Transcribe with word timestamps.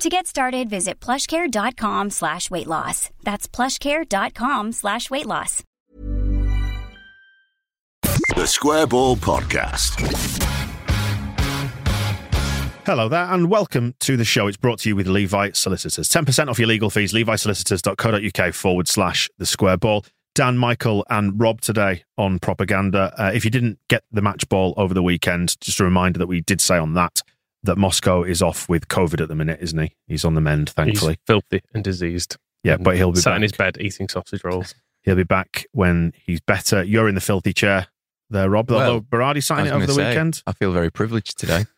To 0.00 0.08
get 0.08 0.28
started, 0.28 0.70
visit 0.70 1.00
plushcare.com 1.00 2.10
slash 2.10 2.52
weight 2.52 2.68
loss. 2.68 3.10
That's 3.24 3.48
plushcare.com 3.48 4.70
slash 4.70 5.10
weight 5.10 5.26
loss. 5.26 5.64
The 8.36 8.46
Square 8.46 8.86
Ball 8.88 9.16
Podcast. 9.16 9.98
Hello 12.86 13.08
there, 13.08 13.24
and 13.24 13.50
welcome 13.50 13.96
to 13.98 14.16
the 14.16 14.24
show. 14.24 14.46
It's 14.46 14.56
brought 14.56 14.78
to 14.80 14.88
you 14.88 14.94
with 14.94 15.08
Levi 15.08 15.50
Solicitors. 15.50 16.08
10% 16.08 16.48
off 16.48 16.60
your 16.60 16.68
legal 16.68 16.90
fees, 16.90 17.12
levisolicitors.co.uk 17.12 18.54
forward 18.54 18.86
slash 18.86 19.28
the 19.38 19.46
square 19.46 19.76
ball. 19.76 20.04
Dan, 20.36 20.56
Michael, 20.56 21.04
and 21.10 21.40
Rob 21.40 21.60
today 21.60 22.04
on 22.16 22.38
propaganda. 22.38 23.12
Uh, 23.18 23.32
if 23.34 23.44
you 23.44 23.50
didn't 23.50 23.80
get 23.88 24.04
the 24.12 24.22
match 24.22 24.48
ball 24.48 24.74
over 24.76 24.94
the 24.94 25.02
weekend, 25.02 25.60
just 25.60 25.80
a 25.80 25.84
reminder 25.84 26.20
that 26.20 26.28
we 26.28 26.40
did 26.40 26.60
say 26.60 26.78
on 26.78 26.94
that 26.94 27.20
that 27.64 27.76
Moscow 27.76 28.22
is 28.22 28.40
off 28.42 28.68
with 28.68 28.88
COVID 28.88 29.20
at 29.20 29.28
the 29.28 29.34
minute, 29.34 29.58
isn't 29.60 29.78
he? 29.78 29.92
He's 30.06 30.24
on 30.24 30.34
the 30.34 30.40
mend, 30.40 30.70
thankfully. 30.70 31.14
He's 31.14 31.26
filthy 31.26 31.62
and 31.74 31.82
diseased. 31.82 32.36
Yeah, 32.64 32.76
but 32.76 32.96
he'll 32.96 33.12
be 33.12 33.20
sat 33.20 33.30
back. 33.30 33.36
in 33.36 33.42
his 33.42 33.52
bed 33.52 33.76
eating 33.80 34.08
sausage 34.08 34.44
rolls. 34.44 34.74
He'll 35.02 35.16
be 35.16 35.24
back 35.24 35.66
when 35.72 36.12
he's 36.24 36.40
better. 36.40 36.82
You're 36.82 37.08
in 37.08 37.14
the 37.14 37.20
filthy 37.20 37.52
chair 37.52 37.86
there, 38.30 38.50
Rob. 38.50 38.70
Well, 38.70 38.80
Although 38.80 39.00
Berardi 39.00 39.36
I 39.36 39.40
signed 39.40 39.62
was 39.64 39.70
it 39.72 39.74
over 39.74 39.86
the 39.86 39.92
say, 39.94 40.08
weekend. 40.08 40.42
I 40.46 40.52
feel 40.52 40.72
very 40.72 40.90
privileged 40.90 41.38
today. 41.38 41.64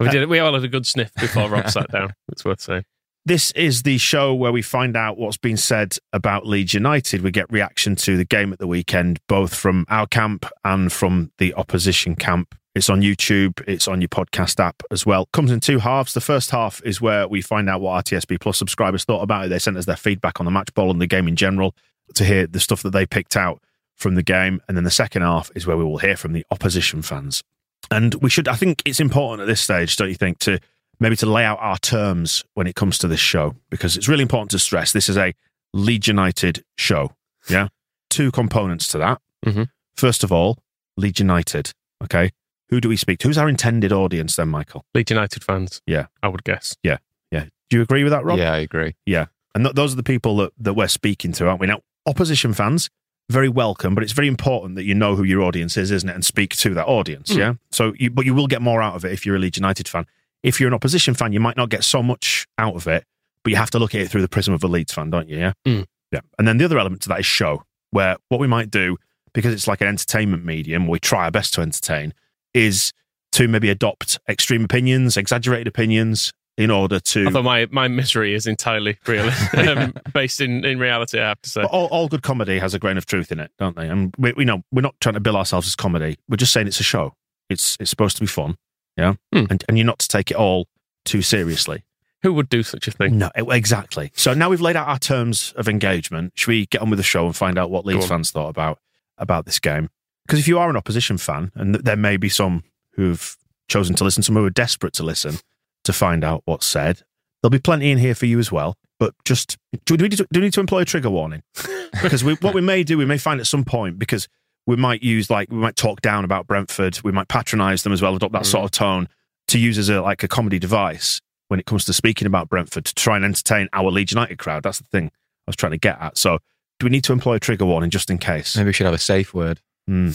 We 0.00 0.08
did. 0.10 0.22
Uh, 0.22 0.28
we 0.28 0.38
all 0.38 0.54
had 0.54 0.62
a 0.62 0.68
good 0.68 0.86
sniff 0.86 1.12
before 1.16 1.48
Rob 1.48 1.68
sat 1.70 1.90
down. 1.90 2.14
It's 2.30 2.44
worth 2.44 2.60
saying. 2.60 2.84
This 3.26 3.50
is 3.50 3.82
the 3.82 3.98
show 3.98 4.32
where 4.32 4.52
we 4.52 4.62
find 4.62 4.96
out 4.96 5.18
what's 5.18 5.36
been 5.36 5.56
said 5.56 5.96
about 6.12 6.46
Leeds 6.46 6.72
United. 6.72 7.22
We 7.22 7.32
get 7.32 7.50
reaction 7.52 7.96
to 7.96 8.16
the 8.16 8.24
game 8.24 8.52
at 8.52 8.60
the 8.60 8.68
weekend, 8.68 9.18
both 9.28 9.54
from 9.54 9.84
our 9.88 10.06
camp 10.06 10.46
and 10.64 10.92
from 10.92 11.32
the 11.38 11.52
opposition 11.54 12.14
camp. 12.14 12.54
It's 12.78 12.88
on 12.88 13.00
YouTube, 13.02 13.60
it's 13.66 13.88
on 13.88 14.00
your 14.00 14.06
podcast 14.08 14.60
app 14.60 14.84
as 14.92 15.04
well. 15.04 15.26
Comes 15.32 15.50
in 15.50 15.58
two 15.58 15.80
halves. 15.80 16.14
The 16.14 16.20
first 16.20 16.50
half 16.50 16.80
is 16.84 17.00
where 17.00 17.26
we 17.26 17.42
find 17.42 17.68
out 17.68 17.80
what 17.80 18.04
RTSB 18.04 18.38
Plus 18.40 18.56
subscribers 18.56 19.02
thought 19.04 19.20
about 19.22 19.46
it. 19.46 19.48
They 19.48 19.58
sent 19.58 19.76
us 19.76 19.84
their 19.84 19.96
feedback 19.96 20.38
on 20.38 20.44
the 20.44 20.52
match 20.52 20.72
ball 20.74 20.92
and 20.92 21.00
the 21.00 21.08
game 21.08 21.26
in 21.26 21.34
general 21.34 21.74
to 22.14 22.24
hear 22.24 22.46
the 22.46 22.60
stuff 22.60 22.84
that 22.84 22.90
they 22.90 23.04
picked 23.04 23.36
out 23.36 23.60
from 23.96 24.14
the 24.14 24.22
game. 24.22 24.60
And 24.68 24.76
then 24.76 24.84
the 24.84 24.92
second 24.92 25.22
half 25.22 25.50
is 25.56 25.66
where 25.66 25.76
we 25.76 25.82
will 25.82 25.98
hear 25.98 26.16
from 26.16 26.34
the 26.34 26.46
opposition 26.52 27.02
fans. 27.02 27.42
And 27.90 28.14
we 28.14 28.30
should, 28.30 28.46
I 28.46 28.54
think 28.54 28.80
it's 28.84 29.00
important 29.00 29.40
at 29.42 29.48
this 29.48 29.60
stage, 29.60 29.96
don't 29.96 30.08
you 30.08 30.14
think, 30.14 30.38
to 30.40 30.60
maybe 31.00 31.16
to 31.16 31.26
lay 31.26 31.44
out 31.44 31.58
our 31.60 31.78
terms 31.78 32.44
when 32.54 32.68
it 32.68 32.76
comes 32.76 32.96
to 32.98 33.08
this 33.08 33.18
show, 33.18 33.56
because 33.70 33.96
it's 33.96 34.06
really 34.06 34.22
important 34.22 34.52
to 34.52 34.58
stress 34.60 34.92
this 34.92 35.08
is 35.08 35.16
a 35.16 35.34
Leeds 35.74 36.06
United 36.06 36.62
show. 36.76 37.10
Yeah. 37.50 37.68
Two 38.08 38.30
components 38.30 38.86
to 38.88 38.98
that. 38.98 39.20
Mhm. 39.44 39.68
First 39.96 40.22
of 40.22 40.30
all, 40.30 40.58
Leeds 40.96 41.18
United. 41.18 41.72
Okay. 42.04 42.30
Who 42.70 42.80
do 42.80 42.88
we 42.88 42.96
speak 42.96 43.18
to? 43.20 43.28
Who's 43.28 43.38
our 43.38 43.48
intended 43.48 43.92
audience 43.92 44.36
then, 44.36 44.48
Michael? 44.48 44.84
Leeds 44.94 45.10
United 45.10 45.42
fans. 45.42 45.80
Yeah. 45.86 46.06
I 46.22 46.28
would 46.28 46.44
guess. 46.44 46.76
Yeah. 46.82 46.98
Yeah. 47.30 47.46
Do 47.70 47.76
you 47.76 47.82
agree 47.82 48.02
with 48.04 48.12
that, 48.12 48.24
Rob? 48.24 48.38
Yeah, 48.38 48.52
I 48.52 48.58
agree. 48.58 48.94
Yeah. 49.06 49.26
And 49.54 49.64
th- 49.64 49.74
those 49.74 49.92
are 49.92 49.96
the 49.96 50.02
people 50.02 50.36
that, 50.38 50.52
that 50.58 50.74
we're 50.74 50.88
speaking 50.88 51.32
to, 51.32 51.48
aren't 51.48 51.60
we? 51.60 51.66
Now, 51.66 51.80
opposition 52.06 52.52
fans, 52.52 52.90
very 53.30 53.48
welcome, 53.48 53.94
but 53.94 54.02
it's 54.04 54.12
very 54.12 54.28
important 54.28 54.76
that 54.76 54.84
you 54.84 54.94
know 54.94 55.16
who 55.16 55.24
your 55.24 55.42
audience 55.42 55.76
is, 55.76 55.90
isn't 55.90 56.08
it? 56.08 56.14
And 56.14 56.24
speak 56.24 56.56
to 56.56 56.74
that 56.74 56.86
audience. 56.86 57.30
Mm. 57.30 57.38
Yeah. 57.38 57.54
So, 57.70 57.94
you, 57.98 58.10
but 58.10 58.24
you 58.24 58.34
will 58.34 58.46
get 58.46 58.62
more 58.62 58.82
out 58.82 58.94
of 58.94 59.04
it 59.04 59.12
if 59.12 59.24
you're 59.26 59.36
a 59.36 59.38
Leeds 59.38 59.58
United 59.58 59.88
fan. 59.88 60.06
If 60.42 60.60
you're 60.60 60.68
an 60.68 60.74
opposition 60.74 61.14
fan, 61.14 61.32
you 61.32 61.40
might 61.40 61.56
not 61.56 61.68
get 61.68 61.84
so 61.84 62.02
much 62.02 62.46
out 62.58 62.74
of 62.76 62.86
it, 62.86 63.04
but 63.42 63.50
you 63.50 63.56
have 63.56 63.70
to 63.70 63.78
look 63.78 63.94
at 63.94 64.00
it 64.02 64.08
through 64.10 64.22
the 64.22 64.28
prism 64.28 64.54
of 64.54 64.62
a 64.62 64.68
Leeds 64.68 64.92
fan, 64.92 65.10
don't 65.10 65.28
you? 65.28 65.38
Yeah. 65.38 65.52
Mm. 65.66 65.84
Yeah. 66.12 66.20
And 66.38 66.46
then 66.46 66.58
the 66.58 66.64
other 66.64 66.78
element 66.78 67.02
to 67.02 67.08
that 67.10 67.20
is 67.20 67.26
show, 67.26 67.64
where 67.90 68.16
what 68.28 68.40
we 68.40 68.46
might 68.46 68.70
do, 68.70 68.96
because 69.32 69.52
it's 69.52 69.66
like 69.68 69.80
an 69.80 69.88
entertainment 69.88 70.44
medium, 70.44 70.86
we 70.86 70.98
try 70.98 71.24
our 71.24 71.30
best 71.30 71.52
to 71.54 71.60
entertain, 71.60 72.14
is 72.54 72.92
to 73.32 73.48
maybe 73.48 73.70
adopt 73.70 74.18
extreme 74.28 74.64
opinions, 74.64 75.16
exaggerated 75.16 75.66
opinions 75.66 76.32
in 76.58 76.70
order 76.70 76.98
to. 76.98 77.26
Although 77.26 77.42
my, 77.42 77.66
my 77.70 77.88
misery 77.88 78.34
is 78.34 78.46
entirely 78.46 78.98
real, 79.06 79.30
um, 79.56 79.94
based 80.12 80.40
in, 80.40 80.64
in 80.64 80.78
reality, 80.78 81.18
I 81.18 81.28
have 81.28 81.40
to 81.42 81.50
say. 81.50 81.62
But 81.62 81.70
all, 81.70 81.86
all 81.86 82.08
good 82.08 82.22
comedy 82.22 82.58
has 82.58 82.74
a 82.74 82.78
grain 82.78 82.98
of 82.98 83.06
truth 83.06 83.32
in 83.32 83.38
it, 83.38 83.52
don't 83.58 83.76
they? 83.76 83.88
And 83.88 84.14
we, 84.18 84.32
we 84.32 84.44
know 84.44 84.62
we're 84.72 84.82
not 84.82 84.96
trying 85.00 85.14
to 85.14 85.20
bill 85.20 85.36
ourselves 85.36 85.66
as 85.66 85.76
comedy. 85.76 86.18
We're 86.28 86.36
just 86.36 86.52
saying 86.52 86.66
it's 86.66 86.80
a 86.80 86.84
show. 86.84 87.14
It's 87.48 87.78
it's 87.80 87.88
supposed 87.88 88.16
to 88.16 88.22
be 88.22 88.26
fun, 88.26 88.56
yeah. 88.98 89.14
Hmm. 89.32 89.44
And 89.48 89.64
and 89.68 89.78
you're 89.78 89.86
not 89.86 90.00
to 90.00 90.08
take 90.08 90.30
it 90.30 90.36
all 90.36 90.66
too 91.06 91.22
seriously. 91.22 91.84
Who 92.22 92.32
would 92.34 92.48
do 92.48 92.64
such 92.64 92.88
a 92.88 92.90
thing? 92.90 93.16
No, 93.16 93.30
exactly. 93.36 94.10
So 94.14 94.34
now 94.34 94.50
we've 94.50 94.60
laid 94.60 94.74
out 94.74 94.88
our 94.88 94.98
terms 94.98 95.54
of 95.56 95.68
engagement. 95.68 96.32
Should 96.34 96.48
we 96.48 96.66
get 96.66 96.82
on 96.82 96.90
with 96.90 96.98
the 96.98 97.04
show 97.04 97.24
and 97.24 97.34
find 97.34 97.56
out 97.56 97.70
what 97.70 97.86
Leeds 97.86 98.06
fans 98.06 98.32
thought 98.32 98.48
about 98.48 98.80
about 99.16 99.46
this 99.46 99.60
game? 99.60 99.88
Because 100.28 100.40
if 100.40 100.46
you 100.46 100.58
are 100.58 100.68
an 100.68 100.76
opposition 100.76 101.16
fan, 101.16 101.50
and 101.54 101.74
there 101.76 101.96
may 101.96 102.18
be 102.18 102.28
some 102.28 102.62
who've 102.92 103.34
chosen 103.68 103.96
to 103.96 104.04
listen, 104.04 104.22
some 104.22 104.36
who 104.36 104.44
are 104.44 104.50
desperate 104.50 104.92
to 104.94 105.02
listen 105.02 105.38
to 105.84 105.92
find 105.92 106.22
out 106.22 106.42
what's 106.44 106.66
said, 106.66 107.00
there'll 107.42 107.50
be 107.50 107.58
plenty 107.58 107.90
in 107.90 107.96
here 107.96 108.14
for 108.14 108.26
you 108.26 108.38
as 108.38 108.52
well. 108.52 108.76
But 109.00 109.14
just 109.24 109.56
do 109.86 109.94
we 109.94 110.08
need 110.08 110.18
to, 110.18 110.26
do 110.30 110.40
we 110.40 110.46
need 110.46 110.52
to 110.52 110.60
employ 110.60 110.80
a 110.80 110.84
trigger 110.84 111.08
warning? 111.08 111.42
because 112.02 112.22
we, 112.22 112.34
what 112.34 112.54
we 112.54 112.60
may 112.60 112.84
do, 112.84 112.98
we 112.98 113.06
may 113.06 113.16
find 113.16 113.40
at 113.40 113.46
some 113.46 113.64
point 113.64 113.98
because 113.98 114.28
we 114.66 114.76
might 114.76 115.02
use 115.02 115.30
like 115.30 115.50
we 115.50 115.56
might 115.56 115.76
talk 115.76 116.02
down 116.02 116.24
about 116.24 116.46
Brentford, 116.46 117.00
we 117.02 117.10
might 117.10 117.28
patronise 117.28 117.82
them 117.84 117.92
as 117.94 118.02
well, 118.02 118.14
adopt 118.14 118.32
that 118.34 118.42
mm. 118.42 118.46
sort 118.46 118.64
of 118.64 118.70
tone 118.70 119.08
to 119.46 119.58
use 119.58 119.78
as 119.78 119.88
a 119.88 120.02
like 120.02 120.22
a 120.22 120.28
comedy 120.28 120.58
device 120.58 121.22
when 121.46 121.58
it 121.58 121.64
comes 121.64 121.86
to 121.86 121.94
speaking 121.94 122.26
about 122.26 122.50
Brentford 122.50 122.84
to 122.84 122.94
try 122.94 123.16
and 123.16 123.24
entertain 123.24 123.68
our 123.72 123.90
Leeds 123.90 124.12
United 124.12 124.38
crowd. 124.38 124.62
That's 124.62 124.78
the 124.78 124.84
thing 124.84 125.06
I 125.06 125.48
was 125.48 125.56
trying 125.56 125.72
to 125.72 125.78
get 125.78 125.98
at. 126.00 126.18
So, 126.18 126.38
do 126.78 126.84
we 126.84 126.90
need 126.90 127.04
to 127.04 127.12
employ 127.12 127.34
a 127.34 127.40
trigger 127.40 127.64
warning 127.64 127.88
just 127.88 128.10
in 128.10 128.18
case? 128.18 128.56
Maybe 128.56 128.66
we 128.66 128.72
should 128.74 128.84
have 128.84 128.94
a 128.94 128.98
safe 128.98 129.32
word. 129.32 129.60
Hmm. 129.88 130.10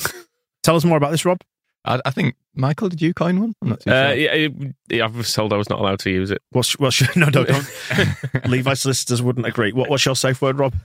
Tell 0.62 0.76
us 0.76 0.86
more 0.86 0.98
about 0.98 1.12
this, 1.12 1.26
Rob. 1.26 1.40
I, 1.84 2.00
I 2.06 2.12
think 2.12 2.36
Michael, 2.56 2.88
did 2.90 3.02
you 3.02 3.14
coin 3.14 3.40
one? 3.42 3.56
I'm 3.62 3.70
not 3.70 3.80
too 3.82 3.90
Uh, 3.92 4.10
sure. 4.10 4.16
yeah, 4.18 4.32
it- 4.34 4.76
yeah, 4.90 5.04
I 5.04 5.08
was 5.08 5.34
told 5.34 5.52
I 5.52 5.58
was 5.58 5.70
not 5.70 5.80
allowed 5.80 6.00
to 6.02 6.10
use 6.12 6.30
it. 6.32 6.42
What's 6.52 6.78
well, 6.80 6.92
sh- 6.98 7.16
no, 7.16 7.26
no, 7.30 7.44
don't. 7.44 7.68
Levi 8.48 8.74
solicitors 8.76 9.22
wouldn't 9.22 9.46
agree. 9.48 9.74
What, 9.74 9.90
what's 9.90 10.06
your 10.06 10.16
safe 10.16 10.42
word, 10.42 10.60
Rob? 10.60 10.76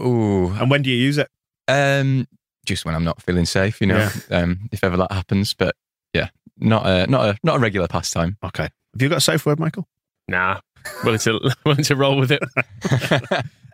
Ooh, 0.00 0.48
And 0.48 0.70
when 0.70 0.82
do 0.82 0.90
you 0.90 0.96
use 0.96 1.18
it? 1.18 1.28
um, 1.68 2.26
just 2.66 2.84
when 2.84 2.94
I'm 2.94 3.04
not 3.04 3.22
feeling 3.22 3.44
safe, 3.46 3.80
you 3.80 3.86
know, 3.86 4.10
Yeah. 4.30 4.38
um, 4.38 4.68
if 4.72 4.82
ever 4.84 4.96
that 4.96 5.12
happens. 5.12 5.54
But 5.54 5.74
yeah, 6.12 6.28
not 6.58 6.86
a 6.86 7.06
not 7.08 7.28
a 7.28 7.38
not 7.44 7.56
a 7.56 7.58
regular 7.60 7.86
pastime. 7.88 8.36
Okay. 8.44 8.64
Have 8.64 9.00
you 9.02 9.08
got 9.08 9.18
a 9.18 9.20
safe 9.22 9.46
word, 9.46 9.58
Michael? 9.60 9.86
Nah, 10.28 10.60
willing 11.04 11.18
to 11.20 11.54
willing 11.64 11.84
to 11.84 11.96
roll 11.96 12.18
with 12.18 12.30
it. 12.32 12.42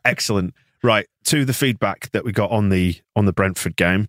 Excellent. 0.04 0.54
Right 0.82 1.06
to 1.24 1.44
the 1.44 1.52
feedback 1.52 2.10
that 2.12 2.24
we 2.24 2.30
got 2.32 2.50
on 2.50 2.68
the 2.68 2.96
on 3.16 3.24
the 3.26 3.32
Brentford 3.32 3.76
game. 3.76 4.08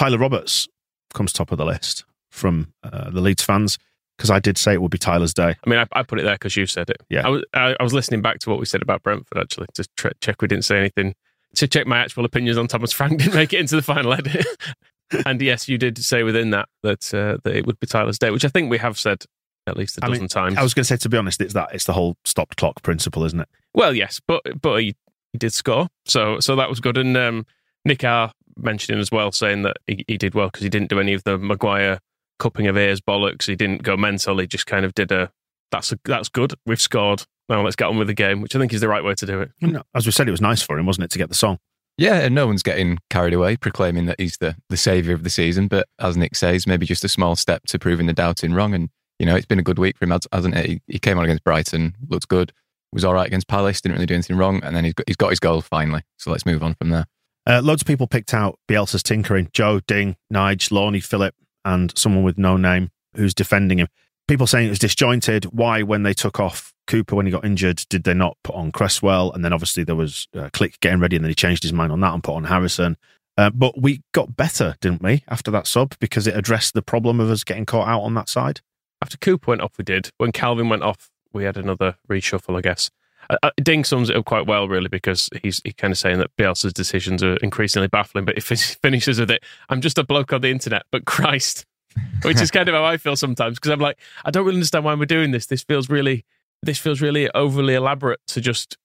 Tyler 0.00 0.16
Roberts 0.16 0.66
comes 1.12 1.30
top 1.30 1.52
of 1.52 1.58
the 1.58 1.66
list 1.66 2.06
from 2.30 2.72
uh, 2.82 3.10
the 3.10 3.20
Leeds 3.20 3.42
fans 3.42 3.76
because 4.16 4.30
I 4.30 4.38
did 4.38 4.56
say 4.56 4.72
it 4.72 4.80
would 4.80 4.90
be 4.90 4.96
Tyler's 4.96 5.34
day. 5.34 5.56
I 5.62 5.68
mean, 5.68 5.78
I, 5.78 5.86
I 5.92 6.02
put 6.04 6.18
it 6.18 6.22
there 6.22 6.36
because 6.36 6.56
you 6.56 6.64
said 6.64 6.88
it. 6.88 7.02
Yeah. 7.10 7.26
I 7.26 7.28
was 7.28 7.44
I, 7.52 7.76
I 7.78 7.82
was 7.82 7.92
listening 7.92 8.22
back 8.22 8.38
to 8.38 8.48
what 8.48 8.58
we 8.58 8.64
said 8.64 8.80
about 8.80 9.02
Brentford 9.02 9.36
actually 9.36 9.66
to 9.74 9.86
tre- 9.98 10.12
check 10.22 10.40
we 10.40 10.48
didn't 10.48 10.64
say 10.64 10.78
anything. 10.78 11.14
To 11.56 11.68
check 11.68 11.86
my 11.86 11.98
actual 11.98 12.24
opinions 12.24 12.56
on 12.56 12.66
Thomas 12.66 12.92
Frank 12.92 13.18
didn't 13.18 13.34
make 13.34 13.52
it 13.52 13.60
into 13.60 13.76
the 13.76 13.82
final 13.82 14.14
edit. 14.14 14.46
and 15.26 15.42
yes, 15.42 15.68
you 15.68 15.76
did 15.76 16.02
say 16.02 16.22
within 16.22 16.48
that 16.48 16.70
that 16.82 17.12
uh, 17.12 17.36
that 17.44 17.54
it 17.54 17.66
would 17.66 17.78
be 17.78 17.86
Tyler's 17.86 18.18
day, 18.18 18.30
which 18.30 18.46
I 18.46 18.48
think 18.48 18.70
we 18.70 18.78
have 18.78 18.98
said 18.98 19.26
at 19.66 19.76
least 19.76 19.98
a 19.98 20.04
I 20.06 20.08
dozen 20.08 20.22
mean, 20.22 20.28
times. 20.28 20.56
I 20.56 20.62
was 20.62 20.72
going 20.72 20.84
to 20.84 20.88
say, 20.88 20.96
to 20.96 21.10
be 21.10 21.18
honest, 21.18 21.42
it's 21.42 21.52
that 21.52 21.74
it's 21.74 21.84
the 21.84 21.92
whole 21.92 22.16
stopped 22.24 22.56
clock 22.56 22.82
principle, 22.82 23.22
isn't 23.24 23.40
it? 23.40 23.48
Well, 23.74 23.94
yes, 23.94 24.18
but 24.26 24.62
but 24.62 24.80
he, 24.80 24.96
he 25.32 25.36
did 25.36 25.52
score, 25.52 25.88
so 26.06 26.40
so 26.40 26.56
that 26.56 26.70
was 26.70 26.80
good. 26.80 26.96
And 26.96 27.14
um, 27.18 27.44
Nick 27.84 28.02
R 28.02 28.32
mentioning 28.56 29.00
as 29.00 29.10
well, 29.10 29.32
saying 29.32 29.62
that 29.62 29.76
he, 29.86 30.04
he 30.08 30.16
did 30.16 30.34
well 30.34 30.48
because 30.48 30.62
he 30.62 30.68
didn't 30.68 30.90
do 30.90 31.00
any 31.00 31.12
of 31.14 31.24
the 31.24 31.38
Maguire 31.38 32.00
cupping 32.38 32.66
of 32.66 32.76
ears 32.76 33.00
bollocks. 33.00 33.46
He 33.46 33.56
didn't 33.56 33.82
go 33.82 33.96
mental. 33.96 34.38
He 34.38 34.46
just 34.46 34.66
kind 34.66 34.84
of 34.84 34.94
did 34.94 35.12
a 35.12 35.30
that's 35.70 35.92
a, 35.92 35.98
that's 36.04 36.28
good. 36.28 36.54
We've 36.66 36.80
scored. 36.80 37.24
Now 37.48 37.62
let's 37.62 37.76
get 37.76 37.88
on 37.88 37.98
with 37.98 38.08
the 38.08 38.14
game, 38.14 38.40
which 38.40 38.54
I 38.54 38.58
think 38.58 38.72
is 38.72 38.80
the 38.80 38.88
right 38.88 39.04
way 39.04 39.14
to 39.14 39.26
do 39.26 39.40
it. 39.40 39.50
As 39.94 40.06
we 40.06 40.12
said, 40.12 40.28
it 40.28 40.32
was 40.32 40.40
nice 40.40 40.62
for 40.62 40.78
him, 40.78 40.86
wasn't 40.86 41.04
it, 41.04 41.10
to 41.12 41.18
get 41.18 41.28
the 41.28 41.34
song? 41.34 41.58
Yeah, 41.96 42.20
and 42.20 42.34
no 42.34 42.46
one's 42.46 42.62
getting 42.62 42.98
carried 43.10 43.34
away 43.34 43.56
proclaiming 43.56 44.06
that 44.06 44.18
he's 44.18 44.38
the, 44.38 44.56
the 44.68 44.76
saviour 44.76 45.14
of 45.14 45.22
the 45.22 45.30
season. 45.30 45.68
But 45.68 45.88
as 45.98 46.16
Nick 46.16 46.34
says, 46.34 46.66
maybe 46.66 46.86
just 46.86 47.04
a 47.04 47.08
small 47.08 47.36
step 47.36 47.64
to 47.66 47.78
proving 47.78 48.06
the 48.06 48.12
doubting 48.12 48.54
wrong. 48.54 48.72
And, 48.74 48.88
you 49.18 49.26
know, 49.26 49.36
it's 49.36 49.46
been 49.46 49.58
a 49.58 49.64
good 49.64 49.78
week 49.78 49.98
for 49.98 50.04
him, 50.06 50.18
hasn't 50.32 50.56
it? 50.56 50.66
He, 50.66 50.80
he 50.86 50.98
came 50.98 51.18
on 51.18 51.24
against 51.24 51.44
Brighton, 51.44 51.94
looked 52.08 52.28
good, 52.28 52.52
was 52.92 53.04
all 53.04 53.14
right 53.14 53.26
against 53.26 53.48
Palace, 53.48 53.80
didn't 53.80 53.96
really 53.96 54.06
do 54.06 54.14
anything 54.14 54.36
wrong. 54.36 54.62
And 54.64 54.74
then 54.74 54.84
he's 54.84 54.94
got, 54.94 55.08
he's 55.08 55.16
got 55.16 55.30
his 55.30 55.40
goal 55.40 55.60
finally. 55.60 56.02
So 56.16 56.30
let's 56.30 56.46
move 56.46 56.62
on 56.62 56.74
from 56.74 56.90
there. 56.90 57.06
Uh, 57.46 57.60
loads 57.62 57.82
of 57.82 57.86
people 57.86 58.06
picked 58.06 58.34
out 58.34 58.58
Bielsa's 58.68 59.02
tinkering. 59.02 59.48
Joe, 59.52 59.80
Ding, 59.80 60.16
Nige, 60.32 60.70
Lorne, 60.70 61.00
Philip, 61.00 61.34
and 61.64 61.96
someone 61.96 62.24
with 62.24 62.38
no 62.38 62.56
name 62.56 62.90
who's 63.16 63.34
defending 63.34 63.78
him. 63.78 63.88
People 64.28 64.46
saying 64.46 64.66
it 64.66 64.70
was 64.70 64.78
disjointed. 64.78 65.44
Why, 65.46 65.82
when 65.82 66.02
they 66.04 66.14
took 66.14 66.38
off 66.38 66.72
Cooper 66.86 67.16
when 67.16 67.26
he 67.26 67.32
got 67.32 67.44
injured, 67.44 67.84
did 67.88 68.04
they 68.04 68.14
not 68.14 68.36
put 68.44 68.54
on 68.54 68.70
Cresswell? 68.70 69.32
And 69.32 69.44
then 69.44 69.52
obviously 69.52 69.82
there 69.84 69.96
was 69.96 70.28
uh, 70.34 70.50
Klich 70.52 70.78
getting 70.80 71.00
ready, 71.00 71.16
and 71.16 71.24
then 71.24 71.30
he 71.30 71.34
changed 71.34 71.62
his 71.62 71.72
mind 71.72 71.92
on 71.92 72.00
that 72.00 72.14
and 72.14 72.22
put 72.22 72.34
on 72.34 72.44
Harrison. 72.44 72.96
Uh, 73.36 73.50
but 73.50 73.80
we 73.80 74.02
got 74.12 74.36
better, 74.36 74.76
didn't 74.80 75.02
we, 75.02 75.24
after 75.28 75.50
that 75.50 75.66
sub 75.66 75.94
because 75.98 76.26
it 76.26 76.36
addressed 76.36 76.74
the 76.74 76.82
problem 76.82 77.20
of 77.20 77.30
us 77.30 77.42
getting 77.42 77.64
caught 77.64 77.88
out 77.88 78.02
on 78.02 78.14
that 78.14 78.28
side. 78.28 78.60
After 79.02 79.16
Cooper 79.16 79.52
went 79.52 79.62
off, 79.62 79.78
we 79.78 79.84
did. 79.84 80.10
When 80.18 80.30
Calvin 80.30 80.68
went 80.68 80.82
off, 80.82 81.10
we 81.32 81.44
had 81.44 81.56
another 81.56 81.96
reshuffle, 82.08 82.58
I 82.58 82.60
guess. 82.60 82.90
Uh, 83.30 83.36
uh 83.42 83.50
Ding 83.62 83.84
sums 83.84 84.10
it 84.10 84.16
up 84.16 84.24
quite 84.26 84.46
well, 84.46 84.68
really, 84.68 84.88
because 84.88 85.30
he's 85.42 85.60
he 85.64 85.72
kind 85.72 85.92
of 85.92 85.98
saying 85.98 86.18
that 86.18 86.36
Bielsa's 86.36 86.72
decisions 86.72 87.22
are 87.22 87.36
increasingly 87.36 87.88
baffling. 87.88 88.24
But 88.24 88.36
if 88.36 88.48
he 88.48 88.56
finishes 88.82 89.18
with 89.18 89.30
it, 89.30 89.42
I'm 89.68 89.80
just 89.80 89.98
a 89.98 90.04
bloke 90.04 90.32
on 90.32 90.42
the 90.42 90.50
internet, 90.50 90.82
but 90.90 91.06
Christ, 91.06 91.64
which 92.22 92.40
is 92.40 92.50
kind 92.50 92.68
of 92.68 92.74
how 92.74 92.84
I 92.84 92.96
feel 92.96 93.16
sometimes 93.16 93.58
because 93.58 93.70
I'm 93.70 93.80
like, 93.80 93.98
I 94.24 94.30
don't 94.30 94.44
really 94.44 94.56
understand 94.56 94.84
why 94.84 94.94
we're 94.94 95.06
doing 95.06 95.30
this. 95.30 95.46
This 95.46 95.62
feels 95.62 95.88
really, 95.88 96.24
this 96.62 96.78
feels 96.78 97.00
really 97.00 97.30
overly 97.30 97.74
elaborate 97.74 98.20
to 98.28 98.40
just, 98.40 98.76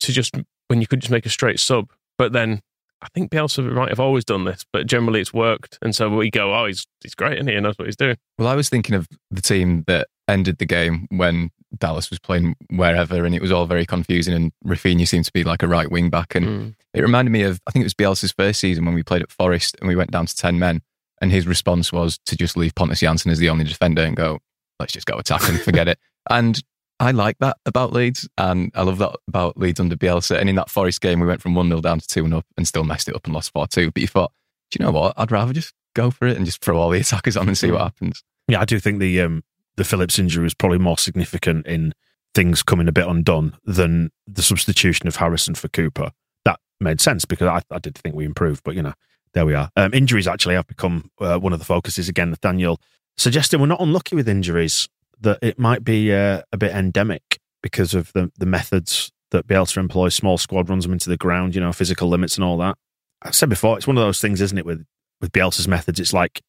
to 0.00 0.12
just 0.12 0.36
when 0.68 0.80
you 0.80 0.86
could 0.86 1.00
just 1.00 1.10
make 1.10 1.26
a 1.26 1.30
straight 1.30 1.58
sub. 1.58 1.90
But 2.18 2.32
then 2.32 2.62
I 3.02 3.08
think 3.14 3.30
Bielsa 3.30 3.70
might 3.72 3.90
have 3.90 4.00
always 4.00 4.24
done 4.24 4.44
this, 4.44 4.64
but 4.72 4.86
generally 4.86 5.20
it's 5.20 5.32
worked. 5.32 5.78
And 5.82 5.94
so 5.94 6.08
we 6.08 6.30
go, 6.30 6.54
oh, 6.54 6.66
he's 6.66 6.86
he's 7.02 7.14
great, 7.14 7.38
and 7.38 7.48
he 7.48 7.58
knows 7.60 7.78
what 7.78 7.86
he's 7.86 7.96
doing. 7.96 8.16
Well, 8.38 8.48
I 8.48 8.54
was 8.54 8.68
thinking 8.68 8.94
of 8.94 9.06
the 9.30 9.42
team 9.42 9.84
that 9.86 10.08
ended 10.28 10.58
the 10.58 10.66
game 10.66 11.06
when 11.10 11.50
Dallas 11.76 12.10
was 12.10 12.18
playing 12.18 12.56
wherever, 12.70 13.24
and 13.24 13.34
it 13.34 13.42
was 13.42 13.52
all 13.52 13.66
very 13.66 13.84
confusing. 13.84 14.34
And 14.34 14.52
Raphinha 14.64 15.06
seemed 15.06 15.26
to 15.26 15.32
be 15.32 15.44
like 15.44 15.62
a 15.62 15.68
right 15.68 15.90
wing 15.90 16.08
back, 16.10 16.34
and 16.34 16.46
mm. 16.46 16.74
it 16.94 17.02
reminded 17.02 17.30
me 17.30 17.42
of 17.42 17.60
I 17.66 17.70
think 17.70 17.82
it 17.82 17.86
was 17.86 17.94
Bielsa's 17.94 18.32
first 18.32 18.60
season 18.60 18.86
when 18.86 18.94
we 18.94 19.02
played 19.02 19.22
at 19.22 19.30
Forest 19.30 19.76
and 19.80 19.88
we 19.88 19.96
went 19.96 20.10
down 20.10 20.26
to 20.26 20.34
ten 20.34 20.58
men, 20.58 20.80
and 21.20 21.30
his 21.30 21.46
response 21.46 21.92
was 21.92 22.18
to 22.26 22.36
just 22.36 22.56
leave 22.56 22.74
Pontus 22.74 23.02
Jansson 23.02 23.30
as 23.30 23.38
the 23.38 23.50
only 23.50 23.64
defender 23.64 24.02
and 24.02 24.16
go, 24.16 24.38
let's 24.80 24.92
just 24.92 25.06
go 25.06 25.18
attack 25.18 25.48
and 25.48 25.60
forget 25.60 25.88
it. 25.88 25.98
And 26.28 26.60
I 26.98 27.10
like 27.10 27.38
that 27.38 27.58
about 27.66 27.92
Leeds. 27.92 28.28
And 28.38 28.70
I 28.74 28.82
love 28.82 28.98
that 28.98 29.16
about 29.28 29.56
Leeds 29.56 29.80
under 29.80 29.96
Bielsa. 29.96 30.38
And 30.38 30.48
in 30.48 30.56
that 30.56 30.70
Forest 30.70 31.00
game, 31.00 31.20
we 31.20 31.26
went 31.26 31.42
from 31.42 31.54
1 31.54 31.68
0 31.68 31.80
down 31.80 32.00
to 32.00 32.06
2 32.06 32.26
0 32.28 32.42
and 32.56 32.66
still 32.66 32.84
messed 32.84 33.08
it 33.08 33.14
up 33.14 33.24
and 33.24 33.34
lost 33.34 33.52
4 33.52 33.66
2. 33.66 33.90
But 33.90 34.00
you 34.00 34.08
thought, 34.08 34.32
do 34.70 34.78
you 34.78 34.84
know 34.84 34.92
what? 34.92 35.14
I'd 35.16 35.30
rather 35.30 35.52
just 35.52 35.74
go 35.94 36.10
for 36.10 36.26
it 36.26 36.36
and 36.36 36.46
just 36.46 36.60
throw 36.60 36.78
all 36.78 36.90
the 36.90 37.00
attackers 37.00 37.36
on 37.36 37.48
and 37.48 37.58
see 37.58 37.70
what 37.70 37.82
happens. 37.82 38.22
Yeah, 38.48 38.60
I 38.60 38.64
do 38.64 38.78
think 38.78 39.00
the 39.00 39.20
um, 39.20 39.42
the 39.76 39.84
Phillips 39.84 40.18
injury 40.18 40.44
was 40.44 40.54
probably 40.54 40.78
more 40.78 40.98
significant 40.98 41.66
in 41.66 41.92
things 42.34 42.62
coming 42.62 42.88
a 42.88 42.92
bit 42.92 43.06
undone 43.06 43.56
than 43.64 44.10
the 44.26 44.42
substitution 44.42 45.08
of 45.08 45.16
Harrison 45.16 45.54
for 45.54 45.68
Cooper. 45.68 46.10
That 46.44 46.60
made 46.80 47.00
sense 47.00 47.24
because 47.24 47.48
I, 47.48 47.62
I 47.74 47.78
did 47.78 47.96
think 47.96 48.14
we 48.14 48.24
improved, 48.24 48.62
but 48.64 48.74
you 48.74 48.82
know, 48.82 48.94
there 49.32 49.46
we 49.46 49.54
are. 49.54 49.70
Um, 49.76 49.92
injuries 49.94 50.28
actually 50.28 50.54
have 50.54 50.66
become 50.66 51.10
uh, 51.20 51.38
one 51.38 51.52
of 51.52 51.58
the 51.58 51.64
focuses 51.64 52.08
again. 52.08 52.30
Nathaniel 52.30 52.80
suggesting 53.16 53.60
we're 53.60 53.66
not 53.66 53.80
unlucky 53.80 54.14
with 54.16 54.28
injuries, 54.28 54.88
that 55.20 55.38
it 55.42 55.58
might 55.58 55.84
be 55.84 56.12
uh, 56.12 56.42
a 56.52 56.56
bit 56.56 56.72
endemic 56.72 57.38
because 57.62 57.94
of 57.94 58.12
the, 58.12 58.30
the 58.38 58.46
methods 58.46 59.10
that 59.30 59.46
Bielsa 59.46 59.78
employs. 59.78 60.14
Small 60.14 60.38
squad 60.38 60.68
runs 60.68 60.84
them 60.84 60.92
into 60.92 61.08
the 61.08 61.16
ground, 61.16 61.54
you 61.54 61.60
know, 61.60 61.72
physical 61.72 62.08
limits 62.08 62.36
and 62.36 62.44
all 62.44 62.58
that. 62.58 62.76
I 63.22 63.30
said 63.30 63.48
before, 63.48 63.76
it's 63.76 63.86
one 63.86 63.96
of 63.96 64.02
those 64.02 64.20
things, 64.20 64.40
isn't 64.40 64.58
it, 64.58 64.66
with, 64.66 64.84
with 65.20 65.32
Bielsa's 65.32 65.66
methods? 65.66 65.98
It's 65.98 66.12
like 66.12 66.42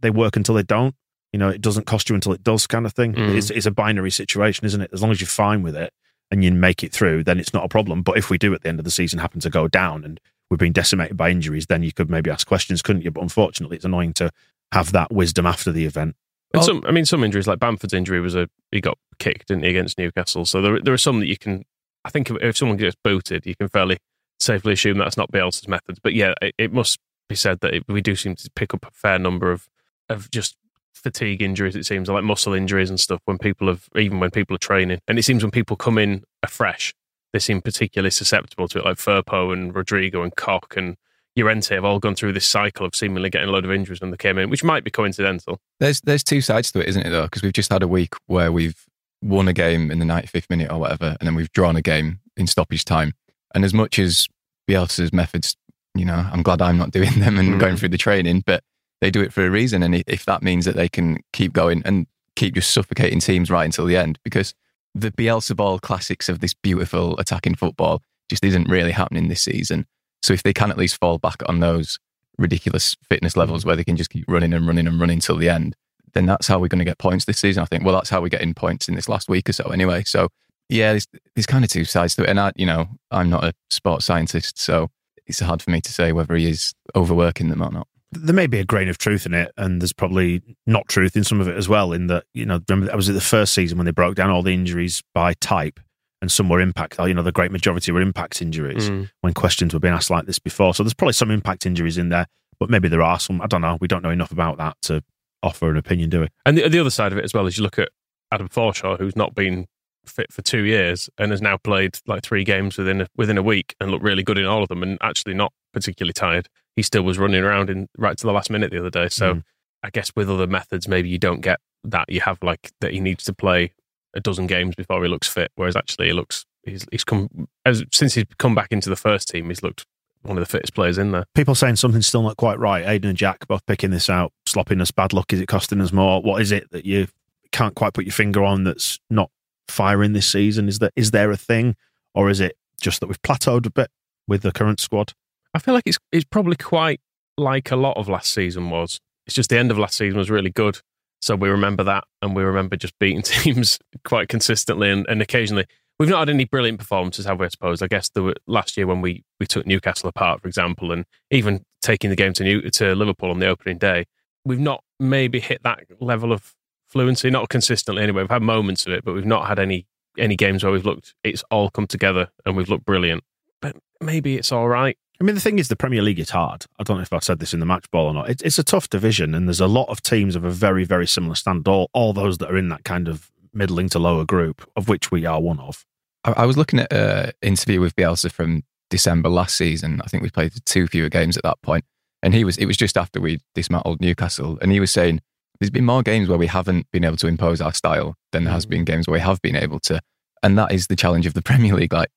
they 0.00 0.10
work 0.10 0.36
until 0.36 0.54
they 0.54 0.62
don't. 0.62 0.94
You 1.32 1.38
know, 1.38 1.50
it 1.50 1.60
doesn't 1.60 1.86
cost 1.86 2.08
you 2.08 2.14
until 2.14 2.32
it 2.32 2.42
does, 2.42 2.66
kind 2.66 2.86
of 2.86 2.94
thing. 2.94 3.12
Mm. 3.12 3.36
It's, 3.36 3.50
it's 3.50 3.66
a 3.66 3.70
binary 3.70 4.10
situation, 4.10 4.64
isn't 4.64 4.80
it? 4.80 4.90
As 4.92 5.02
long 5.02 5.10
as 5.10 5.20
you're 5.20 5.28
fine 5.28 5.62
with 5.62 5.76
it 5.76 5.92
and 6.30 6.42
you 6.42 6.52
make 6.52 6.82
it 6.82 6.92
through, 6.92 7.24
then 7.24 7.38
it's 7.38 7.52
not 7.52 7.64
a 7.64 7.68
problem. 7.68 8.02
But 8.02 8.16
if 8.16 8.30
we 8.30 8.38
do 8.38 8.54
at 8.54 8.62
the 8.62 8.68
end 8.68 8.78
of 8.78 8.84
the 8.84 8.90
season 8.90 9.18
happen 9.18 9.40
to 9.40 9.50
go 9.50 9.68
down 9.68 10.04
and 10.04 10.20
we've 10.50 10.58
been 10.58 10.72
decimated 10.72 11.16
by 11.16 11.30
injuries, 11.30 11.66
then 11.66 11.82
you 11.82 11.92
could 11.92 12.08
maybe 12.08 12.30
ask 12.30 12.46
questions, 12.46 12.80
couldn't 12.80 13.02
you? 13.02 13.10
But 13.10 13.22
unfortunately, 13.22 13.76
it's 13.76 13.84
annoying 13.84 14.14
to 14.14 14.30
have 14.72 14.92
that 14.92 15.12
wisdom 15.12 15.44
after 15.44 15.70
the 15.70 15.84
event. 15.84 16.16
And 16.54 16.62
oh. 16.62 16.66
some, 16.66 16.82
I 16.86 16.92
mean, 16.92 17.04
some 17.04 17.24
injuries 17.24 17.46
like 17.46 17.58
Bamford's 17.58 17.92
injury 17.92 18.20
was 18.20 18.34
a 18.34 18.48
he 18.72 18.80
got 18.80 18.98
kicked, 19.18 19.48
didn't 19.48 19.64
he, 19.64 19.70
against 19.70 19.98
Newcastle? 19.98 20.44
So 20.44 20.62
there, 20.62 20.80
there 20.80 20.94
are 20.94 20.98
some 20.98 21.20
that 21.20 21.26
you 21.26 21.36
can. 21.36 21.64
I 22.04 22.10
think 22.10 22.30
if, 22.30 22.36
if 22.40 22.56
someone 22.56 22.78
gets 22.78 22.96
booted, 23.02 23.44
you 23.44 23.54
can 23.54 23.68
fairly 23.68 23.98
safely 24.40 24.72
assume 24.72 24.98
that's 24.98 25.16
not 25.16 25.30
Bielsa's 25.32 25.68
methods. 25.68 25.98
But 26.02 26.14
yeah, 26.14 26.34
it, 26.40 26.54
it 26.58 26.72
must 26.72 26.98
be 27.28 27.34
said 27.34 27.60
that 27.60 27.74
it, 27.74 27.84
we 27.88 28.00
do 28.00 28.16
seem 28.16 28.34
to 28.36 28.50
pick 28.54 28.72
up 28.72 28.86
a 28.86 28.90
fair 28.90 29.18
number 29.18 29.52
of 29.52 29.68
of 30.08 30.30
just 30.30 30.56
fatigue 30.94 31.42
injuries. 31.42 31.76
It 31.76 31.86
seems 31.86 32.08
like 32.08 32.24
muscle 32.24 32.54
injuries 32.54 32.88
and 32.88 32.98
stuff 32.98 33.20
when 33.26 33.38
people 33.38 33.68
have 33.68 33.88
even 33.96 34.20
when 34.20 34.30
people 34.30 34.54
are 34.54 34.58
training, 34.58 35.00
and 35.06 35.18
it 35.18 35.24
seems 35.24 35.42
when 35.42 35.50
people 35.50 35.76
come 35.76 35.98
in 35.98 36.24
afresh 36.42 36.94
they 37.32 37.38
seem 37.38 37.60
particularly 37.60 38.10
susceptible 38.10 38.68
to 38.68 38.78
it, 38.78 38.84
like 38.84 38.96
Firpo 38.96 39.52
and 39.52 39.74
Rodrigo 39.74 40.22
and 40.22 40.34
Koch 40.34 40.76
and 40.76 40.96
Llorente 41.38 41.74
have 41.74 41.84
all 41.84 41.98
gone 41.98 42.14
through 42.14 42.32
this 42.32 42.46
cycle 42.46 42.86
of 42.86 42.94
seemingly 42.94 43.30
getting 43.30 43.48
a 43.48 43.52
load 43.52 43.64
of 43.64 43.70
injuries 43.70 44.00
when 44.00 44.10
they 44.10 44.16
came 44.16 44.38
in, 44.38 44.50
which 44.50 44.64
might 44.64 44.84
be 44.84 44.90
coincidental. 44.90 45.60
There's 45.80 46.00
there's 46.02 46.24
two 46.24 46.40
sides 46.40 46.72
to 46.72 46.80
it, 46.80 46.88
isn't 46.88 47.06
it, 47.06 47.10
though? 47.10 47.24
Because 47.24 47.42
we've 47.42 47.52
just 47.52 47.72
had 47.72 47.82
a 47.82 47.88
week 47.88 48.14
where 48.26 48.52
we've 48.52 48.84
won 49.22 49.48
a 49.48 49.52
game 49.52 49.90
in 49.90 49.98
the 49.98 50.04
95th 50.04 50.50
minute 50.50 50.70
or 50.70 50.78
whatever, 50.78 51.16
and 51.18 51.26
then 51.26 51.34
we've 51.34 51.52
drawn 51.52 51.76
a 51.76 51.82
game 51.82 52.20
in 52.36 52.46
stoppage 52.46 52.84
time. 52.84 53.12
And 53.54 53.64
as 53.64 53.74
much 53.74 53.98
as 53.98 54.26
Bielsa's 54.68 55.12
methods, 55.12 55.56
you 55.94 56.04
know, 56.04 56.28
I'm 56.32 56.42
glad 56.42 56.62
I'm 56.62 56.78
not 56.78 56.90
doing 56.90 57.18
them 57.20 57.38
and 57.38 57.54
mm. 57.54 57.60
going 57.60 57.76
through 57.76 57.90
the 57.90 57.98
training, 57.98 58.42
but 58.46 58.62
they 59.00 59.10
do 59.10 59.22
it 59.22 59.32
for 59.32 59.44
a 59.44 59.50
reason. 59.50 59.82
And 59.82 59.94
if 60.06 60.24
that 60.26 60.42
means 60.42 60.64
that 60.64 60.76
they 60.76 60.88
can 60.88 61.18
keep 61.32 61.52
going 61.52 61.82
and 61.84 62.06
keep 62.36 62.54
just 62.54 62.72
suffocating 62.72 63.20
teams 63.20 63.50
right 63.50 63.64
until 63.64 63.86
the 63.86 63.96
end, 63.96 64.18
because 64.24 64.54
the 64.94 65.10
Bielsa 65.10 65.56
ball 65.56 65.78
classics 65.78 66.28
of 66.28 66.40
this 66.40 66.54
beautiful 66.54 67.18
attacking 67.18 67.54
football 67.54 68.02
just 68.28 68.44
isn't 68.44 68.68
really 68.68 68.92
happening 68.92 69.28
this 69.28 69.42
season. 69.42 69.86
So 70.22 70.32
if 70.32 70.42
they 70.42 70.52
can 70.52 70.70
at 70.70 70.78
least 70.78 70.98
fall 71.00 71.18
back 71.18 71.42
on 71.46 71.60
those 71.60 71.98
ridiculous 72.38 72.96
fitness 73.08 73.34
hmm. 73.34 73.40
levels 73.40 73.64
where 73.64 73.76
they 73.76 73.84
can 73.84 73.96
just 73.96 74.10
keep 74.10 74.24
running 74.28 74.52
and 74.52 74.66
running 74.66 74.86
and 74.86 75.00
running 75.00 75.20
till 75.20 75.36
the 75.36 75.48
end, 75.48 75.74
then 76.14 76.26
that's 76.26 76.46
how 76.46 76.58
we're 76.58 76.68
going 76.68 76.78
to 76.78 76.84
get 76.84 76.98
points 76.98 77.24
this 77.24 77.38
season. 77.38 77.62
I 77.62 77.66
think. 77.66 77.84
Well, 77.84 77.94
that's 77.94 78.10
how 78.10 78.20
we're 78.20 78.28
getting 78.28 78.54
points 78.54 78.88
in 78.88 78.94
this 78.94 79.08
last 79.08 79.28
week 79.28 79.48
or 79.48 79.52
so, 79.52 79.64
anyway. 79.70 80.04
So 80.04 80.28
yeah, 80.68 80.92
there's, 80.92 81.06
there's 81.34 81.46
kind 81.46 81.64
of 81.64 81.70
two 81.70 81.84
sides 81.84 82.14
to 82.16 82.24
it, 82.24 82.28
and 82.28 82.40
I, 82.40 82.52
you 82.56 82.66
know, 82.66 82.86
I'm 83.10 83.30
not 83.30 83.44
a 83.44 83.54
sports 83.70 84.04
scientist, 84.04 84.58
so 84.58 84.88
it's 85.26 85.40
hard 85.40 85.62
for 85.62 85.70
me 85.70 85.80
to 85.80 85.92
say 85.92 86.12
whether 86.12 86.34
he 86.36 86.48
is 86.48 86.74
overworking 86.94 87.48
them 87.48 87.62
or 87.62 87.70
not 87.70 87.86
there 88.12 88.34
may 88.34 88.46
be 88.46 88.58
a 88.58 88.64
grain 88.64 88.88
of 88.88 88.98
truth 88.98 89.26
in 89.26 89.34
it, 89.34 89.52
and 89.56 89.80
there's 89.80 89.92
probably 89.92 90.42
not 90.66 90.88
truth 90.88 91.16
in 91.16 91.24
some 91.24 91.40
of 91.40 91.48
it 91.48 91.56
as 91.56 91.68
well. 91.68 91.92
In 91.92 92.06
that, 92.06 92.24
you 92.32 92.46
know, 92.46 92.60
remember 92.68 92.86
that 92.86 92.96
was 92.96 93.08
it 93.08 93.12
the 93.12 93.20
first 93.20 93.52
season 93.52 93.76
when 93.76 93.84
they 93.84 93.90
broke 93.92 94.14
down 94.14 94.30
all 94.30 94.42
the 94.42 94.54
injuries 94.54 95.02
by 95.14 95.34
type, 95.34 95.78
and 96.20 96.30
some 96.30 96.48
were 96.48 96.60
impact. 96.60 96.98
You 96.98 97.14
know, 97.14 97.22
the 97.22 97.32
great 97.32 97.52
majority 97.52 97.92
were 97.92 98.00
impact 98.00 98.42
injuries. 98.42 98.90
Mm. 98.90 99.10
When 99.20 99.34
questions 99.34 99.74
were 99.74 99.80
being 99.80 99.94
asked 99.94 100.10
like 100.10 100.26
this 100.26 100.38
before, 100.38 100.74
so 100.74 100.82
there's 100.82 100.94
probably 100.94 101.12
some 101.12 101.30
impact 101.30 101.66
injuries 101.66 101.98
in 101.98 102.08
there, 102.08 102.26
but 102.58 102.70
maybe 102.70 102.88
there 102.88 103.02
are 103.02 103.18
some. 103.18 103.40
I 103.40 103.46
don't 103.46 103.62
know. 103.62 103.78
We 103.80 103.88
don't 103.88 104.02
know 104.02 104.10
enough 104.10 104.32
about 104.32 104.58
that 104.58 104.76
to 104.82 105.02
offer 105.42 105.70
an 105.70 105.76
opinion, 105.76 106.10
do 106.10 106.20
we? 106.20 106.28
And 106.44 106.58
the, 106.58 106.68
the 106.68 106.78
other 106.80 106.90
side 106.90 107.12
of 107.12 107.18
it 107.18 107.24
as 107.24 107.34
well 107.34 107.46
is 107.46 107.56
you 107.56 107.62
look 107.62 107.78
at 107.78 107.90
Adam 108.32 108.48
Forshaw, 108.48 108.98
who's 108.98 109.16
not 109.16 109.34
been 109.34 109.66
fit 110.04 110.32
for 110.32 110.42
two 110.42 110.62
years 110.62 111.10
and 111.18 111.30
has 111.30 111.42
now 111.42 111.58
played 111.58 111.98
like 112.06 112.22
three 112.22 112.42
games 112.42 112.78
within 112.78 113.02
a, 113.02 113.06
within 113.16 113.36
a 113.36 113.42
week 113.42 113.76
and 113.78 113.90
looked 113.90 114.02
really 114.02 114.22
good 114.22 114.38
in 114.38 114.46
all 114.46 114.62
of 114.62 114.68
them, 114.68 114.82
and 114.82 114.98
actually 115.02 115.34
not 115.34 115.52
particularly 115.72 116.12
tired 116.12 116.48
he 116.78 116.82
still 116.82 117.02
was 117.02 117.18
running 117.18 117.42
around 117.42 117.70
in 117.70 117.88
right 117.98 118.16
to 118.16 118.24
the 118.24 118.32
last 118.32 118.50
minute 118.50 118.70
the 118.70 118.78
other 118.78 118.88
day. 118.88 119.08
So 119.08 119.34
mm. 119.34 119.42
I 119.82 119.90
guess 119.90 120.12
with 120.14 120.30
other 120.30 120.46
methods, 120.46 120.86
maybe 120.86 121.08
you 121.08 121.18
don't 121.18 121.40
get 121.40 121.58
that. 121.82 122.04
You 122.08 122.20
have 122.20 122.38
like 122.40 122.70
that 122.80 122.92
he 122.92 123.00
needs 123.00 123.24
to 123.24 123.32
play 123.32 123.72
a 124.14 124.20
dozen 124.20 124.46
games 124.46 124.74
before 124.74 125.02
he 125.02 125.08
looks 125.08 125.28
fit, 125.28 125.50
whereas 125.56 125.76
actually 125.76 126.06
he 126.06 126.12
looks 126.12 126.44
he's 126.64 126.86
he's 126.90 127.04
come 127.04 127.48
as 127.64 127.84
since 127.92 128.14
he's 128.14 128.24
come 128.38 128.54
back 128.54 128.68
into 128.70 128.88
the 128.88 128.96
first 128.96 129.28
team, 129.28 129.48
he's 129.48 129.62
looked 129.62 129.86
one 130.22 130.36
of 130.36 130.42
the 130.42 130.50
fittest 130.50 130.74
players 130.74 130.98
in 130.98 131.12
there. 131.12 131.24
People 131.34 131.54
saying 131.54 131.76
something's 131.76 132.06
still 132.06 132.22
not 132.22 132.36
quite 132.36 132.58
right. 132.58 132.84
Aiden 132.84 133.08
and 133.08 133.16
Jack 133.16 133.46
both 133.46 133.64
picking 133.66 133.90
this 133.90 134.10
out. 134.10 134.32
Sloppiness, 134.46 134.90
bad 134.90 135.12
luck. 135.12 135.32
Is 135.32 135.40
it 135.40 135.46
costing 135.46 135.80
us 135.80 135.92
more? 135.92 136.20
What 136.20 136.42
is 136.42 136.52
it 136.52 136.70
that 136.72 136.84
you 136.84 137.06
can't 137.52 137.74
quite 137.74 137.94
put 137.94 138.04
your 138.04 138.12
finger 138.12 138.44
on 138.44 138.64
that's 138.64 138.98
not 139.10 139.30
firing 139.68 140.12
this 140.12 140.30
season? 140.30 140.68
Is 140.68 140.78
there 140.78 140.90
is 140.96 141.10
there 141.12 141.30
a 141.30 141.36
thing, 141.36 141.76
or 142.14 142.30
is 142.30 142.40
it 142.40 142.56
just 142.80 143.00
that 143.00 143.06
we've 143.06 143.22
plateaued 143.22 143.66
a 143.66 143.70
bit 143.70 143.90
with 144.26 144.42
the 144.42 144.52
current 144.52 144.80
squad? 144.80 145.12
I 145.54 145.58
feel 145.58 145.74
like 145.74 145.86
it's 145.86 145.98
it's 146.12 146.24
probably 146.24 146.56
quite 146.56 147.00
like 147.36 147.70
a 147.70 147.76
lot 147.76 147.96
of 147.96 148.08
last 148.08 148.32
season 148.32 148.70
was. 148.70 149.00
It's 149.26 149.34
just 149.34 149.50
the 149.50 149.58
end 149.58 149.70
of 149.70 149.78
last 149.78 149.96
season 149.96 150.18
was 150.18 150.30
really 150.30 150.50
good. 150.50 150.80
So 151.20 151.36
we 151.36 151.48
remember 151.48 151.84
that 151.84 152.04
and 152.22 152.34
we 152.34 152.42
remember 152.42 152.76
just 152.76 152.98
beating 152.98 153.22
teams 153.22 153.78
quite 154.04 154.28
consistently 154.28 154.90
and, 154.90 155.06
and 155.08 155.22
occasionally. 155.22 155.66
We've 155.98 156.08
not 156.08 156.20
had 156.20 156.28
any 156.28 156.44
brilliant 156.44 156.78
performances, 156.78 157.26
have 157.26 157.40
we, 157.40 157.46
I 157.46 157.48
suppose? 157.48 157.82
I 157.82 157.88
guess 157.88 158.08
the 158.10 158.32
last 158.46 158.76
year 158.76 158.86
when 158.86 159.00
we, 159.00 159.24
we 159.40 159.46
took 159.46 159.66
Newcastle 159.66 160.08
apart, 160.08 160.40
for 160.40 160.46
example, 160.46 160.92
and 160.92 161.04
even 161.32 161.64
taking 161.82 162.08
the 162.08 162.14
game 162.14 162.32
to 162.34 162.44
New, 162.44 162.60
to 162.70 162.94
Liverpool 162.94 163.32
on 163.32 163.40
the 163.40 163.48
opening 163.48 163.78
day, 163.78 164.04
we've 164.44 164.60
not 164.60 164.84
maybe 165.00 165.40
hit 165.40 165.62
that 165.64 165.80
level 165.98 166.32
of 166.32 166.54
fluency, 166.88 167.30
not 167.30 167.48
consistently 167.48 168.04
anyway. 168.04 168.22
We've 168.22 168.30
had 168.30 168.42
moments 168.42 168.86
of 168.86 168.92
it, 168.92 169.04
but 169.04 169.14
we've 169.14 169.26
not 169.26 169.48
had 169.48 169.58
any 169.58 169.86
any 170.16 170.34
games 170.34 170.64
where 170.64 170.72
we've 170.72 170.84
looked 170.84 171.14
it's 171.22 171.44
all 171.48 171.70
come 171.70 171.86
together 171.86 172.28
and 172.44 172.56
we've 172.56 172.68
looked 172.68 172.84
brilliant. 172.84 173.22
But 173.60 173.76
maybe 174.00 174.36
it's 174.36 174.52
all 174.52 174.68
right 174.68 174.98
I 175.20 175.24
mean, 175.24 175.34
the 175.34 175.40
thing 175.40 175.58
is, 175.58 175.66
the 175.68 175.74
Premier 175.76 176.00
League 176.02 176.20
is 176.20 176.30
hard. 176.30 176.64
I 176.78 176.84
don't 176.84 176.96
know 176.98 177.02
if 177.02 177.12
I 177.12 177.18
said 177.18 177.40
this 177.40 177.52
in 177.52 177.58
the 177.60 177.66
match 177.66 177.90
ball 177.90 178.06
or 178.06 178.14
not. 178.14 178.30
It, 178.30 178.42
it's 178.42 178.58
a 178.58 178.62
tough 178.64 178.88
division, 178.88 179.34
and 179.34 179.48
there's 179.48 179.60
a 179.60 179.66
lot 179.66 179.88
of 179.88 180.00
teams 180.00 180.36
of 180.36 180.44
a 180.44 180.50
very, 180.50 180.84
very 180.84 181.06
similar 181.08 181.34
standard. 181.34 181.68
All, 181.68 181.90
all 181.92 182.12
those 182.12 182.38
that 182.38 182.50
are 182.50 182.56
in 182.56 182.68
that 182.68 182.84
kind 182.84 183.08
of 183.08 183.30
middling 183.52 183.88
to 183.90 183.98
lower 183.98 184.24
group, 184.24 184.68
of 184.76 184.88
which 184.88 185.10
we 185.10 185.26
are 185.26 185.40
one 185.40 185.58
of. 185.58 185.84
I, 186.24 186.32
I 186.38 186.46
was 186.46 186.56
looking 186.56 186.78
at 186.78 186.92
an 186.92 187.32
interview 187.42 187.80
with 187.80 187.96
Bielsa 187.96 188.30
from 188.30 188.62
December 188.90 189.28
last 189.28 189.56
season. 189.56 190.00
I 190.04 190.06
think 190.08 190.22
we 190.22 190.30
played 190.30 190.52
two 190.64 190.86
fewer 190.86 191.08
games 191.08 191.36
at 191.36 191.42
that 191.42 191.60
point, 191.62 191.84
and 192.22 192.32
he 192.32 192.44
was. 192.44 192.56
It 192.56 192.66
was 192.66 192.76
just 192.76 192.96
after 192.96 193.20
we 193.20 193.40
dismantled 193.56 194.00
Newcastle, 194.00 194.56
and 194.62 194.70
he 194.70 194.78
was 194.78 194.92
saying 194.92 195.20
there's 195.58 195.70
been 195.70 195.84
more 195.84 196.04
games 196.04 196.28
where 196.28 196.38
we 196.38 196.46
haven't 196.46 196.86
been 196.92 197.04
able 197.04 197.16
to 197.16 197.26
impose 197.26 197.60
our 197.60 197.74
style 197.74 198.14
than 198.30 198.44
there 198.44 198.52
has 198.54 198.66
Mm. 198.66 198.70
been 198.70 198.84
games 198.84 199.08
where 199.08 199.14
we 199.14 199.20
have 199.20 199.42
been 199.42 199.56
able 199.56 199.80
to, 199.80 200.00
and 200.44 200.56
that 200.56 200.70
is 200.70 200.86
the 200.86 200.94
challenge 200.94 201.26
of 201.26 201.34
the 201.34 201.42
Premier 201.50 201.74
League. 201.74 201.92
Like, 201.92 202.10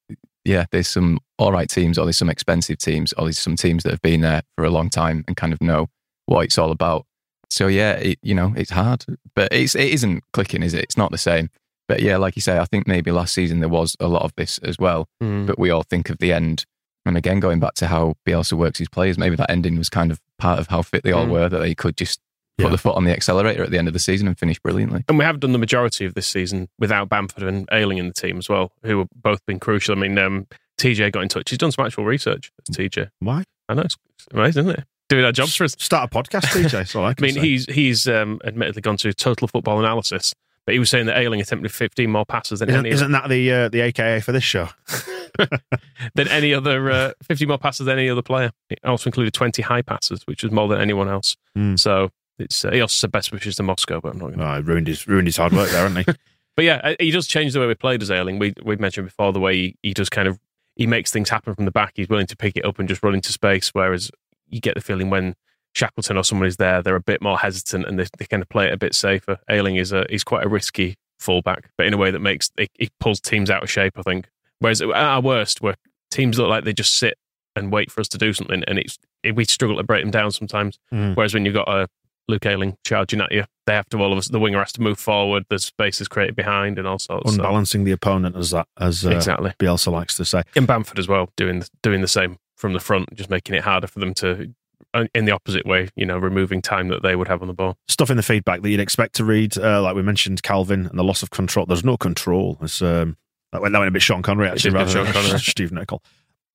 yeah, 0.46 0.66
there's 0.72 0.88
some 0.88 1.20
all 1.38 1.52
right 1.52 1.70
teams, 1.70 1.98
or 1.98 2.06
there's 2.06 2.18
some 2.18 2.30
expensive 2.30 2.78
teams, 2.78 3.14
or 3.14 3.26
there's 3.26 3.40
some 3.40 3.56
teams 3.56 3.84
that 3.84 3.92
have 3.92 4.02
been 4.02 4.22
there 4.22 4.42
for 4.56 4.66
a 4.66 4.70
long 4.70 4.90
time 4.90 5.24
and 5.28 5.36
kind 5.38 5.54
of 5.54 5.62
know 5.62 5.88
what 6.26 6.42
it's 6.46 6.58
all 6.58 6.72
about. 6.72 7.06
So 7.50 7.68
yeah, 7.68 7.94
it, 7.94 8.20
you 8.24 8.34
know, 8.34 8.54
it's 8.56 8.72
hard, 8.72 9.06
but 9.36 9.52
it's 9.52 9.76
it 9.76 9.92
isn't 9.94 10.24
clicking, 10.34 10.64
is 10.64 10.74
it? 10.74 10.84
It's 10.84 10.98
not 10.98 11.12
the 11.12 11.18
same. 11.18 11.50
But 11.88 12.02
yeah, 12.02 12.16
like 12.18 12.36
you 12.38 12.42
say, 12.42 12.58
I 12.58 12.66
think 12.66 12.88
maybe 12.88 13.12
last 13.12 13.34
season 13.34 13.60
there 13.60 13.68
was 13.68 13.98
a 14.00 14.08
lot 14.08 14.22
of 14.22 14.32
this 14.38 14.58
as 14.60 14.78
well. 14.80 15.08
Mm. 15.22 15.46
But 15.48 15.60
we 15.60 15.70
all 15.70 15.84
think 15.84 16.10
of 16.10 16.20
the 16.20 16.32
end. 16.32 16.66
And 17.06 17.18
again, 17.18 17.40
going 17.42 17.60
back 17.60 17.74
to 17.76 17.88
how 17.88 18.14
Bielsa 18.26 18.54
works 18.54 18.80
his 18.80 18.88
players, 18.88 19.18
maybe 19.18 19.36
that 19.36 19.50
ending 19.52 19.78
was 19.78 19.90
kind 19.90 20.12
of 20.12 20.20
part 20.38 20.60
of 20.60 20.68
how 20.68 20.84
fit 20.84 21.04
they 21.04 21.12
all 21.12 21.26
Mm. 21.26 21.32
were, 21.32 21.50
that 21.50 21.58
they 21.60 21.76
could 21.76 21.98
just 21.98 22.22
put 22.62 22.72
the 22.72 22.78
foot 22.78 22.96
on 22.96 23.04
the 23.04 23.12
accelerator 23.12 23.64
at 23.64 23.72
the 23.72 23.78
end 23.78 23.88
of 23.88 23.94
the 23.94 24.00
season 24.00 24.28
and 24.28 24.38
finish 24.38 24.60
brilliantly. 24.60 25.04
And 25.08 25.18
we 25.18 25.26
have 25.26 25.40
done 25.40 25.52
the 25.52 25.60
majority 25.60 26.06
of 26.06 26.14
this 26.14 26.28
season 26.28 26.70
without 26.80 27.10
Bamford 27.10 27.44
and 27.44 27.68
Ayling 27.72 27.98
in 27.98 28.08
the 28.08 28.14
team 28.14 28.38
as 28.38 28.50
well, 28.50 28.72
who 28.84 29.00
have 29.00 29.10
both 29.16 29.46
been 29.46 29.60
crucial. 29.60 29.96
I 29.96 30.00
mean, 30.00 30.18
um, 30.18 30.48
TJ 30.78 31.12
got 31.12 31.22
in 31.22 31.30
touch. 31.30 31.50
He's 31.50 31.60
done 31.60 31.72
some 31.72 31.86
actual 31.86 32.06
research. 32.06 32.52
It's 32.60 32.78
TJ. 32.78 33.10
Why? 33.20 33.44
I 33.70 33.74
know 33.74 33.84
it's 33.84 33.98
it's 34.16 34.28
amazing, 34.32 34.66
isn't 34.66 34.80
it? 34.80 34.86
Doing 35.10 35.26
our 35.26 35.32
jobs 35.32 35.56
for 35.56 35.66
us. 35.66 35.76
Start 35.78 36.14
a 36.14 36.16
podcast, 36.16 36.46
TJ. 36.46 36.72
That's 36.72 36.96
all 36.96 37.06
I 37.06 37.10
I 37.18 37.22
mean, 37.22 37.34
say. 37.34 37.42
he's 37.42 37.66
he's 37.66 38.08
um, 38.08 38.40
admittedly 38.46 38.82
gone 38.82 38.98
to 38.98 39.14
total 39.14 39.48
football 39.48 39.80
analysis, 39.80 40.34
but 40.66 40.74
he 40.74 40.80
was 40.80 40.90
saying 40.90 41.08
that 41.08 41.18
Ayling 41.18 41.42
attempted 41.42 41.72
15 41.72 42.10
more 42.10 42.26
passes 42.26 42.60
than 42.60 42.70
Isn't, 42.70 42.86
any 42.86 42.90
isn't 42.90 43.12
that 43.12 43.30
the 43.30 43.52
uh, 43.52 43.70
the 43.70 43.82
AKA 43.82 44.22
for 44.22 44.32
this 44.32 44.44
show? 44.44 44.70
than 46.16 46.28
any 46.28 46.54
other 46.54 46.92
uh, 46.92 47.12
50 47.24 47.46
more 47.46 47.58
passes 47.58 47.86
than 47.86 47.98
any 47.98 48.10
other 48.10 48.22
player. 48.22 48.52
It 48.70 48.80
also 48.84 49.08
included 49.08 49.34
20 49.34 49.62
high 49.62 49.82
passes, 49.82 50.26
which 50.28 50.44
was 50.44 50.52
more 50.52 50.68
than 50.68 50.80
anyone 50.82 51.10
else. 51.10 51.38
Hmm. 51.56 51.76
So 51.76 52.12
it's 52.42 52.66
uh, 52.66 52.72
he 52.72 52.82
also 52.82 52.94
said 52.94 53.12
best 53.12 53.32
wishes 53.32 53.56
to 53.56 53.64
Moscow, 53.64 54.02
but 54.02 54.14
I'm 54.14 54.20
not 54.20 54.28
going 54.28 54.40
to. 54.40 54.56
Oh, 54.56 54.60
ruined 54.62 54.88
his 54.88 55.08
ruined 55.08 55.28
his 55.28 55.38
hard 55.38 55.54
work 55.54 55.70
there, 55.70 55.88
hasn't 55.88 56.08
he? 56.08 56.14
But 56.56 56.66
yeah, 56.66 56.96
he 57.00 57.12
does 57.12 57.28
change 57.28 57.54
the 57.54 57.60
way 57.60 57.68
we 57.68 57.76
played 57.76 58.02
as 58.02 58.12
Ayling. 58.12 58.38
We 58.38 58.54
we 58.64 58.76
mentioned 58.76 59.08
before 59.08 59.32
the 59.32 59.40
way 59.40 59.56
he, 59.56 59.76
he 59.82 59.94
does 59.94 60.10
kind 60.10 60.28
of 60.28 60.40
he 60.76 60.86
makes 60.86 61.12
things 61.12 61.30
happen 61.30 61.56
from 61.56 61.66
the 61.66 61.72
back. 61.72 61.94
He's 61.96 62.10
willing 62.10 62.28
to 62.28 62.36
pick 62.36 62.58
it 62.58 62.66
up 62.66 62.80
and 62.80 62.90
just 62.90 63.04
run 63.04 63.16
into 63.16 63.32
space. 63.32 63.70
Whereas 63.70 64.12
you 64.50 64.60
get 64.60 64.76
the 64.76 64.82
feeling 64.82 65.10
when 65.10 65.36
Shackleton 65.74 66.18
or 66.18 66.24
someone 66.24 66.48
is 66.48 66.58
there, 66.58 66.82
they're 66.82 66.96
a 66.96 67.02
bit 67.02 67.22
more 67.22 67.40
hesitant 67.40 67.86
and 67.86 67.98
they, 67.98 68.06
they 68.18 68.26
kind 68.26 68.44
of 68.44 68.50
play 68.50 68.68
it 68.68 68.74
a 68.74 68.78
bit 68.78 68.94
safer. 68.94 69.40
Ayling 69.50 69.78
is 69.78 69.92
a 69.92 70.06
he's 70.10 70.24
quite 70.24 70.46
a 70.46 70.50
risky 70.50 70.98
fullback, 71.20 71.70
but 71.78 71.86
in 71.86 71.94
a 71.94 71.98
way 71.98 72.12
that 72.12 72.20
makes 72.20 72.52
it, 72.58 72.70
it 72.78 72.92
pulls 73.00 73.22
teams 73.22 73.50
out 73.50 73.64
of 73.64 73.70
shape. 73.70 73.98
I 73.98 74.02
think. 74.02 74.28
Whereas 74.60 74.82
at 74.82 74.90
our 74.90 75.22
worst, 75.22 75.62
where 75.62 75.76
teams 76.12 76.38
look 76.38 76.50
like 76.50 76.66
they 76.66 76.74
just 76.74 76.98
sit 76.98 77.18
and 77.56 77.72
wait 77.72 77.92
for 77.92 78.02
us 78.02 78.08
to 78.10 78.18
do 78.18 78.34
something, 78.34 78.64
and 78.68 78.78
it's 78.78 78.98
it, 79.24 79.36
we 79.36 79.46
struggle 79.46 79.78
to 79.78 79.84
break 79.84 80.04
them 80.04 80.12
down 80.12 80.32
sometimes. 80.32 80.78
Mm. 80.94 81.16
Whereas 81.16 81.34
when 81.34 81.46
you've 81.46 81.54
got 81.54 81.70
a 81.70 81.88
Luke 82.28 82.46
Ayling 82.46 82.78
charging 82.86 83.20
at 83.22 83.32
you, 83.32 83.44
they 83.68 83.74
have 83.74 83.90
to 83.90 83.98
all 83.98 84.12
of 84.12 84.18
us. 84.18 84.28
The 84.30 84.40
winger 84.40 84.60
has 84.60 84.72
to 84.74 84.82
move 84.82 85.00
forward. 85.00 85.46
There's 85.50 85.66
spaces 85.66 86.08
created 86.08 86.36
behind 86.36 86.78
and 86.80 86.88
all 86.88 87.00
sorts. 87.00 87.30
so- 87.30 87.36
Unbalancing 87.42 87.84
the 87.84 87.92
opponent, 87.92 88.36
as 88.38 88.52
that 88.52 88.68
as 88.80 89.06
uh, 89.06 89.10
exactly. 89.12 89.54
Bielsa 89.60 89.92
likes 89.92 90.16
to 90.18 90.26
say. 90.26 90.44
And 90.56 90.66
Bamford 90.68 91.00
as 91.00 91.08
well, 91.08 91.30
doing 91.36 91.60
the, 91.60 91.70
doing 91.84 92.02
the 92.02 92.08
same 92.08 92.38
from 92.56 92.74
the 92.74 92.80
front, 92.80 93.14
just 93.16 93.30
making 93.30 93.56
it 93.56 93.64
harder 93.64 93.88
for 93.88 94.00
them 94.00 94.14
to, 94.16 94.54
uh, 94.94 95.06
in 95.16 95.26
the 95.26 95.32
opposite 95.32 95.66
way, 95.66 95.90
you 95.96 96.06
know, 96.06 96.18
removing 96.18 96.62
time 96.62 96.88
that 96.90 97.02
they 97.02 97.16
would 97.16 97.28
have 97.28 97.42
on 97.42 97.48
the 97.48 97.54
ball. 97.54 97.76
Stuff 97.88 98.10
in 98.10 98.18
the 98.18 98.24
feedback 98.24 98.62
that 98.62 98.70
you'd 98.70 98.80
expect 98.80 99.16
to 99.16 99.26
read, 99.26 99.58
uh, 99.58 99.82
like 99.82 99.96
we 99.96 100.02
mentioned, 100.04 100.44
Calvin 100.44 100.86
and 100.88 100.98
the 101.00 101.04
loss 101.04 101.24
of 101.24 101.32
control. 101.32 101.66
There's 101.66 101.84
no 101.84 101.98
control. 101.98 102.58
It's, 102.62 102.82
um, 102.82 103.18
that, 103.52 103.62
went, 103.62 103.74
that 103.74 103.80
went 103.80 103.90
a 103.90 103.92
bit 103.92 104.02
Sean 104.02 104.22
Connery, 104.22 104.48
actually, 104.48 104.72
rather 104.72 104.90
Sean 104.92 105.06
than 105.06 105.14
Connery. 105.14 105.40
Steve 105.40 105.72
Nicol. 105.72 106.02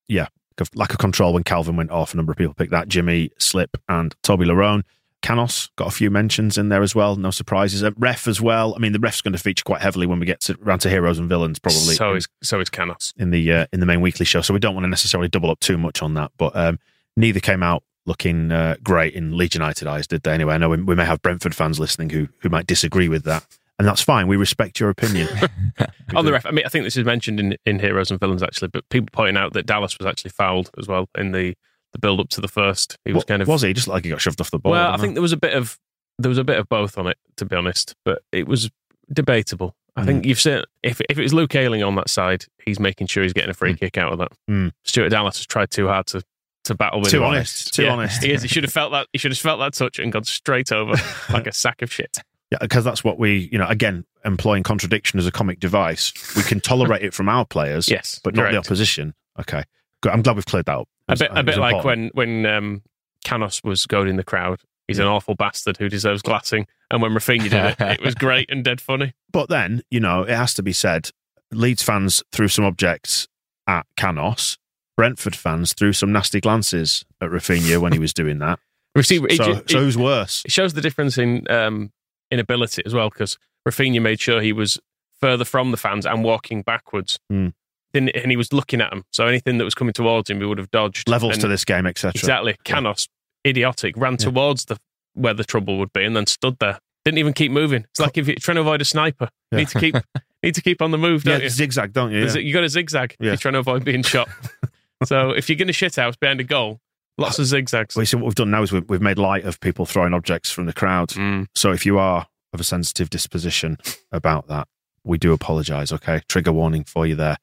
Yeah, 0.07 0.27
lack 0.75 0.91
of 0.91 0.97
control 0.97 1.33
when 1.33 1.43
Calvin 1.43 1.75
went 1.75 1.91
off. 1.91 2.13
A 2.13 2.17
number 2.17 2.31
of 2.31 2.37
people 2.37 2.53
picked 2.53 2.71
that. 2.71 2.87
Jimmy, 2.87 3.31
Slip, 3.37 3.75
and 3.89 4.15
Toby 4.23 4.45
Larone. 4.45 4.83
Canos 5.27 5.69
got 5.75 5.89
a 5.89 5.91
few 5.91 6.09
mentions 6.09 6.57
in 6.57 6.69
there 6.69 6.81
as 6.81 6.95
well. 6.95 7.17
No 7.17 7.31
surprises. 7.31 7.83
Uh, 7.83 7.91
ref 7.97 8.29
as 8.29 8.39
well. 8.39 8.73
I 8.73 8.79
mean, 8.79 8.93
the 8.93 8.99
ref's 8.99 9.19
going 9.19 9.33
to 9.33 9.37
feature 9.37 9.63
quite 9.65 9.81
heavily 9.81 10.07
when 10.07 10.19
we 10.19 10.25
get 10.25 10.39
to, 10.41 10.57
around 10.63 10.79
to 10.79 10.89
heroes 10.89 11.19
and 11.19 11.27
villains, 11.27 11.59
probably 11.59 11.95
So 11.95 12.11
in, 12.11 12.17
is 12.17 12.27
so 12.41 12.61
is 12.61 12.69
Canos. 12.69 13.13
in 13.17 13.31
the 13.31 13.51
uh, 13.51 13.65
in 13.73 13.81
the 13.81 13.85
main 13.85 13.99
weekly 13.99 14.25
show. 14.25 14.39
So 14.39 14.53
we 14.53 14.61
don't 14.61 14.73
want 14.73 14.85
to 14.85 14.89
necessarily 14.89 15.27
double 15.27 15.51
up 15.51 15.59
too 15.59 15.77
much 15.77 16.01
on 16.01 16.13
that. 16.13 16.31
But 16.37 16.55
um, 16.55 16.79
neither 17.17 17.41
came 17.41 17.61
out 17.61 17.83
looking 18.05 18.53
uh, 18.53 18.77
great 18.81 19.15
in 19.15 19.35
Leeds 19.35 19.55
United 19.55 19.85
eyes, 19.85 20.07
did 20.07 20.23
they? 20.23 20.31
Anyway, 20.31 20.53
I 20.53 20.57
know 20.57 20.69
we, 20.69 20.81
we 20.81 20.95
may 20.95 21.03
have 21.03 21.21
Brentford 21.21 21.53
fans 21.53 21.77
listening 21.77 22.09
who 22.09 22.29
who 22.39 22.47
might 22.47 22.65
disagree 22.65 23.09
with 23.09 23.25
that, 23.25 23.45
and 23.77 23.85
that's 23.85 24.01
fine. 24.01 24.27
We 24.27 24.37
respect 24.37 24.79
your 24.79 24.89
opinion. 24.89 25.27
On 26.15 26.23
the 26.23 26.31
ref, 26.31 26.45
I 26.45 26.51
mean, 26.51 26.65
I 26.65 26.69
think 26.69 26.85
this 26.85 26.95
is 26.95 27.03
mentioned 27.03 27.41
in, 27.41 27.57
in 27.65 27.79
Heroes 27.79 28.11
and 28.11 28.19
Villains 28.19 28.43
actually, 28.43 28.69
but 28.69 28.87
people 28.87 29.09
pointing 29.11 29.35
out 29.35 29.51
that 29.53 29.65
Dallas 29.65 29.97
was 29.99 30.05
actually 30.05 30.31
fouled 30.31 30.71
as 30.79 30.87
well 30.87 31.09
in 31.17 31.33
the, 31.33 31.53
the 31.93 31.99
build 31.99 32.19
up 32.19 32.29
to 32.29 32.41
the 32.41 32.47
first. 32.47 32.97
He 33.05 33.11
was 33.11 33.21
What- 33.21 33.27
kind 33.27 33.41
of 33.41 33.47
was 33.47 33.61
he 33.61 33.73
just 33.73 33.87
like 33.87 34.03
he 34.03 34.09
got 34.09 34.21
shoved 34.21 34.39
off 34.41 34.51
the 34.51 34.59
ball? 34.59 34.71
well, 34.73 34.91
I 34.91 34.97
think 34.97 35.13
there 35.15 35.21
was 35.21 35.31
a 35.33 35.37
bit 35.37 35.53
of 35.53 35.77
there 36.19 36.29
was 36.29 36.37
a 36.39 36.43
bit 36.43 36.57
of 36.57 36.67
both 36.67 36.97
on 36.97 37.05
it, 37.07 37.17
to 37.37 37.45
be 37.45 37.55
honest, 37.55 37.93
but 38.03 38.23
it 38.31 38.47
was 38.47 38.69
debatable. 39.13 39.75
I 39.95 40.05
think 40.05 40.23
Hmm. 40.23 40.29
you've 40.29 40.39
seen 40.39 40.63
if 40.83 41.01
if 41.09 41.17
it 41.17 41.23
was 41.23 41.33
Luke 41.33 41.55
Ayling 41.55 41.83
on 41.83 41.95
that 41.95 42.09
side, 42.09 42.45
he's 42.65 42.79
making 42.79 43.07
sure 43.07 43.23
he's 43.23 43.33
getting 43.33 43.49
a 43.49 43.53
free 43.53 43.73
Mm. 43.73 43.79
kick 43.79 43.97
out 43.97 44.13
of 44.13 44.19
that. 44.19 44.31
Mm. 44.49 44.71
Stuart 44.83 45.09
Dallas 45.09 45.37
has 45.37 45.45
tried 45.47 45.71
too 45.71 45.87
hard 45.87 46.05
to 46.07 46.23
to 46.65 46.75
battle 46.75 46.99
with 46.99 47.11
Too 47.11 47.17
him. 47.19 47.23
honest, 47.23 47.73
too 47.73 47.83
Yeah, 47.83 47.93
honest. 47.93 48.21
He 48.23 48.31
is. 48.33 48.41
He 48.41 48.47
should 48.49 48.63
have 48.63 48.73
felt 48.73 48.91
that. 48.91 49.07
He 49.13 49.17
should 49.17 49.31
have 49.31 49.39
felt 49.39 49.59
that 49.59 49.73
touch 49.73 49.99
and 49.99 50.11
gone 50.11 50.25
straight 50.25 50.71
over 50.73 50.93
like 51.31 51.47
a 51.47 51.53
sack 51.53 51.81
of 51.81 51.91
shit. 51.93 52.17
Yeah, 52.51 52.57
because 52.61 52.83
that's 52.83 53.03
what 53.05 53.17
we, 53.17 53.49
you 53.51 53.57
know, 53.57 53.67
again, 53.67 54.05
employing 54.25 54.63
contradiction 54.63 55.17
as 55.19 55.25
a 55.25 55.31
comic 55.31 55.59
device. 55.61 56.11
We 56.35 56.43
can 56.43 56.59
tolerate 56.59 57.03
it 57.03 57.13
from 57.13 57.29
our 57.29 57.45
players, 57.45 57.89
Yes, 57.89 58.19
but 58.23 58.35
not 58.35 58.51
the 58.51 58.57
opposition. 58.57 59.13
Okay, 59.39 59.63
good. 60.01 60.11
I'm 60.11 60.21
glad 60.21 60.35
we've 60.35 60.45
cleared 60.45 60.65
that 60.65 60.77
up. 60.77 60.89
A 61.09 61.15
bit, 61.15 61.31
a 61.33 61.43
bit 61.43 61.57
like 61.57 61.75
important. 61.75 62.15
when 62.15 62.43
when 62.43 62.45
um, 62.53 62.81
Canos 63.23 63.63
was 63.63 63.85
goading 63.85 64.17
the 64.17 64.23
crowd. 64.23 64.61
He's 64.87 64.99
an 64.99 65.07
awful 65.07 65.35
bastard 65.35 65.75
who 65.75 65.89
deserves 65.89 66.21
glassing. 66.21 66.65
And 66.89 67.01
when 67.01 67.11
Raphinha 67.11 67.43
did 67.43 67.53
it, 67.53 67.75
it 67.99 68.01
was 68.01 68.15
great 68.15 68.49
and 68.49 68.63
dead 68.63 68.79
funny. 68.79 69.13
But 69.33 69.49
then, 69.49 69.81
you 69.91 69.99
know, 69.99 70.21
it 70.23 70.29
has 70.29 70.53
to 70.53 70.63
be 70.63 70.71
said, 70.71 71.09
Leeds 71.51 71.83
fans 71.83 72.23
threw 72.31 72.47
some 72.47 72.63
objects 72.63 73.27
at 73.67 73.85
Canos. 73.97 74.57
Brentford 74.95 75.35
fans 75.35 75.73
threw 75.73 75.91
some 75.91 76.13
nasty 76.13 76.39
glances 76.39 77.03
at 77.19 77.29
Raphinha 77.31 77.79
when 77.79 77.91
he 77.91 77.99
was 77.99 78.13
doing 78.13 78.39
that. 78.39 78.59
See, 79.01 79.17
it, 79.17 79.33
So, 79.35 79.51
it- 79.51 79.69
so 79.69 79.79
who's 79.79 79.97
worse? 79.97 80.45
it 80.45 80.51
shows 80.51 80.73
the 80.73 80.79
difference 80.81 81.17
in 81.17 81.45
um, 81.51 81.91
in 82.31 82.39
ability 82.39 82.81
as 82.85 82.93
well 82.93 83.09
because 83.09 83.37
Raphinha 83.67 84.01
made 84.01 84.21
sure 84.21 84.39
he 84.39 84.53
was 84.53 84.79
further 85.19 85.43
from 85.43 85.71
the 85.71 85.77
fans 85.77 86.05
and 86.05 86.23
walking 86.23 86.61
backwards. 86.61 87.19
Hmm. 87.29 87.49
And 87.93 88.11
he 88.29 88.35
was 88.37 88.51
looking 88.53 88.81
at 88.81 88.89
them. 88.91 89.03
So 89.11 89.25
anything 89.27 89.57
that 89.57 89.63
was 89.63 89.73
coming 89.73 89.93
towards 89.93 90.29
him, 90.29 90.39
he 90.39 90.45
would 90.45 90.57
have 90.57 90.69
dodged. 90.71 91.07
Levels 91.09 91.33
And 91.33 91.41
to 91.41 91.47
this 91.47 91.65
game, 91.65 91.85
etc. 91.87 92.11
Exactly. 92.15 92.55
Canos, 92.63 93.07
idiotic, 93.45 93.95
ran 93.97 94.13
Yeah. 94.13 94.17
towards 94.17 94.65
the 94.65 94.77
where 95.13 95.33
the 95.33 95.43
trouble 95.43 95.79
would 95.79 95.91
be 95.93 96.03
and 96.03 96.15
then 96.15 96.27
stood 96.27 96.57
there. 96.59 96.77
Didn't 97.05 97.17
even 97.17 97.33
keep 97.33 97.51
moving. 97.51 97.85
It's 97.89 97.99
like 97.99 98.17
if 98.17 98.27
you're 98.27 98.35
trying 98.35 98.55
to 98.55 98.61
avoid 98.61 98.81
a 98.81 98.85
sniper, 98.85 99.29
you 99.51 99.57
Yeah. 99.57 99.59
need 99.59 99.67
to 99.69 99.79
keep 99.79 99.95
need 100.43 100.53
to 100.55 100.61
keep 100.61 100.81
on 100.81 100.91
the 100.91 100.97
move, 100.97 101.23
don't 101.23 101.39
Yeah, 101.39 101.45
you? 101.45 101.49
zigzag, 101.49 101.93
don't 101.93 102.11
you? 102.11 102.23
Yeah. 102.25 102.33
You 102.37 102.53
got 102.53 102.61
to 102.61 102.69
zigzag 102.69 103.13
if 103.13 103.17
Yeah. 103.19 103.31
you're 103.31 103.37
trying 103.37 103.53
to 103.53 103.59
avoid 103.59 103.83
being 103.83 104.03
shot. 104.03 104.29
so 105.05 105.31
if 105.31 105.49
you're 105.49 105.55
going 105.57 105.67
to 105.67 105.73
shit 105.73 105.95
house 105.95 106.15
behind 106.15 106.39
a 106.39 106.43
goal, 106.43 106.79
lots 107.17 107.39
of 107.39 107.45
zigzags. 107.47 107.95
Well, 107.95 108.03
you 108.03 108.05
see, 108.07 108.17
what 108.17 108.25
we've 108.25 108.35
done 108.35 108.51
now 108.51 108.61
is 108.61 108.71
we've, 108.71 108.87
we've 108.89 109.01
made 109.01 109.17
light 109.17 109.45
of 109.45 109.59
people 109.59 109.85
throwing 109.87 110.13
objects 110.13 110.51
from 110.51 110.65
the 110.67 110.73
crowd. 110.73 111.09
Mm. 111.09 111.47
So 111.55 111.71
if 111.71 111.85
you 111.85 111.97
are 111.97 112.27
of 112.53 112.59
a 112.59 112.63
sensitive 112.63 113.09
disposition 113.09 113.77
about 114.11 114.47
that, 114.49 114.67
we 115.03 115.17
do 115.17 115.31
apologise. 115.33 115.91
Okay, 115.93 116.21
trigger 116.27 116.51
warning 116.51 116.83
for 116.83 117.07
you 117.07 117.15
there. 117.15 117.37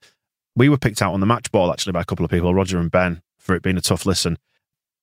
We 0.56 0.68
were 0.68 0.78
picked 0.78 1.02
out 1.02 1.12
on 1.14 1.20
the 1.20 1.26
match 1.26 1.50
ball 1.50 1.73
actually 1.73 1.92
by 1.92 2.00
a 2.02 2.04
couple 2.04 2.25
of 2.25 2.30
people, 2.30 2.54
Roger 2.54 2.78
and 2.78 2.90
Ben, 2.90 3.23
for 3.38 3.54
it 3.54 3.62
being 3.62 3.76
a 3.76 3.80
tough 3.80 4.06
listen. 4.06 4.38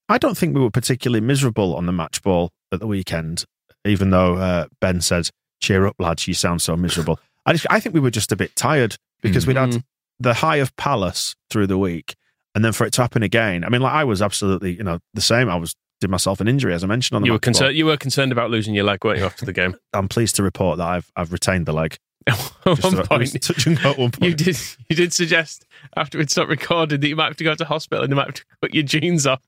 I 0.10 0.18
don't 0.18 0.38
think 0.38 0.56
we 0.56 0.62
were 0.62 0.72
particularly 0.72 1.22
miserable 1.22 1.76
on 1.76 1.86
the 1.86 1.92
match 1.92 2.22
ball 2.22 2.52
at 2.72 2.80
the 2.80 2.88
weekend, 2.88 3.46
even 3.86 4.10
though 4.10 4.36
uh, 4.36 4.66
Ben 4.80 5.02
said, 5.02 5.30
"Cheer 5.62 5.86
up, 5.86 5.96
lads, 6.00 6.28
you 6.28 6.34
sound 6.34 6.62
so 6.62 6.76
miserable." 6.76 7.20
I, 7.46 7.54
just, 7.54 7.66
I 7.70 7.80
think 7.80 7.94
we 7.96 8.02
were 8.02 8.12
just 8.12 8.32
a 8.32 8.36
bit 8.36 8.56
tired 8.56 8.96
because 9.22 9.46
we'd 9.48 9.58
had 9.58 9.70
Mm. 9.72 9.84
the 10.20 10.36
high 10.36 10.58
of 10.58 10.76
Palace 10.78 11.36
through 11.50 11.68
the 11.68 11.78
week, 11.78 12.16
and 12.56 12.64
then 12.64 12.72
for 12.74 12.86
it 12.86 12.92
to 12.94 13.02
happen 13.02 13.24
again. 13.24 13.64
I 13.64 13.70
mean, 13.70 13.82
like 13.82 13.94
I 13.94 14.04
was 14.04 14.22
absolutely, 14.22 14.74
you 14.76 14.84
know, 14.84 15.00
the 15.14 15.22
same. 15.22 15.50
I 15.50 15.56
was 15.56 15.76
did 16.02 16.10
myself 16.10 16.40
an 16.42 16.48
injury 16.48 16.74
as 16.74 16.84
I 16.84 16.88
mentioned 16.88 17.16
on 17.16 17.22
the 17.22 17.28
You 17.28 17.34
were 17.34 17.40
concerned. 17.40 17.78
You 17.78 17.86
were 17.86 17.96
concerned 17.98 18.32
about 18.32 18.50
losing 18.50 18.74
your 18.74 18.86
leg, 18.86 19.04
weren't 19.06 19.20
you, 19.20 19.26
after 19.26 19.46
the 19.46 19.54
game? 19.54 19.76
I'm 19.94 20.08
pleased 20.08 20.36
to 20.38 20.44
report 20.44 20.78
that 20.80 20.88
I've 20.88 21.12
I've 21.16 21.32
retained 21.32 21.66
the 21.68 21.74
leg. 21.74 21.98
At 22.28 22.84
one 22.84 23.04
point, 23.08 23.42
touch 23.42 23.66
and 23.68 23.82
go 23.82 23.92
at 23.92 23.98
one 23.98 24.12
point. 24.12 24.24
you 24.30 24.36
did 24.36 24.58
you 24.90 24.96
did 24.96 25.12
suggest 25.12 25.66
after 25.98 26.18
we'd 26.18 26.30
stopped 26.30 26.50
recording 26.50 27.00
that 27.00 27.08
you 27.08 27.16
might 27.16 27.28
have 27.28 27.38
to 27.38 27.44
go 27.44 27.56
to 27.56 27.66
hospital 27.66 28.04
and 28.04 28.12
you 28.12 28.16
might 28.16 28.28
have 28.28 28.36
to 28.36 28.46
cut 28.62 28.74
your 28.76 28.84
jeans 28.84 29.26
off. 29.26 29.42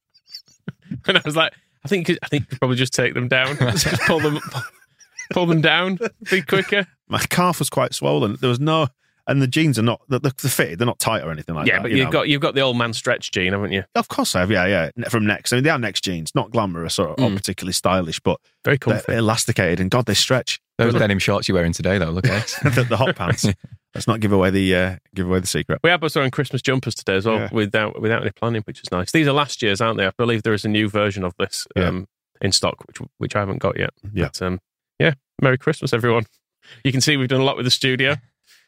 and 1.08 1.18
I 1.18 1.22
was 1.24 1.36
like, 1.36 1.53
I 1.86 1.88
think 1.88 2.10
I 2.10 2.27
think 2.27 2.44
you 2.44 2.48
could 2.48 2.60
probably 2.60 2.77
just 2.77 2.94
take 2.94 3.13
them 3.13 3.27
down, 3.27 3.58
just 3.77 4.01
pull 4.01 4.20
them 4.20 4.39
pull 5.32 5.46
them 5.46 5.62
down, 5.62 6.00
be 6.32 6.42
quicker. 6.42 6.88
My 7.08 7.20
calf 7.20 7.60
was 7.60 7.70
quite 7.70 7.94
swollen. 7.94 8.38
There 8.39 8.50
was 8.50 8.60
no. 8.60 8.88
and 9.27 9.42
the 9.42 9.48
jeans 9.48 9.77
are 9.77 9.84
not 9.84 10.01
the, 10.10 10.20
the, 10.20 10.34
the 10.42 10.50
fitted. 10.50 10.80
They're 10.80 10.88
not 10.88 11.00
tight 11.00 11.22
or 11.24 11.32
anything 11.32 11.53
like 11.53 11.68
yeah, 11.68 11.74
that. 11.74 11.77
Yeah, 11.77 11.82
but 11.84 11.92
you 11.92 11.98
you've 11.98 12.06
know. 12.08 12.12
got 12.12 12.27
you've 12.30 12.42
got 12.42 12.56
the 12.56 12.62
old 12.62 12.77
man 12.77 12.94
stretch 12.94 13.32
gene, 13.32 13.53
haven't 13.53 13.72
you? 13.72 13.84
Of 13.94 14.08
course, 14.08 14.36
I 14.36 14.39
have. 14.39 14.50
Yeah, 14.51 14.89
yeah. 14.98 15.10
From 15.10 15.25
next, 15.27 15.53
I 15.53 15.58
mean, 15.58 15.63
they 15.63 15.70
are 15.70 15.77
next 15.77 16.03
jeans, 16.03 16.34
not 16.34 16.50
glamorous 16.50 16.98
or, 16.98 17.10
or 17.10 17.15
Mm. 17.30 17.36
particularly 17.36 17.74
stylish, 17.74 18.20
but 18.20 18.39
Very 18.65 18.77
they're 18.77 18.96
comfy. 18.96 19.13
elasticated 19.13 19.80
and 19.80 19.92
God, 19.92 20.08
they 20.08 20.15
stretch. 20.15 20.60
Those 20.77 20.94
denim 20.96 21.20
shorts 21.20 21.48
you're 21.48 21.56
wearing 21.56 21.72
today, 21.74 21.98
though, 22.00 22.10
look 22.10 22.27
at 22.27 22.48
the, 22.63 22.86
the 22.89 22.98
hot 22.98 23.15
pants. 23.15 23.46
Let's 23.96 24.08
not 24.08 24.20
give 24.22 24.32
away 24.32 24.50
the 24.50 24.75
uh, 24.75 24.96
give 25.13 25.27
away 25.27 25.39
the 25.39 25.46
secret. 25.48 25.80
We 25.84 25.92
are 25.92 26.00
both 26.00 26.15
wearing 26.15 26.32
Christmas 26.32 26.63
jumpers 26.63 26.96
today 26.96 27.15
as 27.15 27.25
well, 27.27 27.36
Yeah. 27.38 27.50
without 27.51 28.01
without 28.01 28.22
any 28.24 28.32
planning, 28.32 28.63
which 28.63 28.80
is 28.82 28.92
nice. 28.92 29.12
These 29.12 29.27
are 29.27 29.34
last 29.34 29.62
year's, 29.62 29.82
aren't 29.82 29.98
they? 30.00 30.08
I 30.08 30.12
believe 30.18 30.42
there 30.42 30.53
is 30.53 30.65
a 30.65 30.70
new 30.70 30.89
version 30.89 31.24
of 31.24 31.34
this 31.38 31.68
Yeah. 31.75 31.89
um, 31.89 32.08
in 32.42 32.51
stock, 32.51 32.77
which 32.88 32.98
which 33.20 33.36
I 33.36 33.39
haven't 33.39 33.60
got 33.60 33.77
yet. 33.77 33.92
Yeah. 34.12 34.25
But, 34.25 34.42
um, 34.42 34.60
yeah. 35.00 35.13
Merry 35.42 35.60
Christmas, 35.60 35.94
everyone. 35.94 36.25
You 36.84 36.92
can 36.92 37.01
see 37.01 37.18
we've 37.18 37.27
done 37.30 37.42
a 37.42 37.46
lot 37.46 37.56
with 37.58 37.65
the 37.65 37.72
studio. 37.72 38.15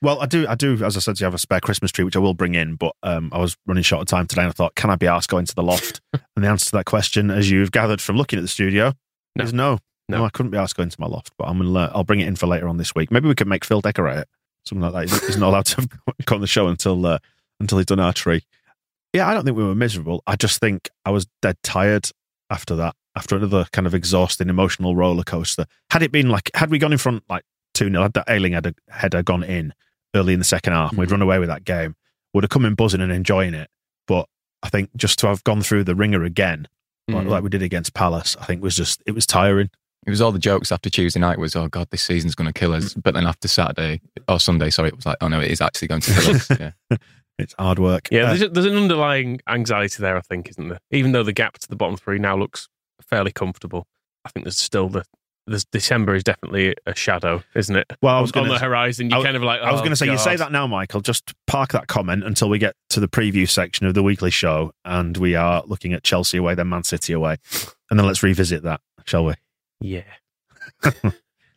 Well, 0.01 0.21
I 0.21 0.25
do, 0.27 0.45
I 0.47 0.53
do. 0.55 0.83
As 0.83 0.95
I 0.97 0.99
said, 0.99 1.19
you 1.19 1.23
have 1.25 1.33
a 1.33 1.39
spare 1.39 1.61
Christmas 1.61 1.91
tree, 1.91 2.03
which 2.05 2.15
I 2.15 2.19
will 2.19 2.33
bring 2.33 2.53
in. 2.53 2.75
But 2.75 2.93
um, 3.01 3.29
I 3.33 3.39
was 3.39 3.55
running 3.65 3.81
short 3.83 4.01
of 4.01 4.07
time 4.07 4.27
today, 4.27 4.41
and 4.43 4.49
I 4.49 4.53
thought, 4.53 4.75
can 4.75 4.89
I 4.89 4.95
be 4.95 5.07
asked 5.07 5.29
going 5.29 5.45
to 5.45 5.55
the 5.55 5.63
loft? 5.63 6.01
and 6.13 6.43
the 6.45 6.49
answer 6.49 6.65
to 6.67 6.71
that 6.73 6.85
question, 6.85 7.31
as 7.31 7.49
you've 7.49 7.71
gathered 7.71 8.01
from 8.01 8.17
looking 8.17 8.37
at 8.37 8.41
the 8.43 8.47
studio, 8.49 8.93
No. 9.35 9.43
is 9.45 9.53
no. 9.53 9.79
No. 10.07 10.23
I 10.25 10.29
couldn't 10.29 10.51
be 10.51 10.57
asked 10.57 10.75
going 10.77 10.89
to 10.89 11.01
my 11.01 11.07
loft. 11.07 11.31
But 11.37 11.45
I'm 11.47 11.57
gonna, 11.57 11.69
learn, 11.69 11.89
I'll 11.93 12.03
bring 12.03 12.19
it 12.19 12.27
in 12.27 12.35
for 12.35 12.47
later 12.47 12.67
on 12.67 12.77
this 12.77 12.93
week. 12.93 13.11
Maybe 13.11 13.27
we 13.27 13.35
could 13.35 13.47
make 13.47 13.65
Phil 13.65 13.81
decorate 13.81 14.19
it, 14.19 14.27
something 14.65 14.81
like 14.89 15.09
that. 15.09 15.23
He's, 15.25 15.37
not 15.37 15.49
allowed 15.49 15.65
to 15.67 15.87
come 16.25 16.35
on 16.35 16.41
the 16.41 16.47
show 16.47 16.67
until 16.67 17.05
uh, 17.05 17.19
until 17.59 17.77
he's 17.79 17.87
done 17.87 17.99
our 17.99 18.13
tree. 18.13 18.43
Yeah, 19.13 19.27
I 19.27 19.33
don't 19.33 19.45
think 19.45 19.57
we 19.57 19.63
were 19.63 19.75
miserable. 19.75 20.21
I 20.27 20.35
just 20.35 20.59
think 20.59 20.89
I 21.05 21.11
was 21.11 21.25
dead 21.41 21.57
tired 21.63 22.09
after 22.49 22.75
that. 22.75 22.95
After 23.15 23.37
another 23.37 23.65
kind 23.71 23.87
of 23.87 23.93
exhausting 23.95 24.49
emotional 24.49 24.93
roller 24.95 25.23
coaster. 25.23 25.65
Had 25.89 26.03
it 26.03 26.11
been 26.11 26.27
like, 26.29 26.51
had 26.53 26.69
we 26.69 26.77
gone 26.79 26.91
in 26.91 26.97
front 26.97 27.23
like 27.29 27.43
two 27.73 27.89
0 27.89 28.01
had 28.01 28.13
that 28.13 28.29
Ayling 28.29 28.51
had 28.51 28.65
a, 28.65 28.75
header 28.89 29.23
gone 29.23 29.41
in 29.43 29.73
early 30.13 30.33
in 30.33 30.39
the 30.39 30.45
second 30.45 30.73
half, 30.73 30.91
and 30.91 30.99
we'd 30.99 31.11
run 31.11 31.21
away 31.21 31.39
with 31.39 31.47
that 31.47 31.63
game, 31.63 31.95
would 32.33 32.43
have 32.43 32.49
come 32.49 32.65
in 32.65 32.75
buzzing 32.75 32.99
and 33.01 33.13
enjoying 33.13 33.53
it. 33.53 33.69
But 34.05 34.27
I 34.61 34.67
think 34.69 34.89
just 34.97 35.17
to 35.19 35.27
have 35.27 35.43
gone 35.45 35.61
through 35.61 35.85
the 35.85 35.95
ringer 35.95 36.23
again, 36.25 36.67
like, 37.07 37.25
Mm. 37.25 37.29
like 37.29 37.43
we 37.43 37.49
did 37.49 37.61
against 37.61 37.93
Palace, 37.93 38.35
I 38.41 38.45
think 38.45 38.61
was 38.61 38.75
just 38.75 39.01
it 39.05 39.11
was 39.11 39.25
tiring. 39.25 39.69
It 40.05 40.09
was 40.11 40.21
all 40.21 40.31
the 40.31 40.39
jokes 40.39 40.71
after 40.71 40.89
Tuesday 40.89 41.19
night 41.19 41.39
was, 41.39 41.55
oh 41.55 41.67
God, 41.67 41.87
this 41.89 42.03
season's 42.03 42.35
going 42.35 42.51
to 42.51 42.53
kill 42.57 42.73
us. 42.73 42.93
But 42.93 43.15
then 43.15 43.25
after 43.25 43.47
Saturday 43.47 44.01
or 44.27 44.39
Sunday, 44.39 44.69
sorry, 44.69 44.89
it 44.89 44.95
was 44.95 45.05
like, 45.05 45.17
oh 45.21 45.27
no, 45.27 45.39
it 45.39 45.49
is 45.51 45.61
actually 45.61 45.87
going 45.87 46.01
to 46.01 46.13
kill 46.13 46.35
us. 46.35 46.49
Yeah. 46.59 46.97
It's 47.37 47.53
hard 47.59 47.79
work. 47.79 48.07
Yeah, 48.11 48.31
Uh, 48.31 48.35
there's, 48.35 48.51
there's 48.51 48.65
an 48.65 48.77
underlying 48.77 49.41
anxiety 49.49 50.01
there, 50.01 50.15
I 50.15 50.21
think, 50.21 50.47
isn't 50.49 50.69
there? 50.69 50.79
Even 50.91 51.11
though 51.11 51.23
the 51.23 51.33
gap 51.33 51.57
to 51.57 51.67
the 51.67 51.75
bottom 51.75 51.97
three 51.97 52.17
now 52.17 52.37
looks 52.37 52.69
fairly 53.01 53.31
comfortable, 53.33 53.87
I 54.23 54.29
think 54.29 54.45
there's 54.45 54.57
still 54.57 54.87
the. 54.89 55.03
There's, 55.47 55.65
December 55.65 56.15
is 56.15 56.23
definitely 56.23 56.73
a 56.87 56.95
shadow, 56.95 57.43
isn't 57.53 57.75
it? 57.75 57.85
Well, 58.01 58.15
I 58.15 58.21
was 58.21 58.31
on 58.31 58.43
gonna- 58.45 58.53
the 58.53 58.59
horizon. 58.59 59.09
You're 59.11 59.21
kind 59.21 59.35
of 59.35 59.43
like, 59.43 59.59
I 59.61 59.71
was 59.71 59.81
oh, 59.81 59.83
going 59.83 59.91
to 59.91 59.95
say, 59.95 60.07
you 60.09 60.17
say 60.17 60.35
that 60.37 60.51
now, 60.51 60.65
Michael. 60.65 61.01
Just 61.01 61.33
park 61.45 61.71
that 61.73 61.87
comment 61.87 62.23
until 62.23 62.49
we 62.49 62.57
get 62.57 62.73
to 62.91 62.99
the 62.99 63.07
preview 63.07 63.47
section 63.47 63.85
of 63.85 63.93
the 63.93 64.01
weekly 64.01 64.31
show, 64.31 64.71
and 64.85 65.17
we 65.17 65.35
are 65.35 65.61
looking 65.67 65.93
at 65.93 66.03
Chelsea 66.03 66.37
away, 66.37 66.55
then 66.55 66.69
Man 66.69 66.83
City 66.83 67.13
away, 67.13 67.35
and 67.91 67.99
then 67.99 68.07
let's 68.07 68.23
revisit 68.23 68.63
that, 68.63 68.79
shall 69.03 69.25
we? 69.25 69.33
Yeah. 69.85 70.03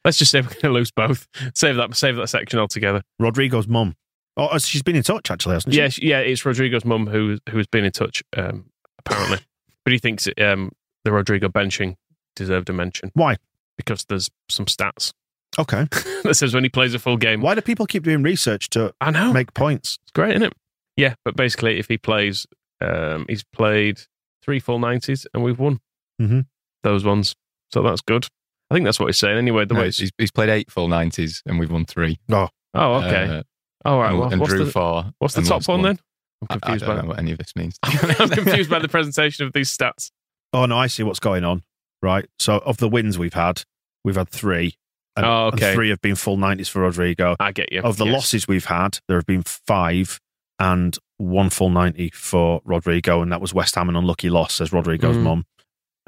Let's 0.05 0.19
just 0.19 0.31
say 0.31 0.41
we're 0.41 0.49
going 0.49 0.61
to 0.61 0.71
lose 0.71 0.91
both. 0.91 1.27
Save 1.55 1.77
that. 1.77 1.95
Save 1.97 2.17
that 2.17 2.29
section 2.29 2.59
altogether. 2.59 3.03
Rodrigo's 3.19 3.67
mum. 3.69 3.95
Oh, 4.37 4.57
she's 4.59 4.83
been 4.83 4.97
in 4.97 5.03
touch 5.03 5.31
actually, 5.31 5.55
hasn't 5.55 5.75
she? 5.75 5.81
Yeah, 5.81 5.89
sh- 5.89 5.99
yeah. 6.03 6.21
It's 6.21 6.45
Rodrigo's 6.45 6.85
mum 6.85 7.07
who 7.07 7.39
who 7.51 7.57
has 7.59 7.67
been 7.67 7.85
in 7.85 7.93
touch, 7.93 8.23
um, 8.37 8.67
apparently. 8.99 9.39
but 9.85 9.93
he 9.93 9.99
thinks 9.99 10.29
um, 10.41 10.71
the 11.05 11.13
Rodrigo 11.13 11.49
benching 11.49 11.97
deserved 12.37 12.71
a 12.71 12.73
mention 12.73 13.11
Why? 13.15 13.37
because 13.77 14.05
there's 14.05 14.31
some 14.49 14.67
stats 14.67 15.13
Okay. 15.59 15.87
that 16.23 16.35
says 16.37 16.55
when 16.55 16.63
he 16.63 16.69
plays 16.71 16.95
a 16.95 16.99
full 17.01 17.17
game. 17.17 17.41
Why 17.41 17.55
do 17.57 17.61
people 17.63 17.87
keep 17.87 18.05
doing 18.05 18.23
research 18.23 18.71
to 18.71 18.93
I 19.01 19.11
know. 19.11 19.33
make 19.33 19.55
points? 19.55 19.99
It's 20.05 20.13
great, 20.13 20.31
isn't 20.37 20.45
it? 20.45 20.53
Yeah, 20.97 21.15
but 21.25 21.35
basically, 21.35 21.79
if 21.81 21.89
he 21.89 21.99
plays, 21.99 22.47
um, 22.81 23.27
he's 23.29 23.43
played 23.43 24.01
three 24.43 24.61
full 24.61 24.79
nineties 24.79 25.27
and 25.35 25.43
we've 25.43 25.59
won 25.59 25.81
Mhm. 26.21 26.47
those 26.85 27.05
ones. 27.05 27.35
So 27.73 27.83
that's 27.83 28.01
good. 28.01 28.27
I 28.71 28.75
think 28.75 28.85
that's 28.85 28.99
what 29.01 29.07
he's 29.07 29.19
saying. 29.19 29.39
Anyway, 29.39 29.65
the 29.65 29.75
No, 29.75 29.81
way 29.81 29.87
he's, 29.91 30.11
he's 30.19 30.31
played 30.31 30.49
eight 30.51 30.71
full 30.71 30.89
90s 30.89 31.43
and 31.47 31.59
we've 31.59 31.71
won 31.71 31.85
three. 31.85 32.19
oh, 32.31 32.49
oh 32.75 32.95
okay, 32.97 33.25
Uh, 33.39 33.43
all 33.89 33.99
right. 34.01 34.11
and, 34.11 34.19
Well, 34.19 34.29
and 34.33 34.41
what's 34.41 34.53
drew 34.53 34.65
the, 34.65 34.71
four. 34.71 35.05
what's 35.19 35.35
the 35.35 35.43
top 35.43 35.51
lost 35.53 35.69
one 35.69 35.83
then? 35.83 35.99
I, 36.43 36.47
I'm 36.55 36.57
I 36.57 36.59
confused 36.67 36.85
don't 36.87 36.97
by 36.97 37.03
know 37.03 37.09
what 37.09 37.19
any 37.19 37.33
of 37.33 37.39
this 37.39 37.55
means. 37.57 37.79
I'm 37.85 38.29
confused 38.29 38.71
by 38.71 38.79
the 38.79 38.89
presentation 38.89 39.47
of 39.47 39.53
these 39.53 39.75
stats. 39.75 40.11
Oh 40.53 40.67
no, 40.67 40.77
I 40.79 40.87
see 40.87 41.03
what's 41.03 41.21
going 41.21 41.45
on. 41.45 41.63
Right. 42.03 42.27
So 42.39 42.59
of 42.59 42.77
the 42.77 42.89
wins 42.89 43.19
we've 43.19 43.35
had, 43.35 43.63
we've 44.05 44.17
had 44.17 44.29
three. 44.29 44.75
And, 45.17 45.27
Oh, 45.27 45.47
and 45.49 45.55
okay. 45.61 45.75
three 45.75 45.89
have 45.91 46.01
been 46.01 46.15
full 46.15 46.37
nineties 46.37 46.69
for 46.69 46.83
Rodrigo. 46.83 47.35
I 47.41 47.51
get 47.53 47.73
you. 47.73 47.81
Of 47.81 47.97
the 47.97 48.05
Yes. 48.05 48.15
losses 48.15 48.47
we've 48.49 48.67
had, 48.67 48.99
there 49.09 49.17
have 49.19 49.27
been 49.27 49.43
five 49.43 50.21
and 50.61 50.97
one 51.17 51.51
full 51.51 51.71
90 51.71 52.11
for 52.11 52.61
Rodrigo, 52.65 53.21
and 53.23 53.33
that 53.33 53.41
was 53.41 53.53
West 53.53 53.75
Ham 53.75 53.89
an 53.89 53.97
unlucky 53.97 54.29
loss, 54.31 54.55
says 54.55 54.73
Rodrigo's 54.73 55.17
Mm. 55.17 55.23
mum. 55.23 55.47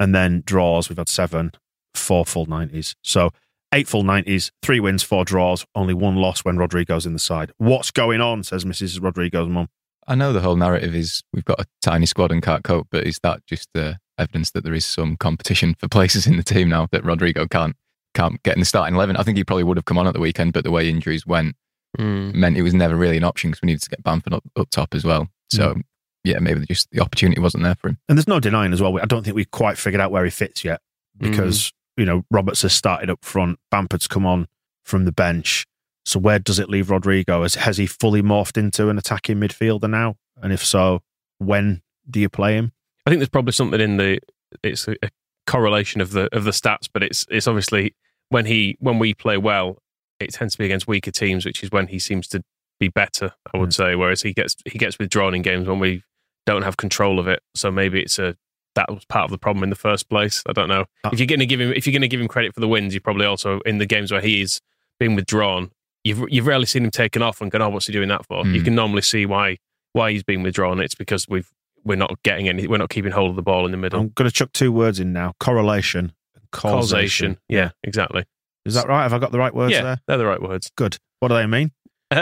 And 0.01 0.15
then 0.15 0.41
draws, 0.45 0.89
we've 0.89 0.97
had 0.97 1.09
seven, 1.09 1.51
four 1.93 2.25
full 2.25 2.47
90s. 2.47 2.95
So 3.03 3.29
eight 3.71 3.87
full 3.87 4.03
90s, 4.03 4.49
three 4.63 4.79
wins, 4.79 5.03
four 5.03 5.23
draws, 5.23 5.63
only 5.75 5.93
one 5.93 6.15
loss 6.15 6.43
when 6.43 6.57
Rodrigo's 6.57 7.05
in 7.05 7.13
the 7.13 7.19
side. 7.19 7.51
What's 7.57 7.91
going 7.91 8.19
on, 8.19 8.43
says 8.43 8.65
Mrs. 8.65 9.01
Rodrigo's 9.01 9.47
mum. 9.47 9.67
I 10.07 10.15
know 10.15 10.33
the 10.33 10.41
whole 10.41 10.55
narrative 10.55 10.95
is 10.95 11.21
we've 11.31 11.45
got 11.45 11.59
a 11.59 11.65
tiny 11.83 12.07
squad 12.07 12.31
and 12.31 12.41
can't 12.41 12.63
cope, 12.63 12.87
but 12.89 13.05
is 13.05 13.19
that 13.21 13.45
just 13.45 13.69
the 13.75 13.97
evidence 14.17 14.49
that 14.51 14.63
there 14.63 14.73
is 14.73 14.85
some 14.85 15.15
competition 15.17 15.75
for 15.77 15.87
places 15.97 16.25
in 16.25 16.37
the 16.37 16.43
team 16.43 16.69
now 16.69 16.87
that 16.91 17.05
Rodrigo 17.05 17.45
can't 17.47 17.75
can't 18.13 18.41
get 18.43 18.55
in 18.55 18.59
the 18.61 18.65
starting 18.65 18.95
eleven? 18.95 19.15
I 19.15 19.23
think 19.23 19.37
he 19.37 19.43
probably 19.43 19.63
would 19.63 19.77
have 19.77 19.85
come 19.85 19.99
on 19.99 20.07
at 20.07 20.13
the 20.13 20.19
weekend, 20.19 20.53
but 20.53 20.63
the 20.63 20.71
way 20.71 20.89
injuries 20.89 21.25
went 21.27 21.55
Mm. 21.99 22.33
meant 22.33 22.55
it 22.55 22.61
was 22.61 22.73
never 22.73 22.95
really 22.95 23.17
an 23.17 23.25
option 23.25 23.51
because 23.51 23.61
we 23.61 23.65
needed 23.67 23.81
to 23.81 23.89
get 23.89 24.01
Bamford 24.01 24.31
up, 24.33 24.43
up 24.55 24.69
top 24.69 24.95
as 24.95 25.03
well. 25.03 25.27
So 25.51 25.75
yeah, 26.23 26.39
maybe 26.39 26.65
just 26.65 26.89
the 26.91 27.01
opportunity 27.01 27.41
wasn't 27.41 27.63
there 27.63 27.75
for 27.75 27.89
him. 27.89 27.97
And 28.07 28.17
there's 28.17 28.27
no 28.27 28.39
denying 28.39 28.73
as 28.73 28.81
well, 28.81 28.97
I 28.99 29.05
don't 29.05 29.23
think 29.23 29.35
we've 29.35 29.51
quite 29.51 29.77
figured 29.77 30.01
out 30.01 30.11
where 30.11 30.23
he 30.23 30.29
fits 30.29 30.63
yet 30.63 30.81
because, 31.17 31.67
mm-hmm. 31.67 32.01
you 32.01 32.05
know, 32.05 32.23
Roberts 32.29 32.61
has 32.61 32.73
started 32.73 33.09
up 33.09 33.23
front, 33.23 33.59
Bamford's 33.71 34.07
come 34.07 34.25
on 34.25 34.47
from 34.83 35.05
the 35.05 35.11
bench. 35.11 35.65
So 36.05 36.19
where 36.19 36.39
does 36.39 36.59
it 36.59 36.69
leave 36.69 36.89
Rodrigo? 36.89 37.43
Has, 37.43 37.55
has 37.55 37.77
he 37.77 37.85
fully 37.85 38.21
morphed 38.21 38.57
into 38.57 38.89
an 38.89 38.97
attacking 38.97 39.37
midfielder 39.37 39.89
now? 39.89 40.15
And 40.41 40.51
if 40.51 40.65
so, 40.65 41.01
when 41.37 41.81
do 42.09 42.19
you 42.19 42.29
play 42.29 42.55
him? 42.55 42.71
I 43.05 43.09
think 43.09 43.19
there's 43.19 43.29
probably 43.29 43.53
something 43.53 43.79
in 43.79 43.97
the 43.97 44.19
it's 44.63 44.87
a, 44.87 44.95
a 45.03 45.09
correlation 45.47 46.01
of 46.01 46.11
the 46.11 46.33
of 46.35 46.43
the 46.43 46.51
stats, 46.51 46.87
but 46.91 47.03
it's 47.03 47.25
it's 47.29 47.47
obviously 47.47 47.95
when 48.29 48.45
he 48.45 48.77
when 48.79 48.99
we 48.99 49.13
play 49.13 49.37
well, 49.37 49.77
it 50.19 50.33
tends 50.33 50.53
to 50.53 50.57
be 50.59 50.65
against 50.65 50.87
weaker 50.87 51.11
teams, 51.11 51.45
which 51.45 51.63
is 51.63 51.71
when 51.71 51.87
he 51.87 51.99
seems 51.99 52.27
to 52.29 52.43
be 52.79 52.89
better. 52.89 53.33
I 53.53 53.57
would 53.57 53.69
mm. 53.69 53.73
say, 53.73 53.95
whereas 53.95 54.21
he 54.21 54.33
gets 54.33 54.55
he 54.65 54.77
gets 54.77 54.99
withdrawn 54.99 55.33
in 55.33 55.41
games 55.41 55.67
when 55.67 55.79
we 55.79 56.03
don't 56.45 56.61
have 56.63 56.77
control 56.77 57.19
of 57.19 57.27
it. 57.27 57.41
So 57.55 57.71
maybe 57.71 58.01
it's 58.01 58.19
a 58.19 58.35
that 58.75 58.89
was 58.89 59.03
part 59.05 59.25
of 59.25 59.31
the 59.31 59.37
problem 59.37 59.63
in 59.63 59.69
the 59.69 59.75
first 59.75 60.09
place. 60.09 60.41
I 60.47 60.53
don't 60.53 60.69
know 60.69 60.85
Uh, 61.03 61.09
if 61.11 61.19
you're 61.19 61.27
going 61.27 61.39
to 61.41 61.45
give 61.45 61.59
him 61.59 61.71
if 61.73 61.85
you're 61.85 61.91
going 61.91 62.01
to 62.01 62.07
give 62.07 62.21
him 62.21 62.27
credit 62.27 62.53
for 62.53 62.59
the 62.61 62.67
wins, 62.67 62.93
you 62.93 63.01
probably 63.01 63.25
also 63.25 63.59
in 63.61 63.77
the 63.79 63.85
games 63.85 64.11
where 64.11 64.21
he's 64.21 64.61
been 64.99 65.15
withdrawn. 65.15 65.71
You've 66.03 66.23
you've 66.29 66.47
rarely 66.47 66.65
seen 66.65 66.83
him 66.85 66.91
taken 66.91 67.21
off 67.21 67.41
and 67.41 67.51
gone, 67.51 67.61
oh, 67.61 67.69
what's 67.69 67.87
he 67.87 67.93
doing 67.93 68.07
that 68.09 68.25
for? 68.25 68.45
You 68.47 68.61
Mm. 68.61 68.65
can 68.65 68.75
normally 68.75 69.01
see 69.01 69.25
why 69.25 69.57
why 69.93 70.11
he's 70.11 70.23
been 70.23 70.41
withdrawn. 70.41 70.79
It's 70.79 70.95
because 70.95 71.27
we've 71.27 71.49
we're 71.83 71.95
not 71.95 72.21
getting 72.23 72.47
any, 72.47 72.67
we're 72.67 72.77
not 72.77 72.89
keeping 72.91 73.11
hold 73.11 73.31
of 73.31 73.35
the 73.35 73.41
ball 73.41 73.65
in 73.65 73.71
the 73.71 73.77
middle. 73.77 73.99
I'm 73.99 74.09
going 74.09 74.29
to 74.29 74.33
chuck 74.33 74.51
two 74.53 74.71
words 74.71 74.99
in 74.99 75.11
now 75.13 75.33
correlation 75.39 76.13
causation. 76.51 76.79
Causation. 76.81 77.37
Yeah, 77.49 77.71
exactly. 77.83 78.25
Is 78.65 78.73
that 78.75 78.87
right? 78.87 79.03
Have 79.03 79.13
I 79.13 79.19
got 79.19 79.31
the 79.31 79.39
right 79.39 79.53
words 79.53 79.73
yeah, 79.73 79.81
there? 79.81 79.97
they're 80.07 80.17
the 80.17 80.25
right 80.25 80.41
words. 80.41 80.71
Good. 80.75 80.97
What 81.19 81.27
do 81.29 81.35
they 81.35 81.45
mean? 81.47 81.71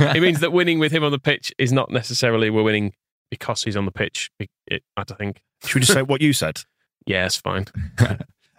It 0.00 0.22
means 0.22 0.40
that 0.40 0.52
winning 0.52 0.78
with 0.78 0.92
him 0.92 1.02
on 1.02 1.10
the 1.10 1.18
pitch 1.18 1.52
is 1.58 1.72
not 1.72 1.90
necessarily 1.90 2.50
we're 2.50 2.62
winning 2.62 2.92
because 3.30 3.62
he's 3.62 3.76
on 3.76 3.84
the 3.84 3.92
pitch. 3.92 4.30
It, 4.38 4.50
it, 4.66 4.82
I 4.96 5.04
think. 5.04 5.40
Should 5.64 5.76
we 5.76 5.80
just 5.80 5.92
say 5.92 6.02
what 6.02 6.20
you 6.20 6.32
said? 6.32 6.62
Yeah, 7.06 7.24
it's 7.24 7.38
fine. 7.38 7.64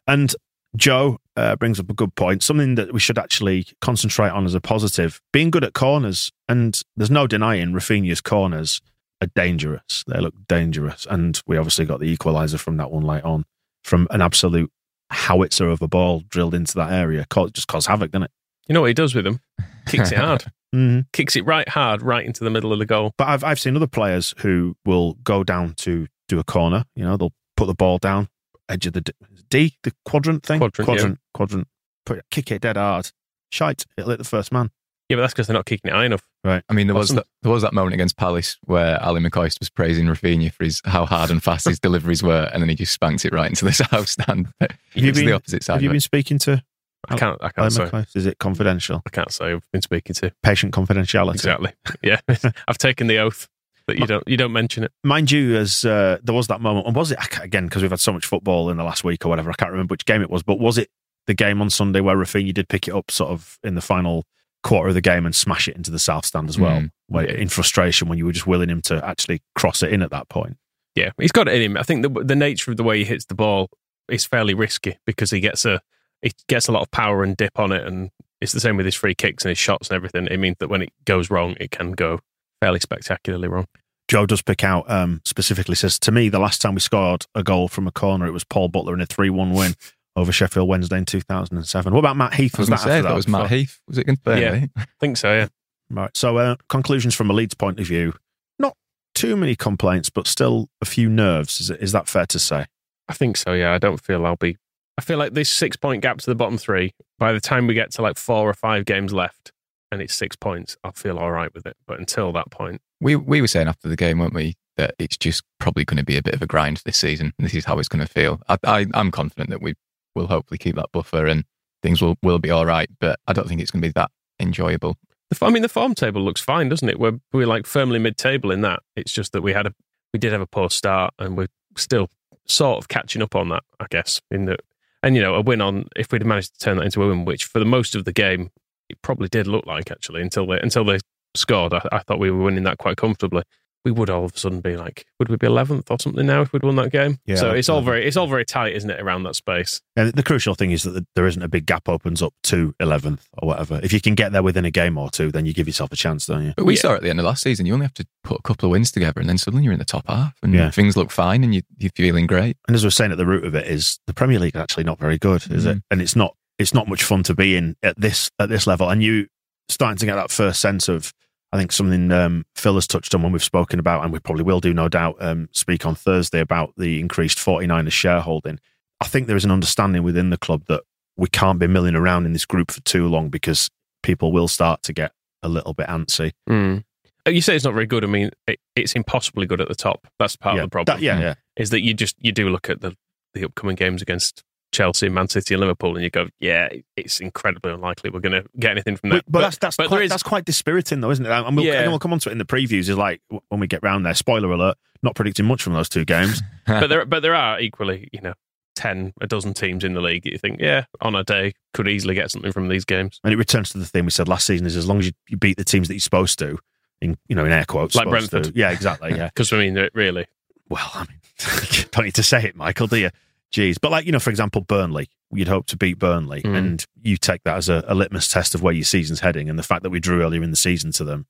And 0.09 0.33
Joe 0.75 1.19
uh, 1.35 1.55
brings 1.55 1.79
up 1.79 1.87
a 1.87 1.93
good 1.93 2.15
point, 2.15 2.41
something 2.41 2.73
that 2.75 2.91
we 2.91 2.99
should 2.99 3.19
actually 3.19 3.67
concentrate 3.79 4.29
on 4.31 4.43
as 4.43 4.55
a 4.55 4.59
positive. 4.59 5.21
Being 5.31 5.51
good 5.51 5.63
at 5.63 5.73
corners, 5.73 6.31
and 6.47 6.81
there's 6.97 7.11
no 7.11 7.27
denying 7.27 7.73
Raphinha's 7.73 8.21
corners 8.21 8.81
are 9.21 9.29
dangerous. 9.35 10.03
They 10.07 10.19
look 10.19 10.33
dangerous. 10.47 11.05
And 11.07 11.39
we 11.45 11.57
obviously 11.57 11.85
got 11.85 11.99
the 11.99 12.15
equaliser 12.17 12.57
from 12.59 12.77
that 12.77 12.89
one 12.89 13.03
late 13.03 13.23
on, 13.23 13.45
from 13.83 14.07
an 14.09 14.21
absolute 14.21 14.71
howitzer 15.11 15.69
of 15.69 15.83
a 15.83 15.87
ball 15.87 16.23
drilled 16.27 16.55
into 16.55 16.73
that 16.75 16.91
area. 16.91 17.27
Just 17.53 17.67
cause 17.67 17.85
havoc, 17.85 18.09
doesn't 18.09 18.23
it? 18.23 18.31
You 18.69 18.73
know 18.73 18.81
what 18.81 18.87
he 18.87 18.93
does 18.93 19.13
with 19.15 19.25
them? 19.25 19.41
Kicks 19.87 20.11
it 20.11 20.17
hard. 20.17 20.45
Mm-hmm. 20.73 21.01
Kicks 21.11 21.35
it 21.35 21.45
right 21.45 21.67
hard, 21.67 22.01
right 22.03 22.23
into 22.25 22.43
the 22.43 22.49
middle 22.51 22.71
of 22.71 22.79
the 22.79 22.85
goal. 22.85 23.13
But 23.17 23.27
I've 23.27 23.43
I've 23.43 23.59
seen 23.59 23.75
other 23.75 23.87
players 23.87 24.33
who 24.39 24.75
will 24.85 25.15
go 25.23 25.43
down 25.43 25.73
to 25.77 26.07
do 26.27 26.39
a 26.39 26.43
corner. 26.43 26.85
You 26.95 27.03
know, 27.03 27.17
they'll 27.17 27.33
put 27.57 27.65
the 27.65 27.73
ball 27.73 27.97
down 27.97 28.29
edge 28.69 28.85
of 28.85 28.93
the 28.93 29.01
D, 29.01 29.11
D 29.49 29.73
the 29.83 29.91
quadrant 30.05 30.43
thing, 30.45 30.59
Quadrant, 30.59 30.87
yeah. 30.87 30.93
quadrant, 30.95 31.19
quadrant. 31.33 31.67
Put 32.05 32.21
kick 32.29 32.51
it 32.51 32.61
dead 32.61 32.77
hard. 32.77 33.11
Shite, 33.51 33.85
it'll 33.97 34.11
hit 34.11 34.19
the 34.19 34.23
first 34.23 34.51
man. 34.51 34.69
Yeah, 35.09 35.15
but 35.15 35.21
that's 35.21 35.33
because 35.33 35.47
they're 35.47 35.55
not 35.55 35.65
kicking 35.65 35.89
it 35.89 35.93
high 35.95 36.05
enough. 36.05 36.21
Right. 36.43 36.63
I 36.69 36.73
mean, 36.73 36.85
there 36.85 36.95
was 36.95 37.09
that, 37.09 37.25
there 37.41 37.51
was 37.51 37.63
that 37.63 37.73
moment 37.73 37.95
against 37.95 38.15
Palace 38.15 38.59
where 38.65 39.01
Ally 39.01 39.19
McCoist 39.19 39.59
was 39.59 39.67
praising 39.71 40.05
Raphinha 40.05 40.53
for 40.53 40.63
his 40.63 40.83
how 40.85 41.07
hard 41.07 41.31
and 41.31 41.41
fast 41.41 41.67
his 41.67 41.79
deliveries 41.81 42.21
were, 42.21 42.47
and 42.53 42.61
then 42.61 42.69
he 42.69 42.75
just 42.75 42.93
spanked 42.93 43.25
it 43.25 43.33
right 43.33 43.49
into 43.49 43.65
the 43.65 43.73
south 43.91 44.07
stand. 44.07 44.49
you 44.93 45.09
It's 45.09 45.17
been- 45.17 45.25
the 45.25 45.33
opposite 45.33 45.63
side. 45.63 45.73
Have 45.73 45.83
you 45.83 45.89
been 45.89 45.99
speaking 45.99 46.37
to 46.39 46.63
I 47.09 47.17
can't. 47.17 47.37
I 47.43 47.49
can't 47.49 47.71
say. 47.73 47.89
Close. 47.89 48.15
Is 48.15 48.25
it 48.25 48.37
confidential? 48.39 49.01
I 49.05 49.09
can't 49.09 49.31
say. 49.31 49.53
I've 49.53 49.63
been 49.71 49.81
speaking 49.81 50.13
to. 50.15 50.31
Patient 50.43 50.73
confidentiality. 50.73 51.35
Exactly. 51.35 51.73
Yeah, 52.03 52.19
I've 52.67 52.77
taken 52.77 53.07
the 53.07 53.17
oath 53.19 53.47
that 53.87 53.97
you 53.97 54.05
don't. 54.05 54.23
You 54.27 54.37
don't 54.37 54.51
mention 54.53 54.83
it. 54.83 54.91
Mind 55.03 55.31
you, 55.31 55.55
as 55.57 55.83
uh, 55.85 56.17
there 56.23 56.35
was 56.35 56.47
that 56.47 56.61
moment, 56.61 56.87
and 56.87 56.95
was 56.95 57.11
it 57.11 57.19
again 57.41 57.65
because 57.65 57.81
we've 57.81 57.91
had 57.91 57.99
so 57.99 58.13
much 58.13 58.25
football 58.25 58.69
in 58.69 58.77
the 58.77 58.83
last 58.83 59.03
week 59.03 59.25
or 59.25 59.29
whatever? 59.29 59.49
I 59.49 59.53
can't 59.53 59.71
remember 59.71 59.93
which 59.93 60.05
game 60.05 60.21
it 60.21 60.29
was, 60.29 60.43
but 60.43 60.59
was 60.59 60.77
it 60.77 60.89
the 61.27 61.33
game 61.33 61.61
on 61.61 61.69
Sunday 61.69 62.01
where 62.01 62.15
Raphinha 62.15 62.53
did 62.53 62.69
pick 62.69 62.87
it 62.87 62.93
up 62.93 63.11
sort 63.11 63.31
of 63.31 63.57
in 63.63 63.75
the 63.75 63.81
final 63.81 64.25
quarter 64.63 64.89
of 64.89 64.93
the 64.95 65.01
game 65.01 65.25
and 65.25 65.33
smash 65.35 65.67
it 65.67 65.75
into 65.77 65.89
the 65.91 65.99
south 65.99 66.25
stand 66.25 66.49
as 66.49 66.59
well, 66.59 66.81
Mm. 66.81 66.91
where, 67.07 67.25
in 67.25 67.47
frustration 67.47 68.09
when 68.09 68.17
you 68.17 68.25
were 68.25 68.31
just 68.33 68.45
willing 68.47 68.69
him 68.69 68.81
to 68.81 69.03
actually 69.07 69.41
cross 69.55 69.81
it 69.83 69.93
in 69.93 70.01
at 70.01 70.11
that 70.11 70.27
point. 70.27 70.57
Yeah, 70.95 71.11
he's 71.19 71.31
got 71.31 71.47
it 71.47 71.53
in 71.53 71.61
him. 71.61 71.77
I 71.77 71.83
think 71.83 72.01
the 72.03 72.09
the 72.23 72.35
nature 72.35 72.71
of 72.71 72.77
the 72.77 72.83
way 72.83 72.97
he 72.97 73.05
hits 73.05 73.25
the 73.25 73.35
ball 73.35 73.69
is 74.09 74.25
fairly 74.25 74.53
risky 74.55 74.97
because 75.05 75.29
he 75.31 75.39
gets 75.39 75.63
a 75.65 75.81
he 76.21 76.31
gets 76.47 76.67
a 76.67 76.71
lot 76.71 76.81
of 76.81 76.91
power 76.91 77.23
and 77.23 77.35
dip 77.37 77.59
on 77.59 77.71
it, 77.71 77.85
and 77.85 78.09
it's 78.41 78.51
the 78.51 78.59
same 78.59 78.77
with 78.77 78.85
his 78.85 78.95
free 78.95 79.15
kicks 79.15 79.43
and 79.43 79.49
his 79.49 79.57
shots 79.57 79.89
and 79.89 79.95
everything. 79.95 80.27
It 80.27 80.37
means 80.37 80.57
that 80.59 80.69
when 80.69 80.81
it 80.81 80.89
goes 81.05 81.29
wrong, 81.29 81.55
it 81.59 81.71
can 81.71 81.91
go 81.91 82.19
fairly 82.61 82.79
spectacularly 82.79 83.47
wrong. 83.47 83.65
Joe 84.07 84.25
does 84.25 84.41
pick 84.41 84.63
out 84.63 84.89
um, 84.89 85.21
specifically 85.23 85.75
says 85.75 85.99
to 85.99 86.11
me 86.11 86.29
the 86.29 86.39
last 86.39 86.61
time 86.61 86.73
we 86.73 86.79
scored 86.79 87.25
a 87.35 87.43
goal 87.43 87.67
from 87.67 87.87
a 87.87 87.91
corner 87.91 88.25
it 88.25 88.31
was 88.31 88.43
Paul 88.43 88.67
Butler 88.67 88.95
in 88.95 89.01
a 89.01 89.05
three 89.05 89.29
one 89.29 89.53
win 89.53 89.75
over 90.15 90.31
Sheffield 90.31 90.67
Wednesday 90.67 90.97
in 90.97 91.05
two 91.05 91.21
thousand 91.21 91.57
and 91.57 91.67
seven. 91.67 91.93
What 91.93 91.99
about 91.99 92.17
Matt 92.17 92.33
Heath? 92.33 92.55
I 92.57 92.61
was 92.61 92.69
going 92.69 92.79
to 92.79 92.85
that 92.85 92.89
say 92.89 92.97
after 92.97 93.09
that 93.09 93.15
was 93.15 93.27
Matt 93.27 93.43
before? 93.43 93.57
Heath. 93.57 93.79
Was 93.87 93.97
it 93.99 94.01
against 94.01 94.23
Burnley? 94.23 94.69
I 94.75 94.85
think 94.99 95.17
so. 95.17 95.31
Yeah. 95.31 95.47
Right. 95.91 96.15
So 96.17 96.37
uh, 96.37 96.55
conclusions 96.69 97.13
from 97.13 97.29
a 97.29 97.33
Leeds 97.33 97.53
point 97.53 97.79
of 97.79 97.85
view, 97.85 98.13
not 98.57 98.75
too 99.13 99.37
many 99.37 99.55
complaints, 99.55 100.09
but 100.09 100.25
still 100.25 100.69
a 100.81 100.85
few 100.85 101.07
nerves. 101.07 101.61
Is, 101.61 101.69
it, 101.69 101.79
is 101.79 101.91
that 101.91 102.07
fair 102.07 102.25
to 102.27 102.39
say? 102.39 102.65
I 103.07 103.13
think 103.13 103.37
so. 103.37 103.53
Yeah, 103.53 103.73
I 103.73 103.77
don't 103.77 104.01
feel 104.01 104.25
I'll 104.25 104.35
be. 104.35 104.57
I 104.99 105.01
feel 105.01 105.17
like 105.17 105.33
this 105.33 105.49
six 105.49 105.77
point 105.77 106.01
gap 106.01 106.17
to 106.17 106.25
the 106.25 106.35
bottom 106.35 106.57
three. 106.57 106.93
By 107.19 107.31
the 107.31 107.39
time 107.39 107.67
we 107.67 107.73
get 107.73 107.89
to 107.91 108.01
like 108.01 108.17
four 108.17 108.49
or 108.49 108.53
five 108.53 108.83
games 108.83 109.13
left, 109.13 109.53
and 109.93 110.01
it's 110.01 110.13
six 110.13 110.35
points, 110.35 110.75
I'll 110.83 110.91
feel 110.91 111.17
all 111.17 111.31
right 111.31 111.53
with 111.53 111.65
it. 111.65 111.77
But 111.87 111.99
until 111.99 112.33
that 112.33 112.51
point, 112.51 112.81
We 112.99 113.15
we 113.15 113.39
were 113.39 113.47
saying 113.47 113.69
after 113.69 113.87
the 113.87 113.95
game, 113.95 114.19
weren't 114.19 114.33
we, 114.33 114.57
that 114.75 114.95
it's 114.99 115.15
just 115.15 115.43
probably 115.57 115.85
going 115.85 115.99
to 115.99 116.03
be 116.03 116.17
a 116.17 116.21
bit 116.21 116.33
of 116.33 116.41
a 116.41 116.45
grind 116.45 116.81
this 116.83 116.97
season. 116.97 117.31
This 117.39 117.53
is 117.53 117.63
how 117.63 117.79
it's 117.79 117.87
going 117.87 118.05
to 118.05 118.11
feel. 118.11 118.41
I, 118.49 118.57
I 118.65 118.87
I'm 118.93 119.09
confident 119.09 119.51
that 119.51 119.61
we 119.61 119.75
will 120.15 120.27
hopefully 120.27 120.57
keep 120.57 120.75
that 120.75 120.91
buffer 120.91 121.27
and 121.27 121.45
things 121.81 122.01
will 122.01 122.17
will 122.21 122.39
be 122.39 122.51
all 122.51 122.65
right. 122.65 122.89
But 122.99 123.21
I 123.25 123.31
don't 123.31 123.47
think 123.47 123.61
it's 123.61 123.71
going 123.71 123.81
to 123.81 123.87
be 123.87 123.93
that 123.93 124.11
enjoyable. 124.37 124.97
I 125.41 125.49
mean, 125.49 125.61
the 125.61 125.69
form 125.69 125.95
table 125.95 126.21
looks 126.21 126.41
fine, 126.41 126.67
doesn't 126.67 126.89
it? 126.89 126.99
We're 126.99 127.19
we're 127.31 127.47
like 127.47 127.67
firmly 127.67 127.99
mid 127.99 128.17
table 128.17 128.51
in 128.51 128.59
that. 128.63 128.81
It's 128.97 129.13
just 129.13 129.31
that 129.31 129.43
we 129.43 129.53
had 129.53 129.65
a 129.65 129.73
we 130.13 130.19
did 130.19 130.33
have 130.33 130.41
a 130.41 130.47
poor 130.47 130.69
start, 130.69 131.13
and 131.17 131.37
we're 131.37 131.47
still 131.77 132.09
sort 132.45 132.79
of 132.79 132.89
catching 132.89 133.21
up 133.21 133.33
on 133.33 133.47
that, 133.47 133.63
I 133.79 133.85
guess. 133.89 134.19
In 134.29 134.43
the 134.43 134.57
and 135.03 135.15
you 135.15 135.21
know 135.21 135.35
a 135.35 135.41
win 135.41 135.61
on 135.61 135.87
if 135.95 136.11
we'd 136.11 136.25
managed 136.25 136.53
to 136.53 136.59
turn 136.59 136.77
that 136.77 136.83
into 136.85 137.03
a 137.03 137.07
win, 137.07 137.25
which 137.25 137.45
for 137.45 137.59
the 137.59 137.65
most 137.65 137.95
of 137.95 138.05
the 138.05 138.13
game 138.13 138.49
it 138.89 139.01
probably 139.01 139.27
did 139.27 139.47
look 139.47 139.65
like 139.65 139.91
actually 139.91 140.21
until 140.21 140.45
they 140.47 140.59
until 140.59 140.83
they 140.83 140.99
scored. 141.35 141.73
I, 141.73 141.81
I 141.91 141.99
thought 141.99 142.19
we 142.19 142.31
were 142.31 142.43
winning 142.43 142.63
that 142.63 142.77
quite 142.77 142.97
comfortably. 142.97 143.43
We 143.85 143.91
would 143.91 144.09
all 144.09 144.25
of 144.25 144.33
a 144.35 144.37
sudden 144.37 144.59
be 144.59 144.75
like, 144.75 145.05
would 145.19 145.29
we 145.29 145.37
be 145.37 145.47
eleventh 145.47 145.89
or 145.89 145.97
something 145.99 146.25
now 146.25 146.41
if 146.41 146.51
we'd 146.51 146.63
won 146.63 146.75
that 146.75 146.91
game? 146.91 147.17
Yeah, 147.25 147.35
so 147.37 147.51
it's 147.51 147.69
all 147.69 147.81
very 147.81 148.05
it's 148.05 148.17
all 148.17 148.27
very 148.27 148.43
tight, 148.45 148.75
isn't 148.75 148.89
it, 148.89 148.99
around 148.99 149.23
that 149.23 149.35
space? 149.35 149.79
And 149.95 150.11
the 150.13 150.23
crucial 150.23 150.53
thing 150.53 150.71
is 150.71 150.83
that 150.83 151.05
there 151.15 151.25
isn't 151.27 151.41
a 151.41 151.47
big 151.47 151.65
gap 151.65 151.87
opens 151.87 152.21
up 152.21 152.33
to 152.43 152.73
11th 152.81 153.21
or 153.37 153.47
whatever. 153.47 153.79
If 153.81 153.93
you 153.93 154.01
can 154.01 154.15
get 154.15 154.31
there 154.33 154.43
within 154.43 154.65
a 154.65 154.71
game 154.71 154.97
or 154.97 155.09
two, 155.09 155.31
then 155.31 155.45
you 155.45 155.53
give 155.53 155.67
yourself 155.67 155.91
a 155.93 155.95
chance, 155.95 156.25
don't 156.25 156.43
you? 156.43 156.53
But 156.57 156.65
we 156.65 156.75
Yeah. 156.75 156.81
saw 156.81 156.95
at 156.95 157.03
the 157.03 157.09
end 157.09 157.19
of 157.19 157.25
last 157.25 157.41
season, 157.43 157.65
you 157.65 157.73
only 157.73 157.85
have 157.85 157.93
to 157.95 158.05
put 158.23 158.39
a 158.39 158.43
couple 158.43 158.67
of 158.67 158.71
wins 158.71 158.91
together, 158.91 159.19
and 159.21 159.29
then 159.29 159.37
suddenly 159.37 159.63
you're 159.63 159.73
in 159.73 159.79
the 159.79 159.85
top 159.85 160.07
half, 160.07 160.35
and 160.43 160.53
Yeah. 160.53 160.71
things 160.71 160.97
look 160.97 161.09
fine, 161.11 161.43
and 161.45 161.55
you, 161.55 161.61
you're 161.77 161.91
feeling 161.95 162.27
great. 162.27 162.57
And 162.67 162.75
as 162.75 162.83
we're 162.83 162.89
saying 162.89 163.11
at 163.11 163.17
the 163.17 163.25
root 163.25 163.45
of 163.45 163.55
it 163.55 163.65
is 163.67 163.97
the 164.07 164.13
Premier 164.13 164.39
League 164.39 164.55
is 164.55 164.61
actually 164.61 164.83
not 164.83 164.99
very 164.99 165.17
good, 165.17 165.49
is 165.51 165.65
it? 165.65 165.77
Mm. 165.77 165.81
And 165.91 166.01
it's 166.01 166.15
not 166.15 166.35
it's 166.57 166.73
not 166.73 166.89
much 166.89 167.03
fun 167.03 167.23
to 167.23 167.33
be 167.33 167.55
in 167.55 167.77
at 167.81 167.97
this 167.97 168.29
at 168.39 168.49
this 168.49 168.67
level. 168.67 168.89
And 168.89 169.01
you 169.01 169.27
starting 169.69 169.97
to 169.99 170.05
get 170.05 170.15
that 170.15 170.29
first 170.31 170.59
sense 170.59 170.89
of 170.89 171.13
I 171.51 171.57
think 171.57 171.71
something 171.71 172.11
um, 172.11 172.45
Phil 172.55 172.75
has 172.75 172.85
touched 172.85 173.15
on 173.15 173.23
when 173.23 173.31
we've 173.31 173.43
spoken 173.43 173.79
about, 173.79 174.03
and 174.03 174.13
we 174.13 174.19
probably 174.19 174.43
will 174.43 174.59
do, 174.59 174.73
no 174.73 174.87
doubt, 174.87 175.15
um, 175.19 175.49
speak 175.51 175.85
on 175.85 175.95
Thursday 175.95 176.39
about 176.39 176.73
the 176.77 176.99
increased 176.99 177.39
49ers 177.39 177.91
shareholding. 177.91 178.59
I 179.01 179.07
think 179.07 179.27
there 179.27 179.37
is 179.37 179.45
an 179.45 179.51
understanding 179.51 180.03
within 180.03 180.29
the 180.29 180.37
club 180.37 180.65
that 180.67 180.83
we 181.17 181.27
can't 181.27 181.59
be 181.59 181.67
milling 181.67 181.95
around 181.95 182.25
in 182.25 182.33
this 182.33 182.45
group 182.45 182.71
for 182.71 182.81
too 182.81 183.07
long 183.07 183.29
because 183.29 183.69
people 184.03 184.31
will 184.31 184.47
start 184.47 184.83
to 184.83 184.93
get 184.93 185.11
a 185.41 185.49
little 185.49 185.73
bit 185.73 185.87
antsy. 185.87 186.31
Mm. 186.49 186.83
You 187.27 187.41
say 187.41 187.55
it's 187.55 187.65
not 187.65 187.73
very 187.73 187.85
good. 187.85 188.03
I 188.03 188.07
mean, 188.07 188.31
it, 188.47 188.59
it's 188.75 188.93
impossibly 188.93 189.45
good 189.45 189.61
at 189.61 189.67
the 189.67 189.75
top. 189.75 190.07
That's 190.19 190.35
part 190.35 190.55
yeah, 190.55 190.63
of 190.63 190.65
the 190.67 190.71
problem. 190.71 190.97
that- 190.97 191.03
yeah, 191.03 191.19
yeah. 191.19 191.33
is 191.57 191.69
that 191.71 191.81
you 191.81 191.93
just 191.93 192.15
you 192.19 192.31
do 192.31 192.49
look 192.49 192.69
at 192.69 192.81
the 192.81 192.95
the 193.33 193.45
upcoming 193.45 193.75
games 193.75 194.01
against 194.01 194.43
Chelsea, 194.71 195.09
Man 195.09 195.27
City, 195.27 195.53
and 195.53 195.61
Liverpool, 195.61 195.95
and 195.95 196.03
you 196.03 196.09
go, 196.09 196.27
yeah, 196.39 196.69
it's 196.95 197.19
incredibly 197.19 197.71
unlikely 197.71 198.09
we're 198.11 198.19
going 198.19 198.43
to 198.43 198.49
get 198.59 198.71
anything 198.71 198.95
from 198.97 199.09
that. 199.09 199.25
But, 199.25 199.31
but, 199.31 199.41
that's 199.41 199.57
that's 199.57 199.77
but 199.77 199.87
quite, 199.87 199.97
there 199.97 200.03
is- 200.03 200.09
that's 200.11 200.23
quite 200.23 200.45
dispiriting, 200.45 201.01
though, 201.01 201.11
isn't 201.11 201.25
it? 201.25 201.29
And 201.31 201.55
we'll, 201.55 201.65
Yeah. 201.65 201.81
and 201.81 201.91
we'll 201.91 201.99
come 201.99 202.13
on 202.13 202.19
to 202.19 202.29
it 202.29 202.33
in 202.33 202.37
the 202.37 202.45
previews. 202.45 202.89
Is 202.89 202.97
like 202.97 203.21
when 203.49 203.59
we 203.59 203.67
get 203.67 203.81
round 203.83 204.05
there. 204.05 204.13
Spoiler 204.13 204.51
alert: 204.51 204.77
not 205.01 205.15
predicting 205.15 205.45
much 205.45 205.63
from 205.63 205.73
those 205.73 205.89
two 205.89 206.05
games. 206.05 206.41
but 206.67 206.87
there 206.87 207.05
but 207.05 207.21
there 207.21 207.35
are 207.35 207.59
equally, 207.59 208.09
you 208.11 208.21
know, 208.21 208.33
ten 208.75 209.13
a 209.21 209.27
dozen 209.27 209.53
teams 209.53 209.83
in 209.83 209.93
the 209.93 210.01
league. 210.01 210.23
that 210.23 210.31
You 210.31 210.37
think, 210.37 210.59
yeah, 210.61 210.85
on 211.01 211.15
a 211.15 211.23
day 211.23 211.53
could 211.73 211.87
easily 211.87 212.13
get 212.15 212.29
something 212.31 212.51
from 212.51 212.67
these 212.67 212.85
games, 212.85 213.19
and 213.23 213.33
it 213.33 213.37
returns 213.37 213.69
to 213.71 213.77
the 213.79 213.85
thing 213.85 214.05
we 214.05 214.11
said 214.11 214.27
last 214.27 214.45
season: 214.45 214.65
is 214.67 214.75
as 214.75 214.87
long 214.87 214.99
as 214.99 215.07
you, 215.07 215.11
you 215.29 215.37
beat 215.37 215.57
the 215.57 215.63
teams 215.63 215.87
that 215.87 215.95
you're 215.95 215.99
supposed 215.99 216.37
to, 216.39 216.57
in 217.01 217.17
you 217.27 217.35
know, 217.35 217.45
in 217.45 217.51
air 217.51 217.65
quotes, 217.65 217.95
Like 217.95 218.07
Brentford. 218.09 218.43
To. 218.45 218.51
Yeah, 218.55 218.71
exactly. 218.71 219.11
Yeah. 219.15 219.25
because 219.33 219.51
I 219.51 219.57
mean, 219.57 219.89
really, 219.93 220.27
well, 220.69 220.89
I 220.93 221.05
mean, 221.07 221.19
don't 221.91 222.05
need 222.05 222.15
to 222.15 222.23
say 222.23 222.43
it, 222.43 222.55
Michael, 222.55 222.87
do 222.87 222.97
you? 222.97 223.09
Jeez, 223.53 223.77
but 223.81 223.91
like 223.91 224.05
you 224.05 224.11
know, 224.11 224.19
for 224.19 224.29
example, 224.29 224.61
Burnley. 224.61 225.09
You'd 225.31 225.47
hope 225.47 225.67
to 225.67 225.77
beat 225.77 225.99
Burnley, 225.99 226.41
Mm. 226.41 226.57
and 226.57 226.85
you 227.03 227.15
take 227.15 227.43
that 227.43 227.55
as 227.57 227.69
a, 227.69 227.83
a 227.87 227.93
litmus 227.93 228.27
test 228.27 228.55
of 228.55 228.63
where 228.63 228.73
your 228.73 228.83
season's 228.83 229.19
heading. 229.19 229.47
And 229.47 229.59
the 229.59 229.63
fact 229.63 229.83
that 229.83 229.91
we 229.91 229.99
drew 229.99 230.23
earlier 230.23 230.41
in 230.41 230.49
the 230.49 230.57
season 230.57 230.91
to 230.93 231.03
them 231.03 231.27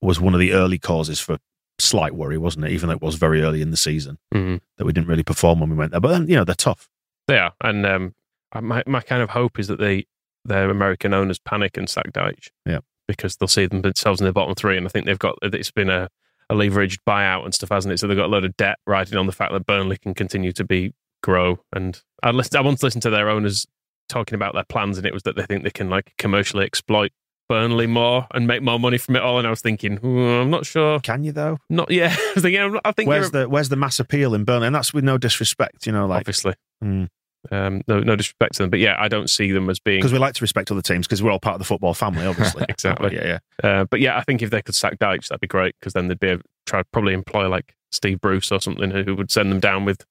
was 0.00 0.18
one 0.18 0.32
of 0.32 0.40
the 0.40 0.52
early 0.52 0.78
causes 0.78 1.20
for 1.20 1.36
slight 1.78 2.14
worry, 2.14 2.38
wasn't 2.38 2.64
it? 2.64 2.70
Even 2.72 2.88
though 2.88 2.94
it 2.94 3.02
was 3.02 3.16
very 3.16 3.42
early 3.42 3.60
in 3.60 3.70
the 3.70 3.76
season 3.76 4.16
Mhm. 4.34 4.60
that 4.78 4.86
we 4.86 4.92
didn't 4.94 5.08
really 5.08 5.22
perform 5.22 5.60
when 5.60 5.68
we 5.68 5.76
went 5.76 5.90
there. 5.92 6.00
But 6.00 6.08
then, 6.12 6.28
you 6.28 6.36
know, 6.36 6.44
they're 6.44 6.54
tough. 6.54 6.88
they 7.28 7.38
are. 7.38 7.52
And 7.60 7.84
um, 7.84 8.14
my 8.60 8.82
my 8.86 9.00
kind 9.02 9.20
of 9.22 9.30
hope 9.30 9.58
is 9.58 9.66
that 9.68 9.78
they 9.78 10.06
their 10.46 10.70
American 10.70 11.12
owners 11.12 11.38
panic 11.38 11.76
and 11.76 11.88
sack 11.90 12.12
Dyche. 12.12 12.48
Yeah. 12.64 12.78
because 13.08 13.36
they'll 13.36 13.48
see 13.48 13.66
themselves 13.66 14.20
in 14.20 14.26
the 14.26 14.32
bottom 14.32 14.54
three, 14.54 14.76
and 14.78 14.86
I 14.86 14.88
think 14.88 15.04
they've 15.06 15.18
got 15.18 15.36
it's 15.42 15.70
been 15.70 15.90
a, 15.90 16.08
a 16.48 16.54
leveraged 16.54 16.98
buyout 17.06 17.44
and 17.44 17.54
stuff, 17.54 17.68
hasn't 17.70 17.92
it? 17.92 17.98
So 17.98 18.06
they've 18.06 18.16
got 18.16 18.26
a 18.26 18.34
load 18.34 18.44
of 18.44 18.56
debt 18.56 18.78
riding 18.86 19.16
on 19.18 19.26
the 19.26 19.32
fact 19.32 19.52
that 19.52 19.66
Burnley 19.66 19.98
can 19.98 20.14
continue 20.14 20.52
to 20.52 20.64
be 20.64 20.92
grow. 21.26 21.58
And 21.74 22.00
I 22.22 22.30
listen, 22.30 22.56
I 22.56 22.60
want 22.60 22.78
to 22.78 22.88
to 22.88 23.10
their 23.10 23.28
owners 23.28 23.66
talking 24.08 24.36
about 24.36 24.54
their 24.54 24.64
plans, 24.64 24.96
and 24.96 25.06
it 25.06 25.12
was 25.12 25.24
that 25.24 25.36
they 25.36 25.44
think 25.44 25.64
they 25.64 25.70
can 25.70 25.90
like 25.90 26.14
commercially 26.18 26.64
exploit 26.64 27.10
Burnley 27.48 27.86
more 27.86 28.26
and 28.32 28.46
make 28.46 28.62
more 28.62 28.78
money 28.78 28.96
from 28.96 29.16
it 29.16 29.22
all. 29.22 29.38
And 29.38 29.46
I 29.46 29.50
was 29.50 29.60
thinking, 29.60 29.96
"Hmm, 29.96 30.18
I'm 30.18 30.50
not 30.50 30.64
sure. 30.64 31.00
Can 31.00 31.24
you 31.24 31.32
though? 31.32 31.58
Not 31.68 31.90
yeah. 31.90 32.14
I 32.18 32.32
was 32.34 32.42
thinking, 32.42 32.80
I 32.84 32.92
think 32.92 33.08
Where's 33.08 33.32
the 33.32 33.48
Where's 33.48 33.68
the 33.68 33.76
mass 33.76 33.98
appeal 33.98 34.34
in 34.34 34.44
Burnley? 34.44 34.68
And 34.68 34.74
that's 34.74 34.94
with 34.94 35.04
no 35.04 35.18
disrespect, 35.18 35.86
you 35.86 35.92
know, 35.92 36.06
like 36.06 36.20
obviously. 36.20 36.54
Mm. 36.82 37.08
Um, 37.52 37.82
no, 37.86 38.00
no 38.00 38.16
disrespect 38.16 38.54
to 38.54 38.64
them, 38.64 38.70
but 38.70 38.80
yeah, 38.80 38.96
I 38.98 39.06
don't 39.06 39.30
see 39.30 39.52
them 39.52 39.70
as 39.70 39.78
being 39.78 39.98
because 39.98 40.12
we 40.12 40.18
like 40.18 40.34
to 40.34 40.42
respect 40.42 40.72
other 40.72 40.82
teams 40.82 41.06
because 41.06 41.22
we're 41.22 41.30
all 41.30 41.38
part 41.38 41.54
of 41.54 41.58
the 41.60 41.64
football 41.64 41.94
family, 41.94 42.26
obviously. 42.32 42.64
Exactly. 42.68 43.14
Yeah, 43.14 43.38
yeah. 43.62 43.68
Uh, 43.68 43.84
but 43.84 44.00
yeah, 44.00 44.16
I 44.16 44.22
think 44.22 44.42
if 44.42 44.50
they 44.50 44.62
could 44.62 44.74
sack 44.74 44.98
Dykes, 44.98 45.28
that'd 45.28 45.40
be 45.40 45.46
great 45.46 45.74
because 45.80 45.92
then 45.92 46.08
they'd 46.08 46.18
be 46.18 46.28
to 46.28 46.40
try 46.66 46.82
probably 46.92 47.14
employ 47.14 47.48
like 47.48 47.74
Steve 47.92 48.20
Bruce 48.20 48.50
or 48.50 48.60
something 48.60 48.90
who 48.90 49.14
would 49.14 49.30
send 49.30 49.52
them 49.52 49.60
down 49.60 49.84
with 49.84 50.04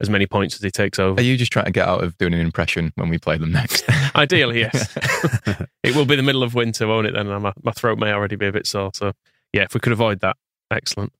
as 0.00 0.08
many 0.08 0.26
points 0.26 0.54
as 0.54 0.62
he 0.62 0.70
takes 0.70 0.98
over. 0.98 1.20
Are 1.20 1.24
you 1.24 1.36
just 1.36 1.52
trying 1.52 1.66
to 1.66 1.72
get 1.72 1.88
out 1.88 2.04
of 2.04 2.16
doing 2.18 2.34
an 2.34 2.40
impression 2.40 2.92
when 2.96 3.08
we 3.08 3.18
play 3.18 3.38
them 3.38 3.52
next? 3.52 3.84
Ideally, 4.14 4.60
yes. 4.60 4.96
it 5.82 5.96
will 5.96 6.04
be 6.04 6.16
the 6.16 6.22
middle 6.22 6.42
of 6.42 6.54
winter, 6.54 6.86
won't 6.86 7.06
it? 7.06 7.14
Then 7.14 7.26
and 7.28 7.42
my, 7.42 7.52
my 7.62 7.72
throat 7.72 7.98
may 7.98 8.12
already 8.12 8.36
be 8.36 8.46
a 8.46 8.52
bit 8.52 8.66
sore. 8.66 8.90
So 8.94 9.12
yeah, 9.52 9.62
if 9.62 9.74
we 9.74 9.80
could 9.80 9.92
avoid 9.92 10.20
that, 10.20 10.36
excellent. 10.70 11.12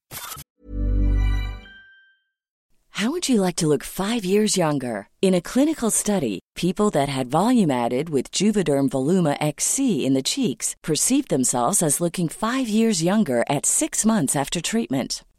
How 2.94 3.10
would 3.12 3.30
you 3.30 3.40
like 3.40 3.56
to 3.56 3.66
look 3.66 3.82
five 3.82 4.26
years 4.26 4.58
younger? 4.58 5.08
In 5.22 5.32
a 5.32 5.40
clinical 5.40 5.90
study, 5.90 6.40
people 6.54 6.90
that 6.90 7.08
had 7.08 7.30
volume 7.30 7.70
added 7.70 8.10
with 8.10 8.30
Juvederm 8.30 8.90
Voluma 8.90 9.38
XC 9.40 10.04
in 10.04 10.12
the 10.12 10.22
cheeks 10.22 10.76
perceived 10.82 11.30
themselves 11.30 11.82
as 11.82 12.00
looking 12.00 12.28
five 12.28 12.68
years 12.68 13.02
younger 13.02 13.42
at 13.48 13.64
six 13.64 14.04
months 14.04 14.36
after 14.36 14.60
treatment. 14.60 15.22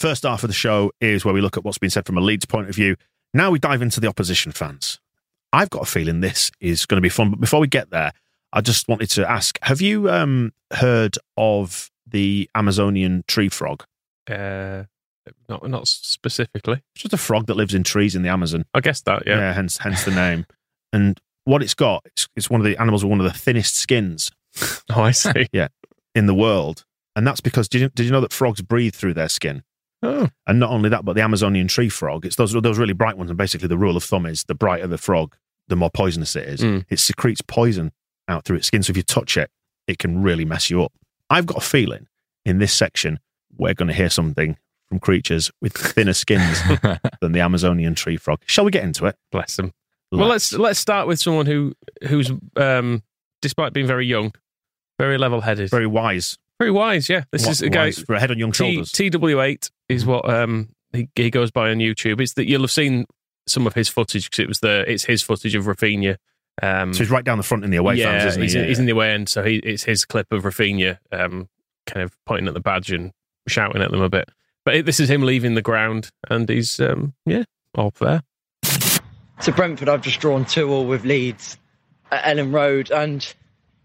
First 0.00 0.22
half 0.22 0.42
of 0.42 0.48
the 0.48 0.54
show 0.54 0.92
is 1.02 1.26
where 1.26 1.34
we 1.34 1.42
look 1.42 1.58
at 1.58 1.64
what's 1.64 1.76
been 1.76 1.90
said 1.90 2.06
from 2.06 2.16
a 2.16 2.22
Leeds 2.22 2.46
point 2.46 2.70
of 2.70 2.74
view. 2.74 2.96
Now 3.34 3.50
we 3.50 3.58
dive 3.58 3.82
into 3.82 4.00
the 4.00 4.08
opposition 4.08 4.50
fans. 4.50 4.98
I've 5.52 5.68
got 5.68 5.82
a 5.82 5.84
feeling 5.84 6.20
this 6.20 6.50
is 6.58 6.86
going 6.86 6.96
to 6.96 7.02
be 7.02 7.10
fun. 7.10 7.28
But 7.28 7.38
before 7.38 7.60
we 7.60 7.66
get 7.66 7.90
there, 7.90 8.12
I 8.50 8.62
just 8.62 8.88
wanted 8.88 9.10
to 9.10 9.30
ask 9.30 9.58
Have 9.60 9.82
you 9.82 10.08
um, 10.08 10.54
heard 10.72 11.18
of 11.36 11.90
the 12.06 12.48
Amazonian 12.54 13.24
tree 13.28 13.50
frog? 13.50 13.84
Uh, 14.26 14.84
not 15.50 15.68
not 15.68 15.86
specifically. 15.86 16.80
It's 16.94 17.02
just 17.02 17.12
a 17.12 17.18
frog 17.18 17.46
that 17.48 17.58
lives 17.58 17.74
in 17.74 17.84
trees 17.84 18.16
in 18.16 18.22
the 18.22 18.30
Amazon. 18.30 18.64
I 18.72 18.80
guess 18.80 19.02
that. 19.02 19.24
Yeah. 19.26 19.36
Yeah, 19.36 19.52
hence, 19.52 19.76
hence 19.76 20.04
the 20.04 20.12
name. 20.12 20.46
and 20.94 21.20
what 21.44 21.62
it's 21.62 21.74
got, 21.74 22.04
it's, 22.06 22.26
it's 22.36 22.48
one 22.48 22.62
of 22.62 22.64
the 22.64 22.80
animals 22.80 23.04
with 23.04 23.10
one 23.10 23.20
of 23.20 23.30
the 23.30 23.38
thinnest 23.38 23.76
skins 23.76 24.30
Oh, 24.88 25.02
I 25.02 25.10
see. 25.10 25.46
Yeah, 25.52 25.68
in 26.14 26.24
the 26.24 26.34
world. 26.34 26.86
And 27.14 27.26
that's 27.26 27.42
because, 27.42 27.68
did 27.68 27.82
you, 27.82 27.88
did 27.90 28.06
you 28.06 28.12
know 28.12 28.22
that 28.22 28.32
frogs 28.32 28.62
breathe 28.62 28.94
through 28.94 29.12
their 29.12 29.28
skin? 29.28 29.62
Oh, 30.02 30.28
And 30.46 30.60
not 30.60 30.70
only 30.70 30.88
that, 30.88 31.04
but 31.04 31.14
the 31.14 31.22
Amazonian 31.22 31.68
tree 31.68 31.88
frog, 31.88 32.26
it's 32.26 32.36
those, 32.36 32.52
those 32.52 32.78
really 32.78 32.92
bright 32.92 33.16
ones. 33.16 33.30
And 33.30 33.38
basically, 33.38 33.68
the 33.68 33.78
rule 33.78 33.96
of 33.96 34.04
thumb 34.04 34.26
is 34.26 34.44
the 34.44 34.54
brighter 34.54 34.86
the 34.86 34.98
frog, 34.98 35.36
the 35.68 35.76
more 35.76 35.90
poisonous 35.90 36.36
it 36.36 36.48
is. 36.48 36.60
Mm. 36.60 36.84
It 36.88 36.98
secretes 36.98 37.42
poison 37.42 37.92
out 38.28 38.44
through 38.44 38.56
its 38.56 38.66
skin. 38.66 38.82
So 38.82 38.90
if 38.90 38.96
you 38.96 39.02
touch 39.02 39.36
it, 39.36 39.50
it 39.86 39.98
can 39.98 40.22
really 40.22 40.44
mess 40.44 40.70
you 40.70 40.82
up. 40.82 40.92
I've 41.28 41.46
got 41.46 41.58
a 41.58 41.60
feeling 41.60 42.06
in 42.44 42.58
this 42.58 42.72
section, 42.72 43.18
we're 43.56 43.74
going 43.74 43.88
to 43.88 43.94
hear 43.94 44.10
something 44.10 44.56
from 44.88 44.98
creatures 44.98 45.50
with 45.60 45.72
thinner 45.72 46.12
skins 46.12 46.60
than 47.20 47.32
the 47.32 47.40
Amazonian 47.40 47.94
tree 47.94 48.16
frog. 48.16 48.40
Shall 48.46 48.64
we 48.64 48.70
get 48.70 48.84
into 48.84 49.06
it? 49.06 49.16
bless 49.30 49.56
them. 49.56 49.72
Well, 50.12 50.26
let's 50.26 50.52
let's 50.52 50.80
start 50.80 51.06
with 51.06 51.20
someone 51.20 51.46
who 51.46 51.72
who's 52.08 52.32
um, 52.56 53.04
despite 53.42 53.72
being 53.72 53.86
very 53.86 54.06
young, 54.06 54.32
very 54.98 55.18
level 55.18 55.40
headed, 55.40 55.70
very, 55.70 55.86
Very 56.60 56.70
wise. 56.70 57.08
wise. 57.08 57.08
Yeah, 57.08 57.24
this 57.32 57.48
is 57.48 57.62
a 57.62 57.70
guy. 57.70 57.86
Wise 57.86 58.00
for 58.00 58.14
a 58.14 58.20
head 58.20 58.30
on 58.30 58.38
young 58.38 58.52
T, 58.52 58.56
shoulders. 58.56 58.92
TW8 58.92 59.70
is 59.88 60.04
what 60.04 60.28
um, 60.28 60.68
he, 60.92 61.08
he 61.14 61.30
goes 61.30 61.50
by 61.50 61.70
on 61.70 61.78
YouTube. 61.78 62.20
It's 62.20 62.34
that 62.34 62.46
you'll 62.46 62.60
have 62.60 62.70
seen 62.70 63.06
some 63.46 63.66
of 63.66 63.74
his 63.74 63.88
footage 63.88 64.26
because 64.26 64.40
it 64.40 64.48
was 64.48 64.60
the 64.60 64.84
it's 64.86 65.04
his 65.04 65.22
footage 65.22 65.54
of 65.54 65.64
Raphinha. 65.64 66.18
Um, 66.62 66.92
so 66.92 66.98
he's 66.98 67.10
right 67.10 67.24
down 67.24 67.38
the 67.38 67.44
front 67.44 67.64
in 67.64 67.70
the 67.70 67.78
away 67.78 67.94
yeah, 67.94 68.10
fans, 68.10 68.24
isn't 68.32 68.42
he? 68.42 68.44
he's, 68.44 68.54
Yeah, 68.54 68.64
he's 68.66 68.76
yeah. 68.76 68.82
in 68.82 68.86
the 68.86 68.92
away 68.92 69.10
end, 69.12 69.30
so 69.30 69.42
he, 69.42 69.56
it's 69.56 69.84
his 69.84 70.04
clip 70.04 70.30
of 70.30 70.42
Raphinha, 70.42 70.98
um, 71.10 71.48
kind 71.86 72.04
of 72.04 72.14
pointing 72.26 72.46
at 72.46 72.52
the 72.52 72.60
badge 72.60 72.92
and 72.92 73.12
shouting 73.48 73.80
at 73.80 73.90
them 73.90 74.02
a 74.02 74.10
bit. 74.10 74.28
But 74.66 74.74
it, 74.74 74.86
this 74.86 75.00
is 75.00 75.08
him 75.08 75.22
leaving 75.22 75.54
the 75.54 75.62
ground, 75.62 76.10
and 76.28 76.46
he's 76.46 76.78
um, 76.78 77.14
yeah, 77.24 77.44
all 77.74 77.94
there. 77.98 78.22
to 78.62 79.52
Brentford, 79.52 79.88
I've 79.88 80.02
just 80.02 80.20
drawn 80.20 80.44
two 80.44 80.70
all 80.70 80.84
with 80.84 81.06
Leeds 81.06 81.56
at 82.10 82.24
Elland 82.24 82.52
Road, 82.52 82.90
and 82.90 83.34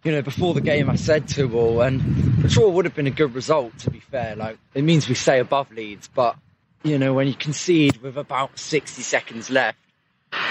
you 0.06 0.12
know 0.12 0.22
before 0.22 0.54
the 0.54 0.62
game 0.62 0.90
I 0.90 0.96
said 0.96 1.28
to 1.30 1.52
all, 1.58 1.82
and 1.82 2.00
the 2.44 2.48
draw 2.48 2.70
would 2.70 2.86
have 2.86 2.94
been 2.94 3.08
a 3.08 3.12
good 3.12 3.34
result. 3.34 3.78
To 3.80 3.90
be 3.90 4.00
fair, 4.00 4.36
like 4.36 4.58
it 4.76 4.84
means 4.84 5.10
we 5.10 5.16
stay 5.16 5.40
above 5.40 5.72
Leeds, 5.72 6.08
but 6.14 6.38
you 6.84 7.00
know 7.00 7.14
when 7.14 7.28
you 7.28 7.34
concede 7.34 7.98
with 7.98 8.16
about 8.16 8.58
60 8.58 9.02
seconds 9.02 9.50
left, 9.50 9.80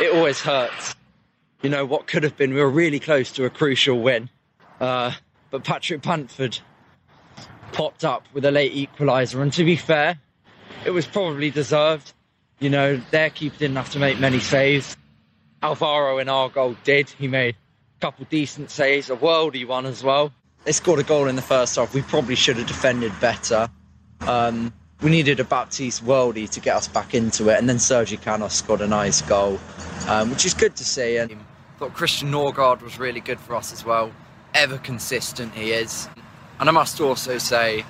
it 0.00 0.12
always 0.14 0.40
hurts. 0.40 0.96
You 1.62 1.70
know 1.70 1.86
what 1.86 2.08
could 2.08 2.24
have 2.24 2.36
been, 2.36 2.52
we 2.52 2.60
were 2.60 2.68
really 2.68 3.00
close 3.00 3.30
to 3.32 3.44
a 3.44 3.50
crucial 3.50 4.02
win, 4.02 4.28
uh, 4.80 5.12
but 5.50 5.62
Patrick 5.62 6.02
Bamford 6.02 6.58
popped 7.72 8.04
up 8.04 8.24
with 8.34 8.44
a 8.44 8.50
late 8.50 8.74
equaliser, 8.74 9.40
and 9.40 9.52
to 9.52 9.64
be 9.64 9.76
fair, 9.76 10.18
it 10.84 10.90
was 10.90 11.06
probably 11.06 11.50
deserved. 11.50 12.12
You 12.58 12.70
know, 12.70 13.00
their 13.12 13.30
keeper 13.30 13.56
didn't 13.56 13.76
have 13.76 13.90
to 13.92 13.98
make 14.00 14.18
many 14.18 14.40
saves. 14.40 14.96
Alvaro 15.62 16.18
in 16.18 16.28
our 16.28 16.48
goal 16.48 16.76
did. 16.84 17.08
He 17.08 17.28
made 17.28 17.54
a 17.54 17.63
couple 18.04 18.26
decent 18.28 18.70
saves, 18.70 19.08
a 19.08 19.16
worldy 19.16 19.66
one 19.66 19.86
as 19.86 20.04
well. 20.04 20.30
They 20.64 20.72
scored 20.72 21.00
a 21.00 21.02
goal 21.02 21.26
in 21.26 21.36
the 21.36 21.42
first 21.42 21.74
half. 21.76 21.94
We 21.94 22.02
probably 22.02 22.34
should 22.34 22.58
have 22.58 22.66
defended 22.66 23.18
better. 23.18 23.66
Um, 24.20 24.74
we 25.00 25.10
needed 25.10 25.40
a 25.40 25.44
Baptiste 25.44 26.04
worldy 26.04 26.46
to 26.50 26.60
get 26.60 26.76
us 26.76 26.86
back 26.86 27.14
into 27.14 27.48
it, 27.48 27.58
and 27.58 27.66
then 27.66 27.78
Sergi 27.78 28.18
Canos 28.18 28.52
scored 28.52 28.82
a 28.82 28.86
nice 28.86 29.22
goal, 29.22 29.58
um, 30.06 30.28
which 30.28 30.44
is 30.44 30.52
good 30.52 30.76
to 30.76 30.84
see. 30.84 31.16
And 31.16 31.34
thought 31.78 31.94
Christian 31.94 32.30
Norgard 32.30 32.82
was 32.82 32.98
really 32.98 33.20
good 33.20 33.40
for 33.40 33.54
us 33.54 33.72
as 33.72 33.86
well. 33.86 34.12
Ever 34.52 34.76
consistent 34.76 35.54
he 35.54 35.72
is. 35.72 36.06
And 36.60 36.68
I 36.68 36.72
must 36.72 37.00
also 37.00 37.38
say, 37.38 37.86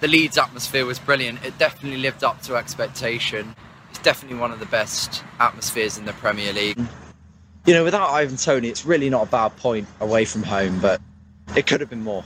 the 0.00 0.08
Leeds 0.08 0.36
atmosphere 0.36 0.84
was 0.84 0.98
brilliant. 0.98 1.42
It 1.42 1.56
definitely 1.56 2.00
lived 2.00 2.22
up 2.22 2.42
to 2.42 2.56
expectation. 2.56 3.56
It's 3.88 4.00
definitely 4.00 4.36
one 4.36 4.52
of 4.52 4.60
the 4.60 4.66
best 4.66 5.24
atmospheres 5.40 5.96
in 5.96 6.04
the 6.04 6.12
Premier 6.12 6.52
League. 6.52 6.78
You 7.66 7.74
know, 7.74 7.84
without 7.84 8.10
Ivan 8.10 8.36
Toney, 8.36 8.68
it's 8.68 8.84
really 8.84 9.08
not 9.08 9.26
a 9.26 9.30
bad 9.30 9.56
point 9.56 9.88
away 10.00 10.24
from 10.24 10.42
home, 10.42 10.78
but 10.80 11.00
it 11.56 11.66
could 11.66 11.80
have 11.80 11.88
been 11.90 12.02
more. 12.02 12.24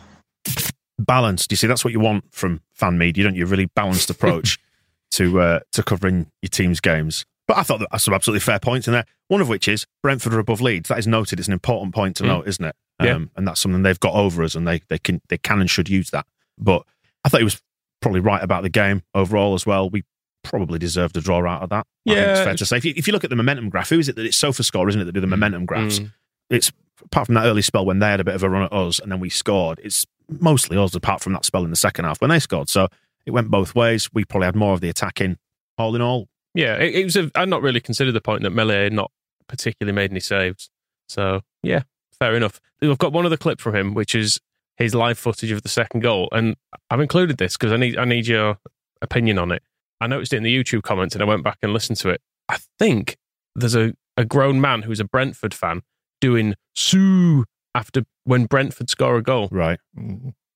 balanced. 0.99 1.51
You 1.53 1.57
see, 1.57 1.67
that's 1.67 1.85
what 1.85 1.93
you 1.93 2.01
want 2.01 2.25
from 2.33 2.61
fan 2.73 2.99
media, 2.99 3.23
you 3.23 3.29
don't 3.29 3.37
you? 3.37 3.45
A 3.45 3.49
really 3.49 3.67
balanced 3.67 4.11
approach 4.11 4.59
to 5.13 5.41
uh, 5.41 5.61
to 5.73 5.83
covering 5.83 6.31
your 6.43 6.49
team's 6.51 6.81
games. 6.81 7.25
But 7.47 7.57
I 7.57 7.63
thought 7.63 7.79
that 7.81 7.89
that's 7.91 8.05
some 8.05 8.13
absolutely 8.15 8.41
fair 8.41 8.59
points 8.59 8.87
in 8.89 8.93
there. 8.93 9.05
One 9.29 9.41
of 9.41 9.49
which 9.49 9.69
is 9.69 9.87
Brentford 10.03 10.35
are 10.35 10.39
above 10.39 10.61
Leeds. 10.61 10.89
That 10.89 10.99
is 10.99 11.07
noted. 11.07 11.39
It's 11.39 11.49
an 11.49 11.55
important 11.55 11.95
point 11.95 12.17
to 12.17 12.25
Mm. 12.25 12.27
note, 12.27 12.49
isn't 12.49 12.65
it? 12.65 12.77
Um, 13.01 13.07
Yeah. 13.07 13.19
And 13.37 13.47
that's 13.49 13.61
something 13.61 13.83
they've 13.83 13.99
got 14.01 14.15
over 14.15 14.43
us, 14.43 14.55
and 14.55 14.67
they 14.67 14.83
they 14.89 14.99
can 14.99 15.21
they 15.29 15.39
can 15.39 15.61
and 15.61 15.71
should 15.71 15.89
use 15.89 16.11
that. 16.11 16.27
But 16.59 16.83
I 17.25 17.29
thought 17.29 17.41
he 17.41 17.45
was 17.45 17.63
probably 18.01 18.21
right 18.21 18.43
about 18.43 18.65
the 18.65 18.69
game 18.69 19.03
overall 19.15 19.55
as 19.55 19.65
well. 19.65 19.89
We 19.89 20.05
probably 20.43 20.79
deserved 20.79 21.17
a 21.17 21.21
draw 21.21 21.47
out 21.47 21.63
of 21.63 21.71
that. 21.71 21.87
Yeah. 22.05 22.33
it's 22.33 22.41
fair 22.41 22.55
to 22.55 22.67
say. 22.67 22.77
If 22.77 22.85
you, 22.85 22.95
if 22.97 23.07
you 23.07 23.13
look 23.13 23.25
at 23.25 23.31
the 23.31 23.37
momentum 23.37 23.69
graph, 23.69 23.91
who 23.91 23.99
is 23.99 24.09
it 24.09 24.17
that 24.17 24.27
it's 24.27 24.37
Sofa 24.37 24.63
Score, 24.63 24.89
isn't 24.89 25.01
it, 25.01 25.05
that 25.05 25.13
do 25.13 25.21
the 25.21 25.27
momentum 25.27 25.67
graphs? 25.67 26.01
Mm. 26.01 26.13
It's 26.51 26.73
apart 27.05 27.27
from 27.27 27.35
that 27.37 27.45
early 27.45 27.63
spell 27.63 27.85
when 27.87 27.99
they 27.99 28.07
had 28.07 28.21
a 28.21 28.25
bit 28.25 28.35
of 28.35 28.43
a 28.43 28.51
run 28.51 28.63
at 28.63 28.73
us 28.73 28.99
and 28.99 29.13
then 29.13 29.21
we 29.21 29.31
scored. 29.31 29.81
It's 29.83 30.05
mostly 30.29 30.77
us, 30.77 30.95
apart 30.95 31.21
from 31.21 31.33
that 31.35 31.45
spell 31.45 31.65
in 31.65 31.71
the 31.71 31.77
second 31.77 32.05
half 32.05 32.21
when 32.21 32.31
they 32.31 32.39
scored. 32.39 32.69
So 32.69 32.89
it 33.27 33.31
went 33.31 33.51
both 33.51 33.75
ways. 33.75 34.09
We 34.13 34.25
probably 34.25 34.47
had 34.47 34.57
more 34.57 34.75
of 34.75 34.81
the 34.81 34.89
attacking. 34.89 35.39
All 35.77 35.95
in 35.95 36.03
all, 36.03 36.29
Yeah, 36.55 36.75
it, 36.75 36.95
it 36.97 37.05
was. 37.05 37.17
A, 37.17 37.31
I'd 37.37 37.49
not 37.49 37.63
really 37.63 37.81
considered 37.81 38.11
the 38.11 38.21
point 38.21 38.43
that 38.43 38.51
Meslier 38.51 38.85
had 38.85 38.93
not 38.93 39.13
particularly 39.47 39.95
made 39.95 40.11
any 40.11 40.19
saves. 40.19 40.71
So 41.09 41.43
yeah, 41.63 41.83
fair 42.19 42.35
enough. 42.35 42.61
We've 42.81 42.99
got 42.99 43.13
one 43.13 43.27
other 43.27 43.37
clip 43.37 43.61
from 43.61 43.77
him, 43.77 43.95
which 43.95 44.15
is 44.15 44.41
his 44.77 44.93
live 44.95 45.19
footage 45.19 45.53
of 45.53 45.63
the 45.63 45.69
second 45.69 46.01
goal, 46.01 46.29
and 46.33 46.57
I've 46.91 47.01
included 47.01 47.39
this 47.39 47.57
because 47.57 47.73
I 47.73 47.77
need 47.77 47.97
I 47.97 48.05
need 48.05 48.27
your 48.27 48.59
opinion 49.01 49.39
on 49.39 49.53
it. 49.53 49.63
I 50.01 50.07
noticed 50.07 50.33
it 50.33 50.37
in 50.37 50.43
the 50.43 50.55
YouTube 50.65 50.83
comments, 50.83 51.15
and 51.15 51.23
I 51.23 51.27
went 51.27 51.43
back 51.45 51.59
and 51.63 51.73
listened 51.73 51.99
to 51.99 52.09
it. 52.11 52.21
I 52.49 52.59
think 52.79 53.17
there's 53.57 53.75
a, 53.75 53.95
a 54.17 54.25
grown 54.25 54.61
man 54.61 54.83
who's 54.83 55.01
a 55.01 55.05
Brentford 55.05 55.53
fan 55.55 55.83
doing 56.21 56.55
"sue" 56.75 57.45
after 57.75 58.05
when 58.25 58.47
Brentford 58.47 58.91
score 58.91 59.17
a 59.17 59.23
goal, 59.23 59.49
right? 59.51 59.79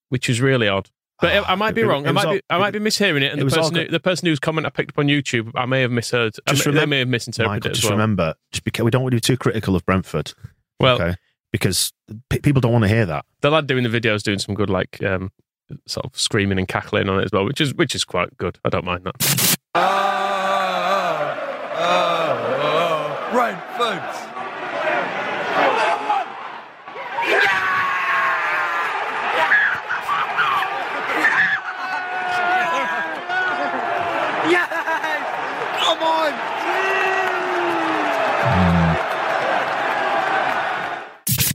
which 0.09 0.29
is 0.29 0.41
really 0.41 0.69
odd. 0.69 0.91
But 1.21 1.33
I, 1.37 1.53
I 1.53 1.55
might 1.55 1.75
be 1.75 1.83
It- 1.83 1.87
wrong. 1.87 2.05
it 2.05 2.09
I 2.09 2.13
might 2.13 2.25
all- 2.27 2.33
be, 2.35 2.41
I 2.51 2.59
might 2.59 2.73
be 2.73 2.79
mishearing 2.81 3.23
it. 3.23 3.33
And 3.33 3.41
the 3.41 3.47
person, 3.55 3.75
who, 3.77 3.89
the 3.89 4.01
person 4.01 4.27
whose 4.27 4.41
comment 4.41 4.67
I 4.67 4.71
picked 4.71 4.91
up 4.91 4.99
on 4.99 5.07
YouTube, 5.07 5.53
I 5.55 5.67
may 5.67 5.83
have 5.83 5.91
misheard. 5.91 6.35
I 6.47 6.53
Just 6.53 6.67
may, 6.67 6.73
they 6.75 6.87
may 6.87 6.99
have 7.01 7.09
misinterpreted 7.09 7.65
Michael, 7.65 7.71
just 7.75 7.85
well. 7.85 7.93
remember, 7.93 8.35
just 8.51 8.65
because 8.65 8.85
we 8.85 8.91
don't 8.91 9.03
want 9.03 9.13
to 9.13 9.17
be 9.17 9.21
too 9.21 9.37
critical 9.37 9.77
of 9.77 9.87
Brentford, 9.87 10.33
well, 10.81 10.97
okay? 11.01 11.15
Because 11.53 11.93
p- 12.29 12.41
people 12.41 12.61
don't 12.61 12.73
want 12.73 12.83
to 12.85 12.89
hear 12.89 13.07
that. 13.07 13.25
the 13.41 13.51
lad 13.51 13.67
doing 13.67 13.85
the 13.85 13.89
video 13.89 14.15
is 14.15 14.23
doing 14.23 14.39
some 14.39 14.55
good, 14.55 14.69
like 14.71 15.03
um, 15.03 15.31
sort 15.87 16.07
of 16.07 16.19
screaming 16.19 16.59
and 16.59 16.69
cackling 16.69 17.09
on 17.09 17.21
it 17.21 17.25
as 17.25 17.31
well, 17.33 17.45
which 17.45 17.61
is 17.61 17.75
which 17.75 17.95
is 17.95 18.05
quite 18.05 18.37
good. 18.37 18.59
I 18.65 18.69
don't 18.69 18.85
mind 18.85 19.05
that. 19.05 19.59
Brentford. 23.33 24.03
Come 35.79 35.99
on! 36.03 36.33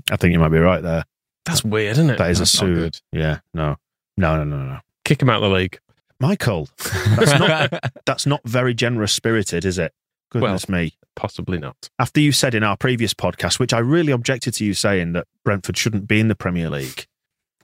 I 0.09 0.15
think 0.17 0.33
you 0.33 0.39
might 0.39 0.49
be 0.49 0.57
right 0.59 0.81
there. 0.81 1.03
That's 1.45 1.63
weird, 1.63 1.93
isn't 1.93 2.09
it? 2.09 2.17
That 2.17 2.31
is 2.31 2.39
a 2.39 2.41
That's 2.41 2.55
not 2.61 2.67
sue. 2.67 2.75
good. 2.75 2.99
Yeah, 3.11 3.39
no, 3.53 3.75
no, 4.17 4.35
no, 4.37 4.43
no, 4.43 4.63
no. 4.63 4.79
Kick 5.05 5.21
him 5.21 5.29
out 5.29 5.41
of 5.43 5.49
the 5.49 5.55
league. 5.55 5.79
Michael, 6.19 6.67
that's 7.15 7.39
not 7.39 7.91
that's 8.05 8.25
not 8.25 8.41
very 8.43 8.73
generous 8.73 9.13
spirited, 9.13 9.63
is 9.65 9.77
it? 9.77 9.93
Goodness 10.31 10.67
me. 10.67 10.93
Possibly 11.15 11.57
not. 11.57 11.89
After 11.99 12.19
you 12.19 12.31
said 12.31 12.53
in 12.53 12.63
our 12.63 12.75
previous 12.77 13.13
podcast, 13.13 13.59
which 13.59 13.73
I 13.73 13.79
really 13.79 14.11
objected 14.11 14.53
to 14.55 14.65
you 14.65 14.73
saying 14.73 15.13
that 15.13 15.25
Brentford 15.45 15.77
shouldn't 15.77 16.07
be 16.07 16.19
in 16.19 16.27
the 16.27 16.35
Premier 16.35 16.69
League, 16.69 17.07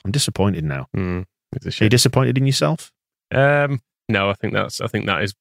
I'm 0.05 0.11
disappointed 0.11 0.63
now. 0.63 0.87
Mm, 0.95 1.25
Are 1.65 1.83
you 1.83 1.89
disappointed 1.89 2.37
in 2.37 2.45
yourself? 2.45 2.91
Um, 3.33 3.81
no, 4.09 4.29
I 4.29 4.33
think 4.33 4.53
that's 4.53 4.81
I 4.81 4.87
think 4.87 5.05
that 5.07 5.23
is 5.23 5.33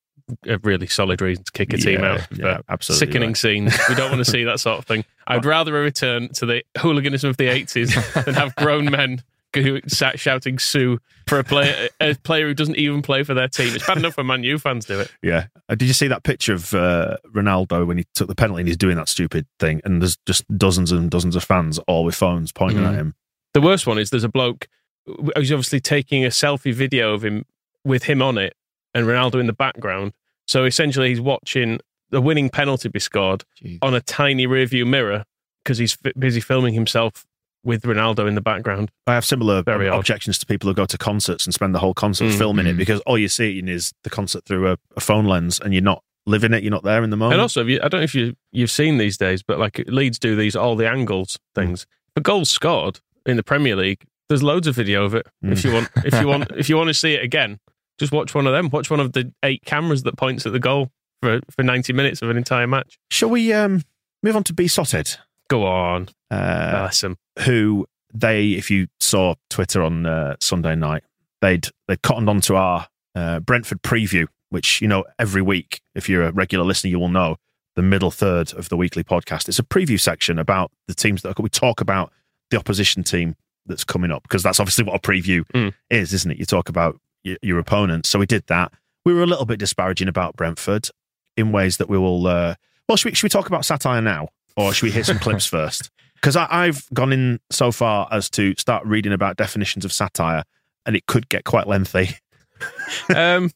a 0.46 0.58
really 0.58 0.86
solid 0.86 1.20
reason 1.20 1.44
to 1.44 1.52
kick 1.52 1.72
a 1.74 1.76
team 1.76 2.00
Yeah, 2.00 2.12
out. 2.14 2.26
yeah, 2.38 2.58
absolutely 2.68 3.06
Sickening 3.06 3.28
right. 3.30 3.36
scenes. 3.36 3.78
We 3.88 3.94
don't 3.94 4.10
want 4.10 4.24
to 4.24 4.30
see 4.30 4.44
that 4.44 4.60
sort 4.60 4.78
of 4.78 4.86
thing. 4.86 5.04
I'd 5.26 5.44
rather 5.44 5.76
a 5.78 5.82
return 5.82 6.28
to 6.34 6.46
the 6.46 6.62
hooliganism 6.78 7.28
of 7.30 7.36
the 7.36 7.46
80s 7.48 8.24
than 8.24 8.34
have 8.34 8.54
grown 8.56 8.90
men 8.90 9.22
who 9.54 9.80
sat 9.86 10.18
shouting 10.18 10.58
"Sue" 10.58 10.98
for 11.28 11.38
a 11.38 11.44
player 11.44 11.88
a 12.00 12.14
player 12.14 12.46
who 12.48 12.54
doesn't 12.54 12.76
even 12.76 13.02
play 13.02 13.22
for 13.22 13.34
their 13.34 13.48
team. 13.48 13.74
It's 13.74 13.86
bad 13.86 13.98
enough 13.98 14.16
when 14.16 14.26
Man 14.26 14.42
U 14.44 14.58
fans 14.58 14.84
do 14.86 15.00
it. 15.00 15.10
Yeah. 15.22 15.46
Uh, 15.68 15.74
did 15.74 15.86
you 15.88 15.94
see 15.94 16.08
that 16.08 16.22
picture 16.24 16.52
of 16.54 16.72
uh, 16.74 17.16
Ronaldo 17.34 17.86
when 17.86 17.98
he 17.98 18.04
took 18.14 18.28
the 18.28 18.34
penalty 18.34 18.60
and 18.62 18.68
he's 18.68 18.76
doing 18.76 18.96
that 18.96 19.08
stupid 19.08 19.46
thing? 19.58 19.80
And 19.84 20.00
there's 20.02 20.16
just 20.26 20.44
dozens 20.56 20.90
and 20.92 21.10
dozens 21.10 21.36
of 21.36 21.44
fans 21.44 21.78
all 21.86 22.04
with 22.04 22.14
phones 22.14 22.52
pointing 22.52 22.84
at 22.84 22.92
Mm. 22.92 22.96
him. 22.96 23.14
The 23.54 23.60
worst 23.60 23.86
one 23.86 23.98
is 23.98 24.10
there's 24.10 24.24
a 24.24 24.28
bloke 24.28 24.66
who's 25.06 25.52
obviously 25.52 25.80
taking 25.80 26.24
a 26.24 26.28
selfie 26.28 26.72
video 26.74 27.12
of 27.14 27.24
him 27.24 27.44
with 27.84 28.04
him 28.04 28.22
on 28.22 28.38
it 28.38 28.54
and 28.94 29.06
Ronaldo 29.06 29.40
in 29.40 29.46
the 29.46 29.52
background. 29.52 30.12
So 30.46 30.64
essentially, 30.64 31.08
he's 31.10 31.20
watching 31.20 31.80
the 32.10 32.20
winning 32.20 32.50
penalty 32.50 32.88
be 32.88 33.00
scored 33.00 33.44
Jeez. 33.62 33.78
on 33.82 33.94
a 33.94 34.00
tiny 34.00 34.46
rearview 34.46 34.86
mirror 34.86 35.24
because 35.64 35.78
he's 35.78 35.96
f- 36.04 36.12
busy 36.18 36.40
filming 36.40 36.74
himself 36.74 37.24
with 37.64 37.82
Ronaldo 37.82 38.26
in 38.28 38.34
the 38.34 38.40
background. 38.40 38.90
I 39.06 39.14
have 39.14 39.24
similar 39.24 39.62
Very 39.62 39.88
ob- 39.88 39.98
objections 40.00 40.38
to 40.38 40.46
people 40.46 40.68
who 40.68 40.74
go 40.74 40.86
to 40.86 40.98
concerts 40.98 41.44
and 41.46 41.54
spend 41.54 41.74
the 41.74 41.78
whole 41.78 41.94
concert 41.94 42.24
Mm, 42.26 42.38
filming 42.38 42.66
it 42.66 42.74
mm. 42.74 42.78
because 42.78 43.00
all 43.02 43.16
you're 43.18 43.28
seeing 43.28 43.68
is 43.68 43.92
the 44.04 44.10
concert 44.10 44.44
through 44.44 44.70
a, 44.72 44.76
a 44.96 45.00
phone 45.00 45.26
lens 45.26 45.60
and 45.60 45.72
you're 45.72 45.82
not 45.82 46.02
living 46.26 46.52
it, 46.52 46.62
you're 46.62 46.70
not 46.72 46.84
there 46.84 47.02
in 47.04 47.10
the 47.10 47.16
moment. 47.16 47.34
And 47.34 47.40
also, 47.42 47.64
you, 47.64 47.78
I 47.82 47.88
don't 47.88 48.00
know 48.00 48.04
if 48.04 48.14
you 48.14 48.34
you've 48.52 48.70
seen 48.70 48.98
these 48.98 49.16
days, 49.16 49.42
but 49.42 49.58
like 49.58 49.82
Leeds 49.86 50.18
do 50.18 50.34
these 50.36 50.54
all 50.56 50.76
the 50.76 50.88
angles 50.88 51.38
things. 51.54 51.86
For 52.14 52.20
goals 52.20 52.50
scored 52.50 53.00
in 53.26 53.36
the 53.36 53.42
Premier 53.42 53.74
League, 53.76 54.02
there's 54.28 54.42
loads 54.42 54.66
of 54.66 54.74
video 54.74 55.04
of 55.04 55.14
it. 55.14 55.26
If 55.42 55.60
Mm. 55.60 55.64
you 55.64 55.72
want, 55.72 55.88
if 56.04 56.20
you 56.20 56.26
want, 56.28 56.50
if 56.56 56.68
you 56.68 56.76
want 56.76 56.88
to 56.88 56.94
see 56.94 57.14
it 57.14 57.22
again, 57.24 57.58
just 57.98 58.12
watch 58.12 58.34
one 58.34 58.46
of 58.46 58.52
them. 58.52 58.68
Watch 58.70 58.90
one 58.90 59.00
of 59.00 59.12
the 59.12 59.32
eight 59.42 59.64
cameras 59.64 60.02
that 60.04 60.16
points 60.16 60.46
at 60.46 60.52
the 60.52 60.58
goal 60.60 60.90
for 61.22 61.40
for 61.50 61.62
90 61.62 61.92
minutes 61.92 62.22
of 62.22 62.30
an 62.30 62.36
entire 62.36 62.66
match. 62.66 62.98
Shall 63.10 63.30
we 63.30 63.52
um, 63.52 63.82
move 64.22 64.36
on 64.36 64.44
to 64.44 64.52
Besotted? 64.52 65.16
Go 65.48 65.66
on, 65.66 66.08
Uh, 66.30 66.90
'em. 67.02 67.16
who 67.40 67.86
they, 68.14 68.50
if 68.52 68.70
you 68.70 68.86
saw 69.00 69.34
Twitter 69.50 69.82
on 69.82 70.06
uh, 70.06 70.36
Sunday 70.40 70.74
night, 70.74 71.02
they'd 71.40 71.66
they'd 71.88 72.02
cottoned 72.02 72.28
onto 72.28 72.54
our 72.54 72.86
uh, 73.14 73.40
Brentford 73.40 73.82
preview, 73.82 74.26
which 74.50 74.80
you 74.80 74.88
know 74.88 75.04
every 75.18 75.42
week, 75.42 75.80
if 75.94 76.08
you're 76.08 76.22
a 76.24 76.32
regular 76.32 76.64
listener, 76.64 76.90
you 76.90 76.98
will 76.98 77.08
know 77.08 77.36
the 77.76 77.82
middle 77.82 78.10
third 78.10 78.52
of 78.54 78.68
the 78.68 78.76
weekly 78.76 79.02
podcast. 79.04 79.48
It's 79.48 79.58
a 79.58 79.62
preview 79.62 79.98
section 80.00 80.38
about 80.38 80.70
the 80.88 80.94
teams 80.94 81.22
that 81.22 81.38
we 81.40 81.48
talk 81.48 81.80
about 81.80 82.12
the 82.50 82.58
opposition 82.58 83.02
team 83.02 83.34
that's 83.66 83.84
coming 83.84 84.10
up 84.10 84.22
because 84.24 84.42
that's 84.42 84.60
obviously 84.60 84.84
what 84.84 84.96
a 84.96 84.98
preview 84.98 85.44
Mm. 85.54 85.72
is, 85.90 86.12
isn't 86.12 86.30
it? 86.32 86.38
You 86.38 86.44
talk 86.44 86.68
about 86.68 86.98
your, 87.24 87.38
your 87.42 87.58
opponents. 87.58 88.08
So 88.10 88.18
we 88.18 88.26
did 88.26 88.44
that. 88.48 88.72
We 89.06 89.14
were 89.14 89.22
a 89.22 89.26
little 89.26 89.46
bit 89.46 89.58
disparaging 89.58 90.08
about 90.08 90.36
Brentford 90.36 90.88
in 91.36 91.50
ways 91.52 91.78
that 91.78 91.88
we 91.88 91.96
will. 91.96 92.26
Uh, 92.26 92.56
well, 92.88 92.96
should 92.96 93.10
we, 93.10 93.14
should 93.14 93.24
we 93.24 93.28
talk 93.30 93.46
about 93.46 93.64
satire 93.64 94.02
now, 94.02 94.28
or 94.56 94.72
should 94.72 94.86
we 94.86 94.92
hear 94.92 95.04
some 95.04 95.18
clips 95.18 95.46
first? 95.46 95.90
Because 96.14 96.36
I've 96.36 96.88
gone 96.94 97.12
in 97.12 97.40
so 97.50 97.72
far 97.72 98.08
as 98.12 98.30
to 98.30 98.54
start 98.56 98.86
reading 98.86 99.12
about 99.12 99.36
definitions 99.36 99.84
of 99.84 99.92
satire, 99.92 100.44
and 100.86 100.94
it 100.94 101.06
could 101.06 101.28
get 101.28 101.44
quite 101.44 101.66
lengthy. 101.66 102.16
um, 103.14 103.50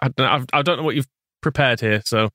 I 0.00 0.08
don't, 0.16 0.18
know, 0.18 0.46
I 0.52 0.62
don't 0.62 0.78
know 0.78 0.84
what 0.84 0.94
you've 0.94 1.08
prepared 1.42 1.80
here, 1.80 2.00
so 2.04 2.30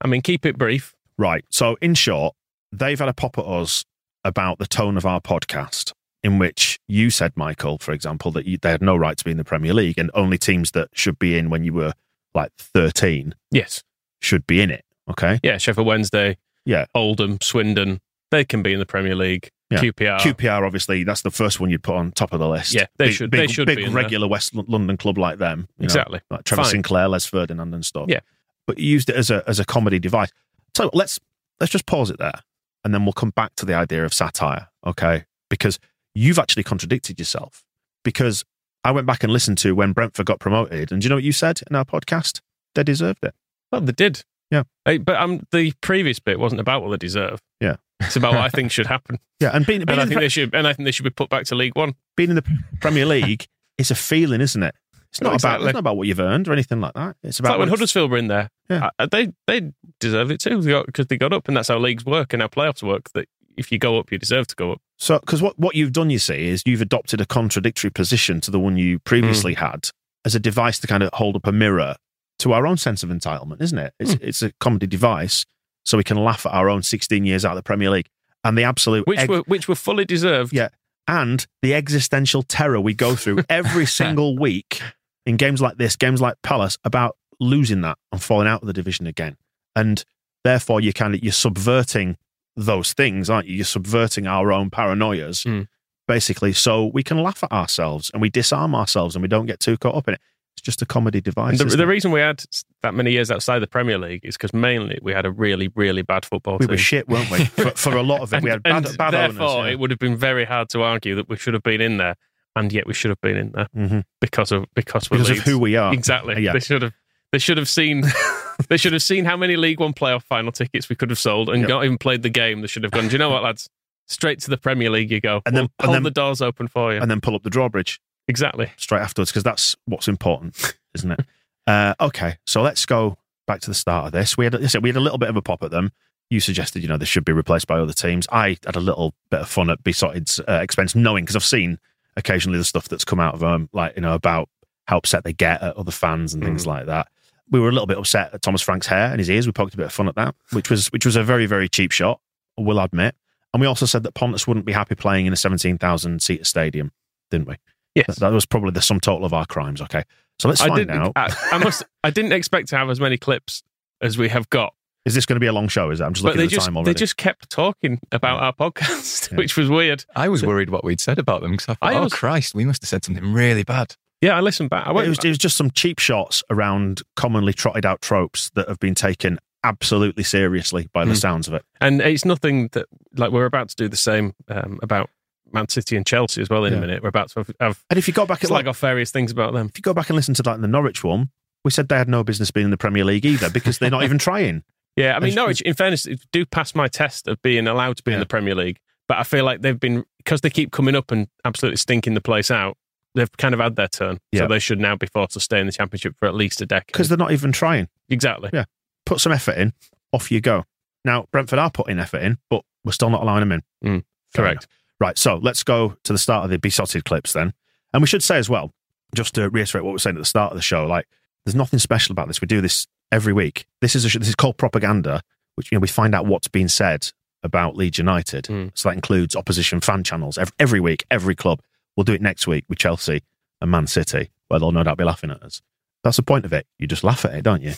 I 0.00 0.08
mean, 0.08 0.20
keep 0.20 0.44
it 0.44 0.58
brief. 0.58 0.94
Right. 1.16 1.44
So, 1.50 1.76
in 1.80 1.94
short, 1.94 2.34
they've 2.72 2.98
had 2.98 3.08
a 3.08 3.14
pop 3.14 3.38
at 3.38 3.44
us 3.44 3.84
about 4.24 4.58
the 4.58 4.66
tone 4.66 4.96
of 4.96 5.06
our 5.06 5.20
podcast, 5.20 5.92
in 6.22 6.38
which 6.38 6.78
you 6.88 7.10
said, 7.10 7.32
Michael, 7.36 7.78
for 7.78 7.92
example, 7.92 8.30
that 8.32 8.46
you, 8.46 8.58
they 8.60 8.70
had 8.70 8.82
no 8.82 8.96
right 8.96 9.16
to 9.16 9.24
be 9.24 9.30
in 9.30 9.36
the 9.36 9.44
Premier 9.44 9.74
League, 9.74 9.98
and 9.98 10.10
only 10.14 10.38
teams 10.38 10.72
that 10.72 10.88
should 10.92 11.18
be 11.18 11.38
in 11.38 11.50
when 11.50 11.64
you 11.64 11.72
were 11.72 11.92
like 12.34 12.50
13 12.58 13.34
Yes, 13.50 13.82
should 14.20 14.46
be 14.46 14.60
in 14.60 14.70
it. 14.70 14.84
Okay. 15.08 15.38
yeah, 15.42 15.58
Sheffield 15.58 15.86
Wednesday, 15.86 16.38
Yeah. 16.64 16.86
Oldham, 16.94 17.38
Swindon, 17.42 18.00
they 18.30 18.44
can 18.44 18.62
be 18.62 18.72
in 18.72 18.78
the 18.78 18.86
Premier 18.86 19.14
League. 19.14 19.50
Yeah. 19.70 19.78
QPR, 19.80 20.18
QPR, 20.20 20.64
obviously, 20.66 21.04
that's 21.04 21.22
the 21.22 21.30
first 21.30 21.58
one 21.58 21.70
you'd 21.70 21.82
put 21.82 21.94
on 21.96 22.12
top 22.12 22.32
of 22.32 22.38
the 22.38 22.48
list. 22.48 22.74
Yeah, 22.74 22.86
they 22.98 23.06
big, 23.06 23.14
should- 23.14 23.30
Big, 23.30 23.40
they 23.40 23.46
should 23.52 23.66
big 23.66 23.78
there. 23.78 23.90
regular 23.90 24.28
West 24.28 24.54
London 24.54 24.96
club 24.96 25.18
like 25.18 25.38
them. 25.38 25.66
you 25.78 25.82
know, 25.82 25.84
Exactly. 25.84 26.20
like 26.30 26.44
Trevor 26.44 26.62
Fine. 26.62 26.70
Sinclair, 26.70 27.08
Les 27.08 27.26
Ferdinand, 27.26 27.74
and 27.74 27.84
stuff. 27.84 28.06
Yeah. 28.08 28.20
but 28.66 28.78
you 28.78 28.90
used 28.90 29.10
it 29.10 29.16
as 29.16 29.30
a 29.30 29.42
as 29.46 29.58
a 29.60 29.64
comedy 29.64 29.98
device. 29.98 30.30
So 30.76 30.90
let's 30.92 31.18
let's 31.60 31.72
just 31.72 31.86
pause 31.86 32.10
it 32.10 32.18
there, 32.18 32.40
and 32.84 32.92
then 32.94 33.04
we'll 33.04 33.12
come 33.14 33.30
back 33.30 33.54
to 33.56 33.66
the 33.66 33.74
idea 33.74 34.04
of 34.04 34.12
satire. 34.14 34.68
Okay, 34.86 35.24
because 35.50 35.78
you've 36.14 36.38
actually 36.38 36.62
contradicted 36.62 37.18
yourself. 37.18 37.64
Because 38.04 38.44
I 38.84 38.90
went 38.90 39.06
back 39.06 39.24
and 39.24 39.32
listened 39.32 39.58
to 39.58 39.74
when 39.74 39.92
Brentford 39.92 40.26
got 40.26 40.40
promoted, 40.40 40.92
and 40.92 41.00
do 41.00 41.06
you 41.06 41.08
know 41.08 41.16
what 41.16 41.24
you 41.24 41.32
said 41.32 41.60
in 41.68 41.74
our 41.74 41.84
podcast? 41.86 42.40
They 42.74 42.82
deserved 42.84 43.24
it. 43.24 43.34
Well, 43.72 43.80
they 43.80 43.92
did. 43.92 44.24
Yeah. 44.54 44.62
Hey, 44.84 44.98
but 44.98 45.16
um, 45.16 45.46
the 45.50 45.72
previous 45.80 46.18
bit 46.18 46.38
wasn't 46.38 46.60
about 46.60 46.82
what 46.82 46.90
they 46.90 46.96
deserve. 46.96 47.40
Yeah. 47.60 47.76
It's 48.00 48.16
about 48.16 48.32
what 48.32 48.42
I 48.42 48.48
think 48.48 48.70
should 48.70 48.86
happen. 48.86 49.18
Yeah, 49.40 49.50
and 49.52 49.66
being, 49.66 49.80
being, 49.80 49.90
and 49.90 50.00
I 50.00 50.04
think 50.04 50.16
Pre- 50.16 50.24
they 50.24 50.28
should. 50.28 50.54
And 50.54 50.66
I 50.66 50.72
think 50.72 50.86
they 50.86 50.92
should 50.92 51.04
be 51.04 51.10
put 51.10 51.28
back 51.28 51.44
to 51.46 51.54
League 51.54 51.76
One. 51.76 51.94
being 52.16 52.30
in 52.30 52.36
the 52.36 52.44
Premier 52.80 53.06
League 53.16 53.46
it's 53.78 53.90
a 53.90 53.94
feeling, 53.94 54.40
isn't 54.40 54.62
it? 54.62 54.74
It's 55.10 55.20
not 55.20 55.40
about 55.40 55.62
it's 55.62 55.72
not 55.72 55.80
about 55.80 55.96
what 55.96 56.08
you've 56.08 56.20
earned 56.20 56.48
or 56.48 56.52
anything 56.52 56.80
like 56.80 56.94
that. 56.94 57.16
It's 57.22 57.30
It's 57.30 57.40
about 57.40 57.50
like 57.50 57.58
when 57.60 57.68
Huddersfield 57.68 58.10
were 58.10 58.16
in 58.16 58.26
there. 58.26 58.50
Yeah. 58.68 58.90
uh, 58.98 59.06
they 59.06 59.32
they 59.46 59.72
deserve 60.00 60.30
it 60.32 60.40
too 60.40 60.60
because 60.86 61.06
they 61.06 61.16
got 61.16 61.32
up, 61.32 61.46
and 61.46 61.56
that's 61.56 61.68
how 61.68 61.78
leagues 61.78 62.04
work 62.04 62.32
and 62.32 62.42
how 62.42 62.48
playoffs 62.48 62.82
work. 62.82 63.10
That 63.14 63.28
if 63.56 63.70
you 63.70 63.78
go 63.78 63.98
up, 63.98 64.10
you 64.10 64.18
deserve 64.18 64.48
to 64.48 64.56
go 64.56 64.72
up. 64.72 64.80
So, 64.98 65.20
because 65.20 65.40
what, 65.40 65.58
what 65.58 65.76
you've 65.76 65.92
done, 65.92 66.10
you 66.10 66.18
see, 66.18 66.48
is 66.48 66.62
you've 66.66 66.80
adopted 66.80 67.20
a 67.20 67.26
contradictory 67.26 67.90
position 67.90 68.40
to 68.42 68.50
the 68.50 68.58
one 68.58 68.76
you 68.76 68.98
previously 69.00 69.54
had 69.54 69.88
as 70.24 70.34
a 70.34 70.40
device 70.40 70.78
to 70.80 70.86
kind 70.86 71.02
of 71.02 71.10
hold 71.12 71.36
up 71.36 71.46
a 71.46 71.52
mirror 71.52 71.96
to 72.44 72.52
our 72.52 72.66
own 72.66 72.76
sense 72.76 73.02
of 73.02 73.08
entitlement, 73.10 73.60
isn't 73.60 73.78
it? 73.78 73.92
It's, 73.98 74.12
it's 74.22 74.42
a 74.42 74.52
comedy 74.60 74.86
device 74.86 75.44
so 75.84 75.98
we 75.98 76.04
can 76.04 76.16
laugh 76.16 76.46
at 76.46 76.52
our 76.52 76.70
own 76.70 76.82
16 76.82 77.24
years 77.24 77.44
out 77.44 77.50
of 77.52 77.56
the 77.56 77.62
Premier 77.62 77.90
League 77.90 78.08
and 78.44 78.56
the 78.56 78.62
absolute 78.62 79.06
Which 79.06 79.18
ex- 79.18 79.28
were 79.28 79.42
which 79.46 79.68
were 79.68 79.74
fully 79.74 80.04
deserved. 80.04 80.52
yeah, 80.52 80.68
and 81.08 81.46
the 81.62 81.74
existential 81.74 82.42
terror 82.42 82.80
we 82.80 82.94
go 82.94 83.16
through 83.16 83.40
every 83.50 83.86
single 83.86 84.38
week 84.38 84.80
in 85.26 85.36
games 85.36 85.60
like 85.60 85.76
this, 85.78 85.96
games 85.96 86.20
like 86.20 86.36
Palace, 86.42 86.78
about 86.84 87.16
losing 87.40 87.80
that 87.80 87.98
and 88.12 88.22
falling 88.22 88.46
out 88.46 88.60
of 88.62 88.66
the 88.66 88.72
division 88.72 89.06
again. 89.06 89.36
And 89.76 90.04
therefore, 90.44 90.80
you 90.80 90.92
kind 90.92 91.14
of 91.14 91.22
you're 91.22 91.32
subverting 91.32 92.16
those 92.56 92.92
things, 92.92 93.28
aren't 93.28 93.48
you? 93.48 93.56
You're 93.56 93.64
subverting 93.64 94.26
our 94.26 94.52
own 94.52 94.70
paranoias, 94.70 95.44
Mm. 95.46 95.66
basically, 96.06 96.52
so 96.52 96.86
we 96.86 97.02
can 97.02 97.22
laugh 97.22 97.42
at 97.42 97.50
ourselves 97.52 98.10
and 98.12 98.22
we 98.22 98.30
disarm 98.30 98.74
ourselves 98.74 99.16
and 99.16 99.22
we 99.22 99.28
don't 99.28 99.46
get 99.46 99.60
too 99.60 99.76
caught 99.76 99.94
up 99.96 100.06
in 100.08 100.14
it. 100.14 100.20
Just 100.64 100.80
a 100.82 100.86
comedy 100.86 101.20
device. 101.20 101.58
The, 101.58 101.66
the 101.66 101.86
reason 101.86 102.10
we 102.10 102.20
had 102.20 102.42
that 102.82 102.94
many 102.94 103.12
years 103.12 103.30
outside 103.30 103.58
the 103.58 103.66
Premier 103.66 103.98
League 103.98 104.24
is 104.24 104.36
because 104.36 104.54
mainly 104.54 104.98
we 105.02 105.12
had 105.12 105.26
a 105.26 105.30
really, 105.30 105.68
really 105.76 106.00
bad 106.02 106.24
football 106.24 106.54
we 106.58 106.66
team. 106.66 106.72
were 106.72 106.78
shit, 106.78 107.06
weren't 107.08 107.30
we? 107.30 107.44
For, 107.44 107.70
for 107.76 107.96
a 107.96 108.02
lot 108.02 108.22
of 108.22 108.32
it, 108.32 108.36
and, 108.36 108.44
we 108.44 108.50
had 108.50 108.62
bad, 108.62 108.86
and 108.86 108.96
bad 108.96 109.10
therefore, 109.12 109.58
owners. 109.60 109.72
it 109.72 109.78
would 109.78 109.90
have 109.90 109.98
been 109.98 110.16
very 110.16 110.44
hard 110.46 110.70
to 110.70 110.82
argue 110.82 111.14
that 111.16 111.28
we 111.28 111.36
should 111.36 111.52
have 111.54 111.62
been 111.62 111.80
in 111.82 111.98
there, 111.98 112.16
and 112.56 112.72
yet 112.72 112.86
we 112.86 112.94
should 112.94 113.10
have 113.10 113.20
been 113.20 113.36
in 113.36 113.52
there 113.52 113.68
yeah. 113.74 113.82
Mhm. 113.88 114.04
because 114.22 114.50
of 114.52 114.64
because 114.74 115.06
because 115.08 115.28
of 115.30 115.38
who 115.40 115.58
we 115.58 115.76
are. 115.76 115.92
Exactly. 115.92 116.42
Yeah. 116.42 116.54
They 116.54 116.60
should 116.60 116.80
have. 116.82 116.92
They 117.32 117.38
should 117.38 117.58
have 117.58 117.68
seen. 117.68 118.02
they 118.68 118.76
should 118.78 118.92
have 118.94 119.02
seen 119.02 119.24
how 119.26 119.36
many 119.36 119.56
League 119.56 119.80
One 119.80 119.92
playoff 119.92 120.22
final 120.22 120.50
tickets 120.52 120.88
we 120.88 120.96
could 120.96 121.10
have 121.10 121.18
sold, 121.18 121.50
and 121.50 121.60
Yep. 121.60 121.68
not 121.68 121.84
even 121.84 121.98
played 121.98 122.22
the 122.22 122.30
game. 122.30 122.62
They 122.62 122.68
should 122.68 122.84
have 122.84 122.92
gone. 122.92 123.06
Do 123.08 123.12
you 123.12 123.18
know 123.18 123.28
what, 123.30 123.42
lads? 123.42 123.68
Straight 124.06 124.38
to 124.40 124.50
the 124.50 124.56
Premier 124.58 124.88
League 124.90 125.10
you 125.10 125.20
go. 125.20 125.42
And 125.46 125.56
then- 125.56 125.62
We'll 125.64 125.70
and 125.80 125.86
hold 125.86 125.94
then- 125.96 126.02
the 126.04 126.10
doors 126.10 126.40
open 126.42 126.68
for 126.68 126.92
you. 126.94 127.00
and 127.00 127.10
then 127.10 127.20
pull 127.20 127.34
up 127.34 127.42
the 127.42 127.50
drawbridge. 127.50 128.00
Exactly. 128.28 128.72
straight 128.76 129.00
afterwards 129.00 129.30
because 129.30 129.42
that's 129.42 129.76
what's 129.86 130.08
important, 130.08 130.76
isn't 130.94 131.12
it? 131.12 131.20
uh, 131.66 131.94
okay, 132.00 132.36
so 132.46 132.62
let's 132.62 132.86
go 132.86 133.16
back 133.46 133.60
to 133.60 133.70
the 133.70 133.74
start 133.74 134.06
of 134.06 134.12
this. 134.12 134.36
We 134.36 134.44
had, 134.44 134.54
I 134.54 134.66
said, 134.66 134.82
we 134.82 134.88
had 134.88 134.96
a 134.96 135.00
little 135.00 135.18
bit 135.18 135.28
of 135.28 135.36
a 135.36 135.42
pop 135.42 135.62
at 135.62 135.70
them. 135.70 135.92
You 136.30 136.40
suggested, 136.40 136.82
you 136.82 136.88
know, 136.88 136.96
they 136.96 137.04
should 137.04 137.24
be 137.24 137.32
replaced 137.32 137.66
by 137.66 137.78
other 137.78 137.92
teams. 137.92 138.26
I 138.32 138.56
had 138.64 138.76
a 138.76 138.80
little 138.80 139.14
bit 139.30 139.40
of 139.40 139.48
fun 139.48 139.70
at 139.70 139.84
Besotted's 139.84 140.40
uh, 140.40 140.60
expense, 140.62 140.94
knowing 140.94 141.24
because 141.24 141.36
I've 141.36 141.44
seen 141.44 141.78
occasionally 142.16 142.58
the 142.58 142.64
stuff 142.64 142.88
that's 142.88 143.04
come 143.04 143.20
out 143.20 143.34
of 143.34 143.40
them, 143.40 143.68
like 143.72 143.94
you 143.96 144.02
know 144.02 144.14
about 144.14 144.48
how 144.86 144.98
upset 144.98 145.24
they 145.24 145.32
get 145.32 145.62
at 145.62 145.76
other 145.76 145.92
fans 145.92 146.34
and 146.34 146.42
things 146.42 146.66
like 146.66 146.86
that. 146.86 147.08
We 147.50 147.60
were 147.60 147.68
a 147.68 147.72
little 147.72 147.86
bit 147.86 147.98
upset 147.98 148.32
at 148.34 148.42
Thomas 148.42 148.62
Frank's 148.62 148.86
hair 148.86 149.10
and 149.10 149.18
his 149.18 149.30
ears. 149.30 149.46
We 149.46 149.52
poked 149.52 149.74
a 149.74 149.76
bit 149.76 149.86
of 149.86 149.92
fun 149.92 150.08
at 150.08 150.14
that, 150.14 150.34
which 150.52 150.70
was 150.70 150.88
which 150.88 151.04
was 151.04 151.16
a 151.16 151.22
very 151.22 151.46
very 151.46 151.68
cheap 151.68 151.92
shot. 151.92 152.20
We'll 152.56 152.80
admit. 152.80 153.14
And 153.52 153.60
we 153.60 153.66
also 153.66 153.86
said 153.86 154.02
that 154.02 154.14
Pontus 154.14 154.46
wouldn't 154.48 154.66
be 154.66 154.72
happy 154.72 154.94
playing 154.94 155.26
in 155.26 155.32
a 155.32 155.36
seventeen 155.36 155.78
thousand 155.78 156.22
seater 156.22 156.44
stadium, 156.44 156.90
didn't 157.30 157.48
we? 157.48 157.56
Yes. 157.94 158.06
That, 158.06 158.18
that 158.20 158.32
was 158.32 158.46
probably 158.46 158.70
the 158.72 158.82
sum 158.82 159.00
total 159.00 159.24
of 159.24 159.32
our 159.32 159.46
crimes. 159.46 159.80
Okay, 159.82 160.02
so 160.38 160.48
let's 160.48 160.60
I 160.60 160.68
find 160.68 160.78
didn't. 160.78 160.96
out. 161.00 161.12
I, 161.16 161.34
I 161.52 161.58
must. 161.58 161.84
I 162.02 162.10
didn't 162.10 162.32
expect 162.32 162.68
to 162.68 162.76
have 162.76 162.90
as 162.90 163.00
many 163.00 163.16
clips 163.16 163.62
as 164.00 164.18
we 164.18 164.28
have 164.28 164.48
got. 164.50 164.74
Is 165.04 165.14
this 165.14 165.26
going 165.26 165.36
to 165.36 165.40
be 165.40 165.46
a 165.46 165.52
long 165.52 165.68
show? 165.68 165.90
Is 165.90 166.00
it? 166.00 166.04
I'm 166.04 166.14
just 166.14 166.22
But 166.24 166.28
looking 166.30 166.38
they 166.38 166.44
at 166.44 166.50
the 166.50 166.54
just 166.56 166.66
time 166.66 166.76
already. 166.78 166.90
they 166.92 166.98
just 166.98 167.16
kept 167.18 167.50
talking 167.50 168.00
about 168.10 168.40
our 168.40 168.52
podcast, 168.54 169.30
Yeah. 169.32 169.36
which 169.38 169.56
was 169.56 169.68
weird. 169.68 170.04
I 170.16 170.28
was 170.30 170.42
worried 170.44 170.70
what 170.70 170.82
we'd 170.82 170.98
said 171.00 171.18
about 171.18 171.42
them 171.42 171.50
because 171.52 171.68
I 171.68 171.74
thought, 171.74 171.92
I 171.94 171.98
oh 171.98 172.04
was- 172.04 172.12
Christ, 172.14 172.54
we 172.54 172.64
must 172.64 172.82
have 172.82 172.88
said 172.88 173.04
something 173.04 173.32
really 173.32 173.64
bad. 173.64 173.96
Yeah, 174.22 174.36
I 174.36 174.40
listened 174.40 174.70
back. 174.70 174.86
I 174.86 174.92
went. 174.92 175.06
it, 175.06 175.10
was, 175.10 175.18
it 175.18 175.28
was 175.28 175.36
just 175.38 175.56
some 175.58 175.70
cheap 175.70 175.98
shots 175.98 176.42
around 176.48 177.02
commonly 177.16 177.52
trotted 177.52 177.84
out 177.84 178.00
tropes 178.00 178.48
that 178.54 178.66
have 178.68 178.78
been 178.80 178.94
taken 178.94 179.38
absolutely 179.62 180.24
seriously 180.24 180.88
by 180.94 181.04
the 181.04 181.12
Mm. 181.12 181.16
sounds 181.20 181.48
of 181.48 181.54
it. 181.54 181.64
and 181.80 182.00
it's 182.00 182.24
nothing 182.24 182.68
that 182.72 182.86
like 183.16 183.30
we're 183.30 183.44
about 183.46 183.68
to 183.68 183.76
do 183.76 183.88
the 183.88 183.96
same 183.96 184.34
um, 184.48 184.78
about 184.82 185.10
Man 185.54 185.68
City 185.68 185.96
and 185.96 186.04
Chelsea 186.06 186.42
as 186.42 186.50
well 186.50 186.64
in 186.64 186.72
Yeah. 186.72 186.78
a 186.78 186.80
minute. 186.80 187.02
We're 187.02 187.08
about 187.08 187.30
to 187.30 187.40
have, 187.40 187.50
have 187.60 187.84
And 187.90 187.98
if 187.98 188.06
you 188.08 188.14
go 188.14 188.26
back 188.26 188.42
at 188.42 188.48
slag 188.48 188.66
like, 188.66 188.70
off 188.70 188.78
various 188.80 189.10
things 189.10 189.30
about 189.32 189.52
them. 189.54 189.68
if 189.68 189.78
you 189.78 189.82
go 189.82 189.94
back 189.94 190.10
and 190.10 190.16
listen 190.16 190.34
to 190.34 190.42
like 190.44 190.60
the 190.60 190.68
Norwich 190.68 191.02
one, 191.04 191.30
we 191.64 191.70
said 191.70 191.88
they 191.88 191.96
had 191.96 192.08
no 192.08 192.22
business 192.24 192.50
being 192.50 192.64
in 192.64 192.70
the 192.70 192.76
Premier 192.76 193.04
League 193.04 193.24
either 193.24 193.48
because 193.50 193.78
they're 193.78 193.90
not 193.90 194.04
even 194.04 194.18
trying. 194.18 194.62
Yeah, 194.96 195.16
I 195.16 195.18
mean 195.20 195.34
Norwich. 195.34 195.60
In 195.62 195.74
fairness, 195.74 196.06
do 196.30 196.46
pass 196.46 196.72
my 196.72 196.86
test 196.86 197.26
of 197.26 197.42
being 197.42 197.66
allowed 197.66 197.96
to 197.96 198.04
be 198.04 198.12
in 198.12 198.20
the 198.20 198.26
Premier 198.26 198.54
League, 198.54 198.78
but 199.08 199.18
I 199.18 199.24
feel 199.24 199.44
like 199.44 199.60
they've 199.60 199.80
been 199.80 200.04
because 200.18 200.40
they 200.42 200.50
keep 200.50 200.70
coming 200.70 200.94
up 200.94 201.10
and 201.10 201.26
absolutely 201.44 201.78
stinking 201.78 202.14
the 202.14 202.20
place 202.20 202.48
out. 202.48 202.76
They've 203.16 203.28
kind 203.36 203.54
of 203.54 203.60
had 203.60 203.74
their 203.74 203.88
turn, 203.88 204.18
Yeah. 204.30 204.42
so 204.42 204.46
they 204.46 204.60
should 204.60 204.78
now 204.78 204.94
be 204.94 205.08
forced 205.08 205.32
to 205.32 205.40
stay 205.40 205.58
in 205.58 205.66
the 205.66 205.72
Championship 205.72 206.14
for 206.20 206.28
at 206.28 206.34
least 206.36 206.60
a 206.60 206.66
decade. 206.66 206.86
Because 206.92 207.08
they're 207.08 207.18
not 207.18 207.32
even 207.32 207.50
trying. 207.50 207.88
exactly. 208.08 208.50
Yeah. 208.52 208.66
Put 209.04 209.18
some 209.20 209.32
effort 209.32 209.58
in, 209.58 209.72
off 210.12 210.30
you 210.30 210.40
go. 210.40 210.62
Now, 211.04 211.26
Brentford 211.32 211.58
are 211.58 211.70
putting 211.72 211.98
effort 211.98 212.22
in, 212.22 212.38
but 212.48 212.62
we're 212.84 212.92
still 212.92 213.10
not 213.10 213.22
allowing 213.22 213.40
them 213.40 213.50
in. 213.50 213.62
Mm, 213.84 214.04
correct. 214.32 214.62
enough. 214.62 214.68
Right, 215.04 215.18
so 215.18 215.36
let's 215.36 215.62
go 215.62 215.98
to 216.04 216.14
the 216.14 216.18
start 216.18 216.44
of 216.44 216.50
the 216.50 216.58
besotted 216.58 217.04
clips 217.04 217.34
then. 217.34 217.52
And 217.92 218.02
we 218.02 218.06
should 218.06 218.22
say 218.22 218.38
as 218.38 218.48
well, 218.48 218.72
just 219.14 219.34
to 219.34 219.50
reiterate 219.50 219.84
what 219.84 219.90
we 219.90 219.96
were 219.96 219.98
saying 219.98 220.16
at 220.16 220.20
the 220.20 220.24
start 220.24 220.50
of 220.50 220.56
the 220.56 220.62
show, 220.62 220.86
like 220.86 221.06
there's 221.44 221.54
nothing 221.54 221.78
special 221.78 222.12
about 222.12 222.26
this. 222.26 222.40
We 222.40 222.46
do 222.46 222.62
this 222.62 222.86
every 223.12 223.34
week. 223.34 223.66
This 223.82 223.94
is 223.94 224.06
a, 224.06 224.18
this 224.18 224.30
is 224.30 224.34
called 224.34 224.56
propaganda, 224.56 225.20
which 225.56 225.70
you 225.70 225.76
know 225.76 225.80
we 225.80 225.88
find 225.88 226.14
out 226.14 226.24
what's 226.24 226.48
being 226.48 226.68
said 226.68 227.10
about 227.42 227.76
Leeds 227.76 227.98
United. 227.98 228.44
Mm. 228.44 228.70
So 228.72 228.88
that 228.88 228.94
includes 228.94 229.36
opposition 229.36 229.82
fan 229.82 230.04
channels 230.04 230.38
every, 230.38 230.54
every 230.58 230.80
week, 230.80 231.04
every 231.10 231.34
club. 231.34 231.60
We'll 231.98 232.04
do 232.04 232.14
it 232.14 232.22
next 232.22 232.46
week 232.46 232.64
with 232.70 232.78
Chelsea 232.78 233.22
and 233.60 233.70
Man 233.70 233.86
City, 233.86 234.30
where 234.48 234.58
they'll 234.58 234.72
no 234.72 234.84
doubt 234.84 234.96
be 234.96 235.04
laughing 235.04 235.30
at 235.30 235.42
us. 235.42 235.60
That's 236.02 236.16
the 236.16 236.22
point 236.22 236.46
of 236.46 236.54
it. 236.54 236.66
You 236.78 236.86
just 236.86 237.04
laugh 237.04 237.26
at 237.26 237.34
it, 237.34 237.42
don't 237.42 237.60
you? 237.60 237.74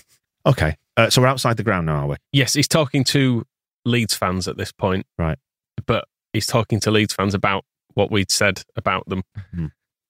Okay, 0.46 0.76
uh, 0.96 1.10
so 1.10 1.22
we're 1.22 1.26
outside 1.26 1.56
the 1.56 1.64
ground 1.64 1.86
now, 1.86 2.04
are 2.04 2.06
we? 2.06 2.16
Yes, 2.30 2.54
he's 2.54 2.68
talking 2.68 3.02
to 3.02 3.44
Leeds 3.84 4.14
fans 4.14 4.46
at 4.46 4.56
this 4.56 4.70
point, 4.70 5.06
Right. 5.18 5.38
But 5.86 6.06
he's 6.36 6.46
talking 6.46 6.78
to 6.80 6.90
Leeds 6.90 7.14
fans 7.14 7.34
about 7.34 7.64
what 7.94 8.10
we'd 8.10 8.30
said 8.30 8.62
about 8.76 9.08
them. 9.08 9.24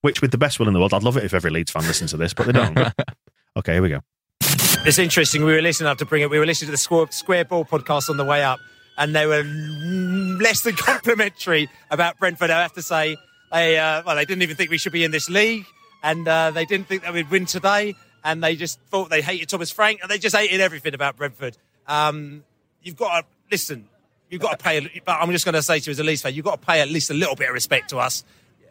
Which, 0.02 0.20
with 0.20 0.30
the 0.30 0.38
best 0.38 0.58
will 0.58 0.68
in 0.68 0.74
the 0.74 0.78
world, 0.78 0.92
I'd 0.92 1.02
love 1.02 1.16
it 1.16 1.24
if 1.24 1.32
every 1.32 1.50
Leeds 1.50 1.70
fan 1.70 1.82
listened 1.84 2.10
to 2.10 2.16
this, 2.16 2.34
but 2.34 2.46
they 2.46 2.52
don't. 2.52 2.76
okay, 3.56 3.74
here 3.74 3.82
we 3.82 3.88
go. 3.88 4.00
It's 4.40 4.98
interesting. 4.98 5.44
We 5.44 5.52
were 5.52 5.62
listening. 5.62 5.86
I 5.86 5.90
have 5.90 5.98
to 5.98 6.04
bring 6.04 6.22
it. 6.22 6.30
We 6.30 6.38
were 6.38 6.46
listening 6.46 6.66
to 6.66 6.72
the 6.72 6.78
Square, 6.78 7.08
Square 7.10 7.46
Ball 7.46 7.64
podcast 7.64 8.10
on 8.10 8.16
the 8.16 8.24
way 8.24 8.44
up, 8.44 8.60
and 8.98 9.14
they 9.14 9.26
were 9.26 9.42
less 9.42 10.62
than 10.62 10.76
complimentary 10.76 11.68
about 11.90 12.18
Brentford. 12.18 12.50
I 12.50 12.62
have 12.62 12.74
to 12.74 12.82
say, 12.82 13.16
they 13.50 13.78
uh, 13.78 14.02
well, 14.04 14.16
they 14.16 14.24
didn't 14.24 14.42
even 14.42 14.56
think 14.56 14.70
we 14.70 14.78
should 14.78 14.92
be 14.92 15.04
in 15.04 15.10
this 15.10 15.28
league, 15.30 15.64
and 16.02 16.28
uh, 16.28 16.50
they 16.50 16.66
didn't 16.66 16.88
think 16.88 17.02
that 17.02 17.12
we'd 17.12 17.30
win 17.30 17.46
today, 17.46 17.94
and 18.22 18.44
they 18.44 18.54
just 18.54 18.78
thought 18.88 19.10
they 19.10 19.22
hated 19.22 19.48
Thomas 19.48 19.70
Frank, 19.70 20.00
and 20.02 20.10
they 20.10 20.18
just 20.18 20.36
hated 20.36 20.60
everything 20.60 20.94
about 20.94 21.16
Brentford. 21.16 21.56
Um, 21.88 22.44
you've 22.82 22.96
got 22.96 23.20
to 23.20 23.26
listen. 23.50 23.88
You've 24.30 24.42
got 24.42 24.58
to 24.58 24.64
pay. 24.64 25.02
But 25.04 25.12
I'm 25.20 25.30
just 25.30 25.44
going 25.44 25.54
to 25.54 25.62
say 25.62 25.78
to 25.78 25.86
you 25.86 25.92
as 25.92 25.98
a 25.98 26.04
Leeds 26.04 26.22
fan, 26.22 26.34
you've 26.34 26.44
got 26.44 26.60
to 26.60 26.66
pay 26.66 26.80
at 26.80 26.88
least 26.88 27.10
a 27.10 27.14
little 27.14 27.36
bit 27.36 27.48
of 27.48 27.54
respect 27.54 27.90
to 27.90 27.98
us. 27.98 28.24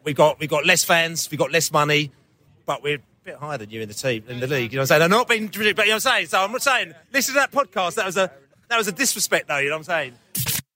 We've 0.03 0.15
got 0.15 0.39
we've 0.39 0.49
got 0.49 0.65
less 0.65 0.83
fans, 0.83 1.29
we've 1.31 1.39
got 1.39 1.51
less 1.51 1.71
money, 1.71 2.11
but 2.65 2.83
we're 2.83 2.97
a 2.97 3.01
bit 3.23 3.35
higher 3.35 3.57
than 3.57 3.71
you 3.71 3.81
in 3.81 3.87
the 3.87 3.93
team 3.93 4.23
in 4.27 4.39
the 4.39 4.47
league. 4.47 4.71
You 4.71 4.77
know 4.77 4.81
what 4.81 4.91
I'm 4.91 4.99
saying? 4.99 5.01
I'm 5.01 5.09
not 5.09 5.27
being, 5.27 5.47
but 5.47 5.57
you 5.57 5.73
know 5.73 5.73
what 5.73 5.91
I'm 5.93 5.99
saying. 5.99 6.27
So 6.27 6.39
I'm 6.39 6.51
not 6.51 6.61
saying 6.61 6.93
listen 7.11 7.33
to 7.33 7.39
that 7.39 7.51
podcast. 7.51 7.95
That 7.95 8.05
was 8.05 8.17
a 8.17 8.31
that 8.69 8.77
was 8.77 8.87
a 8.87 8.91
disrespect, 8.91 9.47
though. 9.47 9.57
You 9.57 9.69
know 9.69 9.77
what 9.77 9.89
I'm 9.89 10.13
saying? 10.13 10.13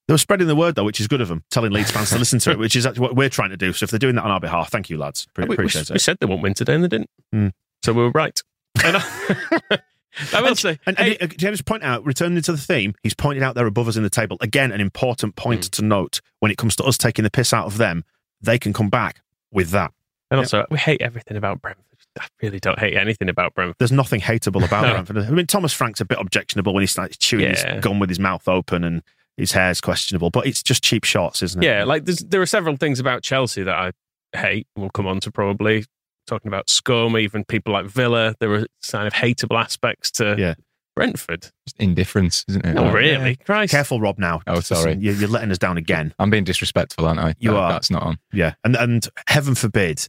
They 0.08 0.14
were 0.14 0.18
spreading 0.18 0.48
the 0.48 0.56
word, 0.56 0.76
though, 0.76 0.84
which 0.84 1.00
is 1.00 1.08
good 1.08 1.22
of 1.22 1.28
them, 1.28 1.44
telling 1.52 1.72
Leeds 1.72 1.92
fans 1.92 2.10
to 2.10 2.18
listen 2.18 2.40
to 2.40 2.52
it, 2.52 2.58
which 2.58 2.76
is 2.76 2.86
actually 2.86 3.02
what 3.02 3.16
we're 3.16 3.30
trying 3.30 3.52
to 3.52 3.58
do. 3.58 3.74
So 3.74 3.84
if 3.84 3.92
they're 3.92 4.00
doing 4.00 4.16
that 4.16 4.24
on 4.24 4.32
our 4.32 4.40
behalf, 4.40 4.72
thank 4.72 4.90
you, 4.90 4.98
lads. 4.98 5.28
Pre- 5.34 5.44
we, 5.44 5.50
we, 5.50 5.56
appreciate 5.56 5.90
we 5.90 5.94
it. 5.94 5.96
We 5.96 6.00
said 6.00 6.18
they 6.20 6.26
won't 6.26 6.42
win 6.42 6.56
today, 6.56 6.74
and 6.74 6.84
they 6.84 6.88
didn't. 6.88 7.10
Mm. 7.34 7.52
So 7.84 7.94
we 7.94 8.02
were 8.02 8.12
right. 8.12 8.42
And 10.20 10.36
I, 10.36 10.42
will 10.42 10.48
And, 10.50 10.58
say, 10.60 10.80
and, 10.86 11.00
and 11.00 11.18
uh, 11.22 11.28
can 11.28 11.48
I 11.48 11.52
just 11.52 11.66
point 11.66 11.84
out, 11.84 12.06
returning 12.06 12.42
to 12.42 12.52
the 12.52 12.58
theme, 12.58 12.94
he's 13.04 13.14
pointed 13.14 13.44
out 13.44 13.56
they're 13.56 13.66
above 13.68 13.88
us 13.88 13.96
in 13.98 14.04
the 14.04 14.10
table. 14.10 14.38
Again, 14.42 14.72
an 14.72 14.82
important 14.82 15.36
point 15.36 15.66
Hmm. 15.66 15.70
to 15.70 15.82
note 15.84 16.22
when 16.40 16.52
it 16.52 16.58
comes 16.58 16.76
to 16.78 16.84
us 16.84 16.98
taking 16.98 17.24
the 17.24 17.30
piss 17.32 17.54
out 17.54 17.66
of 17.66 17.78
them, 17.78 18.04
they 18.42 18.58
can 18.60 18.74
come 18.74 18.90
back 18.90 19.22
with 19.52 19.70
that. 19.72 19.92
and 20.32 20.40
also, 20.40 20.66
we 20.70 20.78
hate 20.78 21.02
everything 21.02 21.36
about 21.38 21.62
Brentford. 21.62 21.86
I 22.20 22.26
really 22.42 22.60
don't 22.60 22.80
hate 22.80 22.96
anything 22.98 23.30
about 23.30 23.54
Brentford. 23.56 23.76
There's 23.80 23.92
nothing 23.92 24.20
hateable 24.22 24.64
about 24.66 24.82
No. 24.88 24.92
Brentford. 24.94 25.18
I 25.18 25.30
mean, 25.32 25.48
Thomas 25.48 25.74
Frank's 25.74 26.02
a 26.02 26.06
bit 26.06 26.18
objectionable 26.20 26.74
when 26.74 26.82
he 26.82 26.88
starts 26.88 27.18
chewing 27.18 27.46
Yeah. 27.46 27.76
his 27.76 27.84
gum 27.84 28.00
with 28.00 28.10
his 28.10 28.20
mouth 28.20 28.48
open 28.48 28.84
and 28.84 29.02
his 29.38 29.52
hair's 29.54 29.80
questionable, 29.80 30.30
but 30.30 30.46
it's 30.46 30.62
just 30.62 30.84
cheap 30.84 31.04
shots, 31.06 31.42
isn't 31.42 31.64
it? 31.64 31.66
Yeah, 31.66 31.84
like 31.86 32.06
there's, 32.06 32.20
there 32.20 32.42
are 32.42 32.46
several 32.46 32.76
things 32.76 33.00
about 33.00 33.24
Chelsea 33.24 33.64
that 33.64 33.74
I 33.76 33.92
hate. 34.38 34.68
We'll 34.76 34.90
come 34.90 35.08
on 35.08 35.20
to 35.22 35.32
probably 35.32 35.86
talking 36.30 36.48
about 36.50 36.70
scum, 36.70 37.18
even 37.18 37.44
people 37.44 37.74
like 37.74 37.86
Villa. 37.88 38.36
There 38.40 38.54
are 38.54 38.66
kind 38.92 39.08
of 39.08 39.14
hateable 39.14 39.60
aspects 39.60 40.12
to 40.12 40.36
Yeah. 40.38 40.54
Brentford. 40.96 41.44
Just 41.66 41.78
indifference, 41.80 42.44
isn't 42.50 42.66
it? 42.66 42.74
Not 42.74 42.94
really, 42.94 43.38
Christ. 43.38 43.72
Careful, 43.72 44.02
Rob. 44.02 44.18
Now, 44.20 44.42
Oh, 44.48 44.60
sorry. 44.60 44.96
Listen, 44.96 45.02
you're, 45.02 45.14
you're 45.16 45.30
letting 45.30 45.52
us 45.52 45.58
down 45.58 45.78
again. 45.78 46.14
I'm 46.20 46.30
being 46.30 46.44
disrespectful, 46.44 47.06
aren't 47.06 47.20
I? 47.20 47.36
You 47.40 47.52
That- 47.52 47.58
are. 47.58 47.72
That's 47.72 47.90
not 47.92 48.04
on. 48.04 48.18
Yeah, 48.34 48.54
and 48.64 48.76
and 48.76 49.08
heaven 49.28 49.56
forbid 49.56 50.08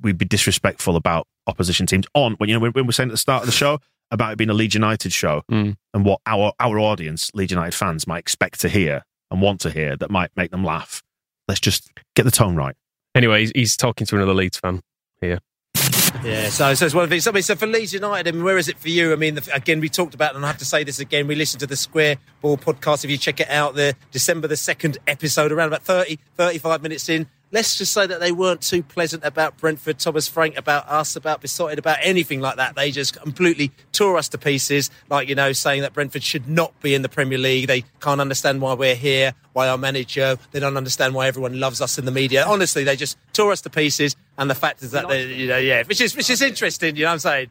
we'd 0.00 0.18
be 0.18 0.24
disrespectful 0.24 0.96
about 0.96 1.26
opposition 1.46 1.86
teams 1.86 2.06
on 2.14 2.34
when 2.34 2.48
you 2.48 2.54
know 2.54 2.60
when, 2.60 2.72
when 2.72 2.86
we're 2.86 2.92
saying 2.92 3.08
at 3.10 3.12
the 3.12 3.18
start 3.18 3.42
of 3.42 3.46
the 3.46 3.52
show 3.52 3.78
about 4.10 4.32
it 4.32 4.38
being 4.38 4.50
a 4.50 4.54
Leeds 4.54 4.74
United 4.74 5.12
show 5.12 5.42
Mm. 5.50 5.76
and 5.94 6.04
what 6.04 6.20
our 6.26 6.52
our 6.60 6.78
audience, 6.78 7.30
Leeds 7.34 7.52
United 7.52 7.74
fans, 7.74 8.06
might 8.06 8.18
expect 8.18 8.60
to 8.60 8.68
hear 8.68 9.04
and 9.30 9.40
want 9.42 9.60
to 9.60 9.70
hear 9.70 9.96
that 9.96 10.10
might 10.10 10.30
make 10.36 10.50
them 10.50 10.64
laugh. 10.64 11.02
Let's 11.48 11.60
just 11.60 11.90
get 12.16 12.24
the 12.24 12.30
tone 12.30 12.56
right. 12.56 12.74
Anyway, 13.14 13.40
he's, 13.40 13.52
he's 13.54 13.76
talking 13.76 14.06
to 14.06 14.16
another 14.16 14.34
Leeds 14.34 14.58
fan 14.58 14.80
here. 15.20 15.38
Yeah, 16.24 16.50
so, 16.50 16.72
so 16.74 16.86
it's 16.86 16.94
one 16.94 17.04
of 17.04 17.10
these. 17.10 17.26
I 17.26 17.32
mean, 17.32 17.42
so 17.42 17.56
for 17.56 17.66
Leeds 17.66 17.92
United, 17.92 18.28
I 18.28 18.32
mean, 18.32 18.44
where 18.44 18.58
is 18.58 18.68
it 18.68 18.78
for 18.78 18.88
you? 18.88 19.12
I 19.12 19.16
mean, 19.16 19.34
the, 19.34 19.54
again, 19.54 19.80
we 19.80 19.88
talked 19.88 20.14
about, 20.14 20.36
and 20.36 20.44
I 20.44 20.48
have 20.48 20.58
to 20.58 20.64
say 20.64 20.84
this 20.84 21.00
again, 21.00 21.26
we 21.26 21.34
listened 21.34 21.60
to 21.60 21.66
the 21.66 21.76
Square 21.76 22.18
Ball 22.40 22.56
podcast. 22.56 23.04
If 23.04 23.10
you 23.10 23.18
check 23.18 23.40
it 23.40 23.50
out, 23.50 23.74
the 23.74 23.96
December 24.12 24.46
the 24.46 24.54
2nd 24.54 24.98
episode, 25.06 25.50
around 25.50 25.68
about 25.68 25.82
30, 25.82 26.18
35 26.36 26.82
minutes 26.82 27.08
in. 27.08 27.26
Let's 27.52 27.76
just 27.76 27.92
say 27.92 28.06
that 28.06 28.18
they 28.18 28.32
weren't 28.32 28.62
too 28.62 28.82
pleasant 28.82 29.24
about 29.24 29.58
Brentford, 29.58 29.98
Thomas 29.98 30.26
Frank, 30.26 30.56
about 30.56 30.88
us, 30.88 31.16
about 31.16 31.42
Besotted, 31.42 31.78
about 31.78 31.98
anything 32.00 32.40
like 32.40 32.56
that. 32.56 32.74
They 32.74 32.90
just 32.90 33.20
completely 33.20 33.70
tore 33.92 34.16
us 34.16 34.28
to 34.30 34.38
pieces, 34.38 34.90
like, 35.10 35.28
you 35.28 35.34
know, 35.34 35.52
saying 35.52 35.82
that 35.82 35.92
Brentford 35.92 36.22
should 36.22 36.48
not 36.48 36.72
be 36.80 36.94
in 36.94 37.02
the 37.02 37.10
Premier 37.10 37.36
League. 37.36 37.66
They 37.66 37.84
can't 38.00 38.22
understand 38.22 38.62
why 38.62 38.72
we're 38.72 38.94
here, 38.94 39.34
why 39.52 39.68
our 39.68 39.76
manager, 39.76 40.38
they 40.52 40.60
don't 40.60 40.78
understand 40.78 41.14
why 41.14 41.26
everyone 41.26 41.60
loves 41.60 41.82
us 41.82 41.98
in 41.98 42.06
the 42.06 42.10
media. 42.10 42.44
Honestly, 42.46 42.84
they 42.84 42.96
just 42.96 43.18
tore 43.34 43.52
us 43.52 43.60
to 43.60 43.70
pieces. 43.70 44.16
And 44.38 44.48
the 44.48 44.54
fact 44.54 44.82
is 44.82 44.92
that, 44.92 45.08
they, 45.08 45.34
you 45.34 45.46
know, 45.46 45.58
yeah, 45.58 45.82
which 45.82 46.00
is, 46.00 46.16
which 46.16 46.30
is 46.30 46.40
interesting, 46.40 46.96
you 46.96 47.02
know 47.02 47.10
what 47.14 47.26
I'm 47.26 47.48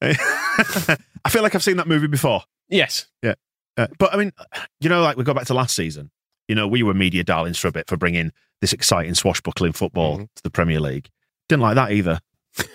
I 1.24 1.28
feel 1.28 1.42
like 1.42 1.56
I've 1.56 1.64
seen 1.64 1.78
that 1.78 1.88
movie 1.88 2.06
before. 2.06 2.42
Yes. 2.68 3.06
Yeah. 3.20 3.34
Uh, 3.76 3.88
but 3.98 4.14
I 4.14 4.16
mean, 4.16 4.32
you 4.80 4.88
know, 4.88 5.02
like 5.02 5.16
we 5.16 5.24
go 5.24 5.34
back 5.34 5.46
to 5.46 5.54
last 5.54 5.74
season, 5.74 6.10
you 6.48 6.54
know, 6.54 6.66
we 6.68 6.82
were 6.82 6.94
media 6.94 7.24
darlings 7.24 7.58
for 7.58 7.68
a 7.68 7.72
bit 7.72 7.88
for 7.88 7.96
bringing 7.96 8.32
this 8.60 8.72
exciting 8.72 9.14
swashbuckling 9.14 9.72
football 9.72 10.14
Mm-hmm. 10.16 10.22
to 10.36 10.42
the 10.42 10.50
Premier 10.50 10.80
League. 10.80 11.08
Didn't 11.48 11.62
like 11.62 11.74
that 11.76 11.92
either. 11.92 12.20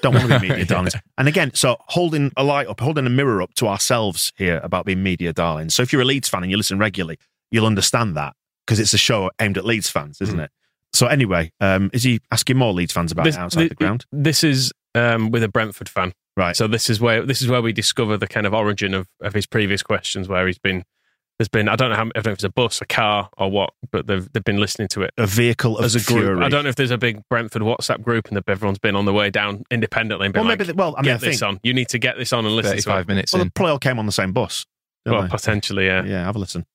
Don't 0.02 0.14
want 0.14 0.30
to 0.30 0.40
be 0.40 0.50
media 0.50 0.66
darlings. 0.66 0.94
And 1.18 1.28
again, 1.28 1.52
so 1.54 1.78
holding 1.88 2.32
a 2.38 2.44
light 2.44 2.68
up, 2.68 2.80
holding 2.80 3.06
a 3.06 3.10
mirror 3.10 3.42
up 3.42 3.54
to 3.56 3.68
ourselves 3.68 4.34
here 4.38 4.60
about 4.64 4.86
being 4.86 5.02
media 5.02 5.32
darlings. 5.34 5.74
So 5.74 5.82
if 5.84 5.94
you're 5.94 6.02
a 6.02 6.06
Leeds 6.06 6.28
fan 6.30 6.44
and 6.44 6.52
you 6.52 6.58
listen 6.58 6.78
regularly, 6.80 7.18
you'll 7.52 7.66
understand 7.66 8.16
that 8.18 8.34
because 8.66 8.80
it's 8.80 8.94
a 8.94 8.98
show 8.98 9.32
aimed 9.40 9.58
at 9.58 9.66
Leeds 9.66 9.90
fans, 9.90 10.20
isn't 10.22 10.40
it? 10.40 10.52
So 10.92 11.08
anyway, 11.08 11.52
um, 11.62 11.90
is 11.94 12.04
he 12.04 12.20
asking 12.32 12.58
more 12.58 12.74
Leeds 12.74 12.92
fans 12.92 13.12
about 13.12 13.24
This, 13.26 13.36
it 13.36 13.40
outside 13.40 13.62
thi- 13.64 13.68
the 13.70 13.76
ground? 13.76 14.06
This 14.12 14.44
is 14.44 14.74
um, 14.96 15.32
with 15.32 15.44
a 15.44 15.48
Brentford 15.48 15.88
fan. 15.88 16.14
Right. 16.36 16.56
So 16.56 16.68
this 16.68 16.90
is 16.90 17.00
where 17.02 17.26
this 17.26 17.42
is 17.42 17.48
where 17.48 17.62
we 17.62 17.74
discover 17.74 18.16
the 18.18 18.28
kind 18.28 18.46
of 18.46 18.54
origin 18.54 18.94
of, 18.94 19.08
of 19.22 19.34
his 19.34 19.46
previous 19.46 19.82
questions, 19.84 20.28
where 20.28 20.46
he's 20.48 20.58
been 20.60 20.84
there's 21.40 21.48
been 21.50 21.68
I 21.70 21.76
don't 21.76 21.90
know 21.90 21.96
how 21.96 22.02
I 22.04 22.10
don't 22.20 22.26
know 22.28 22.32
if 22.32 22.36
it's 22.36 22.44
a 22.44 22.50
bus, 22.50 22.82
a 22.82 22.86
car, 22.86 23.30
or 23.38 23.50
what, 23.50 23.72
but 23.92 24.06
they've 24.08 24.32
they've 24.34 24.44
been 24.44 24.60
listening 24.60 24.90
to 24.90 25.02
it 25.04 25.14
A 25.18 25.26
vehicle 25.26 25.78
of 25.80 25.86
as 25.86 25.96
a 25.96 26.00
group. 26.06 26.20
fury. 26.26 26.44
I 26.46 26.50
don't 26.50 26.64
know 26.64 26.70
if 26.70 26.76
there's 26.76 26.92
a 26.92 26.98
big 26.98 27.24
Brentford 27.30 27.62
WhatsApp 27.62 28.02
group 28.04 28.28
and 28.28 28.38
that 28.38 28.48
everyone's 28.48 28.78
been 28.80 28.96
on 28.96 29.06
the 29.06 29.14
way 29.14 29.30
down 29.30 29.64
independently. 29.72 30.26
And 30.28 30.34
been 30.34 30.42
Well, 30.42 30.50
like, 30.50 30.60
maybe 30.60 30.68
they- 30.68 30.74
well, 30.74 30.94
I 30.98 31.02
mean, 31.02 31.06
get 31.16 31.24
I 31.24 31.28
this 31.32 31.42
on. 31.42 31.60
You 31.64 31.74
need 31.74 31.88
to 31.90 31.98
get 31.98 32.18
this 32.18 32.34
on 32.34 32.46
and 32.46 32.56
listen 32.56 32.74
to 32.74 32.78
it. 32.78 32.84
35 32.84 33.08
minutes 33.08 33.34
Well, 33.34 33.42
in. 33.42 33.48
the 33.48 33.52
play 33.54 33.72
all 33.72 33.80
came 33.80 33.98
on 34.00 34.06
the 34.06 34.12
same 34.12 34.34
bus. 34.34 34.66
Well, 35.06 35.24
they? 35.24 35.28
potentially, 35.30 35.86
yeah. 35.88 36.04
yeah, 36.04 36.26
have 36.26 36.36
a 36.36 36.40
listen. 36.40 36.66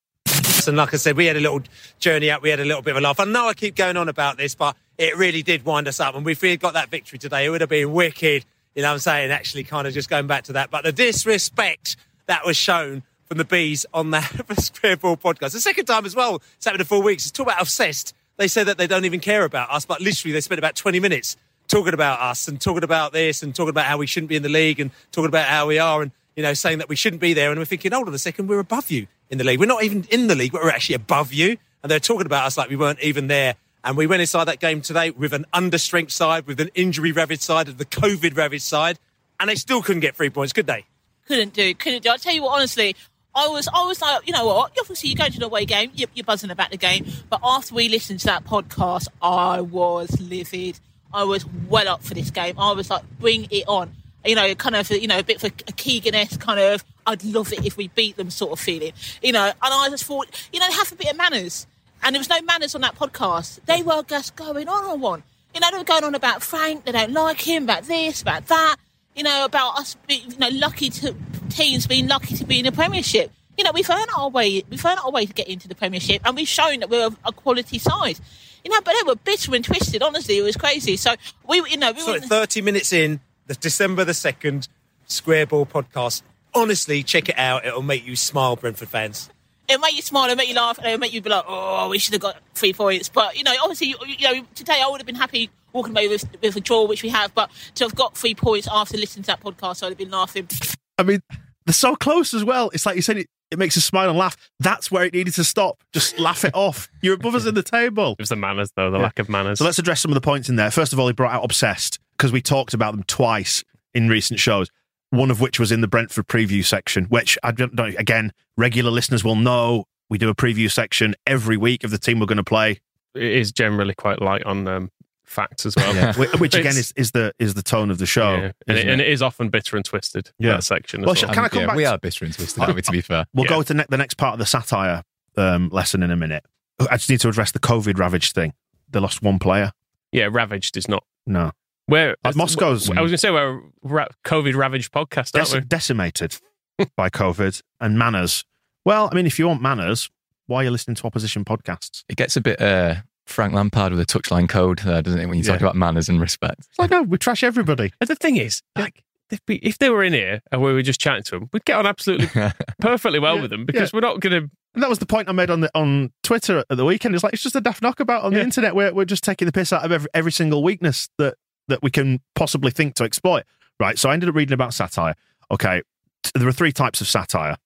And 0.66 0.78
like 0.78 0.94
I 0.94 0.96
said, 0.96 1.16
we 1.18 1.26
had 1.26 1.36
a 1.36 1.40
little 1.40 1.60
journey 2.00 2.30
out. 2.30 2.40
We 2.40 2.48
had 2.48 2.58
a 2.58 2.64
little 2.64 2.80
bit 2.80 2.92
of 2.92 2.96
a 2.96 3.00
laugh. 3.02 3.20
I 3.20 3.24
know 3.26 3.48
I 3.48 3.52
keep 3.54 3.76
going 3.76 3.98
on 3.98 4.08
about 4.08 4.38
this, 4.38 4.54
but 4.54 4.74
it 4.96 5.14
really 5.18 5.42
did 5.42 5.66
wind 5.66 5.86
us 5.88 6.00
up. 6.00 6.14
And 6.14 6.26
if 6.26 6.40
we 6.40 6.50
had 6.50 6.60
got 6.60 6.72
that 6.72 6.88
victory 6.88 7.18
today, 7.18 7.44
it 7.44 7.50
would 7.50 7.60
have 7.60 7.68
been 7.68 7.92
wicked. 7.92 8.46
You 8.74 8.80
know 8.82 8.88
what 8.88 8.92
I'm 8.94 8.98
saying? 9.00 9.30
Actually, 9.30 9.64
kind 9.64 9.86
of 9.86 9.92
just 9.92 10.08
going 10.08 10.26
back 10.26 10.44
to 10.44 10.54
that. 10.54 10.70
But 10.70 10.82
the 10.84 10.90
disrespect 10.92 11.96
that 12.26 12.46
was 12.46 12.56
shown 12.56 13.02
from 13.26 13.38
the 13.38 13.44
bees 13.44 13.86
on 13.94 14.10
that 14.10 14.30
Square 14.60 14.98
Ball 14.98 15.16
podcast. 15.16 15.52
The 15.52 15.60
second 15.60 15.86
time 15.86 16.04
as 16.04 16.14
well, 16.14 16.42
it's 16.56 16.64
happened 16.64 16.80
in 16.80 16.86
four 16.86 17.02
weeks. 17.02 17.24
It's 17.24 17.32
talk 17.32 17.46
about 17.46 17.60
obsessed. 17.60 18.14
They 18.36 18.48
say 18.48 18.64
that 18.64 18.78
they 18.78 18.86
don't 18.86 19.04
even 19.04 19.20
care 19.20 19.44
about 19.44 19.70
us, 19.70 19.84
but 19.84 20.00
literally 20.00 20.32
they 20.32 20.40
spent 20.40 20.58
about 20.58 20.74
20 20.74 21.00
minutes 21.00 21.36
talking 21.68 21.94
about 21.94 22.20
us 22.20 22.48
and 22.48 22.60
talking 22.60 22.84
about 22.84 23.12
this 23.12 23.42
and 23.42 23.54
talking 23.54 23.70
about 23.70 23.86
how 23.86 23.96
we 23.96 24.06
shouldn't 24.06 24.28
be 24.28 24.36
in 24.36 24.42
the 24.42 24.48
league 24.48 24.80
and 24.80 24.90
talking 25.12 25.28
about 25.28 25.46
how 25.46 25.66
we 25.66 25.78
are 25.78 26.02
and, 26.02 26.10
you 26.36 26.42
know, 26.42 26.52
saying 26.52 26.78
that 26.78 26.88
we 26.88 26.96
shouldn't 26.96 27.20
be 27.20 27.32
there. 27.32 27.50
And 27.50 27.58
we're 27.58 27.64
thinking, 27.64 27.92
hold 27.92 28.08
on 28.08 28.14
a 28.14 28.18
second, 28.18 28.48
we're 28.48 28.58
above 28.58 28.90
you 28.90 29.06
in 29.30 29.38
the 29.38 29.44
league. 29.44 29.60
We're 29.60 29.66
not 29.66 29.84
even 29.84 30.04
in 30.10 30.26
the 30.26 30.34
league, 30.34 30.52
but 30.52 30.62
we're 30.62 30.70
actually 30.70 30.96
above 30.96 31.32
you. 31.32 31.56
And 31.82 31.90
they're 31.90 32.00
talking 32.00 32.26
about 32.26 32.46
us 32.46 32.56
like 32.56 32.68
we 32.68 32.76
weren't 32.76 33.00
even 33.00 33.28
there. 33.28 33.54
And 33.84 33.96
we 33.96 34.06
went 34.06 34.20
inside 34.20 34.44
that 34.44 34.60
game 34.60 34.80
today 34.80 35.10
with 35.10 35.32
an 35.32 35.44
understrength 35.52 36.10
side, 36.10 36.46
with 36.46 36.58
an 36.58 36.70
injury 36.74 37.12
ravaged 37.12 37.42
side, 37.42 37.68
and 37.68 37.76
the 37.76 37.84
COVID 37.84 38.36
ravaged 38.36 38.64
side. 38.64 38.98
And 39.38 39.50
they 39.50 39.56
still 39.56 39.82
couldn't 39.82 40.00
get 40.00 40.16
three 40.16 40.30
points, 40.30 40.52
could 40.52 40.66
they? 40.66 40.86
couldn't 41.26 41.52
do, 41.52 41.74
couldn't 41.74 42.02
do. 42.02 42.10
I'll 42.10 42.18
tell 42.18 42.34
you 42.34 42.42
what, 42.42 42.54
honestly, 42.54 42.96
I 43.34 43.48
was, 43.48 43.68
I 43.68 43.84
was 43.84 44.00
like, 44.00 44.26
you 44.26 44.32
know 44.32 44.46
what? 44.46 44.72
Obviously, 44.78 45.10
you're 45.10 45.16
going 45.16 45.32
to 45.32 45.40
the 45.40 45.46
away 45.46 45.64
game, 45.64 45.90
you're, 45.94 46.08
you're 46.14 46.24
buzzing 46.24 46.50
about 46.50 46.70
the 46.70 46.76
game. 46.76 47.06
But 47.28 47.40
after 47.42 47.74
we 47.74 47.88
listened 47.88 48.20
to 48.20 48.26
that 48.26 48.44
podcast, 48.44 49.08
I 49.20 49.60
was 49.60 50.20
livid. 50.20 50.78
I 51.12 51.24
was 51.24 51.44
well 51.68 51.88
up 51.88 52.02
for 52.02 52.14
this 52.14 52.30
game. 52.30 52.58
I 52.58 52.72
was 52.72 52.90
like, 52.90 53.02
bring 53.18 53.46
it 53.50 53.64
on. 53.68 53.94
You 54.24 54.34
know, 54.34 54.54
kind 54.54 54.74
of, 54.74 54.90
you 54.90 55.06
know, 55.06 55.18
a 55.18 55.22
bit 55.22 55.42
of 55.42 55.44
a, 55.44 55.72
Keegan-esque 55.72 56.40
kind 56.40 56.58
of, 56.58 56.84
I'd 57.06 57.22
love 57.24 57.52
it 57.52 57.64
if 57.66 57.76
we 57.76 57.88
beat 57.88 58.16
them 58.16 58.30
sort 58.30 58.52
of 58.52 58.60
feeling. 58.60 58.92
You 59.22 59.32
know, 59.32 59.46
and 59.46 59.54
I 59.60 59.88
just 59.90 60.04
thought, 60.04 60.28
you 60.52 60.60
know, 60.60 60.70
have 60.70 60.90
a 60.92 60.96
bit 60.96 61.10
of 61.10 61.16
manners. 61.16 61.66
And 62.02 62.14
there 62.14 62.20
was 62.20 62.28
no 62.28 62.40
manners 62.42 62.74
on 62.74 62.80
that 62.82 62.96
podcast. 62.96 63.60
They 63.66 63.82
were 63.82 64.02
just 64.02 64.36
going 64.36 64.68
on 64.68 64.94
and 64.94 65.04
on. 65.04 65.22
You 65.54 65.60
know, 65.60 65.70
they 65.70 65.78
were 65.78 65.84
going 65.84 66.04
on 66.04 66.14
about 66.14 66.42
Frank, 66.42 66.84
they 66.84 66.92
don't 66.92 67.12
like 67.12 67.40
him, 67.40 67.64
about 67.64 67.84
this, 67.84 68.22
about 68.22 68.46
that. 68.48 68.76
You 69.14 69.22
know, 69.22 69.44
about 69.44 69.78
us 69.78 69.96
being, 70.08 70.32
you 70.32 70.38
know, 70.38 70.48
lucky 70.48 70.90
to 70.90 71.14
teams 71.54 71.86
being 71.86 72.06
lucky 72.08 72.36
to 72.36 72.44
be 72.44 72.58
in 72.58 72.64
the 72.64 72.72
Premiership. 72.72 73.30
You 73.56 73.64
know, 73.64 73.70
we've 73.72 73.88
earned 73.88 74.08
our 74.16 74.28
way. 74.28 74.64
We've 74.68 74.84
earned 74.84 74.98
our 75.04 75.10
way 75.10 75.26
to 75.26 75.32
get 75.32 75.48
into 75.48 75.68
the 75.68 75.74
Premiership, 75.74 76.22
and 76.24 76.34
we've 76.36 76.48
shown 76.48 76.80
that 76.80 76.90
we're 76.90 77.06
a, 77.06 77.16
a 77.28 77.32
quality 77.32 77.78
side. 77.78 78.18
You 78.64 78.70
know, 78.70 78.80
but 78.80 78.94
they 78.94 79.06
were 79.06 79.16
bitter 79.16 79.54
and 79.54 79.64
twisted. 79.64 80.02
Honestly, 80.02 80.38
it 80.38 80.42
was 80.42 80.56
crazy. 80.56 80.96
So 80.96 81.14
we, 81.46 81.58
you 81.68 81.76
know, 81.76 81.92
we 81.92 82.00
So 82.00 82.12
were. 82.14 82.20
30 82.20 82.62
minutes 82.62 82.92
in, 82.92 83.20
the 83.46 83.54
December 83.54 84.04
the 84.04 84.12
2nd 84.12 84.68
Square 85.06 85.46
Ball 85.48 85.66
podcast. 85.66 86.22
Honestly, 86.54 87.02
check 87.02 87.28
it 87.28 87.38
out. 87.38 87.64
It'll 87.66 87.82
make 87.82 88.06
you 88.06 88.16
smile, 88.16 88.56
Brentford 88.56 88.88
fans. 88.88 89.28
it'll 89.68 89.80
make 89.80 89.94
you 89.96 90.02
smile, 90.02 90.24
it'll 90.24 90.36
make 90.36 90.48
you 90.48 90.54
laugh, 90.54 90.78
and 90.78 90.86
it'll 90.86 90.98
make 90.98 91.12
you 91.12 91.20
be 91.20 91.28
like, 91.30 91.44
oh, 91.46 91.88
we 91.90 91.98
should 91.98 92.14
have 92.14 92.22
got 92.22 92.38
three 92.54 92.72
points. 92.72 93.08
But, 93.08 93.36
you 93.36 93.44
know, 93.44 93.52
obviously, 93.62 93.88
you, 93.88 93.96
you 94.06 94.32
know, 94.32 94.46
today 94.54 94.80
I 94.82 94.88
would 94.88 95.00
have 95.00 95.06
been 95.06 95.14
happy 95.14 95.50
walking 95.72 95.92
away 95.92 96.08
with, 96.08 96.24
with 96.42 96.56
a 96.56 96.60
draw, 96.60 96.84
which 96.86 97.02
we 97.02 97.08
have, 97.10 97.34
but 97.34 97.50
to 97.74 97.84
have 97.84 97.94
got 97.94 98.16
three 98.16 98.34
points 98.34 98.66
after 98.70 98.96
listening 98.96 99.24
to 99.24 99.26
that 99.28 99.40
podcast, 99.40 99.82
I 99.82 99.86
would 99.86 99.92
have 99.92 99.98
been 99.98 100.10
laughing. 100.10 100.48
I 100.96 101.02
mean, 101.02 101.20
they're 101.66 101.72
so 101.72 101.94
close 101.96 102.34
as 102.34 102.44
well. 102.44 102.70
It's 102.74 102.86
like 102.86 102.96
you 102.96 103.02
said, 103.02 103.16
it, 103.18 103.28
it 103.50 103.58
makes 103.58 103.76
us 103.76 103.84
smile 103.84 104.08
and 104.10 104.18
laugh. 104.18 104.36
That's 104.60 104.90
where 104.90 105.04
it 105.04 105.12
needed 105.14 105.34
to 105.34 105.44
stop. 105.44 105.82
Just 105.92 106.18
laugh 106.18 106.44
it 106.44 106.54
off. 106.54 106.88
You're 107.02 107.14
above 107.14 107.34
us 107.34 107.46
in 107.46 107.54
the 107.54 107.62
table. 107.62 108.12
It 108.12 108.22
was 108.22 108.28
the 108.30 108.36
manners, 108.36 108.70
though, 108.76 108.90
the 108.90 108.98
Yeah. 108.98 109.04
lack 109.04 109.18
of 109.18 109.28
manners. 109.28 109.58
So 109.58 109.64
let's 109.64 109.78
address 109.78 110.00
some 110.00 110.10
of 110.10 110.14
the 110.14 110.20
points 110.20 110.48
in 110.48 110.56
there. 110.56 110.70
First 110.70 110.92
of 110.92 110.98
all, 111.00 111.06
he 111.06 111.12
brought 111.12 111.32
out 111.32 111.44
Obsessed 111.44 111.98
because 112.16 112.32
we 112.32 112.40
talked 112.42 112.74
about 112.74 112.92
them 112.92 113.02
twice 113.04 113.64
in 113.94 114.08
recent 114.08 114.40
shows. 114.40 114.68
One 115.10 115.30
of 115.30 115.40
which 115.40 115.60
was 115.60 115.70
in 115.70 115.80
the 115.80 115.86
Brentford 115.88 116.26
preview 116.26 116.64
section, 116.64 117.04
which 117.04 117.38
I 117.44 117.52
don't 117.52 117.74
know. 117.74 117.84
Again, 117.98 118.32
regular 118.56 118.90
listeners 118.90 119.22
will 119.22 119.36
know 119.36 119.84
we 120.10 120.18
do 120.18 120.28
a 120.28 120.34
preview 120.34 120.70
section 120.70 121.14
every 121.26 121.56
week 121.56 121.84
of 121.84 121.90
the 121.92 121.98
team 121.98 122.18
we're 122.18 122.26
going 122.26 122.36
to 122.36 122.42
play, 122.44 122.80
it 123.14 123.22
is 123.22 123.52
generally 123.52 123.94
quite 123.94 124.20
light 124.20 124.42
on 124.42 124.66
um, 124.66 124.90
facts 125.24 125.66
as 125.66 125.74
well. 125.76 125.94
Yeah. 125.94 126.12
which, 126.14 126.32
which 126.40 126.54
again 126.54 126.76
is, 126.76 126.92
is 126.96 127.10
the 127.12 127.32
is 127.38 127.54
the 127.54 127.62
tone 127.62 127.90
of 127.90 127.98
the 127.98 128.06
show. 128.06 128.34
yeah. 128.34 128.52
and, 128.68 128.76
it, 128.76 128.76
isn't 128.76 128.88
and 128.90 129.00
it? 129.00 129.08
it 129.08 129.12
is 129.12 129.22
often 129.22 129.48
bitter 129.48 129.76
and 129.76 129.84
twisted. 129.84 130.30
Yeah. 130.38 130.52
that 130.52 130.64
section. 130.64 131.00
As 131.00 131.06
Well, 131.06 131.14
well. 131.14 131.34
Can 131.34 131.44
I 131.44 131.48
come 131.48 131.60
yeah, 131.60 131.66
back 131.66 131.76
We 131.76 131.82
to- 131.84 131.90
are 131.90 131.98
bitter 131.98 132.24
and 132.24 132.34
twisted, 132.34 132.62
aren't 132.62 132.74
we, 132.76 132.82
to 132.82 132.92
be 132.92 133.00
fair? 133.00 133.26
We'll 133.34 133.44
Yeah. 133.46 133.50
go 133.50 133.62
to 133.62 133.74
ne- 133.74 133.86
the 133.88 133.96
next 133.96 134.14
part 134.14 134.34
of 134.34 134.38
the 134.38 134.46
satire 134.46 135.02
um, 135.36 135.68
lesson 135.70 136.02
in 136.02 136.10
a 136.10 136.16
minute. 136.16 136.44
I 136.90 136.96
just 136.96 137.08
need 137.10 137.20
to 137.20 137.28
address 137.28 137.52
the 137.52 137.58
COVID 137.60 137.98
ravaged 137.98 138.34
thing. 138.34 138.52
They 138.90 139.00
lost 139.00 139.22
one 139.22 139.38
player. 139.38 139.72
yeah, 140.12 140.28
ravaged 140.30 140.76
is 140.76 140.86
not 140.88 141.04
No, 141.26 141.52
where 141.86 142.16
Like 142.24 142.36
Moscow's- 142.36 142.88
I 142.90 143.00
was 143.00 143.10
going 143.10 143.10
to 143.10 143.18
say 143.18 143.30
we're 143.30 143.58
a 143.58 143.60
ra- 143.82 144.06
COVID 144.24 144.54
ravaged 144.54 144.92
podcast, 144.92 145.34
aren't 145.34 145.48
Deci- 145.48 145.54
we? 145.54 145.60
decimated 145.62 146.38
by 146.96 147.08
COVID 147.10 147.62
and 147.80 147.98
manners. 147.98 148.44
Well, 148.84 149.08
I 149.10 149.14
mean, 149.14 149.26
if 149.26 149.38
you 149.38 149.48
want 149.48 149.62
manners, 149.62 150.10
why 150.46 150.58
are 150.60 150.64
you 150.64 150.70
listening 150.70 150.94
to 150.96 151.06
opposition 151.06 151.44
podcasts? 151.44 152.04
It 152.08 152.16
gets 152.16 152.36
a 152.36 152.40
bit 152.40 152.60
uh, 152.60 152.96
Frank 153.26 153.54
Lampard 153.54 153.92
with 153.92 154.00
a 154.00 154.06
touchline 154.06 154.48
code 154.48 154.80
there, 154.80 155.00
doesn't 155.02 155.20
it, 155.20 155.26
when 155.26 155.38
you 155.38 155.44
talk 155.44 155.60
Yeah. 155.60 155.66
about 155.66 155.76
manners 155.76 156.08
and 156.08 156.20
respect? 156.20 156.60
It's 156.68 156.78
like, 156.78 156.90
no, 156.90 157.02
we 157.02 157.16
trash 157.18 157.42
everybody. 157.42 157.92
And 158.00 158.08
the 158.08 158.14
thing 158.16 158.36
is, 158.36 158.62
like, 158.76 159.02
if, 159.30 159.40
if 159.48 159.78
they 159.78 159.88
were 159.90 160.04
in 160.04 160.12
here 160.12 160.42
and 160.52 160.60
we 160.62 160.72
were 160.72 160.82
just 160.82 161.00
chatting 161.00 161.22
to 161.24 161.30
them, 161.38 161.48
we'd 161.52 161.64
get 161.64 161.76
on 161.78 161.86
absolutely 161.86 162.26
perfectly 162.80 163.18
well 163.18 163.36
Yeah, 163.36 163.42
with 163.42 163.50
them 163.50 163.64
because 163.64 163.92
we're 163.92 164.00
not 164.00 164.20
going 164.20 164.32
to. 164.42 164.50
And 164.74 164.82
that 164.82 164.88
was 164.90 164.98
the 164.98 165.06
point 165.06 165.28
I 165.28 165.32
made 165.32 165.50
on 165.50 165.60
the 165.60 165.70
on 165.74 166.12
Twitter 166.22 166.64
at 166.68 166.76
the 166.76 166.84
weekend. 166.84 167.14
It's 167.14 167.22
like 167.24 167.32
it's 167.32 167.42
just 167.42 167.54
a 167.56 167.60
daft 167.60 167.80
knockabout 167.80 168.22
on 168.24 168.34
the 168.34 168.42
internet. 168.42 168.74
We're 168.74 168.92
we're 168.92 169.04
just 169.04 169.22
taking 169.24 169.46
the 169.46 169.52
piss 169.52 169.72
out 169.72 169.84
of 169.84 169.92
every, 169.92 170.08
every 170.14 170.32
single 170.32 170.62
weakness 170.62 171.08
that 171.18 171.34
that 171.68 171.82
we 171.82 171.90
can 171.90 172.20
possibly 172.34 172.70
think 172.72 172.94
to 172.96 173.04
exploit. 173.04 173.44
Right. 173.80 173.98
So 173.98 174.10
I 174.10 174.14
ended 174.14 174.28
up 174.28 174.34
reading 174.34 174.52
about 174.52 174.74
satire. 174.74 175.14
Okay, 175.50 175.82
t- 176.24 176.30
there 176.34 176.46
are 176.48 176.52
three 176.52 176.72
types 176.72 177.00
of 177.00 177.06
satire. 177.08 177.56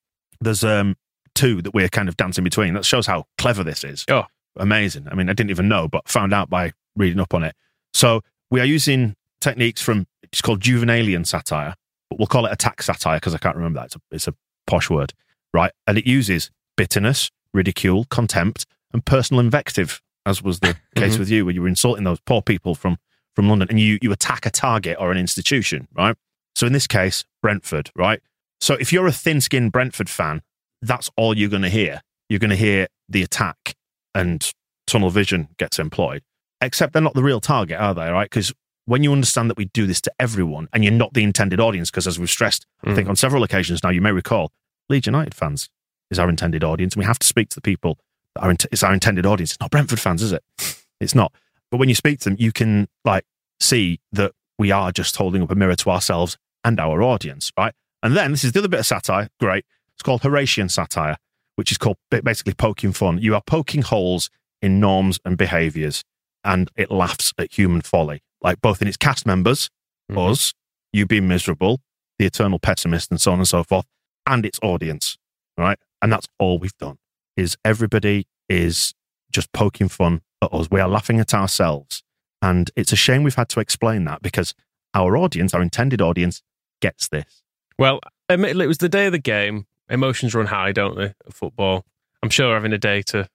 There's 0.41 0.63
um 0.63 0.97
two 1.35 1.61
that 1.63 1.73
we're 1.75 1.89
kind 1.89 2.09
of 2.09 2.17
dancing 2.17 2.45
between. 2.45 2.75
That 2.75 2.85
shows 2.85 3.07
how 3.07 3.25
clever 3.39 3.65
this 3.65 3.83
is. 3.85 4.05
Oh. 4.09 4.25
Amazing! 4.59 5.07
I 5.11 5.15
mean, 5.15 5.29
I 5.29 5.33
didn't 5.33 5.51
even 5.51 5.69
know, 5.69 5.89
but 5.89 6.09
found 6.09 6.33
out 6.35 6.51
by 6.51 6.73
reading 6.97 7.21
up 7.21 7.35
on 7.35 7.43
it. 7.45 7.55
So 7.95 8.23
we 8.51 8.61
are 8.61 8.65
using 8.65 9.15
techniques 9.41 9.81
from 9.81 10.07
it's 10.23 10.43
called 10.43 10.61
juvenalian 10.61 11.25
satire, 11.25 11.75
but 12.11 12.19
we'll 12.19 12.27
call 12.27 12.47
it 12.47 12.53
attack 12.53 12.83
satire 12.83 13.17
because 13.17 13.35
I 13.35 13.39
can't 13.39 13.57
remember 13.57 13.81
that. 13.81 13.87
It's 13.87 13.97
a, 13.97 14.01
it's 14.11 14.29
a 14.29 14.35
posh 14.67 14.91
word, 14.91 15.13
right? 15.55 15.73
And 15.87 15.97
it 15.97 16.07
uses 16.07 16.51
bitterness, 16.77 17.31
ridicule, 17.55 18.05
contempt, 18.11 18.67
and 18.93 19.05
personal 19.05 19.41
invective, 19.41 20.01
as 20.27 20.43
was 20.43 20.61
the 20.61 20.77
case 20.97 21.17
Mhm. 21.17 21.19
with 21.21 21.31
you, 21.31 21.45
where 21.45 21.55
you 21.55 21.63
were 21.63 21.69
insulting 21.69 22.05
those 22.05 22.21
poor 22.21 22.43
people 22.43 22.75
from 22.75 22.99
from 23.35 23.49
London, 23.49 23.69
and 23.71 23.79
you 23.81 23.99
you 24.03 24.11
attack 24.13 24.45
a 24.47 24.51
target 24.51 24.97
or 24.99 25.13
an 25.13 25.19
institution, 25.19 25.87
right? 25.97 26.17
So 26.57 26.67
in 26.67 26.73
this 26.73 26.87
case, 26.89 27.25
Brentford, 27.41 27.91
right? 27.95 28.21
So 28.61 28.75
if 28.75 28.93
you're 28.93 29.07
a 29.07 29.13
thin-skinned 29.13 29.71
Brentford 29.71 30.11
fan, 30.11 30.43
that's 30.83 31.09
all 31.17 31.37
you're 31.39 31.49
going 31.49 31.63
to 31.63 31.69
hear. 31.69 32.03
You're 32.29 32.41
going 32.41 32.51
to 32.51 32.57
hear 32.57 32.89
the 33.09 33.23
attack, 33.23 33.77
and 34.15 34.53
tunnel 34.87 35.11
vision 35.11 35.49
gets 35.59 35.79
employed. 35.79 36.23
Except 36.61 36.93
they're 36.93 37.03
not 37.03 37.15
the 37.15 37.23
real 37.23 37.41
target, 37.41 37.79
are 37.79 37.95
they? 37.95 38.11
Right? 38.11 38.29
Because 38.29 38.53
when 38.87 39.03
you 39.03 39.13
understand 39.13 39.51
that 39.51 39.57
we 39.57 39.67
do 39.67 39.87
this 39.87 40.01
to 40.01 40.13
everyone, 40.19 40.69
and 40.73 40.83
you're 40.83 40.93
not 40.93 41.13
the 41.13 41.23
intended 41.23 41.61
audience, 41.61 41.91
because 41.91 42.07
as 42.07 42.19
we've 42.19 42.31
stressed, 42.31 42.67
I 42.85 42.95
think 42.95 43.07
mm. 43.07 43.11
on 43.11 43.17
several 43.17 43.43
occasions 43.43 43.83
now, 43.83 43.91
you 43.91 44.01
may 44.01 44.13
recall, 44.13 44.51
Leeds 44.89 45.07
United 45.07 45.35
fans 45.35 45.69
is 46.11 46.19
our 46.19 46.29
intended 46.29 46.65
audience, 46.65 46.95
and 46.95 47.01
we 47.01 47.07
have 47.07 47.19
to 47.19 47.27
speak 47.27 47.51
to 47.51 47.55
the 47.55 47.61
people 47.61 47.99
that 48.35 48.43
are. 48.43 48.51
Int- 48.51 48.67
it's 48.73 48.83
our 48.83 48.95
intended 48.95 49.27
audience. 49.27 49.53
It's 49.53 49.61
not 49.61 49.71
Brentford 49.71 50.01
fans, 50.01 50.23
is 50.23 50.33
it? 50.33 50.43
It's 51.01 51.15
not. 51.15 51.33
But 51.71 51.77
when 51.77 51.89
you 51.89 51.95
speak 51.95 52.19
to 52.19 52.25
them, 52.25 52.37
you 52.41 52.51
can 52.51 52.89
like 53.05 53.25
see 53.61 54.01
that 54.11 54.33
we 54.59 54.73
are 54.73 54.91
just 54.91 55.15
holding 55.15 55.43
up 55.43 55.51
a 55.53 55.55
mirror 55.55 55.77
to 55.77 55.91
ourselves 55.91 56.37
and 56.65 56.81
our 56.81 57.03
audience, 57.03 57.53
right? 57.57 57.73
And 58.03 58.17
then 58.17 58.33
this 58.33 58.43
is 58.43 58.51
the 58.51 58.59
other 58.59 58.69
bit 58.69 58.81
of 58.81 58.87
satire. 58.87 59.29
Great. 59.39 59.65
It's 59.95 60.03
called 60.03 60.23
Horatian 60.23 60.69
satire, 60.69 61.17
which 61.59 61.73
is 61.73 61.77
called 61.77 61.97
basically 62.09 62.55
poking 62.55 62.93
fun. 62.93 63.19
You 63.19 63.35
are 63.35 63.43
poking 63.43 63.83
holes 63.83 64.31
in 64.63 64.79
norms 64.79 65.19
and 65.25 65.37
behaviors, 65.37 66.05
and 66.45 66.71
it 66.77 66.89
laughs 66.89 67.35
at 67.37 67.53
human 67.53 67.81
folly, 67.81 68.23
like 68.41 68.61
both 68.61 68.81
in 68.81 68.87
its 68.87 68.97
cast 68.97 69.27
members, 69.27 69.69
mm-hmm. 70.09 70.21
us, 70.21 70.55
you 70.93 71.05
being 71.05 71.27
miserable, 71.27 71.81
the 72.17 72.27
eternal 72.27 72.61
pessimist, 72.61 73.11
and 73.11 73.21
so 73.21 73.33
on 73.33 73.39
and 73.39 73.49
so 73.49 73.65
forth, 73.65 73.87
and 74.25 74.47
its 74.47 74.61
audience, 74.63 75.19
right? 75.57 75.81
And 76.01 76.13
that's 76.13 76.29
all 76.39 76.61
we've 76.61 76.79
done. 76.79 76.99
Is 77.37 77.57
everybody 77.65 78.29
is 78.49 78.95
just 79.33 79.53
poking 79.53 79.89
fun 79.89 80.21
at 80.41 80.55
us. 80.55 80.69
We 80.71 80.79
are 80.79 80.89
laughing 80.89 81.19
at 81.19 81.35
ourselves, 81.35 82.05
and 82.41 82.71
it's 82.77 82.93
a 82.93 82.97
shame 82.97 83.25
we've 83.25 83.35
had 83.35 83.49
to 83.49 83.59
explain 83.59 84.05
that 84.05 84.23
because 84.23 84.55
our 84.95 85.17
audience, 85.17 85.55
our 85.55 85.63
intended 85.63 86.01
audience, 86.01 86.41
gets 86.81 87.09
this. 87.09 87.43
Well, 87.81 87.99
admittedly, 88.31 88.67
it 88.67 88.69
was 88.69 88.79
the 88.79 88.89
day 88.89 89.07
of 89.07 89.13
the 89.13 89.19
game. 89.19 89.67
Emotions 89.91 90.34
run 90.34 90.47
high, 90.47 90.72
don't 90.72 90.97
they? 90.97 91.14
At 91.26 91.32
football. 91.32 91.84
I'm 92.22 92.30
sure 92.30 92.55
having 92.55 92.72
a 92.72 92.78
day 92.78 93.03
to 93.03 93.28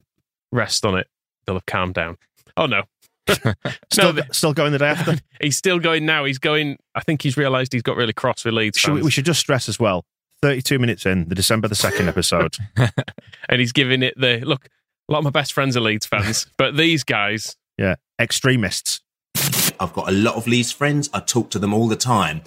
rest 0.52 0.86
on 0.86 0.98
it, 0.98 1.08
they'll 1.46 1.56
have 1.56 1.66
calmed 1.66 1.94
down. 1.94 2.18
Oh 2.56 2.66
no, 2.66 2.84
Still, 3.92 4.14
No, 4.14 4.22
still 4.32 4.54
going 4.54 4.72
the 4.72 4.80
day 4.80 4.90
after. 4.90 5.18
he's 5.42 5.58
still 5.58 5.80
going 5.80 6.06
now. 6.06 6.26
He's 6.26 6.40
going. 6.40 6.78
I 6.96 7.02
think 7.02 7.22
he's 7.22 7.38
realised 7.38 7.74
he's 7.74 7.82
got 7.82 7.96
really 7.96 8.14
cross 8.14 8.44
with 8.44 8.54
Leeds. 8.54 8.78
Should 8.78 8.94
we, 8.94 9.02
we 9.04 9.12
should 9.12 9.26
just 9.26 9.40
stress 9.40 9.70
as 9.70 9.80
well 9.80 10.06
32 10.42 10.78
minutes 10.78 11.06
in, 11.06 11.30
the 11.30 11.36
December 11.36 11.68
the 11.70 11.76
2nd 11.76 12.08
episode. 12.08 12.58
and 13.50 13.60
he's 13.60 13.72
giving 13.72 14.04
it 14.04 14.14
the 14.18 14.42
look. 14.42 14.68
A 15.08 15.12
lot 15.12 15.20
of 15.20 15.24
my 15.24 15.30
best 15.30 15.54
friends 15.54 15.76
are 15.78 15.82
Leeds 15.82 16.06
fans, 16.06 16.48
but 16.58 16.78
these 16.78 17.04
guys, 17.04 17.56
yeah, 17.78 17.96
extremists. 18.20 19.02
I've 19.80 19.94
got 19.94 20.10
a 20.10 20.12
lot 20.12 20.36
of 20.36 20.48
Leeds 20.48 20.72
friends. 20.72 21.10
I 21.14 21.20
talk 21.20 21.50
to 21.52 21.60
them 21.60 21.74
all 21.74 21.88
the 21.88 21.96
time. 21.96 22.42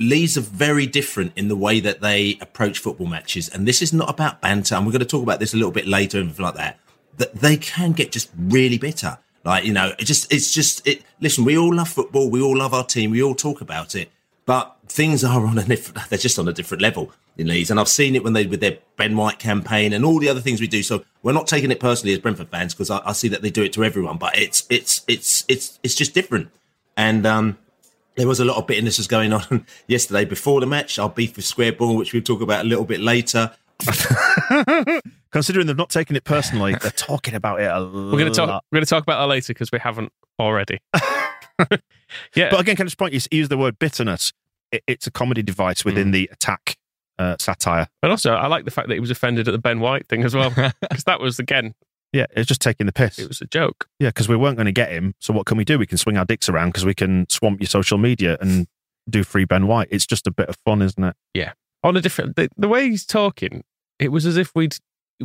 Leeds 0.00 0.36
are 0.36 0.42
very 0.42 0.86
different 0.86 1.32
in 1.36 1.48
the 1.48 1.56
way 1.56 1.80
that 1.80 2.00
they 2.00 2.36
approach 2.40 2.78
football 2.78 3.06
matches. 3.06 3.48
And 3.48 3.66
this 3.66 3.82
is 3.82 3.92
not 3.92 4.10
about 4.10 4.40
banter. 4.40 4.74
And 4.74 4.84
we're 4.84 4.92
going 4.92 5.00
to 5.00 5.06
talk 5.06 5.22
about 5.22 5.40
this 5.40 5.54
a 5.54 5.56
little 5.56 5.72
bit 5.72 5.86
later 5.86 6.18
and 6.18 6.36
like 6.38 6.54
that. 6.54 6.78
That 7.18 7.34
they 7.34 7.56
can 7.56 7.92
get 7.92 8.10
just 8.10 8.30
really 8.36 8.78
bitter. 8.78 9.18
Like, 9.44 9.64
you 9.64 9.72
know, 9.72 9.92
it 9.98 10.04
just, 10.04 10.32
it's 10.32 10.52
just, 10.52 10.86
it, 10.86 11.02
listen, 11.20 11.44
we 11.44 11.58
all 11.58 11.74
love 11.74 11.88
football. 11.88 12.30
We 12.30 12.40
all 12.40 12.56
love 12.56 12.74
our 12.74 12.84
team. 12.84 13.10
We 13.10 13.22
all 13.22 13.34
talk 13.34 13.60
about 13.60 13.94
it. 13.94 14.10
But 14.44 14.76
things 14.88 15.24
are 15.24 15.44
on 15.46 15.58
a 15.58 15.64
different, 15.64 15.98
they're 16.10 16.18
just 16.18 16.38
on 16.38 16.48
a 16.48 16.52
different 16.52 16.82
level 16.82 17.12
in 17.36 17.48
Leeds. 17.48 17.70
And 17.70 17.78
I've 17.78 17.88
seen 17.88 18.14
it 18.14 18.24
when 18.24 18.32
they, 18.32 18.46
with 18.46 18.60
their 18.60 18.78
Ben 18.96 19.16
White 19.16 19.38
campaign 19.38 19.92
and 19.92 20.04
all 20.04 20.18
the 20.18 20.28
other 20.28 20.40
things 20.40 20.60
we 20.60 20.66
do. 20.66 20.82
So 20.82 21.04
we're 21.22 21.32
not 21.32 21.46
taking 21.46 21.70
it 21.70 21.80
personally 21.80 22.12
as 22.12 22.18
Brentford 22.18 22.48
fans 22.48 22.74
because 22.74 22.90
I, 22.90 23.00
I 23.04 23.12
see 23.12 23.28
that 23.28 23.42
they 23.42 23.50
do 23.50 23.62
it 23.62 23.72
to 23.74 23.84
everyone, 23.84 24.18
but 24.18 24.36
it's, 24.36 24.66
it's, 24.70 25.02
it's, 25.06 25.44
it's, 25.48 25.78
it's 25.82 25.94
just 25.94 26.14
different. 26.14 26.50
And, 26.96 27.26
um, 27.26 27.58
there 28.16 28.28
was 28.28 28.40
a 28.40 28.44
lot 28.44 28.56
of 28.58 28.66
bitterness 28.66 28.98
was 28.98 29.06
going 29.06 29.32
on 29.32 29.66
yesterday 29.86 30.24
before 30.24 30.60
the 30.60 30.66
match. 30.66 30.98
Our 30.98 31.08
beef 31.08 31.36
with 31.36 31.44
Square 31.44 31.72
Ball, 31.74 31.96
which 31.96 32.12
we'll 32.12 32.22
talk 32.22 32.40
about 32.42 32.64
a 32.64 32.68
little 32.68 32.84
bit 32.84 33.00
later. 33.00 33.52
Considering 35.32 35.66
they've 35.66 35.76
not 35.76 35.90
taken 35.90 36.14
it 36.14 36.24
personally, 36.24 36.74
they're 36.82 36.90
talking 36.90 37.34
about 37.34 37.60
it 37.60 37.70
a 37.70 37.80
lot. 37.80 38.12
we're 38.12 38.18
going 38.18 38.32
to 38.32 38.36
talk. 38.36 38.62
We're 38.70 38.76
going 38.76 38.84
to 38.84 38.90
talk 38.90 39.02
about 39.02 39.20
that 39.22 39.28
later 39.28 39.52
because 39.54 39.72
we 39.72 39.78
haven't 39.78 40.12
already. 40.38 40.78
yeah, 42.34 42.50
but 42.50 42.60
again, 42.60 42.76
can 42.76 42.84
I 42.84 42.86
just 42.86 42.98
point 42.98 43.14
you 43.14 43.20
use 43.30 43.48
the 43.48 43.56
word 43.58 43.78
bitterness? 43.78 44.32
It, 44.70 44.82
it's 44.86 45.06
a 45.06 45.10
comedy 45.10 45.42
device 45.42 45.84
within 45.84 46.08
Mm. 46.08 46.12
the 46.12 46.30
attack 46.32 46.76
uh, 47.18 47.36
satire. 47.38 47.88
And 48.02 48.10
also, 48.12 48.32
I 48.34 48.46
like 48.46 48.64
the 48.66 48.70
fact 48.70 48.88
that 48.88 48.94
he 48.94 49.00
was 49.00 49.10
offended 49.10 49.48
at 49.48 49.52
the 49.52 49.58
Ben 49.58 49.80
White 49.80 50.06
thing 50.08 50.22
as 50.24 50.34
well 50.34 50.50
because 50.50 51.04
that 51.04 51.20
was 51.20 51.38
again, 51.38 51.74
Yeah, 52.12 52.26
it's 52.30 52.46
just 52.46 52.60
taking 52.60 52.86
the 52.86 52.92
piss. 52.92 53.18
it 53.18 53.28
was 53.28 53.40
a 53.40 53.46
joke. 53.46 53.88
Yeah, 53.98 54.08
because 54.10 54.28
we 54.28 54.36
weren't 54.36 54.56
going 54.56 54.66
to 54.66 54.72
get 54.72 54.90
him. 54.92 55.14
So 55.18 55.32
what 55.32 55.46
can 55.46 55.56
we 55.56 55.64
do? 55.64 55.78
We 55.78 55.86
can 55.86 55.98
swing 55.98 56.18
our 56.18 56.24
dicks 56.26 56.48
around 56.48 56.68
because 56.68 56.84
we 56.84 56.94
can 56.94 57.26
swamp 57.30 57.60
your 57.60 57.68
social 57.68 57.96
media 57.96 58.36
and 58.40 58.66
do 59.08 59.24
free 59.24 59.44
Ben 59.46 59.66
White. 59.66 59.88
It's 59.90 60.06
just 60.06 60.26
a 60.26 60.30
bit 60.30 60.48
of 60.48 60.56
fun, 60.64 60.82
isn't 60.82 61.02
it? 61.02 61.16
Yeah, 61.34 61.52
on 61.82 61.96
a 61.96 62.00
different 62.00 62.36
the, 62.36 62.48
the 62.56 62.68
way 62.68 62.88
he's 62.88 63.06
talking, 63.06 63.64
it 63.98 64.12
was 64.12 64.26
as 64.26 64.36
if 64.36 64.54
we'd 64.54 64.76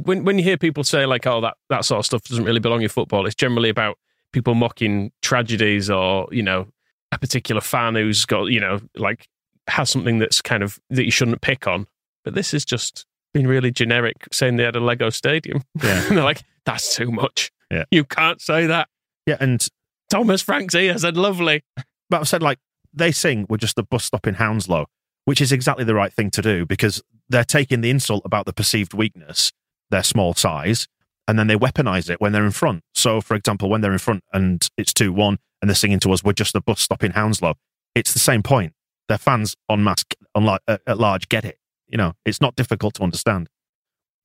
when 0.02 0.24
when 0.24 0.38
you 0.38 0.44
hear 0.44 0.58
people 0.58 0.84
say 0.84 1.06
like, 1.06 1.28
"Oh, 1.28 1.42
that 1.42 1.58
that 1.70 1.86
sort 1.86 2.00
of 2.00 2.06
stuff 2.06 2.24
doesn't 2.24 2.46
really 2.46 2.60
belong 2.60 2.82
in 2.82 2.90
football." 2.90 3.26
It's 3.26 3.36
generally 3.36 3.70
about 3.70 3.98
people 4.32 4.56
mocking 4.56 5.12
tragedies 5.22 5.90
or 5.90 6.28
you 6.32 6.44
know 6.44 6.68
a 7.12 7.18
particular 7.18 7.62
fan 7.62 7.96
who's 7.96 8.26
got 8.26 8.46
you 8.46 8.60
know 8.60 8.80
like 8.96 9.28
has 9.68 9.90
something 9.90 10.20
that's 10.20 10.42
kind 10.42 10.64
of 10.64 10.80
that 10.90 11.06
you 11.06 11.12
shouldn't 11.12 11.42
pick 11.42 11.68
on. 11.68 11.88
But 12.24 12.34
this 12.34 12.54
is 12.54 12.66
just 12.66 13.06
been 13.34 13.47
really 13.47 13.71
generic, 13.71 14.15
saying 14.32 14.57
they 14.57 14.63
had 14.63 14.75
a 14.75 14.80
Lego 14.80 15.09
stadium. 15.09 15.63
Yeah. 15.82 16.03
and 16.07 16.17
they're 16.17 16.23
like, 16.23 16.43
"That's 16.65 16.95
too 16.95 17.11
much. 17.11 17.51
Yeah. 17.71 17.86
You 17.91 18.03
can't 18.03 18.41
say 18.41 18.65
that." 18.67 18.89
Yeah, 19.25 19.38
and 19.39 19.65
Thomas 20.09 20.41
Franks 20.41 20.73
here 20.73 20.97
said, 20.97 21.17
"Lovely." 21.17 21.63
but 22.09 22.21
I've 22.21 22.28
said 22.28 22.41
like 22.41 22.59
they 22.93 23.11
sing 23.11 23.45
we're 23.49 23.57
just 23.57 23.78
a 23.78 23.84
bus 23.84 24.05
stop 24.05 24.28
in 24.28 24.36
Hounslow, 24.36 24.86
which 25.25 25.41
is 25.41 25.51
exactly 25.51 25.84
the 25.84 25.95
right 25.95 26.13
thing 26.13 26.32
to 26.32 26.41
do 26.41 26.65
because 26.65 27.01
they're 27.30 27.43
taking 27.43 27.82
the 27.82 27.89
insult 27.89 28.23
about 28.25 28.45
the 28.45 28.53
perceived 28.53 28.93
weakness, 28.93 29.51
their 29.89 30.03
small 30.03 30.34
size, 30.34 30.88
and 31.28 31.38
then 31.38 31.47
they 31.47 31.55
weaponize 31.55 32.09
it 32.09 32.21
when 32.21 32.32
they're 32.32 32.45
in 32.45 32.51
front. 32.51 32.84
So, 32.93 33.21
for 33.21 33.36
example, 33.36 33.69
when 33.69 33.82
they're 33.82 33.91
in 33.91 33.97
front 33.99 34.23
and 34.34 34.67
it's 34.78 34.93
2 34.93 35.11
1 35.11 35.38
and 35.61 35.69
they're 35.69 35.75
singing 35.75 35.99
to 35.99 36.11
us, 36.11 36.23
we're 36.23 36.34
just 36.34 36.55
a 36.55 36.61
bus 36.61 36.82
stop 36.82 37.03
in 37.03 37.11
Hounslow, 37.11 37.55
it's 37.95 38.13
the 38.13 38.19
same 38.19 38.43
point. 38.43 38.73
Their 39.09 39.17
fans 39.17 39.55
on 39.69 39.84
la- 39.84 40.57
uh, 40.67 40.78
at 40.86 40.97
large 40.97 41.30
get 41.30 41.45
it. 41.45 41.57
You 41.88 41.98
know, 41.98 42.14
it's 42.26 42.42
not 42.42 42.56
difficult 42.56 42.96
to 42.96 43.04
understand. 43.04 43.50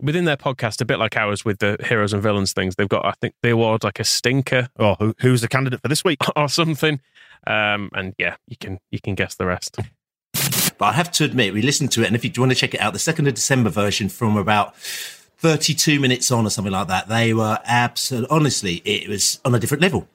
Within 0.00 0.24
their 0.24 0.36
podcast, 0.36 0.80
a 0.80 0.84
bit 0.84 0.98
like 0.98 1.16
ours 1.16 1.44
with 1.44 1.58
the 1.58 1.76
heroes 1.86 2.12
and 2.12 2.22
villains 2.22 2.52
things, 2.52 2.74
they've 2.74 2.88
got 2.88 3.06
I 3.06 3.12
think 3.20 3.34
they 3.42 3.50
award 3.50 3.84
like 3.84 4.00
a 4.00 4.04
stinker 4.04 4.68
Oh, 4.78 4.96
who, 4.98 5.14
who's 5.20 5.42
the 5.42 5.48
candidate 5.48 5.80
for 5.80 5.88
this 5.88 6.04
week? 6.04 6.18
or 6.36 6.48
something. 6.48 7.00
Um, 7.46 7.90
and 7.94 8.14
yeah, 8.18 8.36
you 8.48 8.56
can 8.56 8.78
you 8.90 9.00
can 9.00 9.14
guess 9.14 9.34
the 9.34 9.46
rest. 9.46 9.78
But 10.78 10.86
I 10.86 10.92
have 10.92 11.12
to 11.12 11.24
admit, 11.24 11.54
we 11.54 11.62
listened 11.62 11.92
to 11.92 12.02
it, 12.02 12.06
and 12.06 12.16
if 12.16 12.24
you 12.24 12.32
want 12.36 12.50
to 12.50 12.56
check 12.56 12.74
it 12.74 12.80
out, 12.80 12.92
the 12.92 12.98
second 12.98 13.28
of 13.28 13.34
December 13.34 13.70
version 13.70 14.08
from 14.08 14.36
about 14.36 14.76
32 14.76 16.00
minutes 16.00 16.30
on 16.32 16.46
or 16.46 16.50
something 16.50 16.72
like 16.72 16.88
that, 16.88 17.08
they 17.08 17.34
were 17.34 17.58
absolutely, 17.64 18.28
honestly, 18.30 18.82
it 18.84 19.08
was 19.08 19.40
on 19.44 19.54
a 19.54 19.60
different 19.60 19.82
level. 19.82 20.08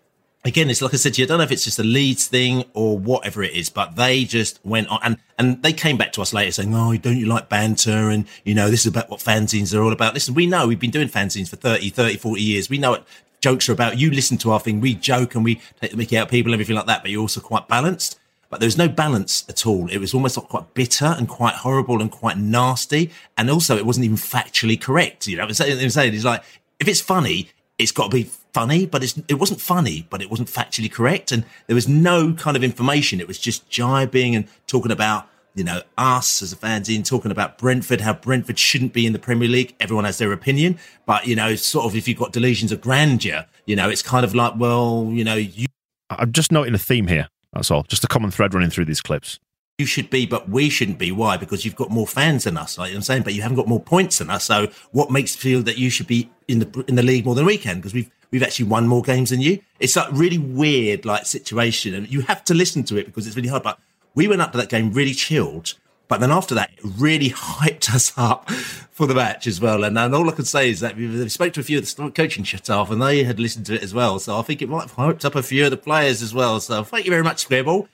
Again, 0.48 0.70
it's 0.70 0.82
like 0.82 0.94
I 0.94 0.98
said 0.98 1.16
to 1.16 1.22
you, 1.22 1.26
I 1.26 1.28
don't 1.28 1.40
know 1.40 1.44
if 1.44 1.52
it's 1.52 1.66
just 1.66 1.78
a 1.78 1.84
Leeds 1.84 2.28
thing 2.28 2.64
or 2.74 2.98
whatever 2.98 3.44
it 3.44 3.54
is, 3.54 3.70
but 3.70 3.98
they 3.98 4.24
just 4.24 4.60
went 4.64 4.88
on 4.88 5.00
and, 5.04 5.18
and 5.38 5.62
they 5.62 5.74
came 5.74 5.98
back 5.98 6.14
to 6.14 6.22
us 6.22 6.34
later 6.34 6.54
saying, 6.54 6.74
Oh, 6.74 6.96
don't 6.96 7.18
you 7.18 7.26
like 7.26 7.50
banter? 7.50 8.10
And, 8.10 8.26
you 8.46 8.56
know, 8.56 8.70
this 8.70 8.82
is 8.82 8.88
about 8.88 9.10
what 9.10 9.20
fanzines 9.20 9.78
are 9.78 9.84
all 9.84 9.92
about. 9.92 10.14
Listen, 10.14 10.34
we 10.34 10.48
know 10.48 10.66
we've 10.66 10.80
been 10.80 10.90
doing 10.90 11.10
fanzines 11.10 11.50
for 11.50 11.58
30, 11.58 11.90
30, 11.90 12.16
40 12.16 12.42
years. 12.42 12.70
We 12.70 12.78
know 12.78 12.92
what 12.92 13.08
jokes 13.42 13.68
are 13.68 13.74
about. 13.74 13.98
You 13.98 14.10
listen 14.10 14.38
to 14.38 14.52
our 14.52 14.60
thing. 14.62 14.80
We 14.80 14.96
joke 14.96 15.36
and 15.36 15.44
we 15.44 15.62
take 15.82 15.92
the 15.92 15.98
mickey 15.98 16.18
out 16.18 16.28
of 16.28 16.32
people, 16.32 16.54
everything 16.54 16.78
like 16.78 16.88
that, 16.88 17.02
but 17.02 17.12
you're 17.12 17.22
also 17.22 17.42
quite 17.42 17.68
balanced 17.68 18.18
but 18.50 18.62
there 18.62 18.68
was 18.68 18.78
no 18.78 18.88
balance 18.88 19.44
at 19.50 19.66
all. 19.66 19.90
It 19.90 19.98
was 19.98 20.14
almost 20.14 20.38
like 20.38 20.48
quite 20.48 20.74
bitter 20.74 21.06
and 21.18 21.28
quite 21.28 21.56
horrible 21.56 22.02
and 22.02 22.10
quite 22.10 22.38
nasty. 22.38 23.12
And 23.38 23.50
also, 23.50 23.76
it 23.76 23.86
wasn't 23.86 24.06
even 24.06 24.18
factually 24.18 24.80
correct. 24.80 25.28
You 25.28 25.38
know, 25.38 25.44
I'm 25.44 25.54
saying, 25.54 25.82
I'm 25.82 25.90
saying 25.90 26.14
it's 26.14 26.24
like, 26.24 26.44
if 26.80 26.88
it's 26.88 27.02
funny, 27.02 27.50
it's 27.78 27.92
got 27.92 28.10
to 28.10 28.16
be 28.16 28.30
funny, 28.58 28.88
but 28.88 29.04
it 29.28 29.36
wasn't 29.36 29.62
funny, 29.62 30.08
but 30.10 30.20
it 30.20 30.32
wasn't 30.32 30.50
factually 30.50 30.92
correct. 30.92 31.32
And 31.32 31.46
there 31.68 31.76
was 31.76 31.88
no 31.88 32.34
kind 32.34 32.58
of 32.58 32.64
information. 32.64 33.20
It 33.20 33.28
was 33.28 33.38
just 33.38 33.70
jibing 33.70 34.36
and 34.36 34.48
talking 34.66 34.92
about, 34.92 35.28
you 35.54 35.64
know, 35.64 35.82
us 35.96 36.42
as 36.42 36.54
a 36.54 36.56
fans 36.56 36.90
in 36.90 37.04
talking 37.04 37.30
about 37.30 37.60
Brentford, 37.60 38.02
how 38.02 38.14
Brentford 38.14 38.58
shouldn't 38.58 38.94
be 38.94 39.06
in 39.06 39.14
the 39.14 39.20
Premier 39.20 39.48
League. 39.48 39.76
Everyone 39.80 40.06
has 40.06 40.18
their 40.18 40.34
opinion. 40.34 40.80
But, 41.06 41.28
you 41.28 41.36
know, 41.36 41.56
sort 41.56 41.86
of 41.86 41.96
if 41.96 42.08
you've 42.08 42.18
got 42.18 42.34
delusions 42.34 42.72
of 42.72 42.82
grandeur, 42.82 43.46
you 43.68 43.76
know, 43.76 43.90
it's 43.90 44.02
kind 44.02 44.26
of 44.26 44.34
like, 44.34 44.54
well, 44.58 45.08
you 45.12 45.24
know, 45.24 45.36
you 45.36 45.68
I'm 46.10 46.32
just 46.32 46.52
noting 46.52 46.74
a 46.74 46.80
theme 46.80 47.06
here. 47.06 47.28
That's 47.54 47.70
all. 47.70 47.84
Just 47.84 48.04
a 48.04 48.08
common 48.08 48.32
thread 48.32 48.56
running 48.56 48.72
through 48.72 48.86
these 48.86 49.02
clips. 49.02 49.40
You 49.78 49.86
should 49.86 50.10
be, 50.10 50.26
but 50.26 50.50
we 50.50 50.70
shouldn't 50.70 50.98
be. 50.98 51.12
Why? 51.12 51.38
Because 51.38 51.64
you've 51.64 51.76
got 51.76 51.92
more 51.92 52.08
fans 52.08 52.46
than 52.46 52.58
us, 52.58 52.80
like 52.80 52.94
I'm 52.94 53.02
saying, 53.02 53.22
but 53.22 53.36
you 53.36 53.44
haven't 53.44 53.58
got 53.58 53.68
more 53.68 53.82
points 53.82 54.18
than 54.18 54.30
us. 54.30 54.46
So 54.46 54.70
what 54.92 55.12
makes 55.12 55.36
you 55.36 55.42
feel 55.42 55.64
that 55.64 55.78
you 55.78 55.92
should 55.92 56.08
be 56.08 56.32
in 56.48 56.60
the 56.60 56.86
in 56.88 56.96
the 56.96 57.04
league 57.04 57.26
more 57.26 57.36
than 57.36 57.46
we 57.46 57.60
can? 57.60 57.78
Because 57.78 57.94
we've 57.94 58.10
we've 58.32 58.42
actually 58.42 58.66
won 58.66 58.88
more 58.88 59.04
games 59.04 59.30
than 59.30 59.40
you. 59.40 59.60
It's 59.80 59.96
like 59.96 60.08
really 60.12 60.40
weird 60.40 61.06
like 61.06 61.28
situation, 61.28 61.94
and 61.94 62.10
you 62.12 62.22
have 62.22 62.44
to 62.46 62.56
listen 62.56 62.84
to 62.86 62.98
it 62.98 63.06
because 63.06 63.28
it's 63.28 63.36
really 63.36 63.50
hard. 63.50 63.62
But 63.62 63.80
we 64.16 64.28
went 64.28 64.42
up 64.42 64.52
to 64.54 64.58
that 64.58 64.70
game 64.70 64.92
really 64.92 65.14
chilled. 65.14 65.76
But 66.08 66.22
then 66.22 66.32
after 66.32 66.56
that, 66.56 66.72
it 66.72 66.80
really 66.84 67.30
hyped 67.32 67.94
us 67.94 68.14
up 68.18 68.50
for 68.50 69.06
the 69.06 69.14
match 69.14 69.46
as 69.46 69.62
well. 69.62 69.84
And, 69.84 69.98
and 70.00 70.16
all 70.16 70.28
I 70.28 70.32
can 70.32 70.46
say 70.46 70.70
is 70.70 70.80
that 70.80 70.96
we 70.96 71.30
spoke 71.30 71.54
to 71.54 71.60
a 71.60 71.64
few 71.64 71.78
of 71.78 71.96
the 71.96 72.12
coaching 72.12 72.46
staff 72.46 72.90
and 72.90 73.02
they 73.02 73.26
had 73.26 73.40
listened 73.40 73.66
to 73.66 73.76
it 73.76 73.84
as 73.84 73.94
well. 73.94 74.18
So 74.18 74.40
I 74.40 74.42
think 74.42 74.62
it 74.62 74.70
might 74.70 74.84
have 74.84 74.96
hyped 74.96 75.26
up 75.26 75.36
a 75.36 75.44
few 75.44 75.66
of 75.66 75.72
the 75.72 75.78
players 75.78 76.22
as 76.22 76.34
well. 76.34 76.62
So 76.62 76.84
thank 76.86 77.06
you 77.06 77.12
very 77.12 77.24
much, 77.24 77.46
Squareball. 77.46 77.90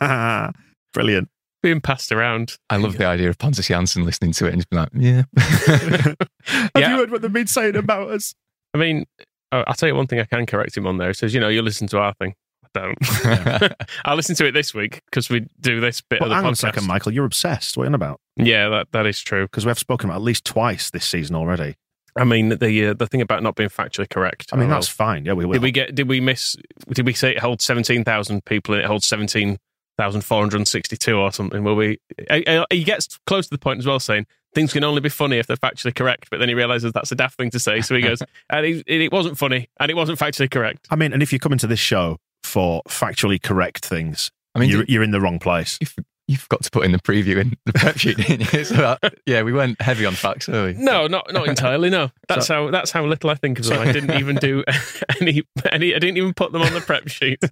Brilliant. 0.94 1.28
Being 1.62 1.80
passed 1.80 2.12
around. 2.12 2.56
I 2.68 2.76
love 2.76 2.98
the 2.98 3.06
idea 3.06 3.30
of 3.30 3.38
Pontus 3.38 3.68
Jansson 3.68 4.04
listening 4.04 4.32
to 4.32 4.46
it 4.46 4.52
and 4.52 4.58
just 4.58 4.70
being 4.70 4.80
like, 4.80 4.90
yeah. 4.94 5.22
Have 6.44 6.70
Yeah. 6.76 6.90
you 6.90 6.96
heard 6.96 7.10
what 7.10 7.22
they've 7.22 7.32
been 7.32 7.46
saying 7.46 7.76
about 7.76 8.10
us? 8.10 8.34
I 8.74 8.78
mean, 8.78 9.06
uh, 9.50 9.64
I'll 9.66 9.74
tell 9.74 9.88
you 9.88 9.94
one 9.94 10.06
thing 10.06 10.20
I 10.20 10.24
can 10.24 10.44
correct 10.46 10.76
him 10.76 10.86
on 10.86 10.98
there. 10.98 11.08
He 11.08 11.14
says, 11.14 11.32
you 11.32 11.40
know, 11.40 11.48
you 11.48 11.62
listen 11.62 11.86
to 11.88 11.98
our 11.98 12.12
thing. 12.14 12.34
I 12.64 12.68
don't. 12.74 13.74
I'll 14.04 14.16
listen 14.16 14.34
to 14.36 14.46
it 14.46 14.52
this 14.52 14.74
week 14.74 15.00
because 15.10 15.30
we 15.30 15.46
do 15.60 15.80
this 15.80 16.00
bit 16.02 16.20
Well, 16.20 16.26
of 16.26 16.30
the 16.30 16.34
hang 16.36 16.46
on 16.46 16.52
a 16.52 16.56
second, 16.56 16.86
Michael. 16.86 17.12
You're 17.12 17.24
obsessed. 17.24 17.76
What 17.76 17.84
are 17.84 17.86
you 17.86 17.90
on 17.90 17.94
about? 17.94 18.20
Yeah, 18.36 18.68
that, 18.68 18.88
that 18.92 19.06
is 19.06 19.20
true. 19.22 19.44
Because 19.46 19.64
we 19.64 19.70
have 19.70 19.78
spoken 19.78 20.10
about 20.10 20.16
at 20.16 20.22
least 20.22 20.44
twice 20.44 20.90
this 20.90 21.06
season 21.06 21.34
already. 21.36 21.76
I 22.16 22.24
mean, 22.24 22.50
the 22.50 22.86
uh, 22.88 22.94
the 22.94 23.06
thing 23.06 23.20
about 23.20 23.42
not 23.42 23.56
being 23.56 23.68
factually 23.70 24.08
correct. 24.08 24.50
I 24.52 24.56
mean, 24.56 24.68
that's 24.68 24.88
fine. 24.88 25.24
Yeah, 25.24 25.32
we 25.32 25.44
will. 25.44 25.54
Did 25.54 25.62
we 25.62 25.70
get? 25.72 25.94
Did 25.94 26.08
we 26.08 26.20
miss? 26.20 26.56
Did 26.92 27.06
we 27.06 27.12
say 27.12 27.32
it 27.32 27.38
holds 27.40 27.64
seventeen 27.64 28.04
thousand 28.04 28.44
people 28.44 28.74
and 28.74 28.82
it 28.84 28.86
holds 28.86 29.06
seventeen 29.06 29.58
thousand 29.98 30.22
four 30.22 30.40
hundred 30.40 30.66
sixty-two 30.68 31.16
or 31.16 31.32
something? 31.32 31.64
Will 31.64 31.74
we? 31.74 31.98
uh, 32.30 32.40
uh, 32.46 32.66
He 32.70 32.84
gets 32.84 33.18
close 33.26 33.46
to 33.46 33.50
the 33.50 33.58
point 33.58 33.78
as 33.80 33.86
well, 33.86 33.98
saying 34.00 34.26
things 34.54 34.72
can 34.72 34.84
only 34.84 35.00
be 35.00 35.08
funny 35.08 35.38
if 35.38 35.48
they're 35.48 35.56
factually 35.56 35.94
correct. 35.94 36.28
But 36.30 36.38
then 36.38 36.48
he 36.48 36.54
realizes 36.54 36.92
that's 36.92 37.10
a 37.10 37.16
daft 37.16 37.36
thing 37.36 37.50
to 37.50 37.58
say, 37.58 37.80
so 37.80 37.96
he 37.96 38.02
goes, 38.02 38.22
and 38.50 38.64
it, 38.64 38.84
it 38.86 39.10
wasn't 39.12 39.36
funny 39.36 39.68
and 39.80 39.90
it 39.90 39.94
wasn't 39.94 40.16
factually 40.18 40.48
correct. 40.50 40.86
I 40.90 40.96
mean, 40.96 41.12
and 41.12 41.22
if 41.22 41.32
you 41.32 41.40
come 41.40 41.52
into 41.52 41.66
this 41.66 41.80
show 41.80 42.18
for 42.44 42.80
factually 42.88 43.42
correct 43.42 43.84
things, 43.84 44.30
I 44.54 44.60
mean, 44.60 44.70
you're, 44.70 44.80
did- 44.84 44.90
you're 44.90 45.02
in 45.02 45.10
the 45.10 45.20
wrong 45.20 45.40
place. 45.40 45.78
You, 45.80 45.88
f- 45.98 46.04
you 46.26 46.36
forgot 46.38 46.62
to 46.62 46.70
put 46.70 46.84
in 46.84 46.92
the 46.92 46.98
preview 46.98 47.38
in 47.40 47.54
the 47.66 47.72
prep 47.74 47.98
sheet, 47.98 48.16
didn't 48.16 48.52
you? 48.52 48.64
So, 48.64 48.96
uh, 49.02 49.10
yeah, 49.26 49.42
we 49.42 49.52
weren't 49.52 49.80
heavy 49.82 50.06
on 50.06 50.14
facts, 50.14 50.48
were 50.48 50.66
we? 50.66 50.72
No, 50.74 51.06
not 51.06 51.32
not 51.32 51.46
entirely. 51.48 51.90
No, 51.90 52.10
that's 52.28 52.48
how 52.48 52.70
that's 52.70 52.90
how 52.90 53.04
little 53.04 53.28
I 53.30 53.34
think 53.34 53.58
of 53.58 53.66
them. 53.66 53.80
I 53.86 53.92
didn't 53.92 54.18
even 54.18 54.36
do 54.36 54.64
any 55.20 55.42
any. 55.70 55.94
I 55.94 55.98
didn't 55.98 56.16
even 56.16 56.32
put 56.34 56.52
them 56.52 56.62
on 56.62 56.72
the 56.72 56.80
prep 56.80 57.08
sheet 57.08 57.42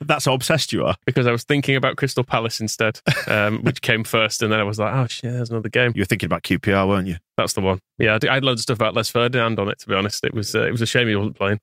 That's 0.00 0.24
how 0.26 0.34
obsessed 0.34 0.72
you 0.72 0.84
are. 0.84 0.96
because 1.06 1.26
I 1.26 1.32
was 1.32 1.44
thinking 1.44 1.76
about 1.76 1.96
Crystal 1.96 2.24
Palace 2.24 2.60
instead, 2.60 3.00
um, 3.26 3.62
which 3.62 3.80
came 3.80 4.04
first, 4.04 4.42
and 4.42 4.52
then 4.52 4.60
I 4.60 4.64
was 4.64 4.78
like, 4.78 4.92
oh 4.94 5.06
shit, 5.06 5.32
there's 5.32 5.50
another 5.50 5.68
game. 5.68 5.92
You 5.94 6.02
were 6.02 6.06
thinking 6.06 6.26
about 6.26 6.42
QPR, 6.42 6.86
weren't 6.88 7.08
you? 7.08 7.16
That's 7.36 7.54
the 7.54 7.60
one. 7.62 7.80
Yeah, 7.98 8.16
I, 8.16 8.18
did- 8.18 8.30
I 8.30 8.34
had 8.34 8.44
loads 8.44 8.60
of 8.60 8.62
stuff 8.64 8.76
about 8.76 8.94
Les 8.94 9.08
Ferdinand 9.08 9.58
on 9.58 9.68
it. 9.68 9.78
To 9.80 9.88
be 9.88 9.94
honest, 9.94 10.24
it 10.24 10.34
was 10.34 10.54
uh, 10.54 10.66
it 10.66 10.72
was 10.72 10.82
a 10.82 10.86
shame 10.86 11.08
he 11.08 11.16
wasn't 11.16 11.36
playing. 11.36 11.60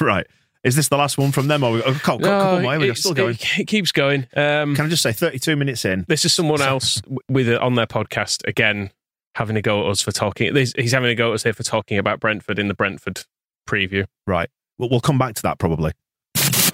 right. 0.00 0.26
Is 0.64 0.76
this 0.76 0.88
the 0.88 0.96
last 0.96 1.18
one 1.18 1.30
from 1.30 1.46
them? 1.48 1.62
Or 1.62 1.72
we 1.72 1.80
got 1.82 1.94
a 1.94 1.98
couple, 2.00 2.26
couple 2.26 2.60
more? 2.62 2.78
We're 2.78 2.84
it's- 2.84 3.00
still 3.00 3.14
going. 3.14 3.34
It, 3.34 3.60
it 3.60 3.64
keeps 3.66 3.92
going. 3.92 4.26
Um, 4.34 4.74
Can 4.74 4.86
I 4.86 4.88
just 4.88 5.02
say, 5.02 5.12
32 5.12 5.56
minutes 5.56 5.84
in, 5.84 6.04
this 6.08 6.24
is 6.24 6.32
someone 6.32 6.62
else 6.62 7.02
with 7.28 7.48
it 7.48 7.60
on 7.60 7.74
their 7.74 7.86
podcast 7.86 8.46
again 8.48 8.90
having 9.34 9.56
a 9.56 9.62
go 9.62 9.84
at 9.84 9.90
us 9.90 10.00
for 10.00 10.12
talking. 10.12 10.54
He's 10.54 10.72
he's 10.74 10.92
having 10.92 11.10
a 11.10 11.14
go 11.14 11.30
at 11.30 11.34
us 11.34 11.42
here 11.42 11.52
for 11.52 11.62
talking 11.64 11.98
about 11.98 12.20
Brentford 12.20 12.58
in 12.58 12.68
the 12.68 12.74
Brentford 12.74 13.24
preview. 13.68 14.06
right? 14.26 14.48
We'll, 14.78 14.88
we'll 14.88 15.00
come 15.00 15.18
back 15.18 15.34
to 15.34 15.42
that 15.42 15.58
probably. 15.58 15.92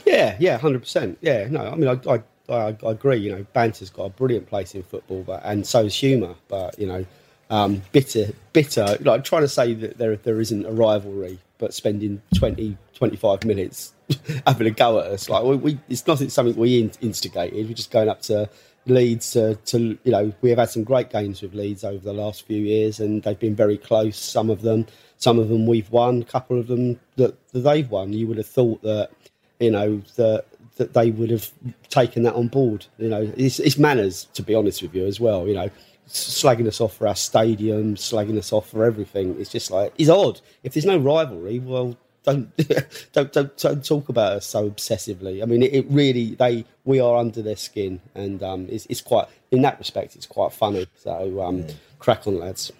Yeah, 0.07 0.36
yeah, 0.38 0.59
hundred 0.59 0.80
percent. 0.80 1.18
Yeah, 1.20 1.47
no, 1.51 1.61
I 1.61 1.74
mean, 1.74 1.88
I, 1.88 2.12
I, 2.12 2.22
I, 2.49 2.76
I 2.84 2.91
agree. 2.91 3.16
You 3.18 3.32
know, 3.32 3.47
banter's 3.53 3.91
got 3.91 4.05
a 4.05 4.11
brilliant 4.11 4.47
place 4.47 4.74
in 4.74 4.82
football, 4.82 5.22
but 5.22 5.41
and 5.45 5.66
so 5.66 5.84
is 5.84 5.95
humour. 5.95 6.34
But 6.49 6.78
you 6.78 6.86
know, 6.86 7.05
um, 7.51 7.82
bitter, 7.92 8.32
bitter. 8.53 8.96
Like 9.01 9.07
I'm 9.09 9.22
trying 9.22 9.42
to 9.42 9.48
say 9.48 9.74
that 9.74 9.98
there 9.98 10.16
there 10.16 10.40
isn't 10.40 10.64
a 10.64 10.72
rivalry, 10.72 11.38
but 11.59 11.74
spending 11.74 12.22
20, 12.36 12.76
25 12.94 13.44
minutes 13.44 13.92
having 14.46 14.68
a 14.68 14.70
go 14.70 15.01
at 15.01 15.07
us, 15.07 15.28
like 15.28 15.44
we, 15.44 15.57
we 15.57 15.78
it's 15.88 16.07
not 16.07 16.18
something 16.18 16.57
we 16.57 16.80
in, 16.80 16.92
instigated. 17.01 17.66
We're 17.66 17.74
just 17.74 17.90
going 17.90 18.09
up 18.09 18.22
to 18.22 18.48
Leeds 18.86 19.32
to, 19.32 19.57
to 19.57 19.98
you 20.05 20.12
know 20.12 20.32
we 20.40 20.51
have 20.51 20.59
had 20.59 20.70
some 20.70 20.84
great 20.84 21.11
games 21.11 21.42
with 21.42 21.53
Leeds 21.55 21.84
over 21.84 22.03
the 22.03 22.14
last 22.14 22.46
few 22.46 22.62
years, 22.62 23.01
and 23.01 23.22
they've 23.22 23.38
been 23.38 23.57
very 23.57 23.76
close. 23.76 24.16
Some 24.16 24.48
of 24.48 24.62
them, 24.62 24.86
some 25.18 25.38
of 25.38 25.48
them 25.48 25.66
we've 25.66 25.90
won. 25.90 26.22
A 26.22 26.24
couple 26.24 26.59
of 26.59 26.68
them 26.68 26.98
that, 27.16 27.36
that 27.53 27.61
they've 27.61 27.90
won. 27.90 28.12
You 28.12 28.26
would 28.28 28.38
have 28.38 28.46
thought 28.46 28.80
that 28.82 29.11
you 29.59 29.70
know 29.70 30.03
that 30.16 30.46
that 30.76 30.94
they 30.94 31.11
would 31.11 31.30
have 31.30 31.51
taken 31.90 32.22
that 32.22 32.34
on 32.34 32.48
board. 32.48 32.86
You 32.96 33.11
know, 33.11 33.32
it's, 33.36 33.59
it's 33.59 33.76
manners 33.76 34.24
to 34.34 34.42
be 34.42 34.55
honest 34.55 34.80
with 34.80 34.94
you 34.94 35.05
as 35.05 35.20
well. 35.20 35.46
You 35.46 35.55
know, 35.55 35.70
slagging 36.11 36.66
us 36.66 36.80
off 36.80 36.96
for 36.96 37.06
our 37.06 37.14
stadium, 37.14 37.94
slagging 37.94 38.38
us 38.38 38.52
off 38.52 38.68
for 38.68 38.84
everything. 38.84 39.40
It's 39.40 39.50
just 39.50 39.70
like 39.70 39.92
it's 39.98 40.11
odd. 40.11 40.40
If 40.62 40.74
there's 40.74 40.86
no 40.86 40.98
rivalry, 40.98 41.58
well, 41.58 41.96
don't 42.22 42.54
don't 43.12 43.32
don't, 43.32 43.56
don't 43.56 43.84
talk 43.84 44.08
about 44.08 44.32
us 44.32 44.46
so 44.46 44.68
obsessively. 44.70 45.42
I 45.42 45.46
mean, 45.46 45.62
it, 45.62 45.72
it 45.72 45.86
really 45.88 46.34
they 46.34 46.64
we 46.84 47.00
are 47.00 47.16
under 47.16 47.42
their 47.42 47.56
skin, 47.56 48.00
and 48.14 48.42
um, 48.42 48.66
it's, 48.68 48.86
it's 48.86 49.00
quite 49.00 49.26
in 49.50 49.62
that 49.62 49.78
respect, 49.78 50.16
it's 50.16 50.26
quite 50.26 50.52
funny. 50.52 50.86
So 50.98 51.42
um, 51.42 51.66
crack 51.98 52.26
on, 52.26 52.38
lads. 52.38 52.72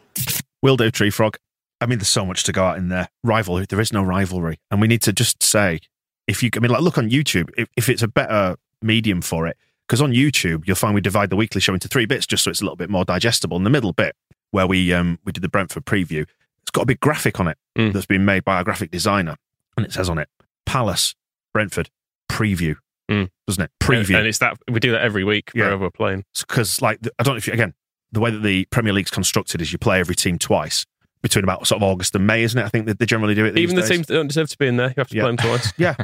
Will 0.63 0.77
do, 0.77 0.91
Tree 0.91 1.11
Frog. 1.11 1.37
I 1.81 1.87
mean, 1.87 1.99
there's 1.99 2.09
so 2.09 2.27
much 2.27 2.43
to 2.45 2.53
go 2.53 2.65
out 2.65 2.77
in 2.77 2.89
there. 2.89 3.09
Rivalry, 3.25 3.67
there 3.67 3.81
is 3.81 3.93
no 3.93 4.03
rivalry. 4.03 4.59
And 4.71 4.81
we 4.81 4.89
need 4.89 5.03
to 5.03 5.13
just 5.13 5.43
say, 5.43 5.81
if 6.27 6.43
you, 6.43 6.51
I 6.55 6.61
mean, 6.61 6.71
like, 6.71 6.83
look 6.83 6.99
on 6.99 7.09
YouTube, 7.09 7.51
if, 7.57 7.69
if 7.77 7.89
it's 7.89 8.03
a 8.03 8.09
better 8.09 8.57
medium 8.83 9.23
for 9.23 9.47
it, 9.47 9.57
because 9.91 10.01
on 10.01 10.13
YouTube, 10.13 10.69
you'll 10.69 10.77
find 10.77 10.95
we 10.95 11.01
divide 11.01 11.31
the 11.31 11.37
weekly 11.37 11.61
show 11.61 11.75
into 11.75 11.89
three 11.89 12.07
bits 12.07 12.25
just 12.25 12.45
so 12.45 12.51
it's 12.51 12.61
a 12.61 12.65
little 12.65 12.77
bit 12.77 12.89
more 12.89 13.05
digestible. 13.05 13.57
In 13.57 13.65
the 13.65 13.71
middle 13.71 13.93
bit, 13.93 14.15
where 14.53 14.65
we 14.69 14.93
um, 14.93 15.19
we 15.25 15.33
did 15.33 15.43
the 15.43 15.49
Brentford 15.49 15.85
preview, 15.85 16.25
it's 16.63 16.71
got 16.71 16.83
a 16.83 16.87
big 16.87 17.01
graphic 17.01 17.41
on 17.41 17.49
it 17.49 17.59
Mm. 17.77 17.93
that's 17.93 18.07
been 18.07 18.25
made 18.25 18.45
by 18.45 18.57
our 18.57 18.63
graphic 18.65 18.93
designer. 18.93 19.35
And 19.77 19.85
it 19.85 19.93
says 19.93 20.09
on 20.09 20.19
it, 20.19 20.29
Palace, 20.65 21.15
Brentford, 21.53 21.91
preview, 22.31 22.77
Mm. 23.11 23.31
doesn't 23.49 23.65
it? 23.65 23.71
Preview. 23.81 24.17
And, 24.17 24.27
it's 24.29 24.39
that 24.39 24.59
we 24.71 24.79
do 24.79 24.93
that 24.93 25.03
every 25.03 25.25
week 25.25 25.51
Yeah. 25.55 25.65
wherever 25.65 25.83
we're 25.87 25.91
playing. 25.91 26.25
because 26.39 26.81
like 26.81 27.01
I 27.19 27.25
don't 27.25 27.35
know 27.35 27.39
if 27.39 27.49
you 27.49 27.53
again 27.53 27.75
the 28.13 28.21
way 28.21 28.31
that 28.31 28.43
the 28.45 28.67
Premier 28.71 28.93
League's 28.93 29.11
constructed 29.11 29.61
is 29.61 29.73
you 29.73 29.79
play 29.79 29.99
every 29.99 30.15
team 30.15 30.39
twice 30.39 30.87
between 31.23 31.43
about 31.45 31.67
sort 31.67 31.83
of 31.83 31.89
August 31.89 32.15
and 32.15 32.27
May, 32.29 32.45
isn't 32.45 32.59
it? 32.59 32.65
I 32.65 32.69
think 32.69 32.87
that 32.87 32.99
they 33.01 33.07
generally 33.07 33.35
do 33.35 33.45
it. 33.45 33.55
These 33.55 33.63
Even 33.65 33.75
the 33.77 33.83
days. 33.83 33.91
teams 33.91 34.07
that 34.07 34.15
don't 34.15 34.29
deserve 34.29 34.49
to 34.51 34.59
be 34.59 34.67
in 34.69 34.77
there, 34.77 34.89
you 34.89 34.95
have 34.99 35.09
to 35.09 35.17
Yeah. 35.17 35.23
play 35.23 35.29
them 35.31 35.37
twice. 35.39 35.73
yeah, 35.79 35.97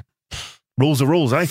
rules 0.76 1.00
are 1.00 1.06
rules, 1.06 1.32
eh? 1.32 1.46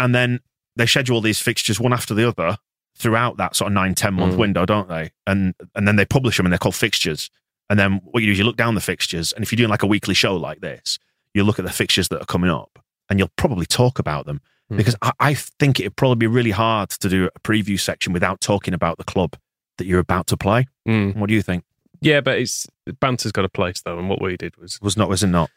And 0.00 0.14
then 0.14 0.40
they 0.76 0.86
schedule 0.86 1.20
these 1.20 1.40
fixtures 1.40 1.80
one 1.80 1.92
after 1.92 2.14
the 2.14 2.28
other 2.28 2.56
throughout 2.94 3.36
that 3.38 3.54
sort 3.56 3.68
of 3.70 3.74
nine 3.74 3.94
ten 3.94 4.14
month 4.14 4.34
Mm. 4.34 4.38
window, 4.38 4.66
don't 4.66 4.88
they? 4.88 5.10
And 5.26 5.54
and 5.74 5.86
then 5.88 5.96
they 5.96 6.04
publish 6.04 6.36
them 6.36 6.46
and 6.46 6.52
they're 6.52 6.58
called 6.58 6.74
fixtures. 6.76 7.30
And 7.68 7.78
then 7.78 8.00
what 8.04 8.20
you 8.22 8.26
do 8.28 8.32
is 8.32 8.38
you 8.38 8.44
look 8.44 8.56
down 8.56 8.74
the 8.76 8.80
fixtures, 8.80 9.32
and 9.32 9.42
if 9.42 9.50
you're 9.50 9.56
doing 9.56 9.70
like 9.70 9.82
a 9.82 9.86
weekly 9.88 10.14
show 10.14 10.36
like 10.36 10.60
this, 10.60 10.98
you 11.34 11.42
look 11.44 11.58
at 11.58 11.64
the 11.64 11.72
fixtures 11.72 12.08
that 12.08 12.20
are 12.22 12.26
coming 12.26 12.50
up, 12.50 12.78
and 13.10 13.18
you'll 13.18 13.32
probably 13.36 13.66
talk 13.66 13.98
about 13.98 14.26
them 14.26 14.40
Mm. 14.70 14.76
because 14.78 14.96
I, 15.02 15.12
I 15.20 15.34
think 15.34 15.78
it'd 15.78 15.94
probably 15.96 16.16
be 16.16 16.26
really 16.26 16.50
hard 16.50 16.90
to 16.90 17.08
do 17.08 17.28
a 17.34 17.40
preview 17.40 17.78
section 17.78 18.12
without 18.12 18.40
talking 18.40 18.74
about 18.74 18.98
the 18.98 19.04
club 19.04 19.36
that 19.78 19.86
you're 19.86 20.00
about 20.00 20.26
to 20.28 20.36
play. 20.36 20.66
Mm. 20.88 21.14
What 21.16 21.28
do 21.28 21.34
you 21.34 21.42
think? 21.42 21.62
Yeah, 22.00 22.20
but 22.20 22.38
it's 22.38 22.66
banter's 23.00 23.30
got 23.32 23.44
a 23.44 23.48
place 23.48 23.80
though, 23.82 23.98
and 23.98 24.08
what 24.08 24.20
we 24.20 24.36
did 24.36 24.56
was 24.56 24.80
Was 24.82 24.96
not 24.96 25.08
was 25.08 25.22
it 25.22 25.28
not? 25.28 25.50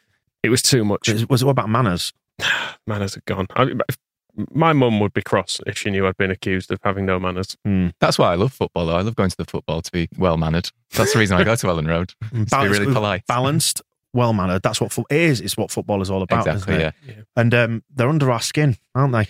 it 0.44 0.48
was 0.50 0.62
too 0.62 0.84
much. 0.84 1.08
Was, 1.08 1.28
was 1.28 1.42
it 1.42 1.44
what 1.44 1.50
about 1.52 1.68
manners? 1.68 2.12
manners 2.86 3.16
are 3.16 3.22
gone. 3.26 3.46
I, 3.56 3.72
my 4.52 4.72
mum 4.72 5.00
would 5.00 5.12
be 5.12 5.22
cross 5.22 5.60
if 5.66 5.76
she 5.78 5.90
knew 5.90 6.06
I'd 6.06 6.16
been 6.16 6.30
accused 6.30 6.70
of 6.72 6.78
having 6.82 7.06
no 7.06 7.18
manners. 7.18 7.56
That's 8.00 8.18
why 8.18 8.32
I 8.32 8.34
love 8.36 8.52
football, 8.52 8.86
though. 8.86 8.96
I 8.96 9.02
love 9.02 9.16
going 9.16 9.30
to 9.30 9.36
the 9.36 9.44
football 9.44 9.82
to 9.82 9.90
be 9.92 10.08
well 10.18 10.36
mannered. 10.36 10.70
That's 10.94 11.12
the 11.12 11.18
reason 11.18 11.36
I 11.38 11.44
go 11.44 11.54
to 11.56 11.66
Elland 11.66 11.88
Road. 11.88 12.08
to 12.22 12.34
be 12.34 12.44
Balanced- 12.46 12.80
really 12.80 12.92
polite. 12.92 13.26
balanced, 13.26 13.82
well 14.12 14.32
mannered. 14.32 14.62
That's 14.62 14.80
what 14.80 14.92
fo- 14.92 15.04
it 15.10 15.16
is. 15.20 15.40
It's 15.40 15.56
what 15.56 15.70
football 15.70 16.02
is 16.02 16.10
all 16.10 16.22
about. 16.22 16.46
Exactly, 16.46 16.74
isn't 16.74 16.86
it? 16.86 16.94
yeah. 17.06 17.14
And 17.36 17.54
um, 17.54 17.82
they're 17.94 18.08
under 18.08 18.30
our 18.30 18.40
skin, 18.40 18.76
aren't 18.94 19.12
they? 19.12 19.28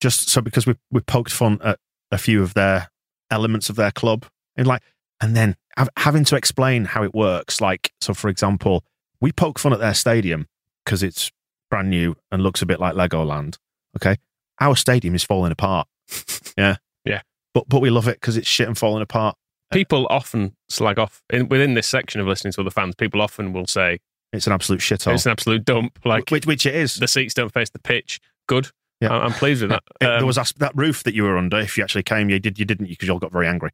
Just 0.00 0.28
so 0.30 0.40
because 0.40 0.66
we 0.66 0.74
we 0.90 1.00
poked 1.00 1.32
fun 1.32 1.58
at 1.62 1.78
a 2.10 2.18
few 2.18 2.42
of 2.42 2.54
their 2.54 2.90
elements 3.30 3.68
of 3.70 3.76
their 3.76 3.90
club, 3.90 4.26
and 4.56 4.66
like, 4.66 4.82
and 5.20 5.36
then 5.36 5.56
having 5.96 6.24
to 6.24 6.36
explain 6.36 6.84
how 6.86 7.02
it 7.04 7.14
works. 7.14 7.60
Like, 7.60 7.92
so 8.00 8.14
for 8.14 8.28
example, 8.28 8.84
we 9.20 9.30
poke 9.32 9.58
fun 9.58 9.72
at 9.72 9.78
their 9.78 9.94
stadium 9.94 10.46
because 10.84 11.02
it's 11.02 11.30
brand 11.70 11.90
new 11.90 12.16
and 12.32 12.42
looks 12.42 12.62
a 12.62 12.66
bit 12.66 12.80
like 12.80 12.94
Legoland. 12.94 13.58
Okay, 13.96 14.16
our 14.60 14.76
stadium 14.76 15.14
is 15.14 15.22
falling 15.24 15.52
apart. 15.52 15.88
yeah, 16.58 16.76
Yeah. 17.04 17.22
but 17.54 17.68
but 17.68 17.80
we 17.80 17.90
love 17.90 18.08
it 18.08 18.20
because 18.20 18.36
it's 18.36 18.48
shit 18.48 18.66
and 18.68 18.76
falling 18.76 19.02
apart. 19.02 19.36
People 19.72 20.06
often 20.10 20.56
slag 20.68 20.98
off 20.98 21.22
in, 21.32 21.48
within 21.48 21.74
this 21.74 21.86
section 21.86 22.20
of 22.20 22.26
listening 22.26 22.52
to 22.54 22.60
other 22.60 22.70
fans. 22.70 22.94
People 22.96 23.22
often 23.22 23.52
will 23.52 23.66
say 23.66 23.98
It's 24.32 24.46
an 24.48 24.52
absolute 24.52 24.80
shithole. 24.80 25.14
it's 25.14 25.26
an 25.26 25.32
absolute 25.32 25.64
dump. 25.64 25.98
Like 26.04 26.30
which, 26.30 26.44
which 26.46 26.66
it 26.66 26.74
is. 26.74 26.96
the 26.96 27.06
seats 27.06 27.34
don't 27.34 27.52
face 27.52 27.70
the 27.70 27.78
pitch. 27.78 28.18
Good. 28.48 28.68
Yeah. 29.00 29.12
I'm 29.12 29.32
pleased 29.32 29.62
with 29.62 29.70
that. 29.70 29.82
It- 30.00 30.06
Um, 30.06 30.18
there 30.18 30.26
was 30.26 30.38
as- 30.38 30.52
that 30.58 30.72
roof 30.74 31.04
that 31.04 31.14
you 31.14 31.22
were 31.22 31.38
under. 31.38 31.58
If 31.60 31.78
you 31.78 31.84
actually 31.84 32.02
came, 32.02 32.28
you 32.30 32.38
did. 32.40 32.58
You 32.58 32.64
didn't 32.64 32.88
because 32.88 33.06
you 33.06 33.12
all 33.14 33.20
got 33.20 33.32
very 33.32 33.46
angry. 33.46 33.70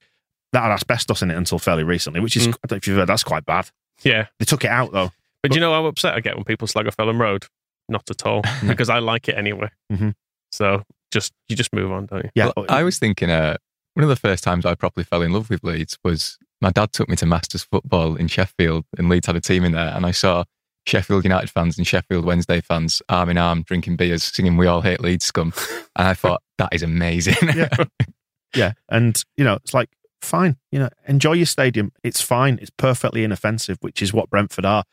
That 0.53 0.63
had 0.63 0.71
asbestos 0.73 1.23
in 1.23 1.31
it 1.31 1.37
until 1.37 1.59
fairly 1.59 1.83
recently, 1.83 2.21
which 2.21 2.37
is 2.37 2.47
Mm. 2.47 2.55
I 2.63 2.67
don't 2.67 2.73
know 2.73 2.77
if 2.77 2.87
you've 2.87 2.97
heard. 2.99 3.09
That's 3.09 3.25
quite 3.25 3.45
bad. 3.47 3.71
yeah, 4.05 4.27
They 4.39 4.45
took 4.45 4.65
it 4.65 4.71
out 4.71 4.93
though. 4.93 5.11
but 5.43 5.51
do 5.51 5.57
you 5.57 5.61
know 5.61 5.73
how 5.73 5.87
upset 5.87 6.15
I 6.15 6.21
get 6.21 6.35
when 6.37 6.45
people 6.45 6.67
slag 6.69 6.87
off 6.87 6.97
Elland 6.99 7.19
Road? 7.21 7.47
Not 7.89 8.09
at 8.11 8.25
all, 8.27 8.43
because 8.67 8.89
I 8.91 8.99
like 8.99 9.29
it 9.29 9.37
anyway. 9.39 9.71
Mhm. 9.91 10.15
So 10.57 10.83
just 11.13 11.33
you 11.49 11.57
just 11.57 11.73
move 11.73 11.93
on, 11.93 12.07
don't 12.07 12.25
you? 12.25 12.31
Yeah, 12.35 12.51
Well, 12.57 12.67
I 12.69 12.83
was 12.83 12.99
thinking 12.99 13.31
uh, 13.31 13.57
one 13.95 14.05
of 14.05 14.09
the 14.09 14.17
first 14.17 14.43
times 14.43 14.67
I 14.67 14.75
properly 14.75 15.05
fell 15.05 15.23
in 15.23 15.33
love 15.33 15.51
with 15.51 15.63
Leeds 15.63 15.99
was 16.03 16.39
my 16.61 16.71
dad 16.71 16.93
took 16.93 17.09
me 17.09 17.17
to 17.17 17.27
Masters 17.27 17.65
football 17.65 18.17
in 18.17 18.29
Sheffield, 18.29 18.85
and 18.97 19.09
Leeds 19.09 19.27
had 19.27 19.37
a 19.37 19.41
team 19.41 19.65
in 19.65 19.73
there, 19.73 19.93
and 19.95 20.07
I 20.07 20.11
saw 20.11 20.45
Sheffield 20.87 21.25
United 21.25 21.51
fans 21.51 21.77
and 21.77 21.87
Sheffield 21.87 22.25
Wednesday 22.25 22.61
fans 22.61 23.03
arm 23.09 23.29
in 23.29 23.39
arm 23.39 23.63
drinking 23.63 23.97
beers, 23.97 24.25
singing 24.25 24.57
"We 24.57 24.67
All 24.67 24.81
Hate 24.81 25.01
Leeds 25.01 25.25
Scum," 25.25 25.53
and 25.97 26.09
I 26.09 26.15
thought 26.15 26.43
that 26.59 26.71
is 26.73 26.83
amazing. 26.83 27.37
yeah, 27.55 27.69
yeah. 28.55 28.73
And 28.89 29.23
you 29.37 29.45
know, 29.45 29.55
it's 29.55 29.75
like 29.75 29.91
fine. 30.23 30.57
You 30.73 30.81
know, 30.81 30.89
enjoy 31.07 31.33
your 31.33 31.47
stadium. 31.47 31.93
It's 32.03 32.23
fine. 32.23 32.59
It's 32.61 32.71
perfectly 32.71 33.25
inoffensive, 33.25 33.79
which 33.81 34.01
is 34.01 34.13
what 34.13 34.31
Brentford 34.31 34.65
are. 34.65 34.85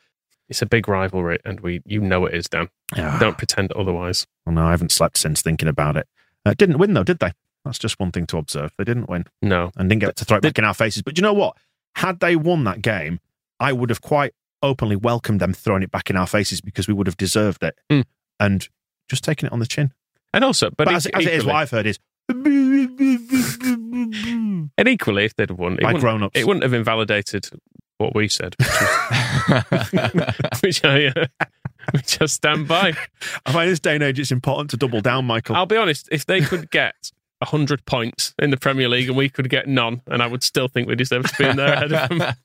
It's 0.48 0.60
a 0.62 0.66
big 0.66 0.88
rivalry, 0.88 1.38
and 1.44 1.60
we 1.60 1.80
you 1.86 2.00
know 2.00 2.26
it 2.26 2.34
is, 2.34 2.48
Dan. 2.48 2.68
Yeah. 2.96 3.18
Don't 3.18 3.38
pretend 3.38 3.72
otherwise. 3.72 4.26
Well, 4.44 4.54
no, 4.54 4.66
I 4.66 4.70
haven't 4.70 4.92
slept 4.92 5.18
since 5.18 5.42
thinking 5.42 5.68
about 5.68 5.96
it. 5.96 6.06
Uh, 6.46 6.54
didn't 6.54 6.78
win 6.78 6.94
though, 6.94 7.04
did 7.04 7.18
they? 7.18 7.32
That's 7.64 7.78
just 7.78 7.98
one 7.98 8.12
thing 8.12 8.26
to 8.26 8.36
observe. 8.36 8.72
They 8.76 8.84
didn't 8.84 9.08
win 9.08 9.24
No, 9.40 9.72
and 9.76 9.88
didn't 9.88 10.02
get 10.02 10.16
to 10.16 10.24
throw 10.24 10.36
it 10.36 10.42
back 10.42 10.58
in 10.58 10.64
our 10.64 10.74
faces. 10.74 11.02
But 11.02 11.16
you 11.16 11.22
know 11.22 11.32
what? 11.32 11.56
Had 11.96 12.20
they 12.20 12.36
won 12.36 12.64
that 12.64 12.82
game, 12.82 13.20
I 13.58 13.72
would 13.72 13.88
have 13.88 14.02
quite 14.02 14.34
openly 14.62 14.96
welcomed 14.96 15.40
them 15.40 15.54
throwing 15.54 15.82
it 15.82 15.90
back 15.90 16.10
in 16.10 16.16
our 16.16 16.26
faces 16.26 16.60
because 16.60 16.86
we 16.88 16.94
would 16.94 17.06
have 17.06 17.16
deserved 17.16 17.62
it. 17.62 17.78
Mm. 17.90 18.04
And 18.38 18.68
just 19.08 19.24
taking 19.24 19.46
it 19.46 19.52
on 19.52 19.60
the 19.60 19.66
chin. 19.66 19.92
and 20.32 20.44
also, 20.44 20.70
but, 20.70 20.86
But, 20.86 20.92
e- 20.92 20.96
as, 20.96 21.06
as 21.06 21.26
it 21.26 21.32
is, 21.32 21.44
what 21.44 21.56
I've 21.56 21.70
heard 21.70 21.86
is 21.86 21.98
and 22.28 24.70
equally, 24.86 25.24
if 25.24 25.34
they'd 25.36 25.50
have 25.50 25.58
won, 25.58 25.74
it 25.74 25.82
by 25.82 25.92
wouldn't, 25.92 26.32
it 26.34 26.46
wouldn't 26.46 26.62
have 26.62 26.72
invalidated 26.72 27.48
what 27.98 28.14
we 28.14 28.28
said, 28.28 28.56
which, 28.58 28.68
was, 28.68 30.34
which 30.62 30.84
I 30.84 31.06
uh, 31.06 31.26
which 31.92 32.20
I 32.20 32.26
stand 32.26 32.68
by. 32.68 32.92
I 33.46 33.52
find 33.52 33.70
this 33.70 33.80
day 33.80 33.94
and 33.94 34.02
age 34.02 34.18
it's 34.18 34.30
important 34.32 34.70
to 34.70 34.76
double 34.76 35.00
down, 35.00 35.24
Michael. 35.24 35.56
I'll 35.56 35.66
be 35.66 35.76
honest, 35.76 36.08
if 36.10 36.26
they 36.26 36.40
could 36.40 36.70
get 36.70 37.10
hundred 37.42 37.84
points 37.84 38.34
in 38.38 38.48
the 38.48 38.56
Premier 38.56 38.88
League 38.88 39.08
and 39.08 39.18
we 39.18 39.28
could 39.28 39.50
get 39.50 39.68
none, 39.68 40.00
and 40.06 40.22
I 40.22 40.26
would 40.26 40.42
still 40.42 40.66
think 40.66 40.88
we 40.88 40.94
deserve 40.94 41.24
to 41.24 41.34
be 41.36 41.44
in 41.44 41.56
there 41.56 41.74
ahead 41.74 41.92
of 41.92 42.08
them. 42.08 42.34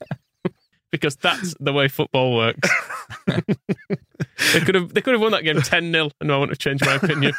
Because 0.91 1.15
that's 1.17 1.53
the 1.59 1.71
way 1.71 1.87
football 1.87 2.35
works. 2.35 2.67
they 3.27 4.59
could 4.61 4.73
have 4.73 4.93
they 4.93 5.01
could 5.01 5.13
have 5.13 5.21
won 5.21 5.31
that 5.33 5.43
game 5.43 5.61
10 5.61 5.91
0 5.91 6.09
and 6.19 6.31
I 6.31 6.35
wouldn't 6.35 6.51
have 6.51 6.57
changed 6.57 6.83
my 6.83 6.95
opinion. 6.95 7.33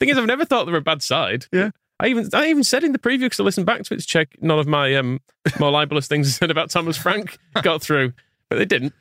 Thing 0.00 0.08
is, 0.08 0.18
I've 0.18 0.26
never 0.26 0.44
thought 0.44 0.64
they 0.64 0.72
were 0.72 0.78
a 0.78 0.82
bad 0.82 1.00
side. 1.00 1.46
Yeah. 1.52 1.70
I 2.00 2.08
even 2.08 2.28
I 2.32 2.46
even 2.48 2.64
said 2.64 2.82
in 2.82 2.90
the 2.90 2.98
preview 2.98 3.20
because 3.20 3.38
I 3.38 3.44
listened 3.44 3.66
back 3.66 3.82
to 3.84 3.94
it 3.94 4.00
to 4.00 4.06
check 4.06 4.30
none 4.40 4.58
of 4.58 4.66
my 4.66 4.94
um 4.96 5.20
more 5.60 5.70
libelous 5.70 6.08
things 6.08 6.26
I 6.26 6.30
said 6.30 6.50
about 6.50 6.70
Thomas 6.70 6.96
Frank 6.96 7.38
got 7.62 7.80
through, 7.80 8.12
but 8.48 8.58
they 8.58 8.64
didn't. 8.64 8.92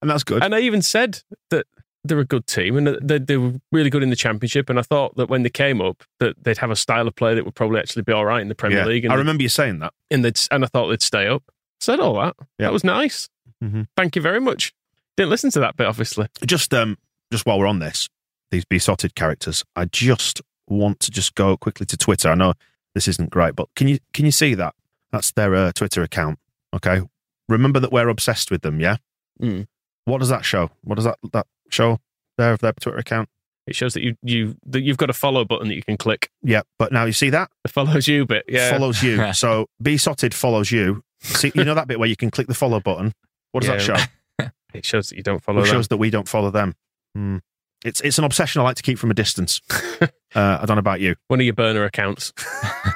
and 0.00 0.10
that's 0.10 0.24
good. 0.24 0.42
And 0.42 0.54
I 0.54 0.60
even 0.60 0.80
said 0.80 1.20
that 1.50 1.66
they're 2.04 2.18
a 2.18 2.24
good 2.24 2.46
team 2.46 2.76
and 2.76 2.86
they, 3.00 3.18
they 3.18 3.36
were 3.36 3.54
really 3.72 3.90
good 3.90 4.02
in 4.02 4.10
the 4.10 4.16
championship. 4.16 4.68
And 4.68 4.78
I 4.78 4.82
thought 4.82 5.16
that 5.16 5.28
when 5.28 5.42
they 5.42 5.50
came 5.50 5.80
up, 5.80 6.04
that 6.20 6.42
they'd 6.42 6.58
have 6.58 6.70
a 6.70 6.76
style 6.76 7.08
of 7.08 7.16
play 7.16 7.34
that 7.34 7.44
would 7.44 7.54
probably 7.54 7.80
actually 7.80 8.02
be 8.02 8.12
all 8.12 8.24
right 8.24 8.42
in 8.42 8.48
the 8.48 8.54
Premier 8.54 8.78
yeah. 8.78 8.84
League. 8.86 9.04
And, 9.04 9.12
I 9.12 9.16
remember 9.16 9.42
you 9.42 9.48
saying 9.48 9.78
that. 9.80 9.92
and, 10.10 10.24
they'd, 10.24 10.38
and 10.50 10.64
I 10.64 10.68
thought 10.68 10.88
they'd 10.88 11.02
stay 11.02 11.26
up. 11.26 11.42
Said 11.80 12.00
all 12.00 12.14
that. 12.14 12.36
Yeah. 12.58 12.66
That 12.66 12.72
was 12.72 12.84
nice. 12.84 13.28
Mhm. 13.62 13.88
Thank 13.96 14.16
you 14.16 14.22
very 14.22 14.40
much. 14.40 14.72
Didn't 15.16 15.30
listen 15.30 15.50
to 15.52 15.60
that 15.60 15.76
bit, 15.76 15.86
obviously. 15.86 16.28
Just 16.44 16.74
um, 16.74 16.98
just 17.32 17.46
while 17.46 17.58
we're 17.58 17.66
on 17.66 17.78
this, 17.78 18.08
these 18.50 18.64
besotted 18.64 19.14
characters, 19.14 19.64
I 19.76 19.84
just 19.86 20.42
want 20.66 21.00
to 21.00 21.10
just 21.10 21.34
go 21.34 21.56
quickly 21.56 21.86
to 21.86 21.96
Twitter. 21.96 22.30
I 22.30 22.34
know 22.34 22.54
this 22.94 23.08
isn't 23.08 23.30
great, 23.30 23.54
but 23.54 23.68
can 23.76 23.88
you 23.88 23.98
can 24.12 24.24
you 24.24 24.32
see 24.32 24.54
that? 24.54 24.74
That's 25.12 25.32
their 25.32 25.54
uh, 25.54 25.72
Twitter 25.72 26.02
account. 26.02 26.38
Okay, 26.74 27.02
remember 27.48 27.80
that 27.80 27.92
we're 27.92 28.08
obsessed 28.08 28.50
with 28.50 28.62
them. 28.62 28.80
Yeah. 28.80 28.96
Mm. 29.40 29.66
What 30.06 30.18
does 30.18 30.28
that 30.28 30.44
show? 30.44 30.70
What 30.82 30.96
does 30.96 31.04
that 31.04 31.18
that 31.32 31.46
show 31.74 31.98
there 32.38 32.52
of 32.52 32.60
their 32.60 32.72
Twitter 32.72 32.98
account? 32.98 33.28
It 33.66 33.74
shows 33.74 33.94
that 33.94 34.02
you 34.02 34.16
you 34.22 34.56
that 34.66 34.82
you've 34.82 34.96
got 34.98 35.08
a 35.10 35.14
follow 35.14 35.44
button 35.44 35.68
that 35.68 35.74
you 35.74 35.82
can 35.82 35.96
click. 35.96 36.30
Yeah, 36.42 36.62
but 36.78 36.92
now 36.92 37.04
you 37.04 37.12
see 37.12 37.30
that 37.30 37.50
It 37.64 37.70
follows 37.70 38.06
you 38.08 38.26
bit. 38.26 38.44
Yeah, 38.48 38.70
follows 38.70 39.02
you. 39.02 39.32
so 39.34 39.66
besotted 39.80 40.34
follows 40.34 40.70
you. 40.70 41.02
See, 41.20 41.50
you 41.54 41.64
know 41.64 41.74
that 41.74 41.88
bit 41.88 41.98
where 41.98 42.08
you 42.08 42.16
can 42.16 42.30
click 42.30 42.46
the 42.46 42.54
follow 42.54 42.80
button. 42.80 43.12
What 43.52 43.62
does 43.62 43.70
that 43.70 43.80
show? 43.80 43.96
It 44.74 44.84
shows 44.84 45.08
that 45.10 45.16
you 45.16 45.22
don't 45.22 45.40
follow 45.40 45.60
It 45.60 45.66
them. 45.66 45.72
shows 45.72 45.86
that 45.88 45.98
we 45.98 46.10
don't 46.10 46.26
follow 46.28 46.50
them. 46.50 46.74
Hmm. 47.14 47.36
It's 47.84 48.00
it's 48.00 48.18
an 48.18 48.24
obsession 48.24 48.60
I 48.60 48.64
like 48.64 48.74
to 48.76 48.82
keep 48.82 48.98
from 48.98 49.12
a 49.12 49.14
distance. 49.14 49.60
uh, 50.02 50.08
I 50.34 50.64
don't 50.66 50.74
know 50.74 50.80
about 50.80 51.00
you. 51.00 51.14
One 51.28 51.38
of 51.38 51.44
your 51.46 51.54
burner 51.54 51.84
accounts 51.84 52.32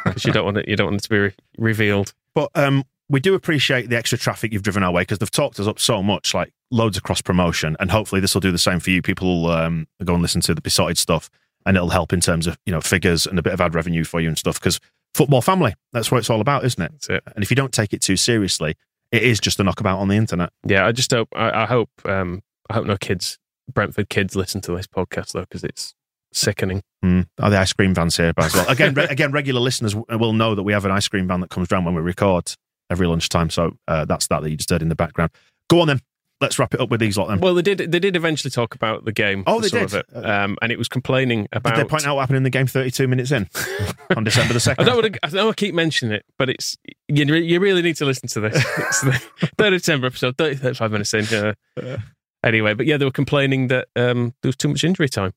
because 0.04 0.24
you 0.24 0.32
don't 0.32 0.44
want 0.44 0.56
it. 0.56 0.66
You 0.66 0.74
don't 0.74 0.88
want 0.88 0.96
it 0.96 1.04
to 1.04 1.08
be 1.08 1.18
re- 1.18 1.34
revealed. 1.56 2.14
But 2.34 2.50
um, 2.56 2.82
we 3.08 3.20
do 3.20 3.34
appreciate 3.34 3.88
the 3.88 3.96
extra 3.96 4.18
traffic 4.18 4.52
you've 4.52 4.62
driven 4.62 4.82
our 4.82 4.92
way 4.92 5.02
because 5.02 5.18
they've 5.18 5.30
talked 5.30 5.58
us 5.58 5.66
up 5.66 5.78
so 5.78 6.02
much, 6.02 6.34
like 6.34 6.52
loads 6.70 6.96
of 6.96 7.02
cross 7.02 7.22
promotion, 7.22 7.76
and 7.80 7.90
hopefully 7.90 8.20
this 8.20 8.34
will 8.34 8.40
do 8.40 8.52
the 8.52 8.58
same 8.58 8.80
for 8.80 8.90
you. 8.90 9.00
People 9.00 9.42
will 9.42 9.50
um, 9.50 9.86
go 10.04 10.14
and 10.14 10.22
listen 10.22 10.40
to 10.42 10.54
the 10.54 10.60
besotted 10.60 10.98
stuff, 10.98 11.30
and 11.64 11.76
it'll 11.76 11.90
help 11.90 12.12
in 12.12 12.20
terms 12.20 12.46
of 12.46 12.58
you 12.66 12.72
know 12.72 12.80
figures 12.80 13.26
and 13.26 13.38
a 13.38 13.42
bit 13.42 13.52
of 13.52 13.60
ad 13.60 13.74
revenue 13.74 14.04
for 14.04 14.20
you 14.20 14.28
and 14.28 14.38
stuff. 14.38 14.60
Because 14.60 14.78
football 15.14 15.40
family, 15.40 15.74
that's 15.92 16.10
what 16.10 16.18
it's 16.18 16.30
all 16.30 16.40
about, 16.40 16.64
isn't 16.64 16.82
it? 16.82 17.06
It. 17.08 17.22
And 17.34 17.42
if 17.42 17.50
you 17.50 17.56
don't 17.56 17.72
take 17.72 17.92
it 17.92 18.02
too 18.02 18.16
seriously, 18.16 18.74
it 19.10 19.22
is 19.22 19.40
just 19.40 19.58
a 19.58 19.64
knockabout 19.64 19.98
on 19.98 20.08
the 20.08 20.16
internet. 20.16 20.50
Yeah, 20.66 20.86
I 20.86 20.92
just 20.92 21.10
hope. 21.10 21.28
I, 21.34 21.62
I 21.62 21.66
hope. 21.66 21.90
Um, 22.04 22.42
I 22.70 22.74
hope 22.74 22.86
no 22.86 22.98
kids, 22.98 23.38
Brentford 23.72 24.10
kids, 24.10 24.36
listen 24.36 24.60
to 24.62 24.76
this 24.76 24.86
podcast 24.86 25.32
though, 25.32 25.40
because 25.40 25.64
it's 25.64 25.94
sickening. 26.34 26.82
Mm. 27.02 27.26
Oh, 27.38 27.48
the 27.48 27.58
ice 27.58 27.72
cream 27.72 27.94
van's 27.94 28.18
here 28.18 28.34
as 28.36 28.54
well. 28.54 28.68
Again, 28.68 28.92
re- 28.92 29.04
again, 29.10 29.32
regular 29.32 29.60
listeners 29.60 29.96
will 29.96 30.34
know 30.34 30.54
that 30.54 30.62
we 30.62 30.74
have 30.74 30.84
an 30.84 30.90
ice 30.90 31.08
cream 31.08 31.26
van 31.26 31.40
that 31.40 31.48
comes 31.48 31.70
round 31.70 31.86
when 31.86 31.94
we 31.94 32.02
record 32.02 32.52
every 32.90 33.06
lunchtime. 33.06 33.50
So 33.50 33.76
uh, 33.86 34.04
that's 34.04 34.26
that 34.28 34.42
that 34.42 34.50
you 34.50 34.56
just 34.56 34.70
heard 34.70 34.82
in 34.82 34.88
the 34.88 34.94
background. 34.94 35.30
Go 35.68 35.80
on 35.80 35.88
then. 35.88 36.00
Let's 36.40 36.56
wrap 36.56 36.72
it 36.72 36.78
up 36.80 36.88
with 36.88 37.00
these 37.00 37.18
lot 37.18 37.26
then. 37.28 37.40
Well, 37.40 37.54
they 37.54 37.62
did. 37.62 37.78
They 37.90 37.98
did 37.98 38.14
eventually 38.14 38.50
talk 38.50 38.76
about 38.76 39.04
the 39.04 39.10
game. 39.10 39.42
Oh, 39.48 39.60
they 39.60 39.70
did? 39.70 39.92
It. 39.92 40.06
Um, 40.14 40.56
and 40.62 40.70
it 40.70 40.78
was 40.78 40.88
complaining 40.88 41.48
about. 41.50 41.74
Did 41.74 41.84
they 41.84 41.88
point 41.88 42.06
out 42.06 42.14
what 42.14 42.20
happened 42.20 42.36
in 42.36 42.42
the 42.44 42.50
game 42.50 42.68
32 42.68 43.08
minutes 43.08 43.32
in 43.32 43.48
on 44.16 44.22
December 44.22 44.52
the 44.54 44.60
2nd? 44.60 44.76
I 44.78 44.84
don't 44.84 45.02
want 45.02 45.14
to. 45.14 45.26
I 45.26 45.30
know 45.30 45.50
I 45.50 45.52
keep 45.52 45.74
mentioning 45.74 46.14
it, 46.14 46.24
but 46.38 46.48
it's 46.48 46.76
you. 47.08 47.24
You 47.24 47.58
really 47.58 47.82
need 47.82 47.96
to 47.96 48.04
listen 48.04 48.28
to 48.28 48.40
this. 48.40 48.64
It's 48.78 49.00
the 49.00 49.20
third 49.58 49.72
of 49.72 49.80
December 49.80 50.06
episode, 50.06 50.38
30, 50.38 50.56
35 50.56 50.92
minutes 50.92 51.14
in. 51.14 51.24
Uh, 51.26 51.98
anyway, 52.44 52.74
but 52.74 52.86
yeah, 52.86 52.98
they 52.98 53.04
were 53.04 53.10
complaining 53.10 53.66
that 53.68 53.88
um, 53.96 54.32
there 54.42 54.48
was 54.48 54.56
too 54.56 54.68
much 54.68 54.84
injury 54.84 55.08
time. 55.08 55.32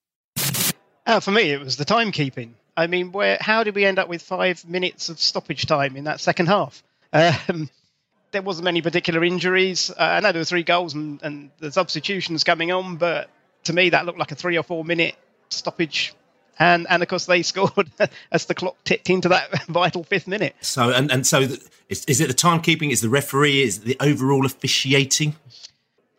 Uh, 1.07 1.19
for 1.19 1.31
me, 1.31 1.51
it 1.51 1.59
was 1.59 1.77
the 1.77 1.85
timekeeping. 1.85 2.51
I 2.77 2.85
mean, 2.87 3.11
where 3.11 3.37
how 3.41 3.63
did 3.63 3.73
we 3.73 3.85
end 3.85 3.97
up 3.97 4.07
with 4.07 4.21
five 4.21 4.67
minutes 4.67 5.09
of 5.09 5.19
stoppage 5.19 5.65
time 5.65 5.95
in 5.97 6.03
that 6.03 6.19
second 6.19 6.45
half? 6.45 6.83
Um, 7.13 7.69
there 8.31 8.41
wasn't 8.41 8.65
many 8.65 8.81
particular 8.81 9.23
injuries. 9.23 9.89
Uh, 9.91 9.95
I 10.03 10.19
know 10.21 10.31
there 10.31 10.39
were 10.39 10.45
three 10.45 10.63
goals 10.63 10.93
and, 10.93 11.19
and 11.21 11.51
the 11.59 11.71
substitutions 11.71 12.43
coming 12.43 12.71
on, 12.71 12.95
but 12.97 13.29
to 13.65 13.73
me 13.73 13.89
that 13.89 14.05
looked 14.05 14.19
like 14.19 14.31
a 14.31 14.35
three 14.35 14.57
or 14.57 14.63
four 14.63 14.83
minute 14.85 15.15
stoppage. 15.49 16.13
And 16.59 16.85
and 16.89 17.01
of 17.03 17.09
course 17.09 17.25
they 17.25 17.41
scored 17.43 17.89
as 18.31 18.45
the 18.45 18.53
clock 18.55 18.77
ticked 18.83 19.09
into 19.09 19.29
that 19.29 19.65
vital 19.67 20.03
fifth 20.03 20.27
minute. 20.27 20.55
So 20.61 20.91
and 20.91 21.11
and 21.11 21.25
so, 21.27 21.45
the, 21.45 21.69
is, 21.89 22.05
is 22.05 22.21
it 22.21 22.27
the 22.27 22.33
timekeeping? 22.33 22.91
Is 22.91 23.01
the 23.01 23.09
referee? 23.09 23.63
Is 23.63 23.79
it 23.79 23.83
the 23.85 23.97
overall 23.99 24.45
officiating? 24.45 25.35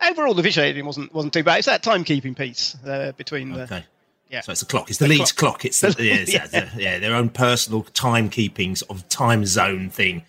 Overall, 0.05 0.33
the 0.33 0.41
officiating 0.41 0.85
wasn't 0.85 1.13
wasn't 1.13 1.33
too 1.33 1.43
bad. 1.43 1.59
It's 1.59 1.67
that 1.67 1.81
timekeeping 1.81 2.35
piece 2.37 2.75
uh, 2.85 3.13
between 3.15 3.53
the 3.53 3.61
Okay. 3.63 3.85
yeah. 4.29 4.41
So 4.41 4.51
it's 4.51 4.59
the 4.61 4.67
clock. 4.67 4.89
It's 4.89 4.99
the, 4.99 5.05
The 5.05 5.09
Leeds 5.17 5.31
clock. 5.31 5.53
clock. 5.61 5.65
It's 5.65 5.79
the, 5.81 5.87
yeah, 6.03 6.13
it's- 6.15 6.53
Yeah. 6.53 6.69
yeah, 6.77 6.99
their 6.99 7.15
own 7.15 7.29
personal 7.29 7.83
timekeepings 7.85 8.83
of 8.89 9.07
time 9.09 9.45
zone 9.45 9.89
thing. 9.89 10.23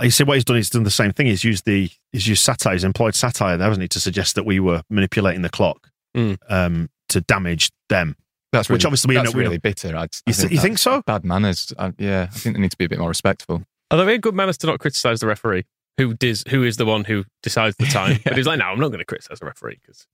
You 0.00 0.10
see, 0.10 0.24
what 0.24 0.34
he's 0.34 0.44
done, 0.44 0.56
he's 0.56 0.70
done 0.70 0.82
the 0.82 0.90
same 0.90 1.12
thing. 1.12 1.26
He's 1.26 1.44
used 1.44 1.64
the 1.64 1.90
he's 2.12 2.26
used 2.26 2.42
satire. 2.44 2.72
He's 2.74 2.84
employed 2.84 3.14
satire 3.14 3.56
there, 3.56 3.68
hasn't 3.68 3.82
he, 3.82 3.88
to 3.88 4.00
suggest 4.00 4.34
that 4.34 4.44
we 4.44 4.60
were 4.60 4.82
manipulating 4.90 5.42
the 5.42 5.48
clock 5.50 5.88
Mm. 6.16 6.38
um, 6.48 6.88
to 7.10 7.20
damage 7.20 7.70
them. 7.88 8.16
That's 8.52 8.68
which 8.70 8.84
really, 8.84 8.88
obviously 8.88 9.08
we 9.10 9.14
that's 9.16 9.34
know. 9.34 9.38
really 9.38 9.56
know- 9.56 9.60
bitter. 9.60 9.96
I'd, 9.96 10.10
You 10.26 10.32
thi- 10.32 10.54
you 10.54 10.60
think 10.60 10.78
so? 10.78 11.02
Bad 11.06 11.24
manners. 11.24 11.72
I, 11.78 11.92
yeah, 11.98 12.28
I 12.30 12.34
think 12.38 12.56
they 12.56 12.62
need 12.62 12.70
to 12.70 12.76
be 12.78 12.86
a 12.86 12.88
bit 12.88 12.98
more 12.98 13.08
respectful. 13.08 13.64
Although 13.90 14.06
we 14.06 14.12
had 14.12 14.22
good 14.22 14.34
manners 14.34 14.56
to 14.58 14.66
not 14.66 14.80
criticise 14.80 15.20
the 15.20 15.26
referee, 15.26 15.64
who 15.98 16.14
does 16.14 16.42
who 16.48 16.62
is 16.62 16.76
the 16.78 16.86
one 16.86 17.04
who 17.04 17.24
decides 17.42 17.76
the 17.76 17.86
time. 17.86 18.18
But 18.24 18.36
he's 18.36 18.46
like, 18.46 18.58
no, 18.58 18.64
I'm 18.66 18.78
not 18.80 18.88
going 18.88 18.98
to 18.98 19.04
criticise 19.04 19.38
the 19.40 19.46
referee 19.46 19.78
because 19.84 20.06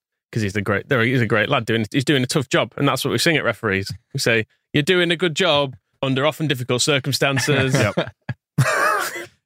he's 0.42 0.52
the 0.54 0.62
great. 0.62 0.88
There, 0.88 1.02
he's 1.02 1.20
a 1.20 1.26
great 1.26 1.48
lad 1.48 1.66
doing. 1.66 1.86
He's 1.92 2.04
doing 2.04 2.22
a 2.22 2.26
tough 2.26 2.48
job, 2.48 2.72
and 2.76 2.86
that's 2.88 3.04
what 3.04 3.10
we 3.12 3.18
sing 3.18 3.36
at 3.36 3.44
referees. 3.44 3.92
We 4.14 4.18
say 4.20 4.46
you're 4.72 4.82
doing 4.82 5.10
a 5.10 5.16
good 5.16 5.34
job 5.36 5.76
under 6.02 6.26
often 6.26 6.46
difficult 6.48 6.82
circumstances. 6.82 7.74
Yep. 7.96 8.12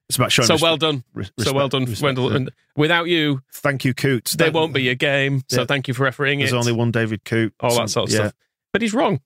It's 0.08 0.16
about 0.16 0.30
showing. 0.32 0.46
so 0.46 0.54
res- 0.54 0.62
well 0.62 0.76
done. 0.76 1.02
res- 1.14 1.30
so 1.40 1.52
well 1.52 1.68
done, 1.68 1.82
respect, 1.84 2.02
Wendell. 2.02 2.30
yeah. 2.30 2.36
And 2.36 2.50
without 2.76 3.08
you, 3.08 3.42
Thank 3.52 3.84
you, 3.84 3.92
Coots. 3.94 4.32
there 4.36 4.48
That- 4.50 4.54
won't 4.54 4.72
be 4.72 4.88
a 4.88 4.94
game. 4.94 5.42
So 5.48 5.62
Yeah. 5.62 5.66
thank 5.66 5.88
you 5.88 5.94
for 5.94 6.04
refereeing 6.04 6.38
There's 6.38 6.50
it. 6.50 6.54
There's 6.54 6.66
only 6.68 6.78
one 6.78 6.90
David 6.92 7.24
Coote. 7.24 7.52
all 7.60 7.76
that 7.76 7.90
sort 7.90 8.08
of 8.08 8.12
Yeah. 8.14 8.20
stuff. 8.20 8.32
But 8.72 8.82
he's 8.82 8.94
wrong. 8.94 9.20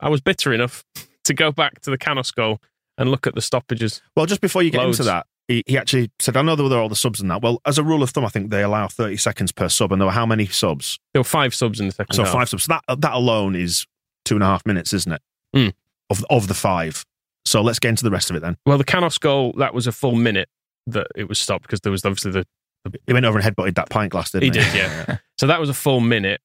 I 0.00 0.08
was 0.08 0.20
bitter 0.20 0.52
enough 0.52 0.84
to 1.24 1.34
go 1.34 1.52
back 1.52 1.80
to 1.82 1.90
the 1.90 1.98
Canos 1.98 2.30
goal 2.32 2.60
and 2.98 3.10
look 3.10 3.26
at 3.26 3.34
the 3.34 3.40
stoppages. 3.42 4.02
Well, 4.16 4.26
just 4.26 4.40
before 4.40 4.62
you 4.62 4.70
get 4.70 4.78
Loads. 4.78 4.98
into 5.00 5.10
that, 5.10 5.26
he, 5.46 5.62
he 5.66 5.76
actually 5.78 6.10
said, 6.18 6.36
I 6.36 6.42
know 6.42 6.56
there 6.56 6.66
were 6.66 6.76
all 6.78 6.88
the 6.88 6.96
subs 6.96 7.20
and 7.20 7.30
that. 7.30 7.42
Well, 7.42 7.60
as 7.66 7.78
a 7.78 7.84
rule 7.84 8.02
of 8.02 8.10
thumb, 8.10 8.24
I 8.24 8.28
think 8.28 8.50
they 8.50 8.62
allow 8.62 8.88
30 8.88 9.16
seconds 9.18 9.52
per 9.52 9.68
sub, 9.68 9.92
and 9.92 10.00
there 10.00 10.06
were 10.06 10.12
how 10.12 10.26
many 10.26 10.46
subs? 10.46 10.98
There 11.12 11.20
were 11.20 11.24
five 11.24 11.54
subs 11.54 11.80
in 11.80 11.86
the 11.86 11.92
second 11.92 12.14
So 12.14 12.24
half. 12.24 12.32
five 12.32 12.48
subs. 12.48 12.64
So 12.64 12.78
that, 12.88 13.00
that 13.00 13.12
alone 13.12 13.54
is 13.54 13.86
two 14.24 14.34
and 14.36 14.42
a 14.42 14.46
half 14.46 14.64
minutes, 14.66 14.92
isn't 14.94 15.12
it? 15.12 15.22
Mm. 15.54 15.72
Of, 16.10 16.24
of 16.30 16.48
the 16.48 16.54
five. 16.54 17.04
So 17.44 17.60
let's 17.62 17.78
get 17.78 17.90
into 17.90 18.04
the 18.04 18.10
rest 18.10 18.30
of 18.30 18.36
it 18.36 18.40
then. 18.40 18.56
Well, 18.66 18.78
the 18.78 18.84
Canos 18.84 19.18
goal, 19.18 19.52
that 19.58 19.74
was 19.74 19.86
a 19.86 19.92
full 19.92 20.14
minute 20.14 20.48
that 20.86 21.06
it 21.14 21.28
was 21.28 21.38
stopped 21.38 21.62
because 21.62 21.80
there 21.80 21.92
was 21.92 22.04
obviously 22.04 22.30
the. 22.32 22.46
He 23.06 23.12
went 23.14 23.24
over 23.24 23.38
and 23.38 23.46
headbutted 23.56 23.76
that 23.76 23.88
pint 23.90 24.12
glass, 24.12 24.30
didn't 24.30 24.54
He 24.54 24.60
he? 24.60 24.64
did, 24.64 24.74
yeah. 25.08 25.16
so 25.38 25.46
that 25.46 25.58
was 25.60 25.68
a 25.70 25.74
full 25.74 26.00
minute. 26.00 26.40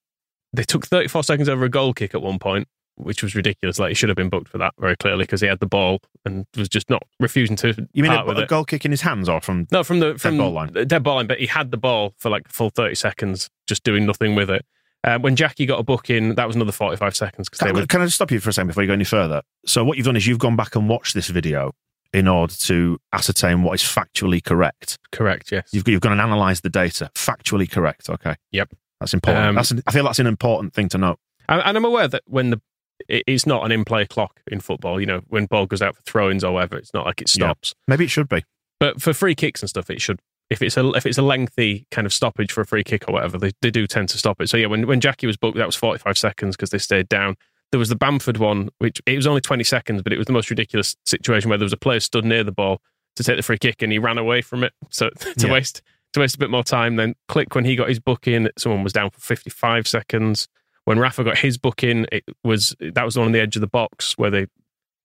They 0.54 0.64
took 0.64 0.88
34 0.88 1.24
seconds 1.24 1.50
over 1.50 1.66
a 1.66 1.70
goal 1.70 1.94
kick 1.94 2.16
at 2.16 2.22
one 2.22 2.40
point, 2.40 2.68
which 2.96 3.22
was 3.22 3.36
ridiculous. 3.36 3.78
Like, 3.78 3.90
he 3.90 3.94
should 3.96 4.08
have 4.10 4.16
been 4.16 4.30
booked 4.30 4.48
for 4.48 4.58
that 4.58 4.74
very 4.80 4.96
clearly 4.96 5.24
because 5.24 5.42
he 5.42 5.48
had 5.48 5.60
the 5.60 5.66
ball 5.68 6.00
and 6.26 6.46
was 6.58 6.70
just 6.70 6.90
not 6.90 7.04
refusing 7.20 7.56
to. 7.58 7.88
You 7.94 8.04
mean 8.04 8.14
a, 8.14 8.26
with 8.26 8.40
a 8.40 8.46
goal 8.46 8.64
kick 8.64 8.86
in 8.86 8.92
his 8.92 9.02
hands 9.02 9.28
or 9.28 9.42
from 9.42 9.68
No, 9.72 9.84
from 9.84 10.00
the 10.00 10.18
from 10.18 10.38
ball 10.38 10.52
line? 10.52 10.72
the 10.74 10.86
dead 10.86 11.04
ball 11.04 11.16
line, 11.16 11.28
but 11.28 11.40
he 11.40 11.46
had 11.48 11.72
the 11.72 11.78
ball 11.78 12.14
for 12.18 12.30
like 12.30 12.48
full 12.48 12.70
thirty 12.70 12.96
seconds, 12.96 13.50
just 13.68 13.84
doing 13.84 14.06
nothing 14.06 14.34
with 14.36 14.50
it. 14.50 14.66
Uh, 15.04 15.18
when 15.20 15.36
Jackie 15.36 15.66
got 15.66 15.80
a 15.80 15.84
book 15.84 16.10
in, 16.10 16.36
that 16.36 16.46
was 16.46 16.56
another 16.56 16.72
forty-five 16.74 17.16
seconds 17.16 17.48
Can, 17.50 17.74
were 17.74 17.86
can 17.86 18.02
I 18.02 18.06
just 18.06 18.16
stop 18.16 18.32
you 18.32 18.40
for 18.40 18.50
a 18.50 18.54
second 18.54 18.68
before 18.68 18.84
you 18.84 18.88
go 18.88 18.94
any 18.94 19.06
further? 19.06 19.42
So 19.66 19.84
what 19.86 19.98
you've 19.98 20.06
done 20.06 20.18
is 20.18 20.28
you've 20.28 20.40
gone 20.40 20.56
back 20.58 20.76
and 20.76 20.90
watched 20.90 21.14
this 21.14 21.28
video 21.30 21.72
in 22.12 22.28
order 22.28 22.54
to 22.54 23.00
ascertain 23.14 23.64
what 23.64 23.74
is 23.76 23.82
factually 23.82 24.44
correct. 24.44 24.98
correct. 25.12 25.52
Yes, 25.52 25.70
You've, 25.72 25.88
you've 25.88 26.02
gone 26.02 26.12
and 26.14 26.20
analysed 26.22 26.64
the 26.64 26.70
data. 26.70 27.12
Factually 27.16 27.70
correct. 27.70 28.10
Okay. 28.10 28.36
Yep. 28.52 28.74
That's 29.00 29.14
important. 29.14 29.46
Um, 29.46 29.56
that's 29.56 29.72
an, 29.72 29.84
I 29.88 29.92
feel 29.92 30.04
that's 30.04 30.20
an 30.20 30.28
important 30.28 30.74
thing 30.74 30.90
to 30.90 30.98
note. 30.98 31.20
and, 31.48 31.62
and 31.64 31.78
I'm 31.78 31.86
aware 31.86 32.08
that 32.08 32.24
when 32.26 32.50
the 32.50 32.62
it- 33.08 33.24
it's 33.28 33.46
not 33.46 33.64
an 33.64 33.72
in-play 33.72 34.06
clock 34.08 34.42
in 34.52 34.60
football. 34.60 35.00
You 35.00 35.06
know, 35.06 35.22
when 35.28 35.46
ball 35.46 35.66
goes 35.66 35.82
out 35.82 35.96
for 35.96 36.02
throw-ins 36.02 36.44
or 36.44 36.52
whatever, 36.52 36.76
it's 36.78 36.94
not 36.94 37.06
like 37.06 37.22
it 37.22 37.34
Yeah. 37.34 37.46
stops. 37.46 37.74
Maybe 37.88 38.04
it 38.04 38.10
should 38.10 38.28
be. 38.28 38.44
But 38.82 39.02
for 39.02 39.14
free 39.14 39.36
kicks 39.36 39.62
and 39.62 39.70
stuff, 39.70 39.90
it 39.90 40.02
should. 40.02 40.20
If 40.50 40.62
it's 40.62 40.78
a 40.78 40.88
if 40.92 41.06
it's 41.06 41.18
a 41.18 41.22
lengthy 41.22 41.86
kind 41.92 42.08
of 42.08 42.14
stoppage 42.14 42.52
for 42.52 42.62
a 42.62 42.66
free 42.66 42.84
kick 42.84 43.08
or 43.08 43.14
whatever, 43.14 43.38
they, 43.38 43.52
they 43.62 43.70
do 43.72 43.86
tend 43.86 44.10
to 44.10 44.18
stop 44.18 44.42
it. 44.42 44.50
So 44.50 44.58
yeah, 44.58 44.66
when 44.68 44.88
when 44.88 45.00
Jackie 45.00 45.28
was 45.28 45.38
booked, 45.38 45.58
that 45.58 45.66
was 45.66 45.76
forty 45.76 46.00
five 46.00 46.18
seconds 46.18 46.56
because 46.56 46.72
they 46.72 46.78
stayed 46.80 47.08
down. 47.10 47.36
There 47.72 47.78
was 47.80 47.90
the 47.90 47.96
Bamford 47.96 48.38
one, 48.38 48.70
which 48.80 49.00
it 49.06 49.16
was 49.16 49.28
only 49.28 49.42
twenty 49.42 49.64
seconds, 49.64 50.02
but 50.02 50.12
it 50.12 50.18
was 50.18 50.26
the 50.26 50.34
most 50.34 50.50
ridiculous 50.50 50.96
situation 51.06 51.50
where 51.50 51.58
there 51.60 51.66
was 51.66 51.74
a 51.74 51.78
player 51.78 52.00
stood 52.00 52.26
near 52.26 52.44
the 52.44 52.52
ball 52.52 52.82
to 53.16 53.24
take 53.24 53.38
the 53.38 53.44
free 53.44 53.58
kick 53.60 53.82
and 53.82 53.92
he 53.92 54.00
ran 54.00 54.18
away 54.18 54.42
from 54.42 54.64
it. 54.64 54.74
So 54.90 55.10
to 55.20 55.48
Yeah. 55.48 55.54
waste 55.54 55.82
to 56.14 56.20
waste 56.22 56.34
a 56.34 56.40
bit 56.40 56.50
more 56.50 56.64
time, 56.64 56.96
then 56.96 57.14
Klich 57.30 57.54
when 57.54 57.66
he 57.66 57.76
got 57.76 57.88
his 57.90 58.00
book 58.00 58.28
in, 58.28 58.50
someone 58.58 58.84
was 58.84 58.94
down 58.94 59.12
for 59.12 59.20
fifty 59.20 59.52
five 59.52 59.88
seconds. 59.88 60.48
When 60.86 60.98
Rafa 60.98 61.24
got 61.24 61.38
his 61.38 61.60
book 61.60 61.84
in, 61.84 62.08
it 62.12 62.24
was 62.44 62.76
that 62.80 63.06
was 63.06 63.14
the 63.14 63.20
one 63.20 63.28
on 63.28 63.32
the 63.34 63.40
edge 63.40 63.56
of 63.56 63.62
the 63.62 63.68
box 63.68 64.18
where 64.18 64.32
they 64.32 64.48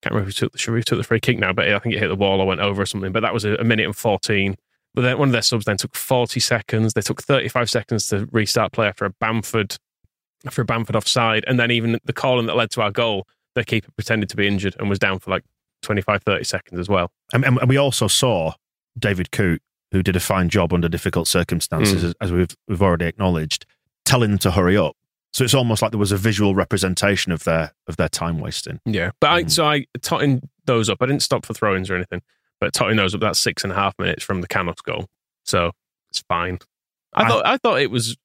can't 0.01 0.13
remember 0.13 0.25
who 0.25 0.31
took 0.31 0.53
the 0.53 0.71
who 0.71 0.81
took 0.81 0.97
the 0.97 1.03
free 1.03 1.19
kick 1.19 1.37
now, 1.37 1.53
but 1.53 1.71
I 1.71 1.77
think 1.77 1.93
it 1.93 1.99
hit 1.99 2.07
the 2.07 2.15
wall 2.15 2.41
or 2.41 2.47
went 2.47 2.61
over 2.61 2.81
or 2.81 2.85
something. 2.87 3.11
But 3.11 3.19
that 3.19 3.33
was 3.33 3.45
a, 3.45 3.53
a 3.57 3.63
minute 3.63 3.85
and 3.85 3.95
fourteen. 3.95 4.55
But 4.95 5.01
then 5.01 5.17
one 5.19 5.27
of 5.27 5.33
their 5.33 5.41
subs 5.41 5.65
then 5.65 5.77
took 5.77 5.95
forty 5.95 6.39
seconds. 6.39 6.93
They 6.93 7.01
took 7.01 7.21
thirty 7.21 7.49
five 7.49 7.69
seconds 7.69 8.07
to 8.09 8.27
restart 8.31 8.71
play 8.71 8.87
after 8.87 9.05
a 9.05 9.11
Bamford 9.11 9.77
after 10.45 10.61
a 10.61 10.65
Bamford 10.65 10.95
offside, 10.95 11.43
and 11.47 11.59
then 11.59 11.71
even 11.71 11.99
the 12.05 12.13
calling 12.13 12.45
that 12.47 12.55
led 12.55 12.71
to 12.71 12.81
our 12.81 12.91
goal, 12.91 13.27
their 13.55 13.63
keeper 13.63 13.91
pretended 13.95 14.29
to 14.29 14.35
be 14.35 14.47
injured 14.47 14.75
and 14.79 14.89
was 14.89 14.99
down 14.99 15.17
for 15.19 15.31
like 15.31 15.43
25, 15.81 16.21
30 16.23 16.43
seconds 16.43 16.79
as 16.79 16.87
well. 16.87 17.11
And, 17.33 17.43
and 17.43 17.67
we 17.69 17.77
also 17.77 18.07
saw 18.07 18.53
David 18.97 19.31
Coote, 19.31 19.61
who 19.91 20.03
did 20.03 20.15
a 20.15 20.19
fine 20.19 20.49
job 20.49 20.71
under 20.73 20.87
difficult 20.87 21.27
circumstances, 21.27 22.03
Mm. 22.03 22.07
as, 22.07 22.13
as 22.21 22.31
we've 22.31 22.55
we've 22.67 22.81
already 22.81 23.05
acknowledged, 23.05 23.65
telling 24.05 24.29
them 24.31 24.39
to 24.39 24.51
hurry 24.51 24.77
up. 24.77 24.95
So 25.33 25.43
it's 25.43 25.53
almost 25.53 25.81
like 25.81 25.91
there 25.91 25.99
was 25.99 26.13
a 26.13 26.17
visual 26.17 26.55
representation 26.55 27.31
of 27.33 27.43
their 27.43 27.73
of 27.87 27.97
their 27.97 28.07
time 28.09 28.39
wasting. 28.39 28.79
Yeah, 28.85 29.11
but 29.19 29.29
I 29.31 29.45
so 29.47 29.65
I 29.65 29.85
totting 30.01 30.47
those 30.65 30.89
up. 30.89 30.99
I 31.01 31.07
didn't 31.07 31.23
stop 31.23 31.45
for 31.45 31.53
throw-ins 31.53 31.89
or 31.89 31.95
anything, 31.95 32.21
but 32.59 32.73
totting 32.73 32.97
those 32.97 33.13
up. 33.15 33.21
That's 33.21 33.39
six 33.39 33.63
and 33.63 33.71
a 33.71 33.75
half 33.75 33.93
minutes 33.99 34.23
from 34.23 34.41
the 34.41 34.47
Canos 34.47 34.81
goal, 34.83 35.05
so 35.43 35.71
it's 36.09 36.23
fine. 36.27 36.59
I, 37.13 37.23
I- 37.23 37.27
thought 37.29 37.45
I 37.45 37.57
thought 37.57 37.81
it 37.81 37.91
was 37.91 38.17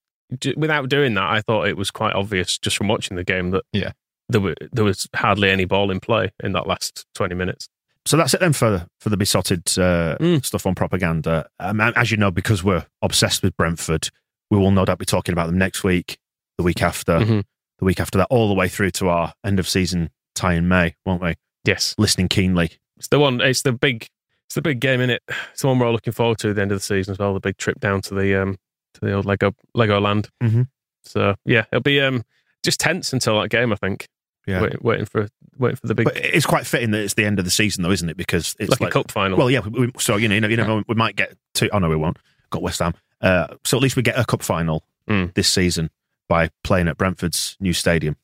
without 0.57 0.89
doing 0.89 1.14
that, 1.14 1.24
I 1.31 1.41
thought 1.41 1.66
it 1.68 1.76
was 1.76 1.91
quite 1.91 2.14
obvious 2.14 2.59
just 2.59 2.76
from 2.76 2.89
watching 2.89 3.16
the 3.16 3.24
game 3.24 3.51
that 3.51 3.64
yeah, 3.72 3.93
there 4.28 4.41
were 4.41 4.55
there 4.72 4.85
was 4.85 5.09
hardly 5.14 5.51
any 5.51 5.64
ball 5.64 5.91
in 5.91 6.01
play 6.01 6.31
in 6.43 6.53
that 6.53 6.66
last 6.66 7.07
twenty 7.14 7.35
minutes. 7.35 7.68
So 8.07 8.16
that's 8.16 8.33
it 8.35 8.41
then 8.41 8.53
for 8.55 8.87
for 9.01 9.09
the 9.11 9.16
besotted 9.16 9.62
uh, 9.78 10.16
Mm. 10.20 10.45
stuff 10.45 10.66
on 10.66 10.74
propaganda. 10.74 11.47
Um, 11.61 11.81
and 11.81 11.97
as 11.97 12.11
you 12.11 12.16
know, 12.16 12.31
because 12.31 12.64
we're 12.64 12.87
obsessed 13.03 13.43
with 13.43 13.57
Brentford, 13.57 14.09
we 14.51 14.59
will 14.59 14.70
no 14.70 14.85
doubt 14.85 14.99
be 14.99 15.05
talking 15.05 15.33
about 15.33 15.47
them 15.47 15.59
next 15.59 15.85
week, 15.85 16.18
the 16.57 16.64
week 16.64 16.83
after, 16.83 17.18
Mhm. 17.18 17.45
the 17.78 17.85
week 17.85 18.01
after 18.01 18.16
that, 18.18 18.28
all 18.31 18.49
the 18.49 18.55
way 18.55 18.68
through 18.68 18.91
to 18.93 19.09
our 19.09 19.35
end 19.45 19.59
of 19.61 19.68
season 19.68 20.11
tie 20.35 20.55
in 20.55 20.66
May, 20.66 20.95
won't 21.05 21.20
we? 21.22 21.35
Yes, 21.64 21.95
listening 21.99 22.28
keenly. 22.28 22.70
It's 22.97 23.09
the 23.09 23.18
one. 23.18 23.41
It's 23.41 23.62
the 23.62 23.72
big. 23.72 24.07
It's 24.51 24.57
the 24.57 24.62
big 24.62 24.80
game 24.80 25.01
in 25.01 25.11
it. 25.11 25.22
It's 25.53 25.62
the 25.62 25.68
one 25.68 25.78
we're 25.78 25.86
all 25.86 25.92
looking 25.92 26.12
forward 26.12 26.38
to 26.38 26.51
at 26.51 26.57
the 26.57 26.62
end 26.62 26.72
of 26.72 26.78
the 26.78 26.82
season 26.84 27.12
as 27.12 27.18
well. 27.20 27.32
The 27.34 27.38
big 27.40 27.57
trip 27.57 27.78
down 27.78 28.01
to 28.03 28.14
the 28.14 28.34
um 28.42 28.57
to 28.94 29.01
the 29.01 29.12
old 29.12 29.24
Lego 29.24 29.55
Lego 29.74 30.01
Land. 30.01 30.28
Mhm. 30.42 30.66
So 31.05 31.36
yeah, 31.44 31.66
it'll 31.70 31.82
be 31.82 32.01
um 32.01 32.24
just 32.64 32.80
tense 32.80 33.12
until 33.12 33.40
that 33.40 33.48
game. 33.48 33.72
I 33.72 33.76
think. 33.76 34.09
Yeah. 34.46 34.62
Wait, 34.62 34.82
waiting 34.82 35.07
for 35.07 35.28
waiting 35.57 35.76
for 35.76 35.86
the 35.86 35.94
big. 35.94 36.05
But 36.07 36.16
it's 36.16 36.46
quite 36.46 36.66
fitting 36.66 36.90
that 36.90 37.01
it's 37.03 37.14
the 37.14 37.24
end 37.24 37.38
of 37.38 37.44
the 37.44 37.51
season, 37.51 37.84
though, 37.84 37.92
isn't 37.92 38.09
it? 38.09 38.16
Because 38.16 38.57
it's 38.59 38.70
Like 38.70 38.80
like, 38.80 38.90
a 38.90 38.92
cup 38.92 39.12
final. 39.12 39.38
Well, 39.38 39.51
yeah. 39.51 39.61
We, 39.61 39.92
so 39.98 40.16
you 40.16 40.26
know, 40.28 40.34
you 40.34 40.40
know, 40.40 40.48
you 40.48 40.57
know, 40.57 40.82
we 40.88 40.94
might 40.96 41.14
get 41.14 41.36
to. 41.55 41.68
Oh 41.74 41.78
no, 41.78 41.88
we 41.88 41.94
won't. 41.96 42.16
Got 42.51 42.62
West 42.62 42.80
Ham. 42.80 42.94
Uh, 43.20 43.46
so 43.64 43.76
at 43.76 43.82
least 43.84 43.94
we 43.96 44.03
get 44.03 44.18
a 44.18 44.24
cup 44.24 44.42
final 44.42 44.84
Mm. 45.09 45.32
this 45.34 45.48
season 45.48 45.90
by 46.28 46.51
playing 46.64 46.86
at 46.88 46.96
Brentford's 46.96 47.57
new 47.61 47.72
stadium. 47.72 48.16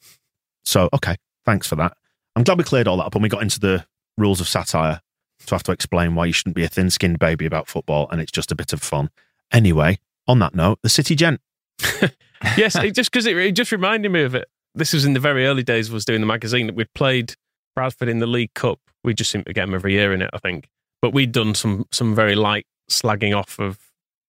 So 0.64 0.88
okay, 0.92 1.16
thanks 1.44 1.66
for 1.68 1.76
that. 1.76 1.96
I'm 2.34 2.42
glad 2.44 2.58
we 2.58 2.64
cleared 2.64 2.86
all 2.88 2.96
that 2.98 3.04
up 3.04 3.14
and 3.14 3.22
we 3.22 3.28
got 3.28 3.42
into 3.42 3.58
the 3.60 3.84
rules 4.18 4.40
of 4.40 4.48
satire 4.48 5.00
to 5.46 5.54
have 5.54 5.62
to 5.64 5.72
explain 5.72 6.14
why 6.14 6.26
you 6.26 6.32
shouldn't 6.32 6.56
be 6.56 6.64
a 6.64 6.68
thin-skinned 6.68 7.18
baby 7.18 7.46
about 7.46 7.68
football, 7.68 8.08
and 8.10 8.20
it's 8.20 8.32
just 8.32 8.50
a 8.50 8.54
bit 8.54 8.72
of 8.72 8.82
fun. 8.82 9.10
Anyway, 9.52 9.98
on 10.26 10.38
that 10.40 10.54
note, 10.54 10.78
the 10.82 10.88
City 10.88 11.14
Gent. 11.14 11.40
yes, 12.56 12.74
it 12.76 12.94
just 12.94 13.10
because 13.10 13.26
it, 13.26 13.36
it 13.36 13.52
just 13.52 13.72
reminded 13.72 14.10
me 14.10 14.22
of 14.22 14.34
it. 14.34 14.48
This 14.74 14.92
was 14.92 15.04
in 15.04 15.12
the 15.14 15.20
very 15.20 15.46
early 15.46 15.62
days. 15.62 15.88
of 15.88 15.94
us 15.94 16.04
doing 16.04 16.20
the 16.20 16.26
magazine 16.26 16.66
that 16.66 16.76
we'd 16.76 16.92
played 16.94 17.34
Bradford 17.74 18.08
in 18.08 18.18
the 18.18 18.26
League 18.26 18.54
Cup. 18.54 18.78
We 19.04 19.14
just 19.14 19.30
seem 19.30 19.44
to 19.44 19.52
get 19.52 19.66
them 19.66 19.74
every 19.74 19.92
year 19.92 20.12
in 20.12 20.22
it, 20.22 20.30
I 20.32 20.38
think. 20.38 20.68
But 21.00 21.12
we'd 21.12 21.32
done 21.32 21.54
some 21.54 21.86
some 21.92 22.14
very 22.14 22.34
light 22.34 22.66
slagging 22.90 23.36
off 23.36 23.58
of 23.58 23.78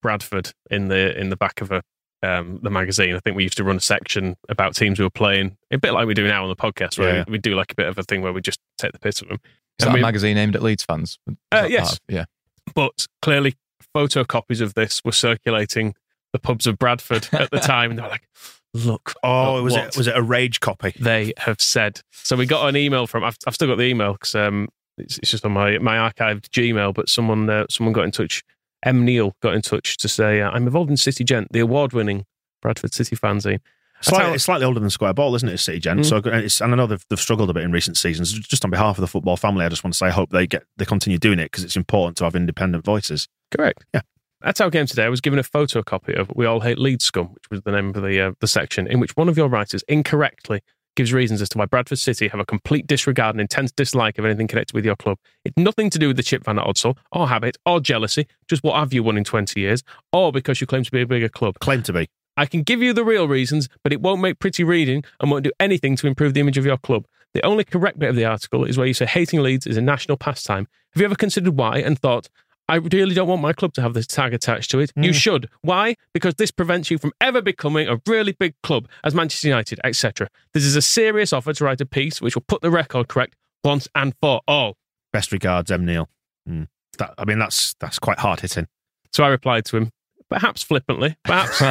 Bradford 0.01 0.53
in 0.69 0.87
the 0.89 1.17
in 1.19 1.29
the 1.29 1.35
back 1.37 1.61
of 1.61 1.71
a 1.71 1.81
um, 2.23 2.59
the 2.63 2.69
magazine. 2.69 3.15
I 3.15 3.19
think 3.19 3.35
we 3.37 3.43
used 3.43 3.57
to 3.57 3.63
run 3.63 3.77
a 3.77 3.81
section 3.81 4.35
about 4.49 4.75
teams 4.75 4.99
we 4.99 5.05
were 5.05 5.09
playing, 5.09 5.57
a 5.71 5.77
bit 5.77 5.93
like 5.93 6.07
we 6.07 6.13
do 6.13 6.27
now 6.27 6.43
on 6.43 6.49
the 6.49 6.55
podcast, 6.55 6.97
where 6.97 7.15
Yeah. 7.17 7.23
we, 7.27 7.33
we 7.33 7.37
do 7.37 7.55
like 7.55 7.71
a 7.71 7.75
bit 7.75 7.87
of 7.87 7.97
a 7.97 8.03
thing 8.03 8.21
where 8.21 8.33
we 8.33 8.41
just 8.41 8.59
take 8.77 8.91
the 8.91 8.99
piss 8.99 9.21
of 9.21 9.27
them. 9.27 9.39
Is 9.79 9.85
And 9.85 9.89
that 9.89 9.93
we- 9.93 9.99
a 9.99 10.03
magazine 10.03 10.37
aimed 10.37 10.55
at 10.55 10.63
Leeds 10.63 10.83
fans? 10.83 11.19
Uh, 11.51 11.67
yes. 11.69 11.89
part 11.89 11.99
yeah. 12.09 12.25
but 12.73 13.07
clearly 13.21 13.55
photocopies 13.95 14.61
of 14.61 14.73
this 14.73 15.03
were 15.03 15.11
circulating 15.11 15.95
the 16.33 16.39
pubs 16.39 16.67
of 16.67 16.77
Bradford 16.77 17.27
at 17.31 17.49
the 17.51 17.59
time. 17.61 17.91
And 17.91 17.99
they 17.99 18.03
were 18.03 18.09
like, 18.09 18.27
look. 18.73 19.13
Oh, 19.23 19.63
was 19.63 19.75
it 19.75 19.95
was 19.97 20.07
it 20.07 20.15
a 20.17 20.21
rage 20.21 20.59
copy? 20.59 20.93
They 20.99 21.33
have 21.37 21.61
said. 21.61 22.01
So 22.11 22.35
we 22.35 22.45
got 22.45 22.67
an 22.67 22.75
email 22.75 23.07
from, 23.07 23.23
I've, 23.23 23.37
I've 23.47 23.55
still 23.55 23.67
got 23.67 23.77
the 23.77 23.85
email 23.85 24.13
because 24.13 24.35
um, 24.35 24.67
it's, 24.97 25.17
it's 25.19 25.31
just 25.31 25.45
on 25.45 25.51
my, 25.53 25.77
my 25.79 25.95
archived 25.95 26.49
Gmail, 26.49 26.93
but 26.93 27.09
someone 27.09 27.49
uh, 27.49 27.65
someone 27.69 27.93
got 27.93 28.03
in 28.05 28.11
touch. 28.11 28.43
M. 28.85 29.03
Neil 29.05 29.35
got 29.41 29.55
in 29.55 29.61
touch 29.63 29.97
to 29.97 30.07
say, 30.07 30.39
uh, 30.41 30.51
I'm 30.51 30.67
involved 30.67 30.91
in 30.91 30.97
City 30.97 31.23
Gent, 31.23 31.51
the 31.51 31.59
award 31.59 31.93
winning 31.93 32.25
Bradford 32.61 32.93
City 32.93 33.15
fanzine. 33.15 33.59
Slightly, 34.01 34.35
it's 34.35 34.43
slightly 34.43 34.65
older 34.65 34.79
than 34.79 34.89
Square 34.89 35.13
Ball, 35.13 35.33
isn't 35.35 35.49
it? 35.49 35.53
It's 35.53 35.63
City 35.63 35.79
Gent. 35.79 36.01
Mm. 36.01 36.05
So, 36.05 36.17
and, 36.17 36.43
it's, 36.43 36.61
and 36.61 36.73
I 36.73 36.77
know 36.77 36.87
they've, 36.87 37.03
they've 37.09 37.19
struggled 37.19 37.49
a 37.49 37.53
bit 37.53 37.63
in 37.63 37.71
recent 37.71 37.97
seasons. 37.97 38.31
Just 38.31 38.63
on 38.63 38.71
behalf 38.71 38.97
of 38.97 39.01
the 39.01 39.07
football 39.07 39.37
family, 39.37 39.65
I 39.65 39.69
just 39.69 39.83
want 39.83 39.93
to 39.93 39.97
say 39.97 40.07
I 40.07 40.11
hope 40.11 40.29
they 40.29 40.45
get 40.45 40.63
they 40.77 40.85
continue 40.85 41.17
doing 41.17 41.39
it 41.39 41.51
because 41.51 41.63
it's 41.63 41.75
important 41.75 42.17
to 42.17 42.25
have 42.25 42.35
independent 42.35 42.85
voices. 42.85 43.27
Correct. 43.55 43.85
Yeah. 43.93 44.01
That's 44.41 44.61
our 44.61 44.69
game 44.69 44.85
today. 44.85 45.05
I 45.05 45.09
was 45.09 45.21
given 45.21 45.39
a 45.39 45.43
photocopy 45.43 46.17
of 46.17 46.31
We 46.35 46.45
All 46.45 46.59
Hate 46.59 46.77
Leeds 46.77 47.05
Scum, 47.05 47.29
which 47.29 47.49
was 47.49 47.61
the 47.61 47.71
name 47.71 47.89
of 47.89 47.95
the 47.95 48.21
uh, 48.21 48.31
the 48.39 48.47
section, 48.47 48.85
in 48.87 48.99
which 48.99 49.15
one 49.15 49.29
of 49.29 49.37
your 49.37 49.49
writers 49.49 49.83
incorrectly 49.87 50.61
gives 50.95 51.13
reasons 51.13 51.41
as 51.41 51.49
to 51.49 51.57
why 51.57 51.65
Bradford 51.65 51.99
City 51.99 52.27
have 52.27 52.39
a 52.39 52.45
complete 52.45 52.87
disregard 52.87 53.35
and 53.35 53.41
intense 53.41 53.71
dislike 53.71 54.17
of 54.17 54.25
anything 54.25 54.47
connected 54.47 54.73
with 54.73 54.83
your 54.83 54.95
club. 54.95 55.17
It's 55.45 55.55
nothing 55.55 55.89
to 55.91 55.99
do 55.99 56.07
with 56.07 56.17
the 56.17 56.23
chip 56.23 56.43
van 56.43 56.59
at 56.59 56.65
Odsal, 56.65 56.97
or 57.11 57.29
habit, 57.29 57.55
or 57.65 57.79
jealousy, 57.79 58.27
just 58.47 58.63
what 58.63 58.75
have 58.75 58.93
you 58.93 59.03
won 59.03 59.17
in 59.17 59.23
20 59.23 59.59
years, 59.59 59.83
or 60.11 60.31
because 60.31 60.59
you 60.59 60.67
claim 60.67 60.83
to 60.83 60.91
be 60.91 61.01
a 61.01 61.07
bigger 61.07 61.29
club. 61.29 61.59
Claim 61.59 61.83
to 61.83 61.93
be. 61.93 62.09
I 62.37 62.45
can 62.45 62.61
give 62.61 62.81
you 62.81 62.93
the 62.93 63.03
real 63.03 63.27
reasons, 63.27 63.67
but 63.83 63.91
it 63.91 64.01
won't 64.01 64.21
make 64.21 64.39
pretty 64.39 64.63
reading 64.63 65.03
and 65.19 65.29
won't 65.29 65.43
do 65.43 65.51
anything 65.59 65.95
to 65.97 66.07
improve 66.07 66.33
the 66.33 66.39
image 66.39 66.57
of 66.57 66.65
your 66.65 66.77
club. 66.77 67.05
The 67.33 67.45
only 67.45 67.63
correct 67.63 67.99
bit 67.99 68.09
of 68.09 68.15
the 68.15 68.25
article 68.25 68.63
is 68.63 68.77
where 68.77 68.87
you 68.87 68.93
say 68.93 69.05
hating 69.05 69.41
Leeds 69.41 69.67
is 69.67 69.77
a 69.77 69.81
national 69.81 70.17
pastime. 70.17 70.67
Have 70.93 71.01
you 71.01 71.05
ever 71.05 71.15
considered 71.15 71.57
why 71.57 71.79
and 71.79 71.99
thought, 71.99 72.29
I 72.69 72.75
really 72.75 73.15
don't 73.15 73.27
want 73.27 73.41
my 73.41 73.53
club 73.53 73.73
to 73.73 73.81
have 73.81 73.93
this 73.93 74.07
tag 74.07 74.33
attached 74.33 74.71
to 74.71 74.79
it? 74.79 74.91
You 74.95 75.13
should. 75.13 75.49
Why? 75.61 75.95
Because 76.13 76.35
this 76.35 76.51
prevents 76.51 76.91
you 76.91 76.97
from 76.97 77.13
ever 77.21 77.41
becoming 77.41 77.87
a 77.87 77.99
really 78.05 78.33
big 78.33 78.55
club 78.61 78.87
as 79.03 79.15
Manchester 79.15 79.47
United, 79.47 79.79
etc. 79.83 80.29
This 80.53 80.63
is 80.63 80.75
a 80.75 80.81
serious 80.81 81.31
offer 81.31 81.53
to 81.53 81.63
write 81.63 81.81
a 81.81 81.85
piece 81.85 82.21
which 82.21 82.35
will 82.35 82.43
put 82.47 82.61
the 82.61 82.71
record 82.71 83.07
correct 83.07 83.35
once 83.63 83.87
and 83.95 84.13
for 84.21 84.41
all. 84.47 84.75
Best 85.13 85.31
regards, 85.31 85.71
M. 85.71 85.85
Neil. 85.85 86.09
Mm. 86.47 86.67
That, 86.97 87.13
I 87.17 87.25
mean, 87.25 87.39
that's 87.39 87.73
that's 87.79 87.99
quite 87.99 88.19
hard 88.19 88.41
hitting. 88.41 88.67
So 89.13 89.23
I 89.23 89.29
replied 89.29 89.65
to 89.65 89.77
him, 89.77 89.91
perhaps 90.29 90.63
flippantly, 90.63 91.15
perhaps 91.23 91.61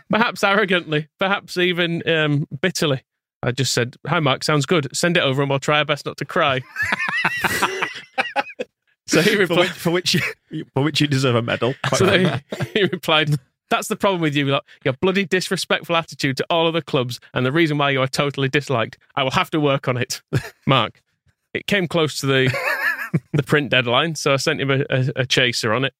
perhaps 0.10 0.44
arrogantly, 0.44 1.08
perhaps 1.18 1.56
even 1.56 2.08
um, 2.08 2.46
bitterly. 2.60 3.02
I 3.42 3.52
just 3.52 3.72
said, 3.72 3.96
"Hi, 4.06 4.20
Mark. 4.20 4.44
Sounds 4.44 4.66
good. 4.66 4.94
Send 4.94 5.16
it 5.16 5.22
over, 5.22 5.42
and 5.42 5.50
we'll 5.50 5.58
try 5.58 5.78
our 5.78 5.84
best 5.84 6.06
not 6.06 6.16
to 6.18 6.24
cry." 6.24 6.60
so 9.06 9.22
he 9.22 9.32
For 9.32 9.38
replied, 9.38 9.58
which, 9.58 9.70
for 9.70 9.90
which 9.90 10.14
you 10.14 10.20
for 10.74 10.82
which 10.82 11.00
you 11.00 11.06
deserve 11.06 11.36
a 11.36 11.42
medal. 11.42 11.74
So 11.94 12.06
right. 12.06 12.42
he, 12.58 12.64
he 12.80 12.82
replied, 12.84 13.34
"That's 13.70 13.88
the 13.88 13.96
problem 13.96 14.20
with 14.20 14.36
you. 14.36 14.46
Like, 14.46 14.62
your 14.84 14.94
bloody 14.94 15.24
disrespectful 15.24 15.96
attitude 15.96 16.36
to 16.38 16.46
all 16.50 16.66
other 16.66 16.82
clubs, 16.82 17.18
and 17.32 17.46
the 17.46 17.52
reason 17.52 17.78
why 17.78 17.90
you 17.90 18.02
are 18.02 18.08
totally 18.08 18.48
disliked. 18.48 18.98
I 19.16 19.22
will 19.22 19.30
have 19.32 19.50
to 19.50 19.60
work 19.60 19.88
on 19.88 19.96
it." 19.96 20.20
Mark, 20.66 21.00
it 21.54 21.66
came 21.66 21.88
close 21.88 22.18
to 22.20 22.26
the 22.26 22.54
the 23.32 23.42
print 23.42 23.70
deadline, 23.70 24.16
so 24.16 24.34
I 24.34 24.36
sent 24.36 24.60
him 24.60 24.70
a, 24.70 24.84
a, 24.90 25.12
a 25.16 25.26
chaser 25.26 25.72
on 25.72 25.84
it. 25.84 25.94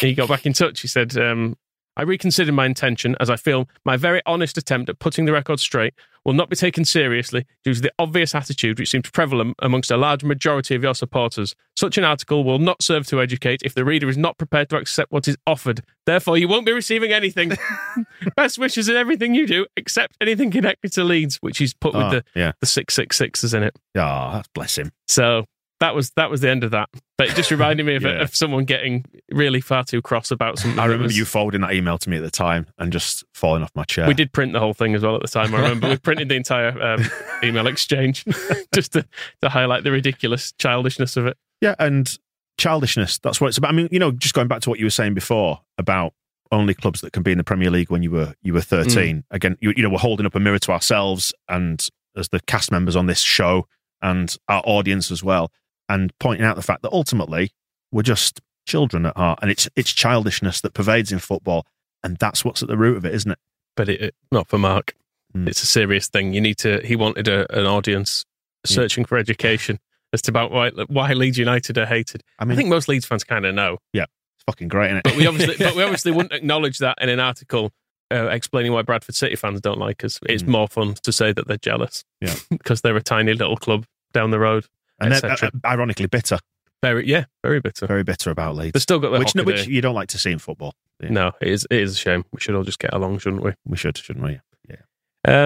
He 0.00 0.14
got 0.14 0.28
back 0.28 0.46
in 0.46 0.52
touch. 0.52 0.80
He 0.80 0.88
said, 0.88 1.16
um, 1.16 1.56
I 1.96 2.02
reconsidered 2.02 2.54
my 2.54 2.66
intention 2.66 3.16
as 3.20 3.30
I 3.30 3.36
feel 3.36 3.68
my 3.84 3.96
very 3.96 4.20
honest 4.26 4.58
attempt 4.58 4.90
at 4.90 4.98
putting 4.98 5.24
the 5.24 5.32
record 5.32 5.60
straight 5.60 5.94
will 6.26 6.34
not 6.34 6.50
be 6.50 6.56
taken 6.56 6.84
seriously 6.84 7.46
due 7.64 7.72
to 7.72 7.80
the 7.80 7.92
obvious 7.98 8.34
attitude 8.34 8.78
which 8.78 8.90
seems 8.90 9.08
prevalent 9.10 9.54
amongst 9.60 9.90
a 9.92 9.96
large 9.96 10.22
majority 10.24 10.74
of 10.74 10.82
your 10.82 10.94
supporters. 10.94 11.54
Such 11.76 11.96
an 11.96 12.04
article 12.04 12.42
will 12.44 12.58
not 12.58 12.82
serve 12.82 13.06
to 13.06 13.22
educate 13.22 13.62
if 13.64 13.74
the 13.74 13.84
reader 13.84 14.08
is 14.08 14.18
not 14.18 14.36
prepared 14.36 14.68
to 14.70 14.76
accept 14.76 15.10
what 15.12 15.26
is 15.28 15.36
offered. 15.46 15.82
Therefore, 16.04 16.36
you 16.36 16.48
won't 16.48 16.66
be 16.66 16.72
receiving 16.72 17.12
anything. 17.12 17.52
Best 18.36 18.58
wishes 18.58 18.88
in 18.88 18.96
everything 18.96 19.34
you 19.34 19.46
do, 19.46 19.66
except 19.76 20.16
anything 20.20 20.50
connected 20.50 20.92
to 20.94 21.04
Leeds, 21.04 21.36
which 21.36 21.58
he's 21.58 21.72
put 21.74 21.94
Oh, 21.94 21.98
with 21.98 22.10
the, 22.34 22.38
yeah. 22.38 22.52
the 22.60 22.66
666s 22.66 23.54
in 23.54 23.62
it. 23.62 23.76
Ah, 23.96 24.42
bless 24.52 24.76
him. 24.76 24.90
So 25.06 25.44
that 25.80 25.94
was 25.94 26.10
that 26.16 26.30
was 26.30 26.40
the 26.40 26.50
end 26.50 26.64
of 26.64 26.70
that. 26.72 26.88
But 27.18 27.28
it 27.28 27.36
just 27.36 27.50
reminded 27.50 27.84
me 27.86 27.96
of, 27.96 28.02
Yeah. 28.04 28.22
of 28.22 28.34
someone 28.34 28.64
getting 28.64 29.04
really 29.30 29.60
far 29.60 29.84
too 29.84 30.00
cross 30.02 30.30
about 30.30 30.58
something. 30.58 30.78
I 30.78 30.84
remember 30.84 31.04
was- 31.04 31.18
you 31.18 31.24
forwarding 31.24 31.60
that 31.62 31.72
email 31.74 31.98
to 31.98 32.10
me 32.10 32.16
at 32.16 32.22
the 32.22 32.30
time 32.30 32.66
and 32.78 32.92
just 32.92 33.24
falling 33.34 33.62
off 33.62 33.70
my 33.74 33.84
chair. 33.84 34.06
We 34.06 34.14
did 34.14 34.32
print 34.32 34.52
the 34.52 34.60
whole 34.60 34.74
thing 34.74 34.94
as 34.94 35.02
well 35.02 35.16
at 35.16 35.22
the 35.22 35.28
time. 35.28 35.54
I 35.54 35.58
remember 35.60 35.88
we 35.88 35.96
printed 35.98 36.28
the 36.28 36.34
entire 36.36 36.80
um, 36.82 37.04
email 37.42 37.66
exchange 37.66 38.24
just 38.74 38.92
to, 38.94 39.06
to 39.42 39.48
highlight 39.48 39.84
the 39.84 39.90
ridiculous 39.92 40.52
childishness 40.58 41.16
of 41.16 41.26
it. 41.26 41.36
Yeah, 41.60 41.74
and 41.78 42.18
childishness. 42.58 43.18
That's 43.18 43.40
what 43.40 43.48
it's 43.48 43.58
about. 43.58 43.68
I 43.68 43.72
mean, 43.72 43.88
you 43.90 43.98
know, 43.98 44.12
just 44.12 44.34
going 44.34 44.48
back 44.48 44.60
to 44.62 44.70
what 44.70 44.78
you 44.78 44.86
were 44.86 44.90
saying 44.90 45.14
before 45.14 45.60
about 45.78 46.12
only 46.52 46.74
clubs 46.74 47.00
that 47.00 47.12
can 47.12 47.22
be 47.22 47.32
in 47.32 47.38
the 47.38 47.44
Premier 47.44 47.70
League 47.70 47.90
when 47.90 48.02
you 48.02 48.10
were 48.10 48.34
you 48.42 48.52
were 48.54 48.60
thirteen. 48.60 49.24
Again, 49.30 49.56
you, 49.60 49.72
you 49.76 49.82
know, 49.82 49.90
we're 49.90 49.98
holding 49.98 50.26
up 50.26 50.34
a 50.34 50.40
mirror 50.40 50.58
to 50.60 50.72
ourselves 50.72 51.34
and 51.48 51.86
as 52.16 52.28
the 52.30 52.40
cast 52.40 52.70
members 52.70 52.96
on 52.96 53.06
this 53.06 53.20
show 53.20 53.66
and 54.00 54.36
our 54.48 54.62
audience 54.64 55.10
as 55.10 55.22
well, 55.22 55.50
and 55.88 56.12
pointing 56.18 56.44
out 56.46 56.56
the 56.56 56.62
fact 56.62 56.82
that 56.82 56.92
ultimately 56.92 57.52
we're 57.92 58.02
just 58.02 58.40
children 58.66 59.06
at 59.06 59.16
heart, 59.16 59.38
and 59.42 59.50
it's 59.50 59.68
it's 59.76 59.92
childishness 59.92 60.60
that 60.62 60.74
pervades 60.74 61.12
in 61.12 61.18
football, 61.18 61.66
and 62.02 62.16
that's 62.18 62.44
what's 62.44 62.62
at 62.62 62.68
the 62.68 62.76
root 62.76 62.96
of 62.96 63.04
it, 63.04 63.14
isn't 63.14 63.30
it? 63.32 63.38
But 63.76 63.88
it, 63.88 64.00
it- 64.00 64.14
not 64.32 64.48
for 64.48 64.58
Mark. 64.58 64.94
Hmm. 65.32 65.48
It's 65.48 65.62
a 65.62 65.66
serious 65.66 66.08
thing. 66.08 66.32
You 66.34 66.40
need 66.40 66.58
to. 66.58 66.80
He 66.84 66.96
wanted 66.96 67.28
a, 67.28 67.52
an 67.58 67.66
audience 67.66 68.24
searching 68.64 69.04
for 69.04 69.16
education 69.18 69.78
as 70.12 70.22
to 70.22 70.30
about 70.30 70.50
why 70.50 70.70
why 70.88 71.12
Leeds 71.12 71.38
United 71.38 71.78
are 71.78 71.86
hated. 71.86 72.22
I 72.38 72.44
mean, 72.44 72.52
I, 72.52 72.56
think 72.56 72.68
most 72.68 72.88
Leeds 72.88 73.04
fans 73.06 73.24
kind 73.24 73.44
of 73.46 73.54
know. 73.54 73.78
Yeah, 73.92 74.04
it's 74.04 74.44
fucking 74.46 74.68
great, 74.68 74.86
isn't 74.86 74.98
it? 74.98 75.04
But 75.04 75.16
we 75.16 75.26
obviously, 75.26 75.56
but 75.58 75.74
we 75.76 75.82
obviously 75.84 76.12
wouldn't 76.12 76.32
acknowledge 76.32 76.78
that 76.78 76.98
in 77.00 77.08
an 77.08 77.20
article 77.20 77.70
uh, 78.12 78.28
explaining 78.28 78.72
why 78.72 78.82
Bradford 78.82 79.14
City 79.14 79.36
fans 79.36 79.60
don't 79.60 79.78
like 79.78 80.02
us. 80.04 80.18
It's 80.28 80.42
Mm. 80.42 80.48
more 80.48 80.68
fun 80.68 80.94
to 81.02 81.12
say 81.12 81.32
that 81.32 81.46
they're 81.46 81.56
jealous. 81.58 82.04
Yeah. 82.20 82.34
because 82.50 82.80
they're 82.80 82.96
a 82.96 83.02
tiny 83.02 83.34
little 83.34 83.56
club 83.56 83.84
down 84.12 84.30
the 84.30 84.38
road, 84.38 84.66
and 85.00 85.12
then, 85.12 85.50
ironically 85.64 86.06
bitter, 86.06 86.38
very, 86.82 87.06
yeah, 87.06 87.24
very 87.42 87.60
bitter. 87.60 87.86
very 87.86 88.02
bitter 88.02 88.30
about 88.30 88.56
Leeds. 88.56 88.72
They've 88.72 88.82
still 88.82 88.98
got 88.98 89.10
the 89.10 89.18
which, 89.18 89.34
which 89.34 89.66
you 89.66 89.80
don't 89.80 89.94
like 89.94 90.08
to 90.08 90.18
see 90.18 90.32
in 90.32 90.38
football. 90.38 90.74
Yeah. 91.02 91.10
No, 91.10 91.32
it 91.40 91.48
is, 91.48 91.66
it 91.70 91.80
is 91.80 91.92
a 91.92 91.96
shame. 91.96 92.24
We 92.32 92.40
should 92.40 92.54
all 92.54 92.64
just 92.64 92.78
get 92.78 92.92
along, 92.94 93.18
shouldn't 93.18 93.42
we? 93.42 93.52
We 93.66 93.76
should, 93.76 93.98
shouldn't 93.98 94.24
we? 94.24 94.40
Yeah. 94.68 94.76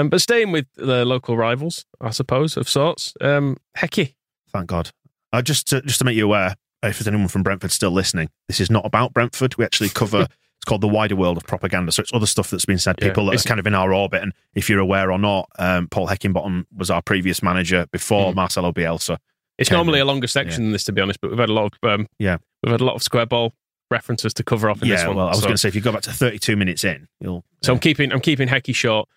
Um, 0.01 0.09
but 0.09 0.21
staying 0.21 0.53
with 0.53 0.67
the 0.77 1.05
local 1.05 1.37
rivals, 1.37 1.87
I 2.01 2.11
suppose, 2.11 2.57
of 2.57 2.69
sorts. 2.69 3.15
Um, 3.21 3.57
Hecky. 3.77 4.15
Thank 4.53 4.67
God. 4.67 4.91
Uh, 5.33 5.43
just 5.43 5.69
to 5.69 5.81
just 5.83 5.99
to 6.01 6.05
make 6.05 6.17
you 6.17 6.25
aware, 6.25 6.57
if 6.83 6.99
there's 6.99 7.09
anyone 7.09 7.29
from 7.29 7.43
Brentford 7.43 7.71
still 7.73 7.91
listening, 7.93 8.31
this 8.49 8.61
is 8.61 8.71
not 8.71 8.85
about 8.85 9.13
Brentford. 9.13 9.57
We 9.57 9.65
actually 9.65 9.91
cover 9.91 10.27
It's 10.61 10.67
called 10.67 10.83
the 10.83 10.89
wider 10.89 11.17
world 11.17 11.39
of 11.39 11.45
propaganda. 11.45 11.91
So 11.91 12.03
it's 12.03 12.13
other 12.13 12.27
stuff 12.27 12.51
that's 12.51 12.67
been 12.67 12.77
said, 12.77 12.97
Yeah. 13.01 13.09
people 13.09 13.25
that 13.27 13.33
It's- 13.33 13.47
are 13.47 13.49
kind 13.49 13.59
of 13.61 13.67
in 13.67 13.75
our 13.75 13.95
orbit. 13.95 14.23
And 14.23 14.35
if 14.55 14.69
you're 14.69 14.79
aware 14.79 15.11
or 15.11 15.19
not, 15.19 15.49
um, 15.59 15.89
Paul 15.89 16.07
Heckingbottom 16.07 16.67
was 16.77 16.91
our 16.91 17.01
previous 17.01 17.43
manager 17.43 17.87
before 17.91 18.35
Marcelo 18.35 18.71
Bielsa. 18.71 19.17
It's 19.61 19.69
came 19.69 19.77
normally 19.77 20.01
in. 20.01 20.07
a 20.07 20.07
longer 20.07 20.27
section 20.27 20.65
than 20.65 20.73
this, 20.73 20.85
to 20.85 20.93
be 20.93 21.01
honest. 21.01 21.21
But 21.21 21.31
we've 21.31 21.39
had 21.39 21.49
a 21.49 21.53
lot 21.53 21.73
of 21.73 21.89
um, 21.89 22.09
Yeah. 22.19 22.39
we've 22.65 22.73
had 22.73 22.81
a 22.81 22.85
lot 22.85 22.95
of 22.97 23.03
square 23.03 23.27
ball 23.27 23.53
references 23.91 24.33
to 24.35 24.43
cover 24.45 24.69
off 24.71 24.83
in 24.83 24.89
this 24.89 25.01
Yeah, 25.03 25.09
one. 25.09 25.17
well, 25.19 25.27
I 25.27 25.31
was 25.31 25.39
so- 25.41 25.45
going 25.45 25.55
to 25.55 25.59
say 25.59 25.69
if 25.69 25.75
you 25.75 25.81
go 25.81 25.93
back 25.93 26.03
to 26.03 26.13
32 26.13 26.57
minutes 26.57 26.83
in, 26.85 27.07
you'll. 27.21 27.45
So 27.63 27.73
I'm 27.73 27.79
keeping 27.79 28.13
I'm 28.13 28.21
keeping 28.21 28.49
Hecky 28.49 28.75
short. 28.75 29.09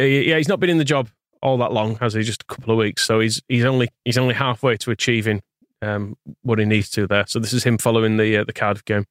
Uh, 0.00 0.04
Yeah, 0.04 0.36
he's 0.36 0.48
not 0.48 0.60
been 0.60 0.70
in 0.70 0.78
the 0.78 0.84
job 0.84 1.08
all 1.42 1.58
that 1.58 1.72
long, 1.72 1.96
has 1.96 2.14
he? 2.14 2.22
Just 2.22 2.42
a 2.42 2.46
couple 2.54 2.72
of 2.72 2.78
weeks. 2.78 3.04
So 3.04 3.20
he's 3.20 3.42
he's 3.48 3.64
only 3.64 3.88
he's 4.04 4.16
only 4.18 4.34
halfway 4.34 4.76
to 4.78 4.90
achieving 4.90 5.42
um, 5.82 6.16
what 6.42 6.58
he 6.58 6.64
needs 6.64 6.90
to 6.90 7.06
there. 7.06 7.24
So 7.28 7.38
this 7.38 7.52
is 7.52 7.64
him 7.64 7.78
following 7.78 8.16
the 8.16 8.38
uh, 8.38 8.44
the 8.44 8.52
Cardiff 8.52 8.84
game. 8.84 9.04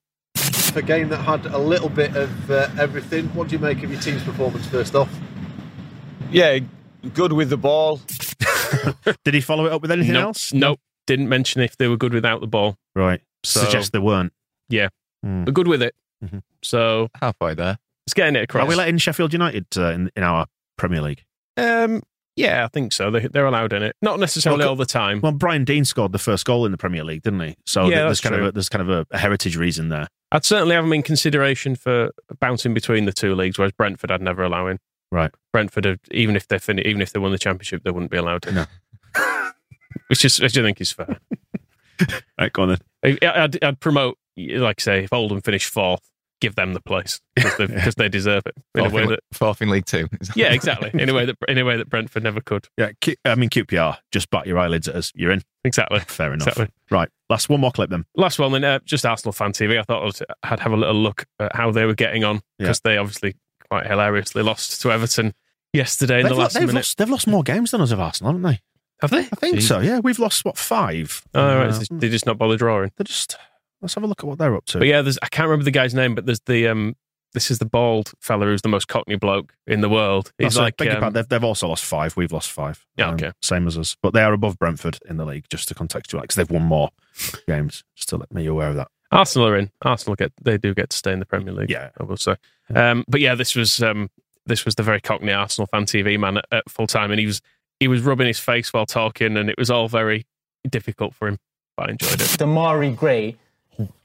A 0.75 0.81
game 0.81 1.09
that 1.09 1.17
had 1.17 1.45
a 1.47 1.57
little 1.57 1.89
bit 1.89 2.15
of 2.15 2.51
uh, 2.51 2.67
everything. 2.79 3.27
What 3.29 3.47
do 3.47 3.55
you 3.55 3.59
make 3.59 3.81
of 3.83 3.91
your 3.91 3.99
team's 4.01 4.21
performance 4.23 4.67
first 4.67 4.93
off? 4.95 5.09
Yeah, 6.31 6.59
good 7.13 7.33
with 7.33 7.49
the 7.49 7.57
ball. 7.57 8.01
Did 9.23 9.33
he 9.33 9.41
follow 9.41 9.65
it 9.65 9.71
up 9.71 9.81
with 9.81 9.91
anything 9.91 10.13
Nope. 10.13 10.23
else? 10.23 10.53
Nope. 10.53 10.79
Didn't 11.05 11.29
mention 11.29 11.61
if 11.61 11.77
they 11.77 11.87
were 11.87 11.97
good 11.97 12.13
without 12.13 12.41
the 12.41 12.47
ball. 12.47 12.77
Right. 12.95 13.21
So- 13.43 13.61
Suggest 13.61 13.91
they 13.93 13.99
weren't. 13.99 14.33
Yeah, 14.69 14.89
but 15.23 15.53
good 15.53 15.67
with 15.67 15.81
it. 15.81 15.95
Mhm. 16.23 16.41
So 16.63 17.09
halfway 17.21 17.53
there. 17.53 17.77
It's 18.05 18.13
getting 18.13 18.35
it 18.35 18.43
across. 18.43 18.65
Are 18.65 18.67
we 18.67 18.75
letting 18.75 18.97
Sheffield 18.97 19.31
United 19.33 19.65
uh, 19.77 19.91
in, 19.91 20.11
in 20.15 20.23
our 20.23 20.47
Premier 20.77 21.01
League? 21.01 21.23
Um, 21.57 22.01
yeah, 22.35 22.65
I 22.65 22.67
think 22.67 22.91
so. 22.93 23.09
They, 23.11 23.27
they're 23.27 23.45
allowed 23.45 23.71
in 23.73 23.83
it. 23.83 23.95
Not 24.01 24.19
necessarily 24.19 24.59
Well, 24.61 24.69
all 24.69 24.75
the 24.75 24.85
time. 24.85 25.21
Well, 25.21 25.31
Brian 25.31 25.63
Deane 25.63 25.85
scored 25.85 26.11
the 26.11 26.19
first 26.19 26.45
goal 26.45 26.65
in 26.65 26.71
the 26.71 26.77
Premier 26.77 27.03
League, 27.03 27.23
didn't 27.23 27.39
he? 27.41 27.55
So 27.65 27.85
Yeah, 27.87 28.03
there's 28.05 28.21
kind 28.21 28.35
true. 28.35 28.43
of 28.45 28.49
a, 28.49 28.51
there's 28.53 28.69
kind 28.69 28.81
of 28.81 28.89
a, 28.89 29.05
a 29.11 29.17
heritage 29.17 29.55
reason 29.57 29.89
there. 29.89 30.07
I'd 30.31 30.45
certainly 30.45 30.75
have 30.75 30.83
him 30.83 30.93
in 30.93 31.03
consideration 31.03 31.75
for 31.75 32.11
bouncing 32.39 32.73
between 32.73 33.05
the 33.05 33.13
two 33.13 33.33
leagues, 33.35 33.57
whereas 33.57 33.71
Brentford 33.71 34.11
I'd 34.11 34.21
never 34.21 34.43
allow 34.43 34.67
in. 34.67 34.77
Right. 35.11 35.31
Brentford, 35.53 35.85
are, 35.85 35.97
even 36.11 36.35
if 36.35 36.47
they 36.47 36.59
fin- 36.59 36.79
even 36.79 37.01
if 37.01 37.13
they 37.13 37.19
won 37.19 37.31
the 37.31 37.37
championship, 37.37 37.83
they 37.83 37.91
wouldn't 37.91 38.11
be 38.11 38.17
allowed 38.17 38.45
in. 38.47 38.67
which 40.07 40.25
is 40.25 40.39
which 40.39 40.57
I 40.57 40.61
think 40.61 40.81
is 40.81 40.91
fair. 40.91 41.19
Right, 42.39 42.53
go 42.53 42.61
on 42.63 42.69
then. 42.69 43.17
I- 43.23 43.43
I'd, 43.43 43.63
I'd 43.63 43.79
promote, 43.79 44.19
like 44.37 44.79
I 44.79 44.83
say, 44.83 45.03
if 45.05 45.11
Oldham 45.13 45.41
finish 45.41 45.65
fourth, 45.65 46.07
give 46.39 46.53
them 46.53 46.73
the 46.75 46.79
place 46.79 47.19
because 47.33 47.57
they, 47.95 48.03
they 48.03 48.09
deserve 48.09 48.43
it 48.45 48.53
in 48.75 48.81
Fourth 48.81 48.91
a 48.91 48.95
way 48.95 49.01
in, 49.01 49.09
that. 49.09 49.19
fourth 49.33 49.61
in 49.63 49.69
League 49.71 49.87
Two. 49.87 50.07
Yeah, 50.35 50.53
exactly. 50.53 50.91
In 50.93 51.09
a 51.09 51.13
way 51.15 51.25
that 51.25 51.35
in 51.47 51.57
a 51.57 51.65
way 51.65 51.77
that 51.77 51.89
Brentford 51.89 52.21
never 52.21 52.39
could. 52.39 52.67
Yeah, 52.77 52.91
Q, 53.01 53.15
I 53.25 53.33
mean 53.33 53.49
QPR. 53.49 53.97
Just 54.11 54.29
bat 54.29 54.45
your 54.45 54.59
eyelids 54.59 54.87
at 54.87 54.93
us. 54.93 55.11
You're 55.15 55.31
in. 55.31 55.41
Exactly. 55.63 55.99
Fair 56.01 56.31
enough. 56.33 56.49
Exactly. 56.49 56.67
Right. 56.91 57.09
Last 57.31 57.49
one 57.49 57.59
more 57.61 57.71
clip 57.71 57.89
then. 57.89 58.05
Last 58.15 58.37
one, 58.37 58.51
then, 58.51 58.63
uh, 58.63 58.79
just 58.85 59.03
Arsenal 59.03 59.33
fan 59.33 59.51
TV. 59.53 59.79
I 59.79 59.83
thought 59.83 60.21
I'd, 60.21 60.51
I'd 60.53 60.59
have 60.59 60.71
a 60.73 60.77
little 60.77 60.93
look 60.95 61.25
at 61.39 61.55
how 61.55 61.71
they 61.71 61.85
were 61.85 61.95
getting 61.95 62.23
on 62.23 62.41
because 62.59 62.81
they 62.81 62.97
obviously 62.97 63.35
quite 63.69 63.87
hilariously 63.87 64.43
lost 64.43 64.81
to 64.81 64.91
Everton 64.91 65.33
yesterday 65.73 66.19
in 66.19 66.23
They've, 66.23 66.29
the 66.31 66.35
lo- 66.35 66.43
last 66.43 66.53
they've 66.53 66.61
minute. 66.63 66.75
lost, 66.79 66.97
they've 66.97 67.09
lost 67.09 67.27
more 67.27 67.43
games 67.43 67.71
than 67.71 67.81
us 67.81 67.91
of 67.91 67.99
Arsenal, 67.99 68.33
haven't 68.33 68.43
they? 68.49 68.59
Have 69.01 69.11
they? 69.11 69.19
I 69.19 69.35
think 69.35 69.61
so. 69.61 69.79
Yeah, 69.79 69.99
we've 69.99 70.17
lost 70.19 70.43
what 70.45 70.57
five. 70.57 71.21
Oh, 71.35 71.57
right. 71.57 71.69
Uh, 71.69 71.83
They 71.91 72.09
just 72.09 72.25
not 72.25 72.37
bother 72.37 72.57
drawing. 72.57 72.91
They're 72.97 73.03
just. 73.05 73.37
Let's 73.79 73.93
have 73.93 74.03
a 74.03 74.07
look 74.07 74.21
at 74.21 74.25
what 74.27 74.39
they're 74.39 74.55
up 74.55 74.65
to. 74.67 74.79
But 74.79 74.87
yeah, 74.87 75.03
there's 75.03 75.19
I 75.21 75.27
can't 75.27 75.47
remember 75.47 75.65
the 75.65 75.69
guy's 75.71 75.93
name, 75.93 76.15
but 76.15 76.25
there's 76.25 76.39
the 76.47 76.67
um 76.67 76.95
this 77.33 77.51
is 77.51 77.59
the 77.59 77.65
bald 77.65 78.13
fella 78.21 78.45
who's 78.45 78.63
the 78.63 78.69
most 78.69 78.87
cockney 78.87 79.17
bloke 79.17 79.53
in 79.67 79.81
the 79.81 79.89
world. 79.89 80.31
He's 80.39 80.57
like 80.57 80.81
um, 80.81 81.13
they've, 81.13 81.27
they've 81.27 81.43
also 81.43 81.67
lost 81.67 81.85
five. 81.85 82.17
We've 82.17 82.31
lost 82.31 82.49
five. 82.49 82.83
Yeah, 82.95 83.09
Um, 83.09 83.13
okay. 83.15 83.31
Same 83.43 83.67
as 83.67 83.77
us. 83.77 83.95
But 84.01 84.13
they 84.13 84.23
are 84.23 84.33
above 84.33 84.57
Brentford 84.57 84.97
in 85.07 85.17
the 85.17 85.25
league, 85.25 85.45
just 85.51 85.67
to 85.67 85.75
contextualise, 85.75 86.21
because 86.21 86.35
they've 86.37 86.49
won 86.49 86.63
more 86.63 86.89
games. 87.47 87.83
Just 87.95 88.09
to 88.09 88.17
let 88.17 88.33
me 88.33 88.47
aware 88.47 88.69
of 88.69 88.77
that. 88.77 88.87
Arsenal 89.11 89.47
are 89.47 89.57
in. 89.57 89.71
Arsenal 89.81 90.15
get 90.15 90.33
they 90.41 90.57
do 90.57 90.73
get 90.73 90.89
to 90.89 90.97
stay 90.97 91.13
in 91.13 91.19
the 91.19 91.25
Premier 91.25 91.53
League. 91.53 91.69
Yeah. 91.69 91.89
I 91.99 92.03
will 92.03 92.17
say. 92.17 92.35
Um, 92.73 93.05
but 93.07 93.21
yeah, 93.21 93.35
this 93.35 93.55
was 93.55 93.81
um, 93.81 94.09
this 94.45 94.65
was 94.65 94.75
the 94.75 94.83
very 94.83 95.01
cockney 95.01 95.31
Arsenal 95.31 95.67
fan 95.67 95.85
TV 95.85 96.19
man 96.19 96.37
at, 96.37 96.45
at 96.51 96.69
full 96.69 96.87
time, 96.87 97.11
and 97.11 97.19
he 97.19 97.25
was 97.25 97.41
he 97.79 97.87
was 97.87 98.01
rubbing 98.01 98.27
his 98.27 98.39
face 98.39 98.73
while 98.73 98.85
talking, 98.85 99.37
and 99.37 99.49
it 99.49 99.57
was 99.57 99.69
all 99.69 99.87
very 99.87 100.25
difficult 100.69 101.13
for 101.13 101.27
him. 101.27 101.39
But 101.75 101.89
I 101.89 101.91
enjoyed 101.91 102.13
it. 102.13 102.27
Demarai 102.39 102.95
Gray 102.95 103.37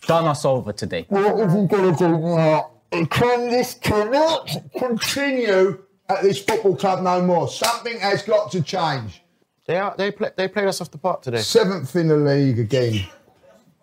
done 0.06 0.26
us 0.26 0.44
over 0.44 0.72
today. 0.72 1.06
What 1.08 1.38
have 1.38 1.54
we 1.54 1.66
got 1.66 1.98
to 1.98 2.04
do 2.04 2.18
now? 2.18 2.70
Can 3.10 3.48
this 3.48 3.74
cannot 3.74 4.50
continue 4.76 5.82
at 6.08 6.22
this 6.22 6.42
football 6.42 6.76
club 6.76 7.02
no 7.02 7.22
more? 7.22 7.48
Something 7.48 7.98
has 8.00 8.22
got 8.22 8.52
to 8.52 8.60
change. 8.60 9.22
They 9.64 9.78
are, 9.78 9.94
they 9.96 10.10
play, 10.10 10.30
they 10.36 10.48
played 10.48 10.66
us 10.66 10.80
off 10.80 10.90
the 10.90 10.98
park 10.98 11.22
today. 11.22 11.38
Seventh 11.38 11.96
in 11.96 12.08
the 12.08 12.16
league 12.16 12.58
again. 12.58 13.06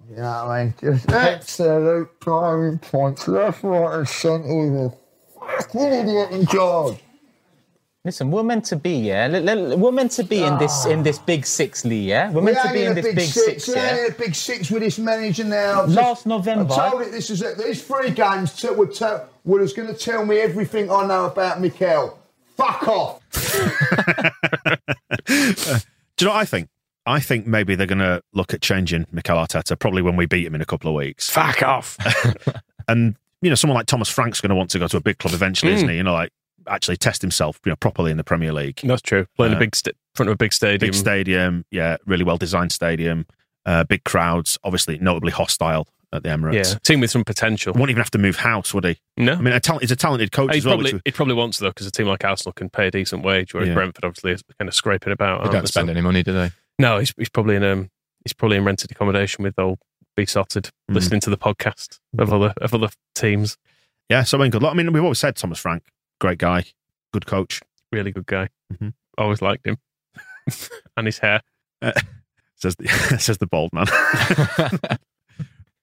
You 0.10 0.16
know 0.16 0.22
what 0.24 0.28
I 0.52 0.64
mean? 0.64 0.74
Just 0.82 1.10
absolute 1.12 2.20
driving 2.20 2.80
points 2.80 3.28
left, 3.28 3.64
right, 3.64 4.00
and 4.00 4.08
centre 4.08 4.48
with 4.48 4.94
a 4.94 4.96
fucking 5.40 5.82
idiot 5.82 6.32
in 6.32 6.48
charge. 6.48 6.98
Listen, 8.06 8.32
we're 8.32 8.44
meant 8.44 8.66
to 8.66 8.76
be, 8.78 8.92
yeah. 8.98 9.30
L- 9.32 9.48
l- 9.50 9.78
We're 9.78 9.92
meant 9.92 10.12
to 10.14 10.24
be 10.24 10.42
in 10.42 10.58
this 10.58 10.86
ah. 10.86 10.90
in 10.90 11.04
this 11.04 11.20
big 11.20 11.46
six 11.46 11.84
league, 11.86 12.08
yeah. 12.08 12.32
We're 12.32 12.42
meant 12.42 12.58
We 12.64 12.70
to 12.70 12.74
be 12.74 12.84
in 12.86 12.92
a 12.94 12.96
this 12.96 13.06
big, 13.06 13.16
big 13.18 13.28
six. 13.30 13.64
six, 13.66 13.76
yeah. 13.76 14.06
in 14.06 14.12
a 14.12 14.16
big 14.16 14.34
six 14.36 14.72
with 14.72 14.82
this 14.82 14.98
manager 14.98 15.44
now. 15.44 15.84
Last 15.84 16.26
November- 16.26 16.74
I 16.74 16.90
told 16.90 17.02
it 17.04 17.12
this 17.12 17.30
is 17.30 17.42
it. 17.42 17.58
These 17.58 17.84
three 17.84 18.10
games 18.12 18.54
t- 18.60 18.70
were, 18.70 18.88
t- 18.88 19.06
were 19.44 19.60
going 19.68 19.88
to 19.90 19.94
tell 19.94 20.26
me 20.26 20.40
everything 20.40 20.90
I 20.90 21.06
know 21.06 21.26
about 21.26 21.60
Mikel. 21.62 22.18
Fuck 22.56 22.88
off. 22.88 23.22
Do 25.26 26.26
you 26.26 26.28
know 26.28 26.34
what 26.34 26.42
I 26.42 26.46
think? 26.46 26.70
I 27.10 27.20
think 27.20 27.48
maybe 27.48 27.76
they're 27.76 27.88
going 27.88 28.00
to 28.00 28.22
look 28.34 28.54
at 28.54 28.62
changing 28.62 29.06
Mikel 29.12 29.36
Arteta 29.38 29.78
probably 29.78 30.02
when 30.02 30.16
we 30.16 30.26
beat 30.26 30.46
him 30.46 30.56
in 30.56 30.62
a 30.62 30.66
couple 30.66 30.90
of 30.90 30.96
weeks. 30.96 31.30
Fuck 31.30 31.64
off. 31.64 31.98
and 32.88 33.16
you 33.42 33.50
know, 33.50 33.56
someone 33.56 33.76
like 33.76 33.86
Thomas 33.88 34.10
Frank's 34.10 34.42
going 34.42 34.50
to 34.50 34.56
want 34.56 34.70
to 34.72 34.80
go 34.80 34.88
to 34.88 34.98
a 34.98 35.02
big 35.02 35.18
club 35.18 35.34
eventually, 35.34 35.72
Mm. 35.72 35.76
isn't 35.76 35.90
he? 35.90 35.96
You 35.96 36.04
know, 36.04 36.14
like 36.14 36.32
actually 36.68 36.98
test 36.98 37.22
himself, 37.22 37.60
you 37.66 37.72
know, 37.72 37.76
properly 37.78 38.12
in 38.12 38.18
the 38.18 38.24
Premier 38.24 38.52
League. 38.54 38.82
That's 38.84 39.02
true. 39.02 39.26
Playing 39.38 39.54
Uh, 39.54 39.58
a 39.58 39.60
big 39.60 39.76
st- 39.76 39.96
front 40.14 40.30
of 40.30 40.34
a 40.34 40.38
big 40.38 40.54
stadium. 40.54 40.80
Big 40.92 40.94
stadium, 40.94 41.66
yeah, 41.72 41.98
really 42.06 42.24
well 42.24 42.38
designed 42.38 42.72
stadium, 42.72 43.26
uh, 43.66 43.84
big 43.86 44.04
crowds, 44.04 44.60
obviously 44.64 45.00
notably 45.00 45.32
hostile 45.32 45.88
at 46.12 46.24
the 46.24 46.30
Emirates. 46.30 46.54
Yeah, 46.74 46.80
team 46.84 47.00
with 47.02 47.12
some 47.12 47.24
potential. 47.24 47.74
Won't 47.74 47.90
even 47.92 48.02
have 48.02 48.12
to 48.12 48.18
move 48.18 48.36
house, 48.38 48.74
would 48.74 48.84
he? 48.86 48.98
No. 49.18 49.34
I 49.34 49.42
mean, 49.42 49.54
a 49.54 49.60
talent, 49.60 49.84
he's 49.84 49.92
a 49.92 49.96
talented 49.96 50.32
coach 50.32 50.52
He 50.52 50.58
as 50.60 50.66
well. 50.66 50.76
probably, 50.76 50.94
which- 50.94 51.02
he 51.06 51.12
probably 51.12 51.36
wants 51.36 51.60
though, 51.60 51.70
because 51.70 51.86
a 51.88 51.92
team 51.92 52.08
like 52.08 52.24
Arsenal 52.26 52.54
can 52.54 52.70
pay 52.70 52.88
a 52.88 52.92
decent 52.92 53.24
wage, 53.24 53.54
whereas 53.54 53.70
Yeah. 53.70 53.76
Brentford 53.76 54.06
obviously 54.06 54.32
is 54.32 54.44
kind 54.60 54.68
of 54.68 54.74
scraping 54.76 55.14
about. 55.14 55.44
They 55.46 55.52
don't 55.52 55.68
spend 55.68 55.88
So- 55.88 55.92
any 55.92 56.02
money, 56.02 56.24
do 56.24 56.34
they? 56.34 56.52
No, 56.80 56.98
he's, 57.00 57.14
he's 57.18 57.30
probably 57.30 57.56
in 57.56 57.64
um 57.64 57.90
he's 58.24 58.34
probably 58.34 58.58
in 58.58 58.64
rented 58.66 58.92
accommodation 58.92 59.44
with 59.44 59.58
old 59.60 59.80
Besotted, 60.16 60.66
Mm. 60.92 60.96
listening 60.96 61.20
to 61.22 61.30
the 61.30 61.38
podcast 61.38 62.00
of 62.18 62.34
other 62.34 62.54
of 62.60 62.74
other 62.74 62.90
teams. 63.16 63.58
yeah, 64.10 64.24
so 64.24 64.38
I 64.38 64.42
mean, 64.42 64.52
good 64.52 64.62
luck. 64.64 64.74
I 64.74 64.76
mean, 64.76 64.92
we've 64.92 65.04
always 65.04 65.20
said 65.20 65.36
Thomas 65.38 65.60
Frank, 65.60 65.84
great 66.20 66.40
guy, 66.40 66.66
good 67.14 67.26
coach. 67.26 67.62
Really 67.94 68.12
good 68.12 68.26
guy. 68.26 68.50
Mhm. 68.74 68.94
Always 69.18 69.42
liked 69.42 69.66
him, 69.66 69.78
and 70.98 71.06
his 71.08 71.20
hair. 71.20 71.42
Uh, 71.82 71.94
says 72.56 72.76
the, 72.76 72.88
says 73.20 73.38
the 73.38 73.48
bald 73.48 73.72
man. 73.72 73.86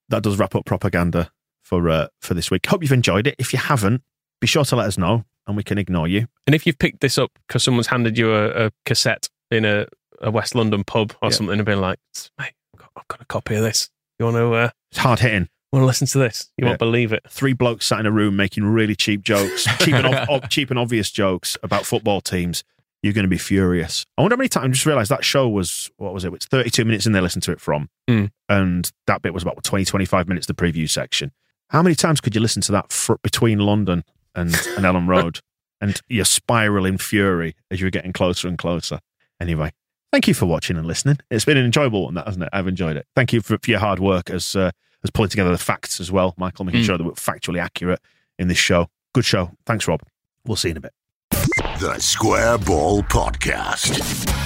That 0.08 0.22
does 0.22 0.38
wrap 0.38 0.54
up 0.54 0.64
propaganda 0.64 1.30
for 1.62 1.88
uh, 1.90 2.08
for 2.20 2.34
this 2.34 2.50
week. 2.50 2.66
Hope 2.66 2.82
you've 2.82 2.92
enjoyed 2.92 3.26
it. 3.26 3.34
If 3.38 3.52
you 3.52 3.58
haven't, 3.58 4.02
be 4.40 4.46
sure 4.46 4.64
to 4.64 4.76
let 4.76 4.86
us 4.86 4.98
know, 4.98 5.24
and 5.46 5.56
we 5.56 5.62
can 5.62 5.78
ignore 5.78 6.06
you. 6.08 6.26
And 6.46 6.54
if 6.54 6.66
you've 6.66 6.78
picked 6.78 7.00
this 7.00 7.18
up 7.18 7.30
because 7.46 7.62
someone's 7.62 7.88
handed 7.88 8.16
you 8.18 8.32
a, 8.32 8.66
a 8.66 8.70
cassette 8.84 9.28
in 9.50 9.64
a, 9.64 9.86
a 10.20 10.30
West 10.30 10.54
London 10.54 10.84
pub 10.84 11.12
or 11.22 11.28
Yeah. 11.28 11.36
something 11.36 11.56
and 11.58 11.64
been 11.64 11.80
like, 11.80 11.98
mate, 12.38 12.52
I've 12.74 12.80
got, 12.80 12.90
I've 12.96 13.08
got 13.08 13.20
a 13.22 13.24
copy 13.26 13.54
of 13.56 13.62
this. 13.62 13.90
You 14.18 14.26
want 14.26 14.36
to 14.36 14.54
uh, 14.54 14.70
It's 14.90 14.98
hard 15.00 15.18
hitting. 15.20 15.48
want 15.72 15.82
to 15.82 15.86
listen 15.86 16.06
to 16.08 16.18
this? 16.18 16.50
You 16.56 16.64
Yeah. 16.64 16.70
won't 16.70 16.78
believe 16.78 17.12
it. 17.12 17.22
Three 17.28 17.52
blokes 17.52 17.86
sat 17.86 18.00
in 18.00 18.06
a 18.06 18.10
room 18.12 18.36
making 18.36 18.64
really 18.64 18.94
cheap 18.96 19.22
jokes, 19.22 19.64
cheap 19.84 19.94
and, 19.94 20.06
ob- 20.06 20.28
ob- 20.28 20.48
cheap 20.50 20.70
and 20.70 20.78
obvious 20.78 21.10
jokes 21.10 21.56
about 21.62 21.84
football 21.86 22.20
teams. 22.20 22.64
You're 23.06 23.12
going 23.14 23.24
to 23.24 23.28
be 23.28 23.38
furious. 23.38 24.04
I 24.18 24.22
wonder 24.22 24.34
how 24.34 24.38
many 24.38 24.48
times. 24.48 24.64
I 24.64 24.68
just 24.72 24.86
realised 24.86 25.10
that 25.12 25.24
show 25.24 25.48
was 25.48 25.88
what 25.96 26.12
was 26.12 26.24
it? 26.24 26.32
It's 26.34 26.46
32 26.46 26.84
minutes 26.84 27.06
in. 27.06 27.12
They 27.12 27.20
listened 27.20 27.44
to 27.44 27.52
it 27.52 27.60
from, 27.60 27.88
Mm. 28.10 28.30
and 28.48 28.90
that 29.06 29.22
bit 29.22 29.32
was 29.32 29.42
about 29.44 29.62
20, 29.62 29.84
25 29.84 30.26
minutes. 30.28 30.46
The 30.48 30.54
preview 30.54 30.90
section. 30.90 31.30
How 31.70 31.82
many 31.82 31.94
times 31.94 32.20
could 32.20 32.34
you 32.34 32.40
listen 32.40 32.62
to 32.62 32.72
that 32.72 32.90
fr- 32.92 33.14
between 33.22 33.60
London 33.60 34.02
and, 34.34 34.48
and 34.54 34.84
Elland 34.84 35.06
Road, 35.16 35.38
and 35.80 36.00
you 36.08 36.24
spiral 36.24 36.84
in 36.84 36.98
fury 36.98 37.54
as 37.70 37.80
you're 37.80 37.90
getting 37.90 38.12
closer 38.12 38.48
and 38.48 38.58
closer? 38.58 38.98
Anyway, 39.40 39.72
thank 40.12 40.26
you 40.26 40.34
for 40.34 40.46
watching 40.46 40.76
and 40.76 40.86
listening. 40.86 41.18
It's 41.30 41.44
been 41.44 41.56
an 41.56 41.64
enjoyable 41.64 42.04
one, 42.04 42.14
that 42.14 42.26
hasn't 42.26 42.42
it? 42.44 42.50
I've 42.52 42.66
enjoyed 42.68 42.96
it. 42.96 43.06
Thank 43.14 43.32
you 43.32 43.40
for, 43.40 43.56
for 43.62 43.70
your 43.70 43.80
hard 43.80 43.98
work 44.00 44.30
as 44.30 44.56
uh, 44.56 44.70
as 45.04 45.10
pulling 45.10 45.30
together 45.30 45.50
the 45.52 45.58
facts 45.58 46.00
as 46.00 46.10
well, 46.10 46.34
Michael, 46.36 46.64
making 46.64 46.82
Mm. 46.82 46.86
sure 46.86 46.98
that 46.98 47.04
we're 47.04 47.12
factually 47.12 47.60
accurate 47.60 48.00
in 48.38 48.48
this 48.48 48.58
show. 48.58 48.88
Good 49.14 49.24
show. 49.24 49.52
Thanks, 49.66 49.86
Rob. 49.86 50.02
We'll 50.46 50.56
see 50.56 50.68
you 50.68 50.72
in 50.72 50.76
a 50.78 50.80
bit. 50.80 50.92
The 51.78 51.98
Square 52.00 52.58
Ball 52.58 53.02
Podcast. 53.02 54.45